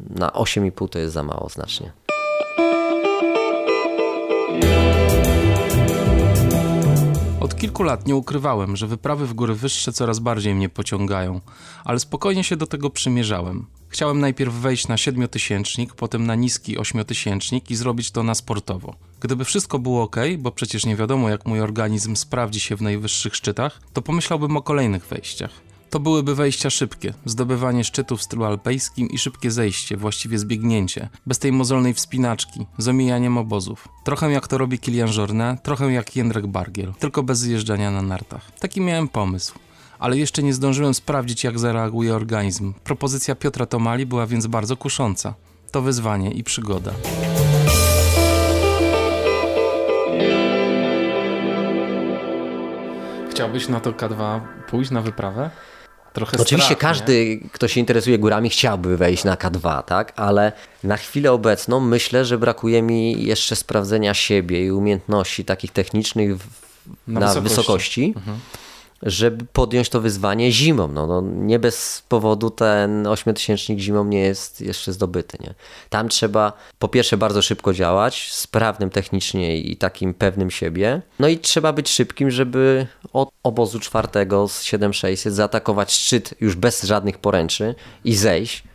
na 0.00 0.28
8,5 0.28 0.88
to 0.88 0.98
jest 0.98 1.14
za 1.14 1.22
mało 1.22 1.48
znacznie. 1.48 1.92
Od 7.40 7.56
kilku 7.56 7.82
lat 7.82 8.06
nie 8.06 8.16
ukrywałem, 8.16 8.76
że 8.76 8.86
wyprawy 8.86 9.26
w 9.26 9.34
góry 9.34 9.54
wyższe 9.54 9.92
coraz 9.92 10.18
bardziej 10.18 10.54
mnie 10.54 10.68
pociągają, 10.68 11.40
ale 11.84 12.00
spokojnie 12.00 12.44
się 12.44 12.56
do 12.56 12.66
tego 12.66 12.90
przymierzałem. 12.90 13.66
Chciałem 13.88 14.20
najpierw 14.20 14.54
wejść 14.54 14.88
na 14.88 14.96
siedmiotysięcznik, 14.96 15.94
potem 15.94 16.26
na 16.26 16.34
niski 16.34 16.78
ośmiotysięcznik 16.78 17.70
i 17.70 17.76
zrobić 17.76 18.10
to 18.10 18.22
na 18.22 18.34
sportowo. 18.34 18.94
Gdyby 19.20 19.44
wszystko 19.44 19.78
było 19.78 20.02
ok, 20.02 20.16
bo 20.38 20.52
przecież 20.52 20.86
nie 20.86 20.96
wiadomo 20.96 21.28
jak 21.28 21.46
mój 21.46 21.60
organizm 21.60 22.16
sprawdzi 22.16 22.60
się 22.60 22.76
w 22.76 22.82
najwyższych 22.82 23.36
szczytach, 23.36 23.80
to 23.92 24.02
pomyślałbym 24.02 24.56
o 24.56 24.62
kolejnych 24.62 25.06
wejściach. 25.06 25.50
To 25.90 26.00
byłyby 26.00 26.34
wejścia 26.34 26.70
szybkie, 26.70 27.14
zdobywanie 27.24 27.84
szczytów 27.84 28.20
w 28.20 28.22
stylu 28.22 28.44
alpejskim 28.44 29.08
i 29.08 29.18
szybkie 29.18 29.50
zejście, 29.50 29.96
właściwie 29.96 30.38
zbiegnięcie, 30.38 31.08
bez 31.26 31.38
tej 31.38 31.52
mozolnej 31.52 31.94
wspinaczki, 31.94 32.66
z 32.78 32.88
omijaniem 32.88 33.38
obozów. 33.38 33.88
Trochę 34.04 34.32
jak 34.32 34.48
to 34.48 34.58
robi 34.58 34.78
Kilian 34.78 35.12
Jornet, 35.16 35.62
trochę 35.62 35.92
jak 35.92 36.16
Jędrek 36.16 36.46
Bargiel, 36.46 36.92
tylko 36.98 37.22
bez 37.22 37.38
zjeżdżania 37.38 37.90
na 37.90 38.02
nartach. 38.02 38.52
Taki 38.58 38.80
miałem 38.80 39.08
pomysł 39.08 39.54
ale 39.98 40.18
jeszcze 40.18 40.42
nie 40.42 40.54
zdążyłem 40.54 40.94
sprawdzić, 40.94 41.44
jak 41.44 41.58
zareaguje 41.58 42.14
organizm. 42.14 42.74
Propozycja 42.84 43.34
Piotra 43.34 43.66
Tomali 43.66 44.06
była 44.06 44.26
więc 44.26 44.46
bardzo 44.46 44.76
kusząca. 44.76 45.34
To 45.70 45.82
wyzwanie 45.82 46.30
i 46.30 46.44
przygoda. 46.44 46.92
Chciałbyś 53.38 53.68
na 53.68 53.80
to 53.80 53.92
K2 53.92 54.40
pójść 54.68 54.90
na 54.90 55.02
wyprawę? 55.02 55.50
Trochę 56.12 56.38
Oczywiście 56.38 56.74
strach, 56.74 56.78
każdy, 56.78 57.40
nie? 57.42 57.50
kto 57.50 57.68
się 57.68 57.80
interesuje 57.80 58.18
górami, 58.18 58.50
chciałby 58.50 58.96
wejść 58.96 59.24
na 59.24 59.34
K2, 59.34 59.82
tak? 59.82 60.12
Ale 60.16 60.52
na 60.84 60.96
chwilę 60.96 61.32
obecną 61.32 61.80
myślę, 61.80 62.24
że 62.24 62.38
brakuje 62.38 62.82
mi 62.82 63.24
jeszcze 63.24 63.56
sprawdzenia 63.56 64.14
siebie 64.14 64.66
i 64.66 64.70
umiejętności 64.70 65.44
takich 65.44 65.72
technicznych 65.72 66.38
w, 66.38 66.46
na, 67.06 67.20
na, 67.20 67.26
wysokości. 67.26 67.42
wysokości. 67.42 68.12
Mhm 68.16 68.38
żeby 69.02 69.44
podjąć 69.52 69.88
to 69.88 70.00
wyzwanie 70.00 70.52
zimą. 70.52 70.88
No, 70.88 71.06
no, 71.06 71.20
nie 71.20 71.58
bez 71.58 72.02
powodu 72.08 72.50
ten 72.50 73.06
ośmiotysięcznik 73.06 73.78
zimą 73.78 74.04
nie 74.04 74.20
jest 74.20 74.60
jeszcze 74.60 74.92
zdobyty. 74.92 75.38
Nie? 75.40 75.54
Tam 75.90 76.08
trzeba 76.08 76.52
po 76.78 76.88
pierwsze 76.88 77.16
bardzo 77.16 77.42
szybko 77.42 77.72
działać, 77.72 78.32
sprawnym 78.32 78.90
technicznie 78.90 79.56
i 79.56 79.76
takim 79.76 80.14
pewnym 80.14 80.50
siebie. 80.50 81.02
No 81.18 81.28
i 81.28 81.38
trzeba 81.38 81.72
być 81.72 81.88
szybkim, 81.88 82.30
żeby 82.30 82.86
od 83.12 83.30
obozu 83.42 83.80
czwartego 83.80 84.48
z 84.48 84.62
7600 84.62 85.34
zaatakować 85.34 85.92
szczyt 85.92 86.34
już 86.40 86.56
bez 86.56 86.82
żadnych 86.82 87.18
poręczy 87.18 87.74
i 88.04 88.16
zejść 88.16 88.67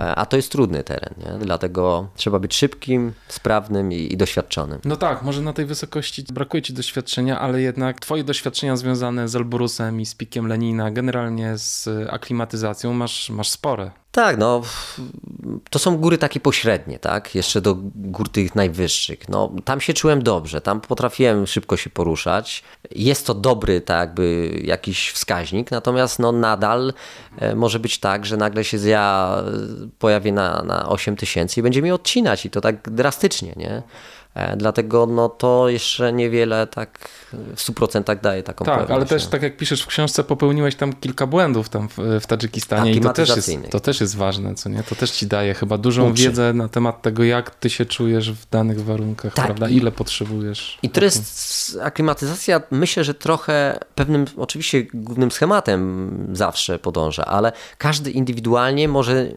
a 0.00 0.26
to 0.26 0.36
jest 0.36 0.52
trudny 0.52 0.84
teren, 0.84 1.14
nie? 1.18 1.38
dlatego 1.44 2.08
trzeba 2.16 2.38
być 2.38 2.54
szybkim, 2.54 3.12
sprawnym 3.28 3.92
i, 3.92 4.12
i, 4.12 4.16
doświadczonym. 4.16 4.80
No 4.84 4.96
tak, 4.96 5.22
może 5.22 5.42
na 5.42 5.52
tej 5.52 5.66
wysokości 5.66 6.24
brakuje 6.32 6.62
ci 6.62 6.72
doświadczenia, 6.72 7.40
ale 7.40 7.60
jednak 7.60 8.00
twoje 8.00 8.24
doświadczenia 8.24 8.76
związane 8.76 9.28
z 9.28 9.36
Elborusem 9.36 10.00
i 10.00 10.06
z 10.06 10.14
pikiem 10.14 10.46
Lenina, 10.46 10.90
generalnie 10.90 11.58
z 11.58 11.88
aklimatyzacją 12.10 12.92
masz, 12.92 13.30
masz 13.30 13.48
spore. 13.48 13.90
Tak, 14.12 14.38
no 14.38 14.62
to 15.70 15.78
są 15.78 15.96
góry 15.96 16.18
takie 16.18 16.40
pośrednie, 16.40 16.98
tak? 16.98 17.34
Jeszcze 17.34 17.60
do 17.60 17.74
gór 17.94 18.28
tych 18.28 18.54
najwyższych. 18.54 19.28
No, 19.28 19.52
tam 19.64 19.80
się 19.80 19.94
czułem 19.94 20.22
dobrze, 20.22 20.60
tam 20.60 20.80
potrafiłem 20.80 21.46
szybko 21.46 21.76
się 21.76 21.90
poruszać. 21.90 22.62
Jest 22.90 23.26
to 23.26 23.34
dobry, 23.34 23.80
tak 23.80 24.08
jakby 24.08 24.60
jakiś 24.64 25.10
wskaźnik, 25.10 25.70
natomiast 25.70 26.18
no 26.18 26.32
nadal 26.32 26.92
e, 27.38 27.54
może 27.54 27.78
być 27.78 28.00
tak, 28.00 28.26
że 28.26 28.36
nagle 28.36 28.64
się 28.64 28.76
ja 28.76 29.36
pojawię 29.98 30.32
na, 30.32 30.62
na 30.62 30.88
8 30.88 31.16
tysięcy 31.16 31.60
i 31.60 31.62
będzie 31.62 31.82
mi 31.82 31.92
odcinać 31.92 32.46
i 32.46 32.50
to 32.50 32.60
tak 32.60 32.90
drastycznie, 32.90 33.52
nie? 33.56 33.82
E, 34.34 34.56
dlatego 34.56 35.06
no 35.06 35.28
to 35.28 35.68
jeszcze 35.68 36.12
niewiele 36.12 36.66
tak 36.66 37.08
w 37.32 37.56
100% 37.56 38.20
daje 38.20 38.42
taką 38.42 38.64
Tak, 38.64 38.74
pewność, 38.74 38.96
ale 38.96 39.06
też 39.06 39.26
tak 39.26 39.42
jak 39.42 39.56
piszesz 39.56 39.82
w 39.82 39.86
książce, 39.86 40.24
popełniłeś 40.24 40.74
tam 40.74 40.92
kilka 40.92 41.26
błędów 41.26 41.68
tam 41.68 41.88
w, 41.88 41.98
w 42.20 42.26
Tadżykistanie 42.26 42.92
i 42.92 43.00
to 43.00 43.12
też, 43.12 43.36
jest, 43.36 43.50
to 43.70 43.80
też 43.80 44.00
jest 44.00 44.16
ważne, 44.16 44.54
co 44.54 44.68
nie? 44.68 44.82
To 44.82 44.94
też 44.94 45.10
ci 45.10 45.26
daje 45.26 45.54
chyba 45.54 45.78
dużą 45.78 46.10
Uczy. 46.10 46.22
wiedzę 46.22 46.52
na 46.52 46.68
temat 46.68 47.02
tego, 47.02 47.24
jak 47.24 47.50
ty 47.54 47.70
się 47.70 47.86
czujesz 47.86 48.32
w 48.32 48.50
danych 48.50 48.84
warunkach, 48.84 49.34
tak. 49.34 49.44
prawda? 49.46 49.68
Ile 49.68 49.92
potrzebujesz. 49.92 50.78
I 50.82 50.90
to 50.90 51.04
jest 51.04 51.78
aklimatyzacja, 51.82 52.60
myślę, 52.70 53.04
że 53.04 53.14
trochę 53.14 53.78
pewnym, 53.94 54.24
oczywiście 54.36 54.82
głównym 54.94 55.30
schematem 55.30 56.10
zawsze 56.32 56.78
podąża, 56.78 57.24
ale 57.24 57.52
każdy 57.78 58.10
indywidualnie 58.10 58.88
może 58.88 59.28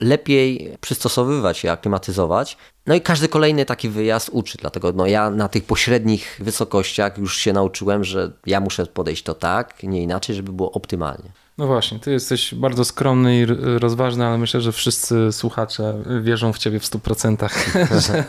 lepiej 0.00 0.76
przystosowywać 0.80 1.58
się, 1.58 1.72
aklimatyzować. 1.72 2.56
No 2.86 2.94
i 2.94 3.00
każdy 3.00 3.28
kolejny 3.28 3.64
taki 3.64 3.88
wyjazd 3.88 4.30
uczy, 4.32 4.58
dlatego 4.60 4.92
no 4.92 5.06
ja 5.06 5.30
na 5.30 5.48
tych 5.48 5.64
pośrednich 5.64 6.40
wysokościach 6.42 7.18
już 7.18 7.36
się 7.36 7.52
nauczyłem, 7.52 8.04
że 8.04 8.32
ja 8.46 8.60
muszę 8.60 8.86
podejść 8.86 9.22
to 9.22 9.34
tak, 9.34 9.82
nie 9.82 10.02
inaczej, 10.02 10.36
żeby 10.36 10.52
było 10.52 10.72
optymalnie. 10.72 11.30
No 11.58 11.66
właśnie, 11.66 11.98
ty 11.98 12.12
jesteś 12.12 12.54
bardzo 12.54 12.84
skromny 12.84 13.40
i 13.40 13.46
rozważny, 13.78 14.26
ale 14.26 14.38
myślę, 14.38 14.60
że 14.60 14.72
wszyscy 14.72 15.32
słuchacze 15.32 15.94
wierzą 16.22 16.52
w 16.52 16.58
ciebie 16.58 16.80
w 16.80 16.84
100%, 16.84 17.48
że, 18.06 18.24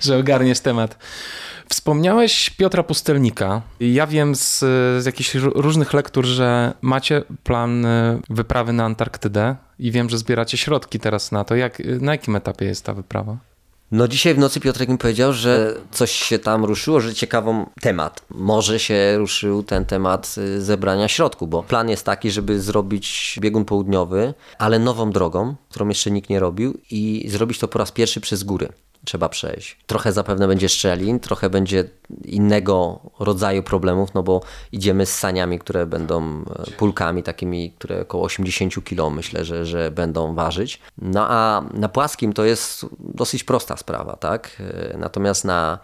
że 0.00 0.18
ogarniesz 0.18 0.60
temat. 0.60 0.98
Wspomniałeś 1.68 2.50
Piotra 2.50 2.82
Pustelnika. 2.82 3.62
Ja 3.80 4.06
wiem 4.06 4.34
z, 4.34 4.58
z 5.02 5.06
jakichś 5.06 5.34
różnych 5.34 5.92
lektur, 5.92 6.24
że 6.24 6.72
macie 6.82 7.22
plan 7.44 7.84
y, 7.84 8.20
wyprawy 8.30 8.72
na 8.72 8.84
Antarktydę 8.84 9.56
i 9.78 9.90
wiem, 9.90 10.10
że 10.10 10.18
zbieracie 10.18 10.56
środki 10.56 11.00
teraz 11.00 11.32
na 11.32 11.44
to. 11.44 11.56
Jak, 11.56 11.82
na 12.00 12.12
jakim 12.12 12.36
etapie 12.36 12.64
jest 12.64 12.84
ta 12.84 12.94
wyprawa? 12.94 13.36
No 13.92 14.08
dzisiaj 14.08 14.34
w 14.34 14.38
nocy 14.38 14.60
Piotrek 14.60 14.88
mi 14.88 14.98
powiedział, 14.98 15.32
że 15.32 15.74
coś 15.90 16.10
się 16.10 16.38
tam 16.38 16.64
ruszyło, 16.64 17.00
że 17.00 17.14
ciekawą 17.14 17.70
temat. 17.80 18.22
Może 18.30 18.78
się 18.78 19.18
ruszył 19.18 19.62
ten 19.62 19.84
temat 19.84 20.34
y, 20.38 20.62
zebrania 20.62 21.08
środku, 21.08 21.46
bo 21.46 21.62
plan 21.62 21.88
jest 21.88 22.06
taki, 22.06 22.30
żeby 22.30 22.60
zrobić 22.60 23.38
biegun 23.40 23.64
południowy, 23.64 24.34
ale 24.58 24.78
nową 24.78 25.10
drogą, 25.10 25.54
którą 25.68 25.88
jeszcze 25.88 26.10
nikt 26.10 26.30
nie 26.30 26.40
robił 26.40 26.78
i 26.90 27.26
zrobić 27.28 27.58
to 27.58 27.68
po 27.68 27.78
raz 27.78 27.92
pierwszy 27.92 28.20
przez 28.20 28.44
góry 28.44 28.68
trzeba 29.04 29.28
przejść. 29.28 29.78
Trochę 29.86 30.12
zapewne 30.12 30.48
będzie 30.48 30.68
szczelin, 30.68 31.20
trochę 31.20 31.50
będzie 31.50 31.84
innego 32.24 33.00
rodzaju 33.18 33.62
problemów, 33.62 34.14
no 34.14 34.22
bo 34.22 34.40
idziemy 34.72 35.06
z 35.06 35.18
saniami, 35.18 35.58
które 35.58 35.86
będą 35.86 36.44
e, 36.68 36.70
pulkami 36.70 37.22
takimi, 37.22 37.72
które 37.78 38.00
około 38.02 38.24
80 38.24 38.84
kg 38.84 39.16
myślę, 39.16 39.44
że, 39.44 39.66
że 39.66 39.90
będą 39.90 40.34
ważyć. 40.34 40.80
No 40.98 41.26
a 41.28 41.62
na 41.74 41.88
płaskim 41.88 42.32
to 42.32 42.44
jest 42.44 42.86
dosyć 42.98 43.44
prosta 43.44 43.76
sprawa, 43.76 44.16
tak? 44.16 44.62
E, 44.92 44.98
natomiast 44.98 45.44
na 45.44 45.78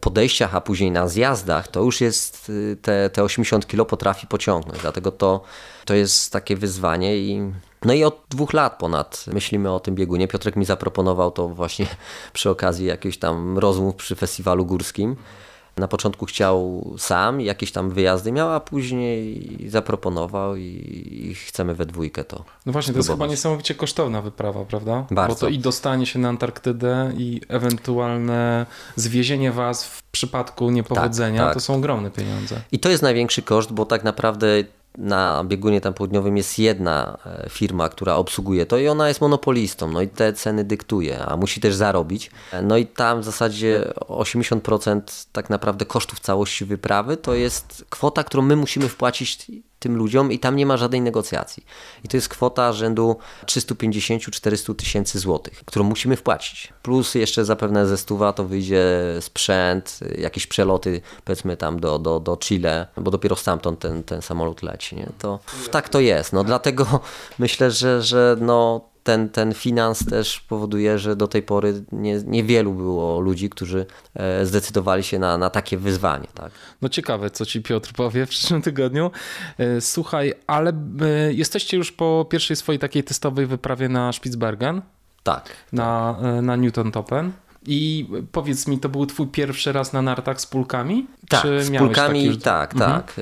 podejściach, 0.00 0.54
a 0.54 0.60
później 0.60 0.90
na 0.90 1.08
zjazdach, 1.08 1.68
to 1.68 1.82
już 1.82 2.00
jest 2.00 2.52
e, 2.72 2.76
te, 2.76 3.10
te 3.10 3.22
80 3.22 3.66
kg 3.66 3.90
potrafi 3.90 4.26
pociągnąć. 4.26 4.80
Dlatego 4.80 5.12
to, 5.12 5.42
to 5.84 5.94
jest 5.94 6.32
takie 6.32 6.56
wyzwanie 6.56 7.16
i 7.18 7.52
no 7.84 7.92
i 7.92 8.04
od 8.04 8.22
dwóch 8.28 8.52
lat 8.52 8.78
ponad 8.78 9.24
myślimy 9.32 9.72
o 9.72 9.80
tym 9.80 9.94
biegunie. 9.94 10.28
Piotrek 10.28 10.56
mi 10.56 10.64
zaproponował 10.64 11.30
to 11.30 11.48
właśnie 11.48 11.86
przy 12.32 12.50
okazji 12.50 12.86
jakichś 12.86 13.16
tam 13.16 13.58
rozmów 13.58 13.94
przy 13.94 14.14
festiwalu 14.14 14.66
górskim. 14.66 15.16
Na 15.76 15.88
początku 15.88 16.26
chciał 16.26 16.84
sam, 16.98 17.40
jakieś 17.40 17.72
tam 17.72 17.90
wyjazdy 17.90 18.32
miał, 18.32 18.52
a 18.52 18.60
później 18.60 19.58
zaproponował 19.68 20.56
i, 20.56 20.62
i 21.10 21.34
chcemy 21.34 21.74
we 21.74 21.86
dwójkę 21.86 22.24
to. 22.24 22.44
No 22.66 22.72
właśnie, 22.72 22.92
to 22.92 22.98
jest 22.98 23.10
chyba 23.10 23.26
niesamowicie 23.26 23.74
kosztowna 23.74 24.22
wyprawa, 24.22 24.64
prawda? 24.64 25.06
Bardzo. 25.10 25.34
Bo 25.34 25.40
to 25.40 25.48
i 25.48 25.58
dostanie 25.58 26.06
się 26.06 26.18
na 26.18 26.28
Antarktydę 26.28 27.12
i 27.16 27.40
ewentualne 27.48 28.66
zwiezienie 28.96 29.52
was 29.52 29.84
w 29.84 30.02
przypadku 30.02 30.70
niepowodzenia 30.70 31.40
tak, 31.40 31.48
tak. 31.48 31.54
to 31.54 31.60
są 31.60 31.74
ogromne 31.74 32.10
pieniądze. 32.10 32.60
I 32.72 32.78
to 32.78 32.88
jest 32.88 33.02
największy 33.02 33.42
koszt, 33.42 33.72
bo 33.72 33.86
tak 33.86 34.04
naprawdę 34.04 34.46
na 34.98 35.44
biegunie 35.44 35.80
tam 35.80 35.94
południowym 35.94 36.36
jest 36.36 36.58
jedna 36.58 37.18
e, 37.26 37.50
firma, 37.50 37.88
która 37.88 38.14
obsługuje 38.14 38.66
to 38.66 38.78
i 38.78 38.88
ona 38.88 39.08
jest 39.08 39.20
monopolistą, 39.20 39.92
no 39.92 40.00
i 40.00 40.08
te 40.08 40.32
ceny 40.32 40.64
dyktuje, 40.64 41.24
a 41.26 41.36
musi 41.36 41.60
też 41.60 41.74
zarobić. 41.74 42.30
No 42.62 42.76
i 42.76 42.86
tam 42.86 43.20
w 43.20 43.24
zasadzie 43.24 43.92
80% 44.00 45.26
tak 45.32 45.50
naprawdę 45.50 45.84
kosztów 45.84 46.20
całości 46.20 46.64
wyprawy 46.64 47.16
to 47.16 47.34
jest 47.34 47.84
kwota, 47.90 48.24
którą 48.24 48.42
my 48.42 48.56
musimy 48.56 48.88
wpłacić 48.88 49.46
tym 49.78 49.96
ludziom 49.96 50.32
i 50.32 50.38
tam 50.38 50.56
nie 50.56 50.66
ma 50.66 50.76
żadnej 50.76 51.00
negocjacji. 51.00 51.64
I 52.04 52.08
to 52.08 52.16
jest 52.16 52.28
kwota 52.28 52.72
rzędu 52.72 53.16
350-400 53.46 54.74
tysięcy 54.74 55.18
złotych, 55.18 55.62
którą 55.64 55.84
musimy 55.84 56.16
wpłacić. 56.16 56.72
Plus 56.82 57.14
jeszcze 57.14 57.44
zapewne 57.44 57.86
ze 57.86 57.98
stuwa 57.98 58.32
to 58.32 58.44
wyjdzie 58.44 58.84
sprzęt, 59.20 60.00
jakieś 60.18 60.46
przeloty 60.46 61.00
powiedzmy 61.24 61.56
tam 61.56 61.80
do, 61.80 61.98
do, 61.98 62.20
do 62.20 62.36
Chile, 62.36 62.86
bo 62.96 63.10
dopiero 63.10 63.36
stamtąd 63.36 63.78
ten, 63.78 64.02
ten 64.02 64.22
samolot 64.22 64.62
leci. 64.62 64.96
Nie? 64.96 65.08
To 65.18 65.38
tak 65.70 65.88
to 65.88 66.00
jest. 66.00 66.32
No, 66.32 66.44
dlatego 66.44 67.00
myślę, 67.38 67.70
że, 67.70 68.02
że 68.02 68.36
no, 68.40 68.80
ten, 69.06 69.28
ten 69.28 69.54
finans 69.54 70.06
też 70.06 70.40
powoduje, 70.40 70.98
że 70.98 71.16
do 71.16 71.28
tej 71.28 71.42
pory 71.42 71.84
nie, 71.92 72.22
niewielu 72.24 72.72
było 72.72 73.20
ludzi, 73.20 73.50
którzy 73.50 73.86
e, 74.14 74.46
zdecydowali 74.46 75.02
się 75.02 75.18
na, 75.18 75.38
na 75.38 75.50
takie 75.50 75.78
wyzwanie. 75.78 76.26
Tak? 76.34 76.52
No 76.82 76.88
ciekawe, 76.88 77.30
co 77.30 77.46
ci 77.46 77.62
Piotr 77.62 77.92
powie 77.92 78.26
w 78.26 78.28
przyszłym 78.28 78.62
tygodniu. 78.62 79.10
E, 79.58 79.80
słuchaj, 79.80 80.34
ale 80.46 80.72
e, 81.00 81.32
jesteście 81.32 81.76
już 81.76 81.92
po 81.92 82.26
pierwszej 82.30 82.56
swojej 82.56 82.78
takiej 82.78 83.04
testowej 83.04 83.46
wyprawie 83.46 83.88
na 83.88 84.12
Spitsbergen? 84.12 84.82
Tak. 85.22 85.50
Na, 85.72 86.16
na 86.42 86.56
Newton 86.56 86.92
Topen? 86.92 87.32
I 87.66 88.08
powiedz 88.32 88.66
mi, 88.66 88.78
to 88.78 88.88
był 88.88 89.06
twój 89.06 89.26
pierwszy 89.26 89.72
raz 89.72 89.92
na 89.92 90.02
nartach 90.02 90.40
z 90.40 90.46
pulkami? 90.46 91.06
Tak, 91.28 91.42
Czy 91.42 91.64
z 91.64 91.70
pulkami, 91.78 92.24
już... 92.24 92.38
tak, 92.38 92.74
mhm. 92.74 92.92
tak. 92.92 93.14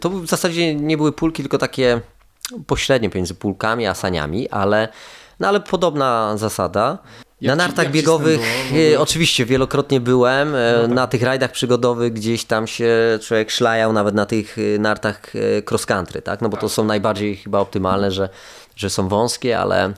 To 0.00 0.10
w 0.10 0.26
zasadzie 0.26 0.74
nie 0.74 0.96
były 0.96 1.12
pulki, 1.12 1.42
tylko 1.42 1.58
takie 1.58 2.00
pośrednie 2.66 3.10
pomiędzy 3.10 3.34
pulkami 3.34 3.86
a 3.86 3.94
saniami, 3.94 4.48
ale 4.48 4.88
no 5.40 5.48
ale 5.48 5.60
podobna 5.60 6.36
zasada. 6.36 6.98
Jak 7.40 7.56
na 7.56 7.64
nartach 7.64 7.90
biegowych 7.90 8.40
e, 8.92 9.00
oczywiście 9.00 9.44
wielokrotnie 9.44 10.00
byłem. 10.00 10.54
E, 10.54 10.72
no 10.76 10.82
tak. 10.82 10.90
Na 10.90 11.06
tych 11.06 11.22
rajdach 11.22 11.52
przygodowych 11.52 12.12
gdzieś 12.12 12.44
tam 12.44 12.66
się 12.66 13.18
człowiek 13.22 13.50
szlajał, 13.50 13.92
nawet 13.92 14.14
na 14.14 14.26
tych 14.26 14.56
e, 14.58 14.78
nartach 14.78 15.32
cross 15.70 15.86
country, 15.86 16.22
tak? 16.22 16.42
No 16.42 16.48
bo 16.48 16.56
tak. 16.56 16.60
to 16.60 16.68
są 16.68 16.84
najbardziej 16.84 17.36
chyba 17.36 17.58
optymalne, 17.58 18.10
że, 18.10 18.28
że 18.76 18.90
są 18.90 19.08
wąskie, 19.08 19.58
ale 19.58 19.84
mm, 19.84 19.94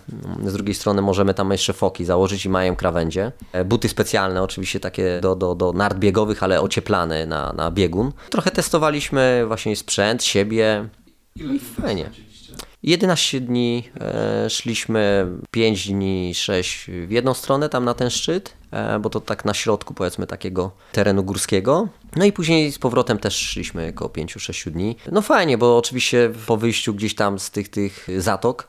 z 0.47 0.53
drugiej 0.53 0.75
strony 0.75 1.03
możemy 1.03 1.35
tam 1.35 1.51
jeszcze 1.51 1.73
foki 1.73 2.05
założyć 2.05 2.45
i 2.45 2.49
mają 2.49 2.77
krawędzie. 2.77 3.33
Buty 3.65 3.89
specjalne, 3.89 4.43
oczywiście 4.43 4.81
takie 4.81 5.21
do, 5.21 5.37
do, 5.37 5.55
do 5.55 5.73
nart 5.73 5.99
biegowych, 5.99 6.43
ale 6.43 6.61
ocieplane 6.61 7.27
na, 7.27 7.53
na 7.53 7.71
biegun. 7.71 8.13
Trochę 8.31 8.51
testowaliśmy 8.51 9.45
właśnie 9.47 9.77
sprzęt, 9.77 10.25
siebie 10.25 10.89
i 11.37 11.59
fajnie. 11.59 12.11
11 12.83 13.41
dni 13.41 13.91
e, 14.01 14.51
szliśmy, 14.51 15.27
5 15.51 15.89
dni, 15.89 16.35
6 16.35 16.91
w 17.07 17.11
jedną 17.11 17.35
stronę 17.35 17.69
tam 17.69 17.85
na 17.85 17.95
ten 17.95 18.11
szczyt, 18.11 18.55
e, 18.71 18.99
bo 18.99 19.11
to 19.11 19.21
tak 19.21 19.45
na 19.45 19.55
środku 19.55 19.95
powiedzmy 19.95 20.27
takiego 20.27 20.71
terenu 20.93 21.23
górskiego. 21.23 21.89
No 22.17 22.25
i 22.25 22.33
później 22.33 22.73
z 22.73 22.79
powrotem 22.79 23.19
też 23.19 23.37
szliśmy 23.37 23.93
około 23.97 24.11
5-6 24.11 24.71
dni. 24.71 24.97
No 25.13 25.23
fajnie, 25.23 25.59
bo 25.59 25.79
oczywiście 25.79 26.31
po 26.47 26.57
wyjściu 26.57 26.95
gdzieś 26.95 27.15
tam 27.15 27.39
z 27.39 27.51
tych, 27.51 27.69
tych 27.69 28.07
zatok 28.19 28.69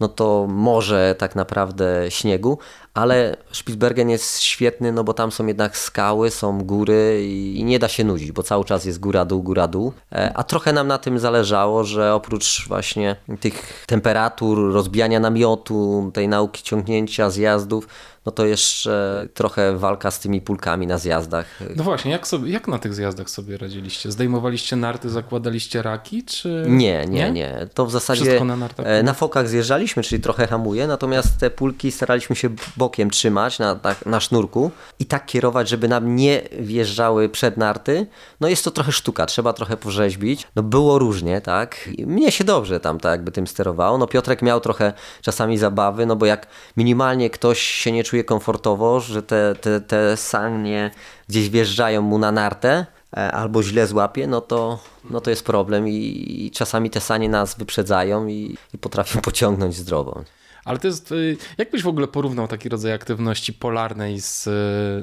no 0.00 0.08
to 0.08 0.46
może 0.48 1.14
tak 1.18 1.36
naprawdę 1.36 2.06
śniegu, 2.08 2.58
ale 2.96 3.36
Spitsbergen 3.52 4.10
jest 4.10 4.40
świetny, 4.40 4.92
no 4.92 5.04
bo 5.04 5.14
tam 5.14 5.32
są 5.32 5.46
jednak 5.46 5.78
skały, 5.78 6.30
są 6.30 6.64
góry 6.64 7.22
i, 7.26 7.64
nie 7.64 7.78
da 7.78 7.88
się 7.88 8.04
nudzić, 8.04 8.32
bo 8.32 8.42
cały 8.42 8.64
czas 8.64 8.84
jest 8.84 9.00
góra 9.00 9.24
dół, 9.24 9.42
góra 9.42 9.68
dół. 9.68 9.92
E, 10.12 10.32
a 10.34 10.44
trochę 10.44 10.72
nam 10.72 10.86
na 10.86 10.98
tym 10.98 11.18
zależało, 11.18 11.84
że 11.84 12.14
oprócz 12.14 12.68
właśnie 12.68 13.16
tych 13.40 13.84
temperatur, 13.86 14.72
rozbijania 14.72 15.20
namiotu, 15.20 16.10
tej 16.14 16.28
nauki 16.28 16.62
ciągnięcia, 16.62 17.30
zjazdów, 17.30 17.88
no 18.26 18.32
to 18.32 18.46
jeszcze 18.46 19.26
trochę 19.34 19.76
walka 19.76 20.10
z 20.10 20.18
tymi 20.18 20.40
pulkami 20.40 20.86
na 20.86 20.98
zjazdach. 20.98 21.46
No 21.76 21.84
właśnie, 21.84 22.10
jak, 22.12 22.26
sobie, 22.26 22.52
jak 22.52 22.68
na 22.68 22.78
tych 22.78 22.94
zjazdach 22.94 23.30
sobie 23.30 23.58
radziliście? 23.58 24.12
Zdejmowaliście 24.12 24.76
narty, 24.76 25.10
zakładaliście 25.10 25.82
raki, 25.82 26.24
czy... 26.24 26.64
Nie, 26.68 27.06
nie, 27.06 27.30
nie. 27.30 27.68
To 27.74 27.86
w 27.86 27.92
zasadzie 27.92 28.44
na, 28.44 28.56
nartach. 28.56 28.86
E, 28.86 29.02
na 29.02 29.14
fokach 29.14 29.48
zjeżdżaliśmy, 29.48 30.02
czyli 30.02 30.22
trochę 30.22 30.46
hamuje, 30.46 30.86
natomiast 30.86 31.38
te 31.38 31.50
pulki 31.50 31.92
staraliśmy 31.92 32.36
się 32.36 32.50
bokiem 32.86 33.10
trzymać 33.10 33.58
na, 33.58 33.74
tak, 33.74 34.06
na 34.06 34.20
sznurku 34.20 34.70
i 34.98 35.06
tak 35.06 35.26
kierować, 35.26 35.68
żeby 35.68 35.88
nam 35.88 36.16
nie 36.16 36.42
wjeżdżały 36.60 37.28
przed 37.28 37.56
narty. 37.56 38.06
No 38.40 38.48
jest 38.48 38.64
to 38.64 38.70
trochę 38.70 38.92
sztuka, 38.92 39.26
trzeba 39.26 39.52
trochę 39.52 39.76
porzeźbić. 39.76 40.46
No 40.56 40.62
było 40.62 40.98
różnie, 40.98 41.40
tak. 41.40 41.88
I 41.98 42.06
mnie 42.06 42.32
się 42.32 42.44
dobrze 42.44 42.80
tam 42.80 43.00
tak 43.00 43.12
jakby 43.12 43.32
tym 43.32 43.46
sterowało. 43.46 43.98
No 43.98 44.06
Piotrek 44.06 44.42
miał 44.42 44.60
trochę 44.60 44.92
czasami 45.22 45.58
zabawy, 45.58 46.06
no 46.06 46.16
bo 46.16 46.26
jak 46.26 46.46
minimalnie 46.76 47.30
ktoś 47.30 47.60
się 47.60 47.92
nie 47.92 48.04
czuje 48.04 48.16
czuje 48.16 48.24
komfortowo, 48.24 49.00
że 49.00 49.22
te, 49.22 49.54
te, 49.60 49.80
te 49.80 50.16
sanie 50.16 50.90
gdzieś 51.28 51.50
wjeżdżają 51.50 52.02
mu 52.02 52.18
na 52.18 52.32
nartę 52.32 52.86
e, 53.16 53.32
albo 53.32 53.62
źle 53.62 53.86
złapie, 53.86 54.26
no 54.26 54.40
to, 54.40 54.78
no 55.10 55.20
to 55.20 55.30
jest 55.30 55.44
problem 55.44 55.88
i, 55.88 56.24
i 56.46 56.50
czasami 56.50 56.90
te 56.90 57.00
sanie 57.00 57.28
nas 57.28 57.58
wyprzedzają 57.58 58.26
i, 58.26 58.56
i 58.74 58.78
potrafią 58.78 59.20
pociągnąć 59.20 59.74
zdrowo. 59.74 60.24
Ale 60.66 60.78
to 60.78 60.86
jest, 60.86 61.12
y, 61.12 61.36
jakbyś 61.58 61.82
w 61.82 61.88
ogóle 61.88 62.08
porównał 62.08 62.48
taki 62.48 62.68
rodzaj 62.68 62.92
aktywności 62.92 63.52
polarnej 63.52 64.20
z, 64.20 64.44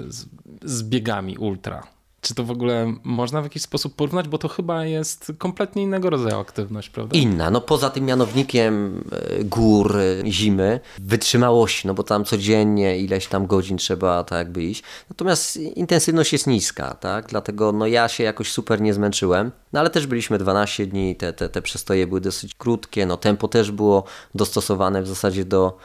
z, 0.07 0.25
z 0.63 0.83
biegami 0.83 1.37
ultra? 1.37 1.87
Czy 2.23 2.35
to 2.35 2.43
w 2.43 2.51
ogóle 2.51 2.93
można 3.03 3.41
w 3.41 3.43
jakiś 3.43 3.61
sposób 3.61 3.95
porównać, 3.95 4.27
bo 4.27 4.37
to 4.37 4.47
chyba 4.47 4.85
jest 4.85 5.31
kompletnie 5.37 5.83
innego 5.83 6.09
rodzaju 6.09 6.39
aktywność, 6.39 6.89
prawda? 6.89 7.17
Inna, 7.17 7.51
no 7.51 7.61
poza 7.61 7.89
tym 7.89 8.05
mianownikiem 8.05 9.03
e, 9.11 9.43
gór, 9.43 9.97
e, 9.97 10.31
zimy, 10.31 10.79
wytrzymałości, 10.99 11.87
no 11.87 11.93
bo 11.93 12.03
tam 12.03 12.25
codziennie 12.25 12.97
ileś 12.97 13.27
tam 13.27 13.47
godzin 13.47 13.77
trzeba 13.77 14.23
tak 14.23 14.37
jakby 14.37 14.63
iść. 14.63 14.83
Natomiast 15.09 15.57
intensywność 15.57 16.33
jest 16.33 16.47
niska, 16.47 16.93
tak? 16.93 17.27
Dlatego 17.27 17.71
no 17.71 17.87
ja 17.87 18.07
się 18.07 18.23
jakoś 18.23 18.51
super 18.51 18.81
nie 18.81 18.93
zmęczyłem, 18.93 19.51
no 19.73 19.79
ale 19.79 19.89
też 19.89 20.07
byliśmy 20.07 20.37
12 20.37 20.85
dni, 20.85 21.15
te, 21.15 21.33
te, 21.33 21.49
te 21.49 21.61
przestoje 21.61 22.07
były 22.07 22.21
dosyć 22.21 22.55
krótkie, 22.55 23.05
no 23.05 23.17
tempo 23.17 23.47
też 23.47 23.71
było 23.71 24.03
dostosowane 24.35 25.01
w 25.01 25.07
zasadzie 25.07 25.45
do 25.45 25.77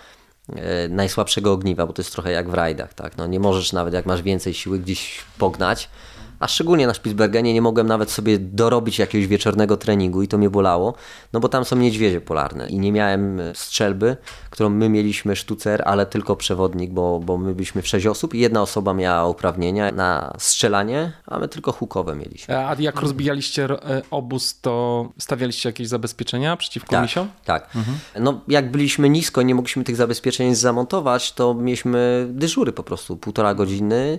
e, 0.57 0.89
najsłabszego 0.89 1.53
ogniwa, 1.53 1.87
bo 1.87 1.93
to 1.93 2.03
jest 2.03 2.13
trochę 2.13 2.33
jak 2.33 2.51
w 2.51 2.55
rajdach, 2.55 2.95
tak? 2.95 3.17
No 3.17 3.27
nie 3.27 3.41
możesz 3.41 3.73
nawet 3.73 3.95
jak 3.95 4.07
masz 4.07 4.23
więcej 4.23 4.55
siły 4.55 4.79
gdzieś 4.79 5.21
pognać, 5.39 5.89
a 6.41 6.49
szczególnie 6.49 6.87
na 6.87 6.95
Spitsbergenie 6.95 7.55
nie 7.55 7.63
mogłem 7.63 7.87
nawet 7.87 8.11
sobie 8.11 8.39
dorobić 8.39 8.99
jakiegoś 8.99 9.27
wieczornego 9.27 9.77
treningu 9.77 10.23
i 10.23 10.29
to 10.29 10.39
mnie 10.39 10.51
bolało, 10.51 10.95
no 11.33 11.41
bo 11.41 11.49
tam 11.49 11.65
są 11.65 11.77
niedźwiedzie 11.77 12.21
polarne 12.21 12.69
i 12.69 12.79
nie 12.79 12.93
miałem 12.93 13.41
strzelby, 13.55 14.17
którą 14.51 14.71
my 14.71 14.89
mieliśmy 14.89 15.37
sztucer, 15.37 15.83
ale 15.87 16.07
tylko 16.07 16.37
przewodnik, 16.37 16.91
bo, 16.91 17.21
bo 17.21 17.39
my 17.39 17.55
byliśmy 17.55 17.83
w 17.83 17.89
sześć 17.89 18.07
osób 18.07 18.35
i 18.35 18.39
jedna 18.39 18.63
osoba 18.63 18.95
miała 18.95 19.29
uprawnienia 19.29 19.93
na 19.93 20.35
strzelanie, 20.39 21.13
a 21.27 21.39
my 21.39 21.49
tylko 21.49 21.73
hukowe 21.73 22.15
mieliśmy. 22.15 22.59
A 22.59 22.77
jak 22.79 23.01
rozbijaliście 23.01 23.65
e, 23.65 24.03
obóz, 24.11 24.61
to 24.61 25.09
stawialiście 25.19 25.69
jakieś 25.69 25.89
zabezpieczenia 25.89 26.57
przeciwko 26.57 26.91
tak, 26.91 27.03
misiom? 27.03 27.29
Tak. 27.45 27.77
Mhm. 27.77 27.99
No 28.21 28.41
jak 28.49 28.71
byliśmy 28.71 29.09
nisko 29.09 29.41
i 29.41 29.45
nie 29.45 29.55
mogliśmy 29.55 29.85
tych 29.85 29.97
zabezpieczeń 29.97 30.55
zamontować, 30.55 31.33
to 31.33 31.55
mieliśmy 31.55 32.27
dyżury 32.31 32.73
po 32.73 32.83
prostu, 32.83 33.17
półtora 33.17 33.55
godziny, 33.55 34.19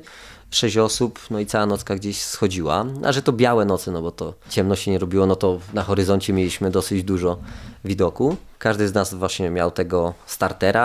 sześć 0.52 0.78
osób, 0.78 1.20
no 1.30 1.40
i 1.40 1.46
cała 1.46 1.66
nocka 1.66 1.96
gdzieś 1.96 2.22
schodziła. 2.22 2.86
A 3.06 3.12
że 3.12 3.22
to 3.22 3.34
białe 3.34 3.66
noce, 3.66 3.92
no 3.92 4.02
bo 4.02 4.12
to 4.12 4.34
ciemno 4.50 4.76
się 4.76 4.92
nie 4.92 5.00
robiło, 5.00 5.26
no 5.26 5.36
to 5.36 5.60
na 5.74 5.84
horyzoncie 5.84 6.34
mieliśmy 6.34 6.72
dosyć 6.72 7.04
dużo 7.04 7.38
widoku. 7.86 8.36
Każdy 8.60 8.88
z 8.88 8.94
nas 8.94 9.14
właśnie 9.14 9.50
miał 9.50 9.72
tego 9.72 10.14
startera, 10.26 10.84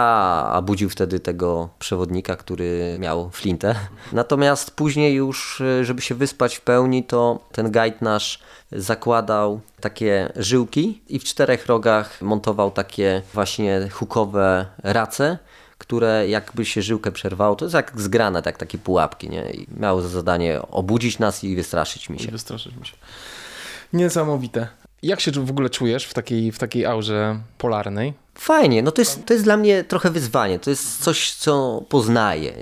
a 0.53 0.63
budził 0.63 0.91
wtedy 0.91 1.21
tego 1.21 1.69
przewodnika, 1.79 2.37
który 2.37 2.97
miał 2.99 3.31
flintę. 3.31 3.75
Natomiast 4.13 4.71
później 4.71 5.15
już, 5.15 5.63
żeby 5.83 6.03
się 6.03 6.15
wyspać 6.15 6.57
w 6.57 6.61
pełni, 6.61 7.05
to 7.05 7.39
ten 7.53 7.73
guide 7.73 7.97
nasz 8.01 8.39
zakładał 8.73 9.61
takie 9.81 10.33
żyłki 10.37 11.03
i 11.09 11.19
w 11.19 11.25
czterech 11.25 11.67
rogach 11.67 12.23
montował 12.23 12.71
takie 12.71 13.23
właśnie 13.35 13.89
hukowe 13.93 14.67
race, 14.83 15.39
które 15.85 16.29
jakby 16.29 16.65
się 16.65 16.83
żyłkę 16.83 17.13
przerwało, 17.13 17.57
to 17.57 17.65
jest 17.65 17.75
jak 17.75 18.01
zgrane, 18.01 18.43
tak 18.43 18.59
takie 18.59 18.79
pułapki, 18.79 19.31
nie? 19.31 19.51
I 19.51 19.67
miało 19.81 20.03
za 20.03 20.09
zadanie 20.09 20.63
obudzić 20.63 21.19
nas 21.19 21.45
i 21.45 21.57
wystraszyć 21.57 22.11
mi 22.11 22.19
się. 22.19 22.29
I 22.29 22.31
wystraszyć 22.31 22.77
mi 22.77 22.87
się. 22.87 22.97
Niesamowite. 23.93 24.69
Jak 25.05 25.21
się 25.21 25.31
w 25.31 25.51
ogóle 25.51 25.71
czujesz 25.71 26.05
w 26.05 26.15
takiej, 26.15 26.53
w 26.53 26.59
takiej 26.59 26.87
aurze 26.87 27.41
polarnej? 27.59 28.15
Fajnie, 28.39 28.83
no 28.83 28.93
to 28.93 29.01
jest, 29.01 29.27
to 29.27 29.33
jest 29.33 29.45
dla 29.45 29.57
mnie 29.57 29.85
trochę 29.85 30.11
wyzwanie, 30.11 30.59
to 30.59 30.71
jest 30.71 31.03
coś, 31.03 31.33
co 31.33 31.83
poznaję. 31.89 32.53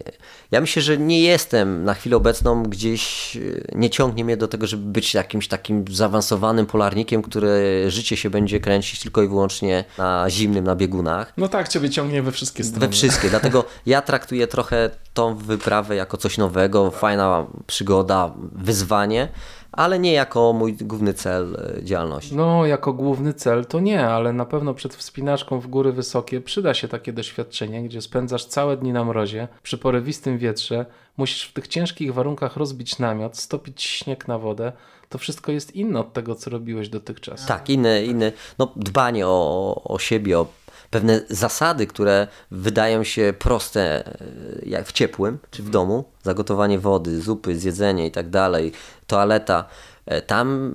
Ja 0.50 0.60
myślę, 0.60 0.82
że 0.82 0.98
nie 0.98 1.20
jestem 1.20 1.84
na 1.84 1.94
chwilę 1.94 2.16
obecną 2.16 2.62
gdzieś, 2.62 3.36
e, 3.36 3.40
nie 3.74 3.90
ciągnie 3.90 4.24
mnie 4.24 4.36
do 4.36 4.48
tego, 4.48 4.66
żeby 4.66 4.92
być 4.92 5.14
jakimś 5.14 5.48
takim 5.48 5.84
zaawansowanym 5.90 6.66
polarnikiem, 6.66 7.22
które 7.22 7.60
życie 7.90 8.16
się 8.16 8.30
będzie 8.30 8.60
kręcić 8.60 9.00
tylko 9.00 9.22
i 9.22 9.28
wyłącznie 9.28 9.84
na 9.98 10.30
zimnym, 10.30 10.64
na 10.64 10.76
biegunach. 10.76 11.32
No 11.36 11.48
tak, 11.48 11.68
ciebie 11.68 11.90
ciągnie 11.90 12.22
we 12.22 12.32
wszystkie 12.32 12.64
strony. 12.64 12.86
We 12.86 12.92
wszystkie, 12.92 13.30
dlatego 13.36 13.64
ja 13.86 14.02
traktuję 14.02 14.46
trochę 14.46 14.90
tą 15.14 15.34
wyprawę 15.34 15.96
jako 15.96 16.16
coś 16.16 16.38
nowego, 16.38 16.90
fajna 16.90 17.46
przygoda, 17.66 18.34
wyzwanie 18.52 19.28
ale 19.72 19.98
nie 19.98 20.12
jako 20.12 20.52
mój 20.52 20.74
główny 20.74 21.14
cel 21.14 21.56
e, 21.78 21.84
działalności. 21.84 22.36
No, 22.36 22.66
jako 22.66 22.92
główny 22.92 23.34
cel 23.34 23.66
to 23.66 23.80
nie, 23.80 24.06
ale 24.06 24.32
na 24.32 24.44
pewno 24.44 24.74
przed 24.74 24.94
wspinaczką 24.94 25.60
w 25.60 25.66
góry 25.66 25.92
wysokie 25.92 26.40
przyda 26.40 26.74
się 26.74 26.88
takie 26.88 27.12
doświadczenie, 27.12 27.82
gdzie 27.82 28.02
spędzasz 28.02 28.44
całe 28.44 28.76
dni 28.76 28.92
na 28.92 29.04
mrozie, 29.04 29.48
przy 29.62 29.78
porywistym 29.78 30.38
wietrze, 30.38 30.86
musisz 31.16 31.44
w 31.44 31.52
tych 31.52 31.68
ciężkich 31.68 32.14
warunkach 32.14 32.56
rozbić 32.56 32.98
namiot, 32.98 33.36
stopić 33.38 33.82
śnieg 33.82 34.28
na 34.28 34.38
wodę. 34.38 34.72
To 35.08 35.18
wszystko 35.18 35.52
jest 35.52 35.76
inne 35.76 36.00
od 36.00 36.12
tego, 36.12 36.34
co 36.34 36.50
robiłeś 36.50 36.88
dotychczas. 36.88 37.46
Tak, 37.46 37.70
inne, 37.70 38.04
inne 38.04 38.32
no, 38.58 38.72
dbanie 38.76 39.26
o, 39.26 39.82
o 39.84 39.98
siebie, 39.98 40.38
o 40.38 40.46
pewne 40.92 41.20
zasady, 41.28 41.86
które 41.86 42.26
wydają 42.50 43.04
się 43.04 43.34
proste 43.38 44.06
e, 44.06 44.24
jak 44.66 44.86
w 44.86 44.92
ciepłym 44.92 45.38
czy 45.50 45.62
w 45.62 45.70
domu, 45.70 46.04
zagotowanie 46.22 46.78
wody, 46.78 47.20
zupy, 47.20 47.58
zjedzenie 47.58 48.06
i 48.06 48.10
tak 48.10 48.30
dalej, 48.30 48.72
toaleta, 49.06 49.64
e, 50.06 50.22
tam 50.22 50.74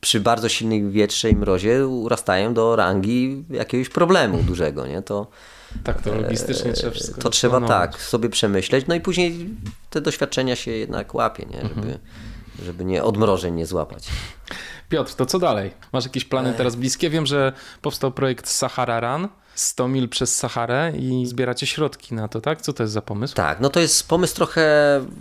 przy 0.00 0.20
bardzo 0.20 0.48
silnym 0.48 0.90
wietrze 0.90 1.30
i 1.30 1.36
mrozie 1.36 1.86
urastają 1.86 2.54
do 2.54 2.76
rangi 2.76 3.44
jakiegoś 3.50 3.88
problemu 3.88 4.42
dużego, 4.42 4.86
nie? 4.86 5.02
To, 5.02 5.26
tak, 5.84 6.02
to 6.02 6.14
logistycznie 6.14 6.72
trzeba 6.72 6.92
wszystko 6.92 7.20
To 7.20 7.30
trzeba 7.30 7.60
tak 7.60 8.02
sobie 8.02 8.28
przemyśleć, 8.28 8.86
no 8.88 8.94
i 8.94 9.00
później 9.00 9.48
te 9.90 10.00
doświadczenia 10.00 10.56
się 10.56 10.70
jednak 10.70 11.14
łapie, 11.14 11.46
nie? 11.50 11.60
Żeby, 11.62 11.80
mhm. 11.80 11.98
żeby 12.64 12.84
nie 12.84 13.04
odmrożeń 13.04 13.54
nie 13.54 13.66
złapać. 13.66 14.08
Piotr, 14.88 15.14
to 15.14 15.26
co 15.26 15.38
dalej? 15.38 15.70
Masz 15.92 16.04
jakieś 16.04 16.24
plany 16.24 16.54
teraz 16.54 16.76
bliskie? 16.76 17.10
Wiem, 17.10 17.26
że 17.26 17.52
powstał 17.82 18.12
projekt 18.12 18.48
Sahara 18.48 19.00
Run. 19.00 19.28
100 19.56 19.88
mil 19.88 20.08
przez 20.08 20.36
Saharę 20.36 20.92
i 20.98 21.26
zbieracie 21.26 21.66
środki 21.66 22.14
na 22.14 22.28
to, 22.28 22.40
tak? 22.40 22.62
Co 22.62 22.72
to 22.72 22.82
jest 22.82 22.92
za 22.92 23.02
pomysł? 23.02 23.34
Tak, 23.34 23.60
no 23.60 23.70
to 23.70 23.80
jest 23.80 24.08
pomysł 24.08 24.34
trochę 24.34 24.66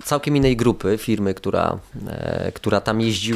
całkiem 0.03 0.37
innej 0.37 0.57
grupy, 0.57 0.97
firmy, 0.97 1.33
która, 1.33 1.79
e, 2.07 2.51
która 2.51 2.81
tam 2.81 3.01
jeździ 3.01 3.33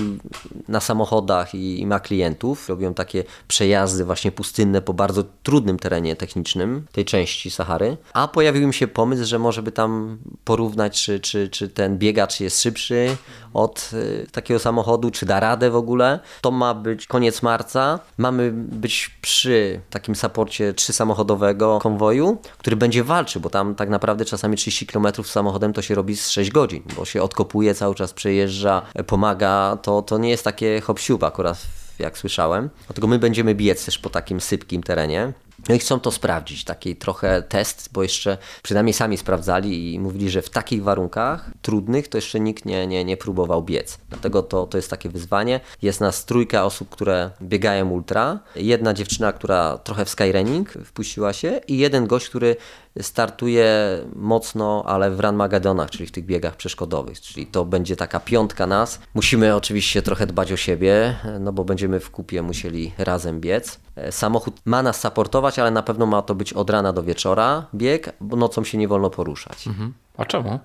na 0.67 0.79
samochodach 0.79 1.55
i, 1.55 1.81
i, 1.81 1.87
ma 1.87 1.99
klientów. 1.99 2.69
Robią 2.69 2.93
takie 2.93 3.23
przejazdy 3.47 4.05
właśnie 4.05 4.31
pustynne 4.31 4.81
po 4.81 4.93
bardzo 4.93 5.23
trudnym 5.43 5.79
terenie 5.79 6.15
technicznym 6.15 6.85
tej 6.91 7.05
części 7.05 7.51
Sahary. 7.51 7.97
A 8.13 8.27
pojawił 8.27 8.67
mi 8.67 8.73
się 8.73 8.87
pomysł, 8.87 9.25
że 9.25 9.39
może 9.39 9.63
by 9.63 9.71
tam 9.71 10.17
porównać, 10.43 11.03
czy, 11.03 11.19
czy, 11.19 11.49
czy 11.49 11.69
ten 11.69 11.97
biegacz 11.97 12.39
jest 12.39 12.61
szybszy 12.61 13.17
od 13.53 13.91
e, 13.93 14.27
takiego 14.27 14.59
samochodu, 14.59 15.11
czy 15.11 15.25
da 15.25 15.39
radę 15.39 15.69
w 15.69 15.75
ogóle. 15.75 16.19
To 16.41 16.51
ma 16.51 16.73
być 16.73 17.07
koniec 17.07 17.41
marca. 17.41 17.99
Mamy 18.17 18.51
być 18.53 19.11
przy 19.21 19.79
takim 19.89 20.15
saporcie 20.15 20.73
samochodowego 20.93 21.79
konwoju, 21.81 22.37
który 22.57 22.75
będzie 22.75 23.03
walczył, 23.03 23.41
bo 23.41 23.49
tam 23.49 23.75
tak 23.75 23.89
naprawdę 23.89 24.25
czasami 24.25 24.57
30 24.57 24.87
km 24.87 25.07
samochodem 25.23 25.73
to 25.73 25.81
się 25.81 25.95
robi 25.95 26.17
z 26.17 26.29
6 26.29 26.51
godzin, 26.51 26.83
bo 26.97 27.05
się 27.05 27.21
odkopuje, 27.21 27.75
cały 27.75 27.95
czas 27.95 28.13
przejeżdża, 28.13 28.81
pomaga. 29.07 29.77
To, 29.81 30.01
to 30.01 30.17
nie 30.17 30.29
jest 30.29 30.43
takie 30.43 30.81
hop 30.81 30.99
akurat 31.21 31.57
jak 31.99 32.17
słyszałem. 32.17 32.69
Dlatego 32.87 33.07
my 33.07 33.19
będziemy 33.19 33.55
biec 33.55 33.85
też 33.85 33.97
po 33.97 34.09
takim 34.09 34.41
sypkim 34.41 34.83
terenie. 34.83 35.33
No 35.69 35.75
i 35.75 35.79
chcą 35.79 35.99
to 35.99 36.11
sprawdzić, 36.11 36.63
taki 36.63 36.95
trochę 36.95 37.41
test, 37.41 37.89
bo 37.93 38.03
jeszcze 38.03 38.37
przynajmniej 38.63 38.93
sami 38.93 39.17
sprawdzali 39.17 39.93
i 39.93 39.99
mówili, 39.99 40.29
że 40.29 40.41
w 40.41 40.49
takich 40.49 40.83
warunkach 40.83 41.51
trudnych 41.61 42.07
to 42.07 42.17
jeszcze 42.17 42.39
nikt 42.39 42.65
nie, 42.65 42.87
nie, 42.87 43.05
nie 43.05 43.17
próbował 43.17 43.63
biec. 43.63 43.97
Dlatego 44.09 44.43
to, 44.43 44.67
to 44.67 44.77
jest 44.77 44.89
takie 44.89 45.09
wyzwanie. 45.09 45.59
Jest 45.81 46.01
nas 46.01 46.25
trójka 46.25 46.65
osób, 46.65 46.89
które 46.89 47.31
biegają 47.41 47.89
ultra, 47.89 48.39
jedna 48.55 48.93
dziewczyna, 48.93 49.33
która 49.33 49.77
trochę 49.77 50.05
w 50.05 50.09
skyrunning 50.09 50.69
wpuściła 50.85 51.33
się 51.33 51.61
i 51.67 51.77
jeden 51.77 52.07
gość, 52.07 52.29
który 52.29 52.55
startuje 53.01 53.99
mocno, 54.15 54.83
ale 54.85 55.11
w 55.11 55.19
Run 55.19 55.35
Magedonach, 55.35 55.89
czyli 55.89 56.07
w 56.07 56.11
tych 56.11 56.25
biegach 56.25 56.55
przeszkodowych, 56.55 57.21
czyli 57.21 57.47
to 57.47 57.65
będzie 57.65 57.95
taka 57.95 58.19
piątka 58.19 58.67
nas. 58.67 58.99
Musimy 59.13 59.55
oczywiście 59.55 60.01
trochę 60.01 60.27
dbać 60.27 60.51
o 60.51 60.57
siebie, 60.57 61.15
no 61.39 61.53
bo 61.53 61.63
będziemy 61.63 61.99
w 61.99 62.11
kupie 62.11 62.41
musieli 62.41 62.93
razem 62.97 63.39
biec. 63.39 63.79
Samochód 64.09 64.61
ma 64.65 64.83
nas 64.83 65.01
supportować, 65.01 65.59
ale 65.59 65.71
na 65.71 65.83
pewno 65.83 66.05
ma 66.05 66.21
to 66.21 66.35
być 66.35 66.53
od 66.53 66.69
rana 66.69 66.93
do 66.93 67.03
wieczora 67.03 67.65
bieg, 67.75 68.13
bo 68.21 68.35
nocą 68.35 68.63
się 68.63 68.77
nie 68.77 68.87
wolno 68.87 69.09
poruszać. 69.09 69.67
Mhm. 69.67 69.93
A 70.17 70.25
czemu? 70.25 70.59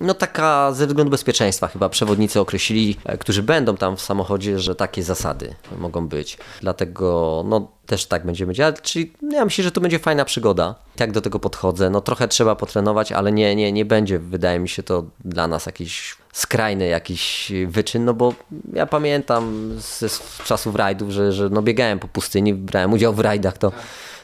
No 0.00 0.14
taka 0.14 0.72
ze 0.72 0.86
względu 0.86 1.10
bezpieczeństwa 1.10 1.68
chyba 1.68 1.88
przewodnicy 1.88 2.40
określili, 2.40 2.96
e, 3.04 3.18
którzy 3.18 3.42
będą 3.42 3.76
tam 3.76 3.96
w 3.96 4.00
samochodzie, 4.00 4.58
że 4.58 4.74
takie 4.74 5.02
zasady 5.02 5.54
mogą 5.78 6.08
być. 6.08 6.38
Dlatego 6.60 7.42
no 7.46 7.68
też 7.86 8.06
tak 8.06 8.26
będziemy 8.26 8.54
działać, 8.54 8.76
czyli 8.82 9.12
ja 9.30 9.44
myślę, 9.44 9.64
że 9.64 9.70
to 9.70 9.80
będzie 9.80 9.98
fajna 9.98 10.24
przygoda. 10.24 10.74
Jak 11.00 11.12
do 11.12 11.20
tego 11.20 11.38
podchodzę? 11.38 11.90
No 11.90 12.00
trochę 12.00 12.28
trzeba 12.28 12.56
potrenować, 12.56 13.12
ale 13.12 13.32
nie, 13.32 13.56
nie, 13.56 13.72
nie 13.72 13.84
będzie, 13.84 14.18
wydaje 14.18 14.58
mi 14.58 14.68
się 14.68 14.82
to 14.82 15.04
dla 15.24 15.48
nas 15.48 15.66
jakiś 15.66 16.16
skrajny 16.32 16.86
jakiś 16.86 17.52
wyczyn, 17.66 18.04
no 18.04 18.14
bo 18.14 18.34
ja 18.72 18.86
pamiętam 18.86 19.74
z, 19.80 20.12
z 20.12 20.42
czasów 20.44 20.76
rajdów, 20.76 21.10
że, 21.10 21.32
że 21.32 21.48
no 21.48 21.62
biegałem 21.62 21.98
po 21.98 22.08
pustyni, 22.08 22.54
brałem 22.54 22.92
udział 22.92 23.14
w 23.14 23.20
rajdach, 23.20 23.58
to 23.58 23.72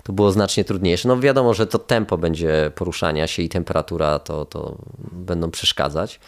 to 0.03 0.13
było 0.13 0.33
znacznie 0.33 0.65
trudniejsze. 0.65 1.09
No 1.09 1.21
wiadomo, 1.21 1.55
że 1.55 1.67
to 1.67 1.79
tempo 1.79 2.19
będzie 2.19 2.71
poruszania 2.75 3.27
się 3.27 3.43
i 3.43 3.49
temperatura 3.49 4.19
to, 4.19 4.45
to 4.45 4.79
będą 5.13 5.51
przeszkadzać. 5.51 6.21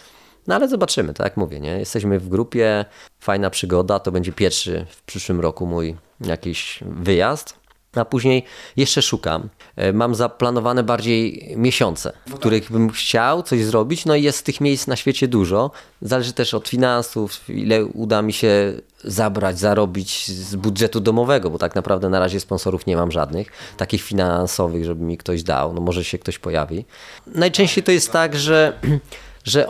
No 0.47 0.55
ale 0.55 0.69
zobaczymy, 0.69 1.15
tak 1.15 1.25
jak 1.25 1.37
mówię, 1.37 1.61
nie? 1.61 1.79
Jesteśmy 1.79 2.19
w 2.19 2.29
grupie, 2.29 2.85
fajna 3.21 3.51
przygoda, 3.51 3.99
to 3.99 4.13
będzie 4.13 4.33
pierwszy 4.33 4.87
w 4.91 5.03
przyszłym 5.03 5.41
roku 5.41 5.67
mój 5.67 5.97
jakiś 6.21 6.81
wyjazd. 6.87 7.62
A 7.97 8.05
później 8.05 8.45
jeszcze 8.77 9.03
szukam. 9.03 9.49
E, 9.77 9.93
mam 9.93 10.15
zaplanowane 10.15 10.83
bardziej 10.83 11.49
miesiące, 11.57 12.13
w 12.27 12.35
których 12.35 12.73
bym 12.73 12.91
chciał 12.91 13.43
coś 13.43 13.65
zrobić. 13.65 14.05
No 14.05 14.15
i 14.15 14.23
jest 14.23 14.47
tych 14.47 14.61
miejsc 14.61 14.87
na 14.87 14.97
świecie 14.97 15.29
dużo. 15.29 15.71
Zależy 16.03 16.33
też 16.33 16.55
od 16.55 16.69
finansów, 16.69 17.51
ile 17.51 17.85
uda 17.85 18.23
mi 18.23 18.33
się 18.33 18.73
zabrać, 19.05 19.59
zarobić 19.59 20.29
z 20.29 20.57
budżetu 20.57 21.01
domowego, 21.01 21.51
bo 21.51 21.59
tak 21.59 21.75
naprawdę 21.75 22.09
na 22.09 22.19
razie 22.19 22.41
sponsorów 22.41 22.87
nie 22.87 22.97
mam 22.97 23.13
żadnych, 23.13 23.49
takich 23.77 24.03
finansowych, 24.03 24.85
żeby 24.85 25.05
mi 25.05 25.19
ktoś 25.19 25.43
dał. 25.43 25.73
No 25.73 25.81
może 25.81 26.05
się 26.05 26.19
ktoś 26.19 26.39
pojawi. 26.39 26.85
Najczęściej 27.27 27.85
to 27.85 27.93
jest 27.93 28.13
tak, 28.13 28.37
że 28.37 28.73
że 29.45 29.67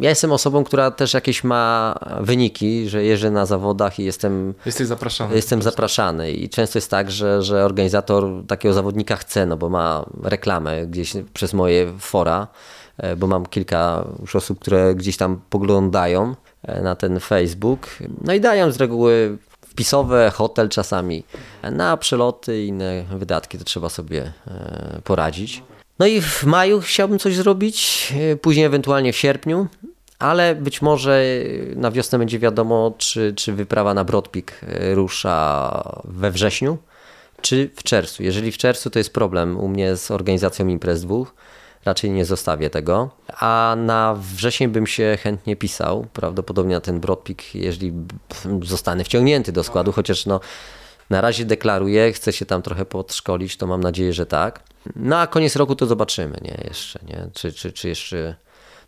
ja 0.00 0.08
jestem 0.08 0.32
osobą, 0.32 0.64
która 0.64 0.90
też 0.90 1.14
jakieś 1.14 1.44
ma 1.44 1.94
wyniki, 2.20 2.88
że 2.88 3.04
jeżdżę 3.04 3.30
na 3.30 3.46
zawodach 3.46 3.98
i 3.98 4.04
jestem, 4.04 4.54
Jesteś 4.66 4.86
zapraszany. 4.86 5.34
jestem 5.36 5.62
zapraszany. 5.62 6.32
I 6.32 6.48
często 6.48 6.78
jest 6.78 6.90
tak, 6.90 7.10
że, 7.10 7.42
że 7.42 7.64
organizator 7.64 8.46
takiego 8.48 8.74
zawodnika 8.74 9.16
chce, 9.16 9.46
no 9.46 9.56
bo 9.56 9.68
ma 9.68 10.04
reklamę 10.22 10.86
gdzieś 10.86 11.12
przez 11.34 11.54
moje 11.54 11.92
fora, 11.98 12.46
e, 12.98 13.16
bo 13.16 13.26
mam 13.26 13.46
kilka 13.46 14.04
już 14.20 14.36
osób, 14.36 14.58
które 14.58 14.94
gdzieś 14.94 15.16
tam 15.16 15.40
poglądają 15.50 16.34
e, 16.62 16.82
na 16.82 16.96
ten 16.96 17.20
Facebook. 17.20 17.88
No 18.24 18.32
i 18.32 18.40
dają 18.40 18.72
z 18.72 18.76
reguły 18.76 19.38
wpisowe, 19.68 20.30
hotel 20.34 20.68
czasami. 20.68 21.24
Na 21.72 21.96
przeloty 21.96 22.64
i 22.64 22.68
inne 22.68 23.04
wydatki 23.16 23.58
to 23.58 23.64
trzeba 23.64 23.88
sobie 23.88 24.32
e, 24.46 25.00
poradzić. 25.04 25.62
No 25.98 26.06
i 26.06 26.20
w 26.20 26.44
maju 26.44 26.80
chciałbym 26.80 27.18
coś 27.18 27.36
zrobić, 27.36 28.08
e, 28.32 28.36
później 28.36 28.66
ewentualnie 28.66 29.12
w 29.12 29.16
sierpniu, 29.16 29.66
ale 30.18 30.54
być 30.54 30.82
może 30.82 31.24
na 31.76 31.90
wiosnę 31.90 32.18
będzie 32.18 32.38
wiadomo, 32.38 32.94
czy, 32.98 33.32
czy 33.36 33.52
wyprawa 33.52 33.94
na 33.94 34.04
Broad 34.04 34.28
Peak 34.28 34.60
e, 34.62 34.94
rusza 34.94 36.00
we 36.04 36.30
wrześniu, 36.30 36.78
czy 37.40 37.70
w 37.76 37.82
czerwcu. 37.82 38.22
Jeżeli 38.22 38.52
w 38.52 38.58
czerwcu, 38.58 38.90
to 38.90 38.98
jest 38.98 39.12
problem 39.12 39.60
u 39.60 39.68
mnie 39.68 39.96
z 39.96 40.10
organizacją 40.10 40.68
imprez 40.68 41.02
dwóch. 41.02 41.34
Raczej 41.84 42.10
nie 42.10 42.24
zostawię 42.24 42.70
tego. 42.70 43.10
A 43.40 43.76
na 43.78 44.14
wrzesień 44.14 44.68
bym 44.68 44.86
się 44.86 45.18
chętnie 45.22 45.56
pisał, 45.56 46.06
prawdopodobnie 46.12 46.74
na 46.74 46.80
ten 46.80 47.00
Broad 47.00 47.18
Peak, 47.18 47.54
jeżeli 47.54 47.92
zostanę 48.62 49.04
wciągnięty 49.04 49.52
do 49.52 49.64
składu, 49.64 49.92
chociaż 49.92 50.26
no, 50.26 50.40
na 51.10 51.20
razie 51.20 51.44
deklaruję, 51.44 52.12
chcę 52.12 52.32
się 52.32 52.46
tam 52.46 52.62
trochę 52.62 52.84
podszkolić, 52.84 53.56
to 53.56 53.66
mam 53.66 53.80
nadzieję, 53.80 54.12
że 54.12 54.26
tak. 54.26 54.60
No 54.96 55.28
koniec 55.28 55.56
roku 55.56 55.76
to 55.76 55.86
zobaczymy, 55.86 56.38
nie? 56.42 56.64
Jeszcze, 56.64 57.00
nie? 57.08 57.28
Czy, 57.34 57.52
czy, 57.52 57.72
czy 57.72 57.88
jeszcze... 57.88 58.34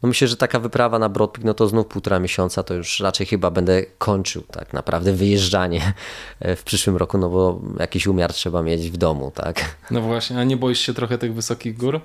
No 0.03 0.09
myślę, 0.09 0.29
że 0.29 0.37
taka 0.37 0.61
wyprawa 0.61 0.99
na 0.99 1.09
Broad 1.09 1.31
Peak, 1.31 1.45
no 1.45 1.55
to 1.55 1.69
znów 1.69 1.87
półtora 1.87 2.19
miesiąca, 2.19 2.63
to 2.63 2.75
już 2.75 3.01
raczej 3.01 3.27
chyba 3.27 3.51
będę 3.51 3.83
kończył 3.83 4.43
tak 4.43 4.73
naprawdę 4.73 5.13
wyjeżdżanie 5.13 5.93
w 6.57 6.63
przyszłym 6.63 6.97
roku, 6.97 7.19
no 7.19 7.29
bo 7.29 7.61
jakiś 7.81 8.07
umiar 8.07 8.33
trzeba 8.33 8.63
mieć 8.63 8.91
w 8.91 8.97
domu, 8.97 9.33
tak. 9.35 9.77
No 9.91 10.01
właśnie, 10.01 10.39
a 10.39 10.45
nie 10.45 10.57
boisz 10.57 10.81
się 10.81 10.95
trochę 10.95 11.19
tych 11.19 11.35
wysokich 11.35 11.77
gór? 11.77 12.01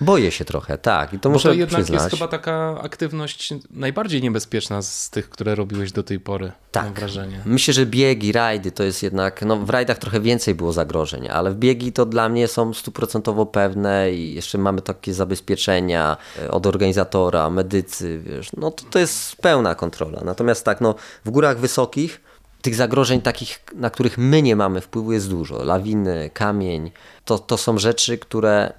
Boję 0.00 0.30
się 0.30 0.44
trochę, 0.44 0.78
tak. 0.78 1.14
I 1.14 1.18
to 1.18 1.28
bo 1.28 1.32
muszę 1.32 1.48
to 1.48 1.54
jednak 1.54 1.82
przyznać. 1.82 2.02
jest 2.02 2.14
chyba 2.14 2.28
taka 2.28 2.80
aktywność 2.82 3.54
najbardziej 3.70 4.22
niebezpieczna 4.22 4.82
z 4.82 5.10
tych, 5.10 5.30
które 5.30 5.54
robiłeś 5.54 5.92
do 5.92 6.02
tej 6.02 6.20
pory, 6.20 6.52
tak. 6.72 6.84
mam 6.84 6.94
wrażenie. 6.94 7.40
Myślę, 7.44 7.74
że 7.74 7.86
biegi, 7.86 8.32
rajdy 8.32 8.72
to 8.72 8.82
jest 8.82 9.02
jednak, 9.02 9.42
no 9.42 9.56
w 9.56 9.70
rajdach 9.70 9.98
trochę 9.98 10.20
więcej 10.20 10.54
było 10.54 10.72
zagrożeń, 10.72 11.28
ale 11.28 11.50
w 11.50 11.54
biegi 11.54 11.92
to 11.92 12.06
dla 12.06 12.28
mnie 12.28 12.48
są 12.48 12.74
stuprocentowo 12.74 13.46
pewne 13.46 14.12
i 14.12 14.34
jeszcze 14.34 14.58
mamy 14.58 14.82
takie 14.82 15.14
zabezpieczenia 15.14 16.16
e, 16.42 16.50
od 16.50 16.66
organizatora, 16.66 17.50
medycy, 17.50 18.18
wiesz, 18.18 18.50
no 18.56 18.70
to, 18.70 18.84
to 18.90 18.98
jest 18.98 19.36
pełna 19.36 19.74
kontrola. 19.74 20.20
Natomiast 20.24 20.64
tak, 20.64 20.80
no 20.80 20.94
w 21.24 21.30
górach 21.30 21.58
wysokich 21.58 22.20
tych 22.62 22.74
zagrożeń 22.74 23.20
takich, 23.20 23.60
na 23.74 23.90
których 23.90 24.18
my 24.18 24.42
nie 24.42 24.56
mamy 24.56 24.80
wpływu 24.80 25.12
jest 25.12 25.30
dużo. 25.30 25.64
Lawiny, 25.64 26.30
kamień, 26.34 26.90
to, 27.24 27.38
to 27.38 27.56
są 27.56 27.78
rzeczy, 27.78 28.18
które 28.18 28.72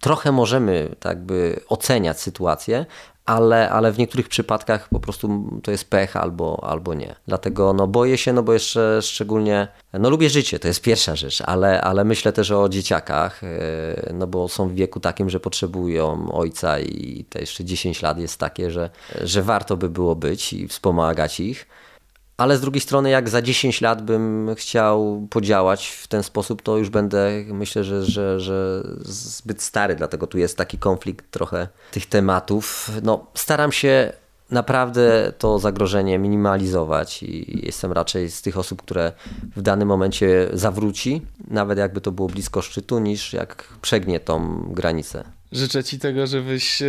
trochę 0.00 0.32
możemy 0.32 0.94
tak 1.00 1.22
by 1.22 1.60
oceniać 1.68 2.20
sytuację, 2.20 2.86
ale, 3.28 3.70
ale 3.70 3.92
w 3.92 3.98
niektórych 3.98 4.28
przypadkach 4.28 4.88
po 4.88 5.00
prostu 5.00 5.50
to 5.62 5.70
jest 5.70 5.90
pech 5.90 6.16
albo, 6.16 6.64
albo 6.64 6.94
nie. 6.94 7.14
Dlatego 7.26 7.72
no, 7.72 7.86
boję 7.86 8.18
się, 8.18 8.32
no 8.32 8.42
bo 8.42 8.52
jeszcze 8.52 9.02
szczególnie, 9.02 9.68
no 9.92 10.10
lubię 10.10 10.30
życie, 10.30 10.58
to 10.58 10.68
jest 10.68 10.82
pierwsza 10.82 11.16
rzecz, 11.16 11.42
ale, 11.46 11.80
ale 11.80 12.04
myślę 12.04 12.32
też 12.32 12.50
o 12.50 12.68
dzieciakach, 12.68 13.44
e, 13.44 14.12
no 14.14 14.26
bo 14.26 14.48
są 14.48 14.68
w 14.68 14.74
wieku 14.74 15.00
takim, 15.00 15.30
że 15.30 15.40
potrzebują 15.40 16.32
ojca 16.32 16.78
i 16.78 17.24
te 17.30 17.40
jeszcze 17.40 17.64
10 17.64 18.02
lat 18.02 18.18
jest 18.18 18.40
takie, 18.40 18.70
że, 18.70 18.90
że 19.20 19.42
warto 19.42 19.76
by 19.76 19.88
było 19.88 20.16
być 20.16 20.52
i 20.52 20.68
wspomagać 20.68 21.40
ich 21.40 21.66
ale 22.38 22.56
z 22.56 22.60
drugiej 22.60 22.80
strony, 22.80 23.10
jak 23.10 23.28
za 23.28 23.42
10 23.42 23.80
lat 23.80 24.02
bym 24.02 24.54
chciał 24.54 25.26
podziałać 25.30 25.88
w 25.88 26.06
ten 26.06 26.22
sposób, 26.22 26.62
to 26.62 26.76
już 26.76 26.90
będę, 26.90 27.30
myślę, 27.48 27.84
że, 27.84 28.04
że, 28.04 28.40
że 28.40 28.82
zbyt 29.04 29.62
stary, 29.62 29.96
dlatego 29.96 30.26
tu 30.26 30.38
jest 30.38 30.56
taki 30.56 30.78
konflikt 30.78 31.30
trochę 31.30 31.68
tych 31.90 32.06
tematów. 32.06 32.90
No, 33.02 33.26
staram 33.34 33.72
się 33.72 34.12
naprawdę 34.50 35.32
to 35.38 35.58
zagrożenie 35.58 36.18
minimalizować 36.18 37.22
i 37.22 37.60
jestem 37.66 37.92
raczej 37.92 38.30
z 38.30 38.42
tych 38.42 38.58
osób, 38.58 38.82
które 38.82 39.12
w 39.56 39.62
danym 39.62 39.88
momencie 39.88 40.48
zawróci, 40.52 41.22
nawet 41.48 41.78
jakby 41.78 42.00
to 42.00 42.12
było 42.12 42.28
blisko 42.28 42.62
szczytu, 42.62 42.98
niż 42.98 43.32
jak 43.32 43.64
przegnie 43.82 44.20
tą 44.20 44.62
granicę. 44.70 45.37
Życzę 45.52 45.84
ci 45.84 45.98
tego, 45.98 46.26
żebyś, 46.26 46.82
e, 46.82 46.86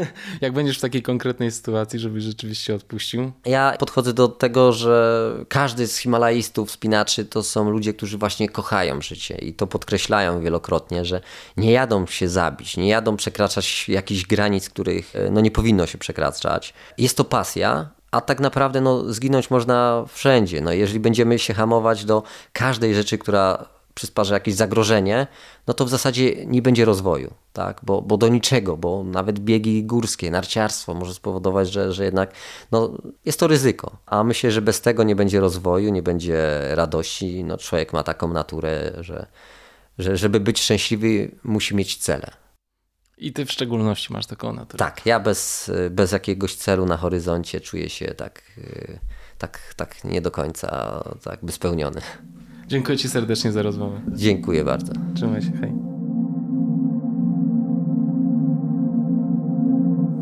jak 0.40 0.52
będziesz 0.52 0.78
w 0.78 0.80
takiej 0.80 1.02
konkretnej 1.02 1.50
sytuacji, 1.50 1.98
żebyś 1.98 2.24
rzeczywiście 2.24 2.74
odpuścił. 2.74 3.32
Ja 3.44 3.76
podchodzę 3.78 4.12
do 4.12 4.28
tego, 4.28 4.72
że 4.72 5.32
każdy 5.48 5.86
z 5.86 5.96
Himalajstów, 5.96 6.70
spinaczy 6.70 7.24
to 7.24 7.42
są 7.42 7.70
ludzie, 7.70 7.94
którzy 7.94 8.18
właśnie 8.18 8.48
kochają 8.48 9.02
życie 9.02 9.34
i 9.34 9.54
to 9.54 9.66
podkreślają 9.66 10.40
wielokrotnie, 10.40 11.04
że 11.04 11.20
nie 11.56 11.72
jadą 11.72 12.06
się 12.06 12.28
zabić, 12.28 12.76
nie 12.76 12.88
jadą 12.88 13.16
przekraczać 13.16 13.88
jakichś 13.88 14.26
granic, 14.26 14.70
których 14.70 15.16
e, 15.16 15.30
no, 15.30 15.40
nie 15.40 15.50
powinno 15.50 15.86
się 15.86 15.98
przekraczać. 15.98 16.74
Jest 16.98 17.16
to 17.16 17.24
pasja, 17.24 17.90
a 18.10 18.20
tak 18.20 18.40
naprawdę 18.40 18.80
no, 18.80 19.12
zginąć 19.12 19.50
można 19.50 20.04
wszędzie. 20.08 20.60
No, 20.60 20.72
jeżeli 20.72 21.00
będziemy 21.00 21.38
się 21.38 21.54
hamować 21.54 22.04
do 22.04 22.22
każdej 22.52 22.94
rzeczy, 22.94 23.18
która 23.18 23.66
przysparza 23.94 24.34
jakieś 24.34 24.54
zagrożenie, 24.54 25.26
no 25.66 25.74
to 25.74 25.84
w 25.84 25.88
zasadzie 25.88 26.46
nie 26.46 26.62
będzie 26.62 26.84
rozwoju, 26.84 27.34
tak? 27.52 27.80
bo, 27.82 28.02
bo 28.02 28.16
do 28.16 28.28
niczego, 28.28 28.76
bo 28.76 29.04
nawet 29.04 29.38
biegi 29.38 29.84
górskie, 29.84 30.30
narciarstwo 30.30 30.94
może 30.94 31.14
spowodować, 31.14 31.72
że, 31.72 31.92
że 31.92 32.04
jednak 32.04 32.32
no, 32.72 32.98
jest 33.24 33.40
to 33.40 33.46
ryzyko. 33.46 33.96
A 34.06 34.24
myślę, 34.24 34.50
że 34.50 34.62
bez 34.62 34.80
tego 34.80 35.02
nie 35.02 35.16
będzie 35.16 35.40
rozwoju, 35.40 35.92
nie 35.92 36.02
będzie 36.02 36.60
radości. 36.74 37.44
No, 37.44 37.58
człowiek 37.58 37.92
ma 37.92 38.02
taką 38.02 38.32
naturę, 38.32 38.92
że, 39.00 39.26
że 39.98 40.16
żeby 40.16 40.40
być 40.40 40.60
szczęśliwy, 40.60 41.30
musi 41.44 41.76
mieć 41.76 41.96
cele. 41.96 42.30
I 43.18 43.32
ty 43.32 43.46
w 43.46 43.52
szczególności 43.52 44.12
masz 44.12 44.26
taką 44.26 44.52
naturę. 44.52 44.78
Tak, 44.78 45.06
ja 45.06 45.20
bez, 45.20 45.70
bez 45.90 46.12
jakiegoś 46.12 46.54
celu 46.54 46.86
na 46.86 46.96
horyzoncie 46.96 47.60
czuję 47.60 47.88
się 47.88 48.06
tak, 48.06 48.42
tak, 49.38 49.74
tak 49.76 50.04
nie 50.04 50.20
do 50.20 50.30
końca 50.30 51.00
tak 51.24 51.44
by 51.44 51.52
spełniony. 51.52 52.00
Dziękuję 52.68 52.98
Ci 52.98 53.08
serdecznie 53.08 53.52
za 53.52 53.62
rozmowę. 53.62 54.00
Dziękuję 54.08 54.64
bardzo. 54.64 54.92
Trzymaj 55.14 55.42
się, 55.42 55.52
hej. 55.52 55.72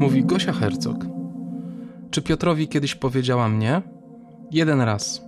Mówi 0.01 0.25
Gosia 0.25 0.53
Hercog. 0.53 1.07
Czy 2.11 2.23
Piotrowi 2.23 2.69
kiedyś 2.69 2.95
powiedziała 2.95 3.49
mnie? 3.49 3.83
Jeden 4.51 4.81
raz. 4.81 5.25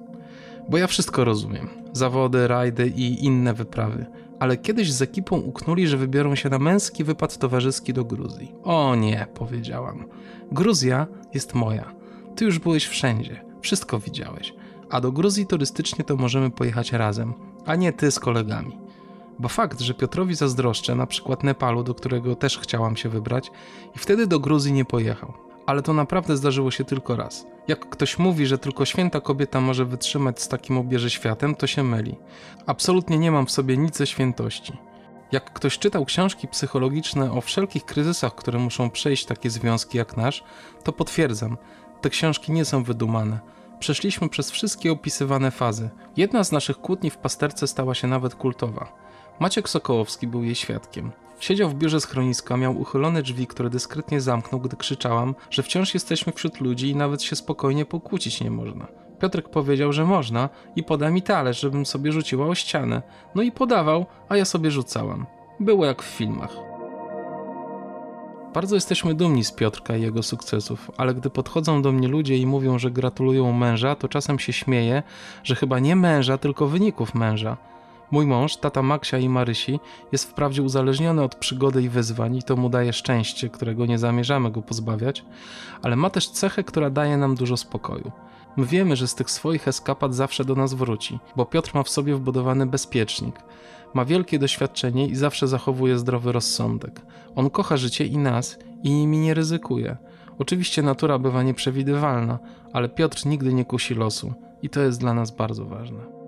Bo 0.71 0.79
ja 0.79 0.87
wszystko 0.87 1.25
rozumiem. 1.25 1.69
Zawody, 1.93 2.49
rajdy 2.49 2.89
i 2.89 3.25
inne 3.25 3.55
wyprawy. 3.55 4.07
Ale 4.39 4.57
kiedyś 4.57 4.93
z 4.93 5.03
ekipą 5.03 5.41
uknuli, 5.41 5.87
że 5.89 5.97
wybiorą 5.97 6.35
się 6.35 6.49
na 6.49 6.59
męski 6.59 7.05
wypad 7.05 7.39
towarzyski 7.39 7.93
do 7.93 8.05
Gruzji. 8.05 8.53
O 8.63 8.95
nie, 8.95 9.27
powiedziałam. 9.35 10.05
Gruzja 10.53 11.07
jest 11.35 11.55
moja. 11.55 11.95
Ty 12.37 12.45
już 12.45 12.59
byłeś 12.59 12.87
wszędzie. 12.87 13.45
Wszystko 13.61 13.99
widziałeś 13.99 14.55
a 14.93 15.01
do 15.01 15.13
Gruzji 15.13 15.47
turystycznie 15.47 16.05
to 16.05 16.17
możemy 16.17 16.51
pojechać 16.51 16.93
razem, 16.93 17.35
a 17.67 17.77
nie 17.77 17.93
ty 17.93 18.11
z 18.11 18.19
kolegami. 18.19 18.79
Bo 19.39 19.49
fakt, 19.49 19.81
że 19.81 19.95
Piotrowi 19.95 20.35
zazdroszczę 20.35 20.95
na 20.95 21.07
przykład 21.07 21.45
Nepalu, 21.45 21.83
do 21.83 21.95
którego 21.95 22.37
też 22.37 22.59
chciałam 22.59 22.97
się 22.97 23.09
wybrać, 23.09 23.51
i 23.97 23.99
wtedy 23.99 24.27
do 24.27 24.41
Gruzji 24.41 24.73
nie 24.73 24.85
pojechał. 24.85 25.33
Ale 25.67 25.83
to 25.83 25.93
naprawdę 25.93 26.37
zdarzyło 26.37 26.71
się 26.71 26.85
tylko 26.85 27.17
raz. 27.17 27.47
Jak 27.69 27.89
ktoś 27.89 28.19
mówi, 28.19 28.47
że 28.47 28.59
tylko 28.59 28.85
święta 28.85 29.21
kobieta 29.21 29.61
może 29.61 29.85
wytrzymać 29.85 30.43
z 30.43 30.49
takim 30.49 30.79
obierze 30.79 31.11
światem, 31.11 31.55
to 31.55 31.67
się 31.67 31.83
myli. 31.83 32.17
Absolutnie 32.67 33.19
nie 33.19 33.31
mam 33.31 33.47
w 33.47 33.51
sobie 33.51 33.77
nic 33.77 33.97
ze 33.97 34.07
świętości. 34.07 34.73
Jak 35.33 35.53
ktoś 35.53 35.79
czytał 35.79 36.05
książki 36.05 36.49
psychologiczne 36.49 37.33
o 37.33 37.41
wszelkich 37.41 37.85
kryzysach, 37.85 38.35
które 38.35 38.59
muszą 38.59 38.91
przejść 38.91 39.25
takie 39.25 39.51
związki 39.51 39.99
jak 39.99 40.17
nasz, 40.17 40.45
to 40.85 40.93
potwierdzam, 40.93 41.57
te 42.01 42.11
książki 42.11 42.53
nie 42.53 42.65
są 42.65 42.83
wydumane 42.83 43.53
Przeszliśmy 43.83 44.29
przez 44.29 44.51
wszystkie 44.51 44.93
opisywane 44.93 45.51
fazy. 45.51 45.91
Jedna 46.17 46.45
z 46.45 46.53
naszych 46.53 46.79
kłótni 46.79 47.11
w 47.11 47.17
pasterce 47.17 47.67
stała 47.67 47.95
się 47.95 48.09
nawet 48.09 48.35
kultowa. 48.35 48.93
Maciek 49.41 49.69
Sokołowski 49.69 50.27
był 50.27 50.43
jej 50.43 50.55
świadkiem. 50.55 51.13
Siedział 51.41 51.71
w 51.71 51.75
biurze 51.75 52.01
schroniska, 52.01 52.57
miał 52.57 52.81
uchylone 52.81 53.23
drzwi, 53.23 53.47
które 53.47 53.71
dyskretnie 53.71 54.21
zamknął, 54.21 54.61
gdy 54.61 54.77
krzyczałam, 54.77 55.35
że 55.51 55.63
wciąż 55.63 55.95
jesteśmy 55.95 56.33
wśród 56.33 56.61
ludzi 56.61 56.89
i 56.89 56.97
nawet 56.97 57.23
się 57.23 57.37
spokojnie 57.37 57.85
pokłócić 57.85 58.41
nie 58.41 58.51
można. 58.51 58.87
Piotrek 59.21 59.49
powiedział, 59.49 59.93
że 59.93 60.05
można 60.05 60.49
i 60.77 60.83
poda 60.83 61.11
mi 61.11 61.23
talerz, 61.23 61.61
żebym 61.61 61.87
sobie 61.87 62.13
rzuciła 62.13 62.47
o 62.47 62.55
ścianę. 62.55 63.03
No 63.35 63.43
i 63.43 63.53
podawał, 63.53 64.07
a 64.29 64.37
ja 64.37 64.45
sobie 64.45 64.71
rzucałam. 64.71 65.27
Było 65.61 65.87
jak 65.87 66.03
w 66.03 66.07
filmach. 66.07 66.72
Bardzo 68.55 68.75
jesteśmy 68.75 69.15
dumni 69.15 69.45
z 69.45 69.53
Piotrka 69.53 69.97
i 69.97 70.03
jego 70.03 70.23
sukcesów, 70.23 70.91
ale 70.97 71.15
gdy 71.15 71.31
podchodzą 71.31 71.83
do 71.83 71.93
mnie 71.93 72.09
ludzie 72.09 72.37
i 72.37 72.47
mówią, 72.47 72.79
że 72.79 72.91
gratulują 72.91 73.53
męża, 73.53 73.95
to 73.95 74.09
czasem 74.09 74.39
się 74.39 74.53
śmieję, 74.53 75.03
że 75.45 75.55
chyba 75.55 75.79
nie 75.79 75.97
męża, 75.97 76.39
tylko 76.39 76.67
wyników 76.67 77.15
męża. 77.15 77.57
Mój 78.11 78.27
mąż, 78.27 78.57
tata 78.57 78.83
Maksia 78.83 79.19
i 79.19 79.29
Marysi, 79.29 79.81
jest 80.13 80.31
wprawdzie 80.31 80.63
uzależniony 80.63 81.23
od 81.23 81.35
przygody 81.35 81.83
i 81.83 81.89
wyzwań 81.89 82.37
i 82.37 82.43
to 82.43 82.57
mu 82.57 82.69
daje 82.69 82.93
szczęście, 82.93 83.49
którego 83.49 83.87
nie 83.87 83.99
zamierzamy 83.99 84.51
go 84.51 84.63
pozbawiać, 84.63 85.25
ale 85.83 85.97
ma 85.97 86.11
też 86.11 86.29
cechę, 86.29 86.65
która 86.65 86.91
daje 86.91 87.17
nam 87.17 87.35
dużo 87.35 87.57
spokoju. 87.57 88.13
My 88.57 88.67
wiemy, 88.67 88.97
że 88.97 89.09
z 89.09 89.15
tych 89.15 89.31
swoich 89.31 89.69
eskapad 89.69 90.15
zawsze 90.15 90.45
do 90.45 90.55
nas 90.55 90.75
wróci, 90.75 91.19
bo 91.37 91.47
Piotr 91.47 91.71
ma 91.75 91.83
w 91.83 91.89
sobie 91.89 92.15
wbudowany 92.15 92.67
bezpiecznik– 92.67 93.35
ma 93.95 94.05
wielkie 94.05 94.39
doświadczenie 94.39 95.07
i 95.07 95.15
zawsze 95.15 95.49
zachowuje 95.49 95.99
zdrowy 95.99 96.33
rozsądek. 96.33 97.01
On 97.37 97.51
kocha 97.51 97.77
życie 97.77 98.07
i 98.07 98.19
nas 98.19 98.59
i 98.83 98.91
nimi 98.91 99.19
nie 99.19 99.35
ryzykuje. 99.35 99.97
Oczywiście 100.39 100.83
natura 100.83 101.19
bywa 101.19 101.43
nieprzewidywalna, 101.43 102.39
ale 102.73 102.89
Piotr 102.89 103.27
nigdy 103.27 103.55
nie 103.55 103.65
kusi 103.65 103.95
losu 103.95 104.33
i 104.63 104.71
to 104.71 104.81
jest 104.81 105.01
dla 105.01 105.15
nas 105.15 105.31
bardzo 105.31 105.65
ważne. 105.65 106.22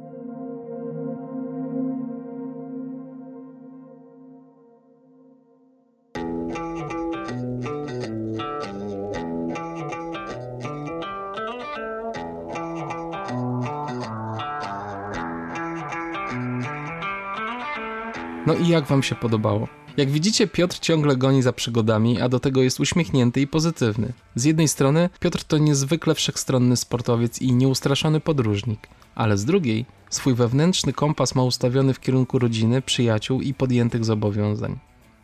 No 18.46 18.54
i 18.54 18.68
jak 18.68 18.86
wam 18.86 19.02
się 19.02 19.14
podobało? 19.14 19.68
Jak 19.96 20.10
widzicie, 20.10 20.46
Piotr 20.46 20.78
ciągle 20.78 21.16
goni 21.16 21.42
za 21.42 21.52
przygodami, 21.52 22.20
a 22.20 22.28
do 22.28 22.40
tego 22.40 22.62
jest 22.62 22.80
uśmiechnięty 22.80 23.40
i 23.40 23.46
pozytywny. 23.46 24.12
Z 24.34 24.44
jednej 24.44 24.68
strony, 24.68 25.08
Piotr 25.20 25.44
to 25.44 25.58
niezwykle 25.58 26.14
wszechstronny 26.14 26.76
sportowiec 26.76 27.42
i 27.42 27.52
nieustraszony 27.52 28.20
podróżnik, 28.20 28.88
ale 29.14 29.38
z 29.38 29.44
drugiej, 29.44 29.86
swój 30.10 30.34
wewnętrzny 30.34 30.92
kompas 30.92 31.34
ma 31.34 31.42
ustawiony 31.42 31.94
w 31.94 32.00
kierunku 32.00 32.38
rodziny, 32.38 32.82
przyjaciół 32.82 33.40
i 33.40 33.54
podjętych 33.54 34.04
zobowiązań. 34.04 34.78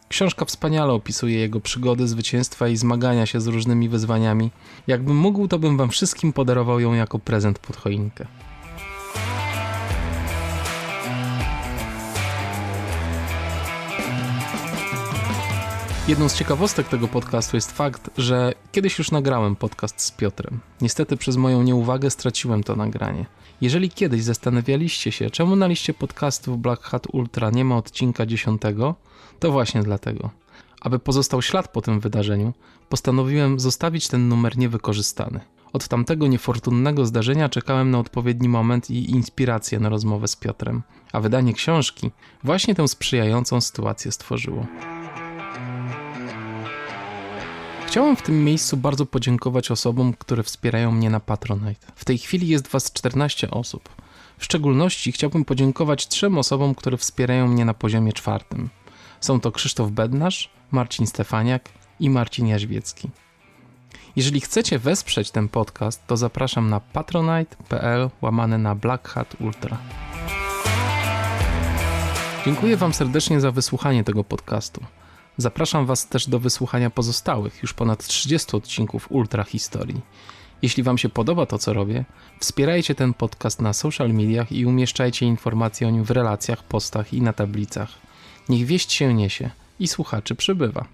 Książka 0.09 0.45
wspaniale 0.45 0.93
opisuje 0.93 1.39
jego 1.39 1.61
przygody, 1.61 2.09
zwycięstwa 2.09 2.69
i 2.69 2.77
zmagania 2.77 3.27
się 3.27 3.41
z 3.41 3.47
różnymi 3.47 3.89
wyzwaniami. 3.89 4.51
Jakbym 4.87 5.17
mógł, 5.17 5.49
to 5.49 5.59
bym 5.59 5.77
wam 5.77 5.89
wszystkim 5.89 6.33
podarował 6.33 6.81
ją 6.81 6.95
jako 6.95 7.19
prezent 7.19 7.59
pod 7.59 7.77
choinkę. 7.77 8.27
Jedną 16.11 16.29
z 16.29 16.35
ciekawostek 16.35 16.89
tego 16.89 17.09
podcastu 17.09 17.57
jest 17.57 17.73
fakt, 17.73 18.11
że 18.19 18.53
kiedyś 18.73 18.99
już 18.99 19.11
nagrałem 19.11 19.57
podcast 19.57 20.01
z 20.01 20.11
Piotrem. 20.11 20.61
Niestety 20.81 21.17
przez 21.17 21.37
moją 21.37 21.63
nieuwagę 21.63 22.11
straciłem 22.11 22.65
to 22.65 22.77
nagranie. 22.77 23.27
Jeżeli 23.61 23.91
kiedyś 23.91 24.23
zastanawialiście 24.23 25.13
się, 25.13 25.31
czemu 25.31 25.57
na 25.57 25.67
liście 25.67 25.95
podcastów 25.95 26.59
Black 26.59 26.83
Hat 26.83 27.07
Ultra 27.13 27.51
nie 27.51 27.65
ma 27.65 27.77
odcinka 27.77 28.27
10, 28.27 28.63
to 29.39 29.53
właśnie 29.53 29.83
dlatego. 29.83 30.31
Aby 30.81 30.99
pozostał 30.99 31.43
ślad 31.43 31.73
po 31.73 31.83
tym 31.83 32.01
wydarzeniu, 32.01 32.53
postanowiłem 32.89 33.61
zostawić 33.61 34.09
ten 34.09 34.29
numer 34.29 34.59
niewykorzystany. 34.59 35.41
Od 35.73 35.89
tamtego 35.89 36.27
niefortunnego 36.27 37.07
zdarzenia 37.07 37.49
czekałem 37.49 37.91
na 37.91 37.99
odpowiedni 37.99 38.49
moment 38.49 38.91
i 38.91 39.11
inspirację 39.11 39.81
na 39.81 39.89
rozmowę 39.89 40.29
z 40.29 40.37
Piotrem, 40.37 40.83
a 41.13 41.21
wydanie 41.21 41.55
książki 41.55 42.11
właśnie 42.45 42.75
tę 42.75 42.89
sprzyjającą 42.89 43.61
sytuację 43.61 44.13
stworzyło. 44.13 44.67
Chciałem 47.91 48.17
w 48.17 48.23
tym 48.23 48.45
miejscu 48.45 48.77
bardzo 48.77 49.07
podziękować 49.07 49.71
osobom, 49.71 50.13
które 50.13 50.43
wspierają 50.43 50.93
mnie 50.93 51.11
na 51.11 51.21
Patronite. 51.21 51.87
W 51.95 52.05
tej 52.05 52.19
chwili 52.19 52.49
jest 52.49 52.69
Was 52.69 52.93
14 52.93 53.51
osób. 53.51 53.89
W 54.39 54.45
szczególności 54.45 55.13
chciałbym 55.13 55.45
podziękować 55.45 56.09
trzem 56.09 56.39
osobom, 56.39 56.75
które 56.75 56.97
wspierają 56.97 57.49
mnie 57.49 57.65
na 57.65 57.75
poziomie 57.75 58.13
czwartym. 58.13 58.69
Są 59.21 59.41
to 59.41 59.53
Krzysztof 59.53 59.91
Bednarz, 59.91 60.51
Marcin 60.71 61.07
Stefaniak 61.07 61.69
i 62.01 62.11
Marcin 62.11 62.47
Jaźwiecki. 62.47 63.11
Jeżeli 64.17 64.41
chcecie 64.41 64.79
wesprzeć 64.79 65.31
ten 65.31 65.49
podcast, 65.49 66.07
to 66.07 66.17
zapraszam 66.17 66.71
na 66.71 66.81
patronite.pl 66.81 68.11
łamane 68.23 68.59
na 68.59 68.75
Black 68.75 69.09
Hat 69.09 69.37
Ultra. 69.41 69.79
Dziękuję 72.45 72.77
Wam 72.77 72.95
serdecznie 72.95 73.41
za 73.41 73.51
wysłuchanie 73.51 74.05
tego 74.05 74.25
podcastu. 74.25 74.85
Zapraszam 75.41 75.87
Was 75.87 76.09
też 76.09 76.29
do 76.29 76.39
wysłuchania 76.39 76.91
pozostałych, 76.91 77.63
już 77.63 77.75
ponad 77.75 78.07
30 78.07 78.57
odcinków 78.57 79.13
Ultra 79.13 79.45
Historii. 79.45 80.01
Jeśli 80.63 80.83
Wam 80.83 80.99
się 80.99 81.09
podoba 81.09 81.47
to, 81.47 81.59
co 81.59 81.73
robię, 81.73 82.05
wspierajcie 82.41 82.95
ten 82.95 83.15
podcast 83.15 83.61
na 83.61 83.73
social 83.73 84.11
mediach 84.11 84.53
i 84.53 84.67
umieszczajcie 84.67 85.27
informacje 85.27 85.89
o 85.89 85.91
nim 85.91 86.05
w 86.05 86.11
relacjach, 86.11 86.63
postach 86.63 87.13
i 87.15 87.23
na 87.23 87.33
tablicach. 87.33 87.89
Niech 88.49 88.67
wieść 88.67 88.93
się 88.93 89.15
niesie 89.15 89.51
i 89.79 89.89
słuchaczy 89.89 90.35
przybywa. 90.35 90.85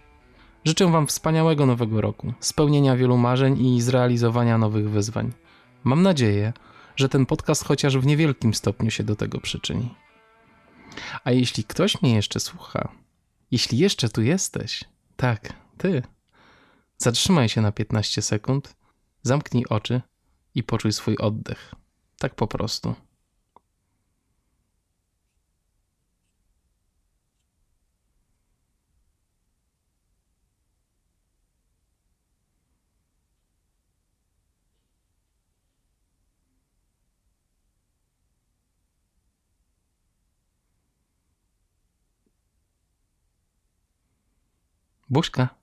Życzę 0.64 0.90
Wam 0.92 1.06
wspaniałego 1.06 1.66
nowego 1.66 2.00
roku, 2.00 2.32
spełnienia 2.40 2.96
wielu 2.96 3.16
marzeń 3.16 3.66
i 3.66 3.82
zrealizowania 3.82 4.58
nowych 4.58 4.90
wyzwań. 4.90 5.32
Mam 5.84 6.02
nadzieję, 6.02 6.52
że 6.96 7.08
ten 7.08 7.26
podcast 7.26 7.64
chociaż 7.64 7.98
w 7.98 8.06
niewielkim 8.06 8.54
stopniu 8.54 8.90
się 8.90 9.04
do 9.04 9.16
tego 9.16 9.40
przyczyni. 9.40 9.94
A 11.24 11.30
jeśli 11.30 11.64
ktoś 11.64 12.02
mnie 12.02 12.14
jeszcze 12.14 12.40
słucha, 12.40 12.88
jeśli 13.50 13.78
jeszcze 13.78 14.08
tu 14.08 14.22
jesteś, 14.22 14.84
tak, 15.16 15.52
ty, 15.78 16.02
zatrzymaj 16.98 17.48
się 17.48 17.60
na 17.60 17.72
15 17.72 18.22
sekund, 18.22 18.76
zamknij 19.22 19.64
oczy 19.68 20.00
i 20.54 20.62
poczuj 20.62 20.92
swój 20.92 21.16
oddech. 21.16 21.74
Tak 22.18 22.34
po 22.34 22.46
prostu. 22.46 22.94
Busca. 45.16 45.56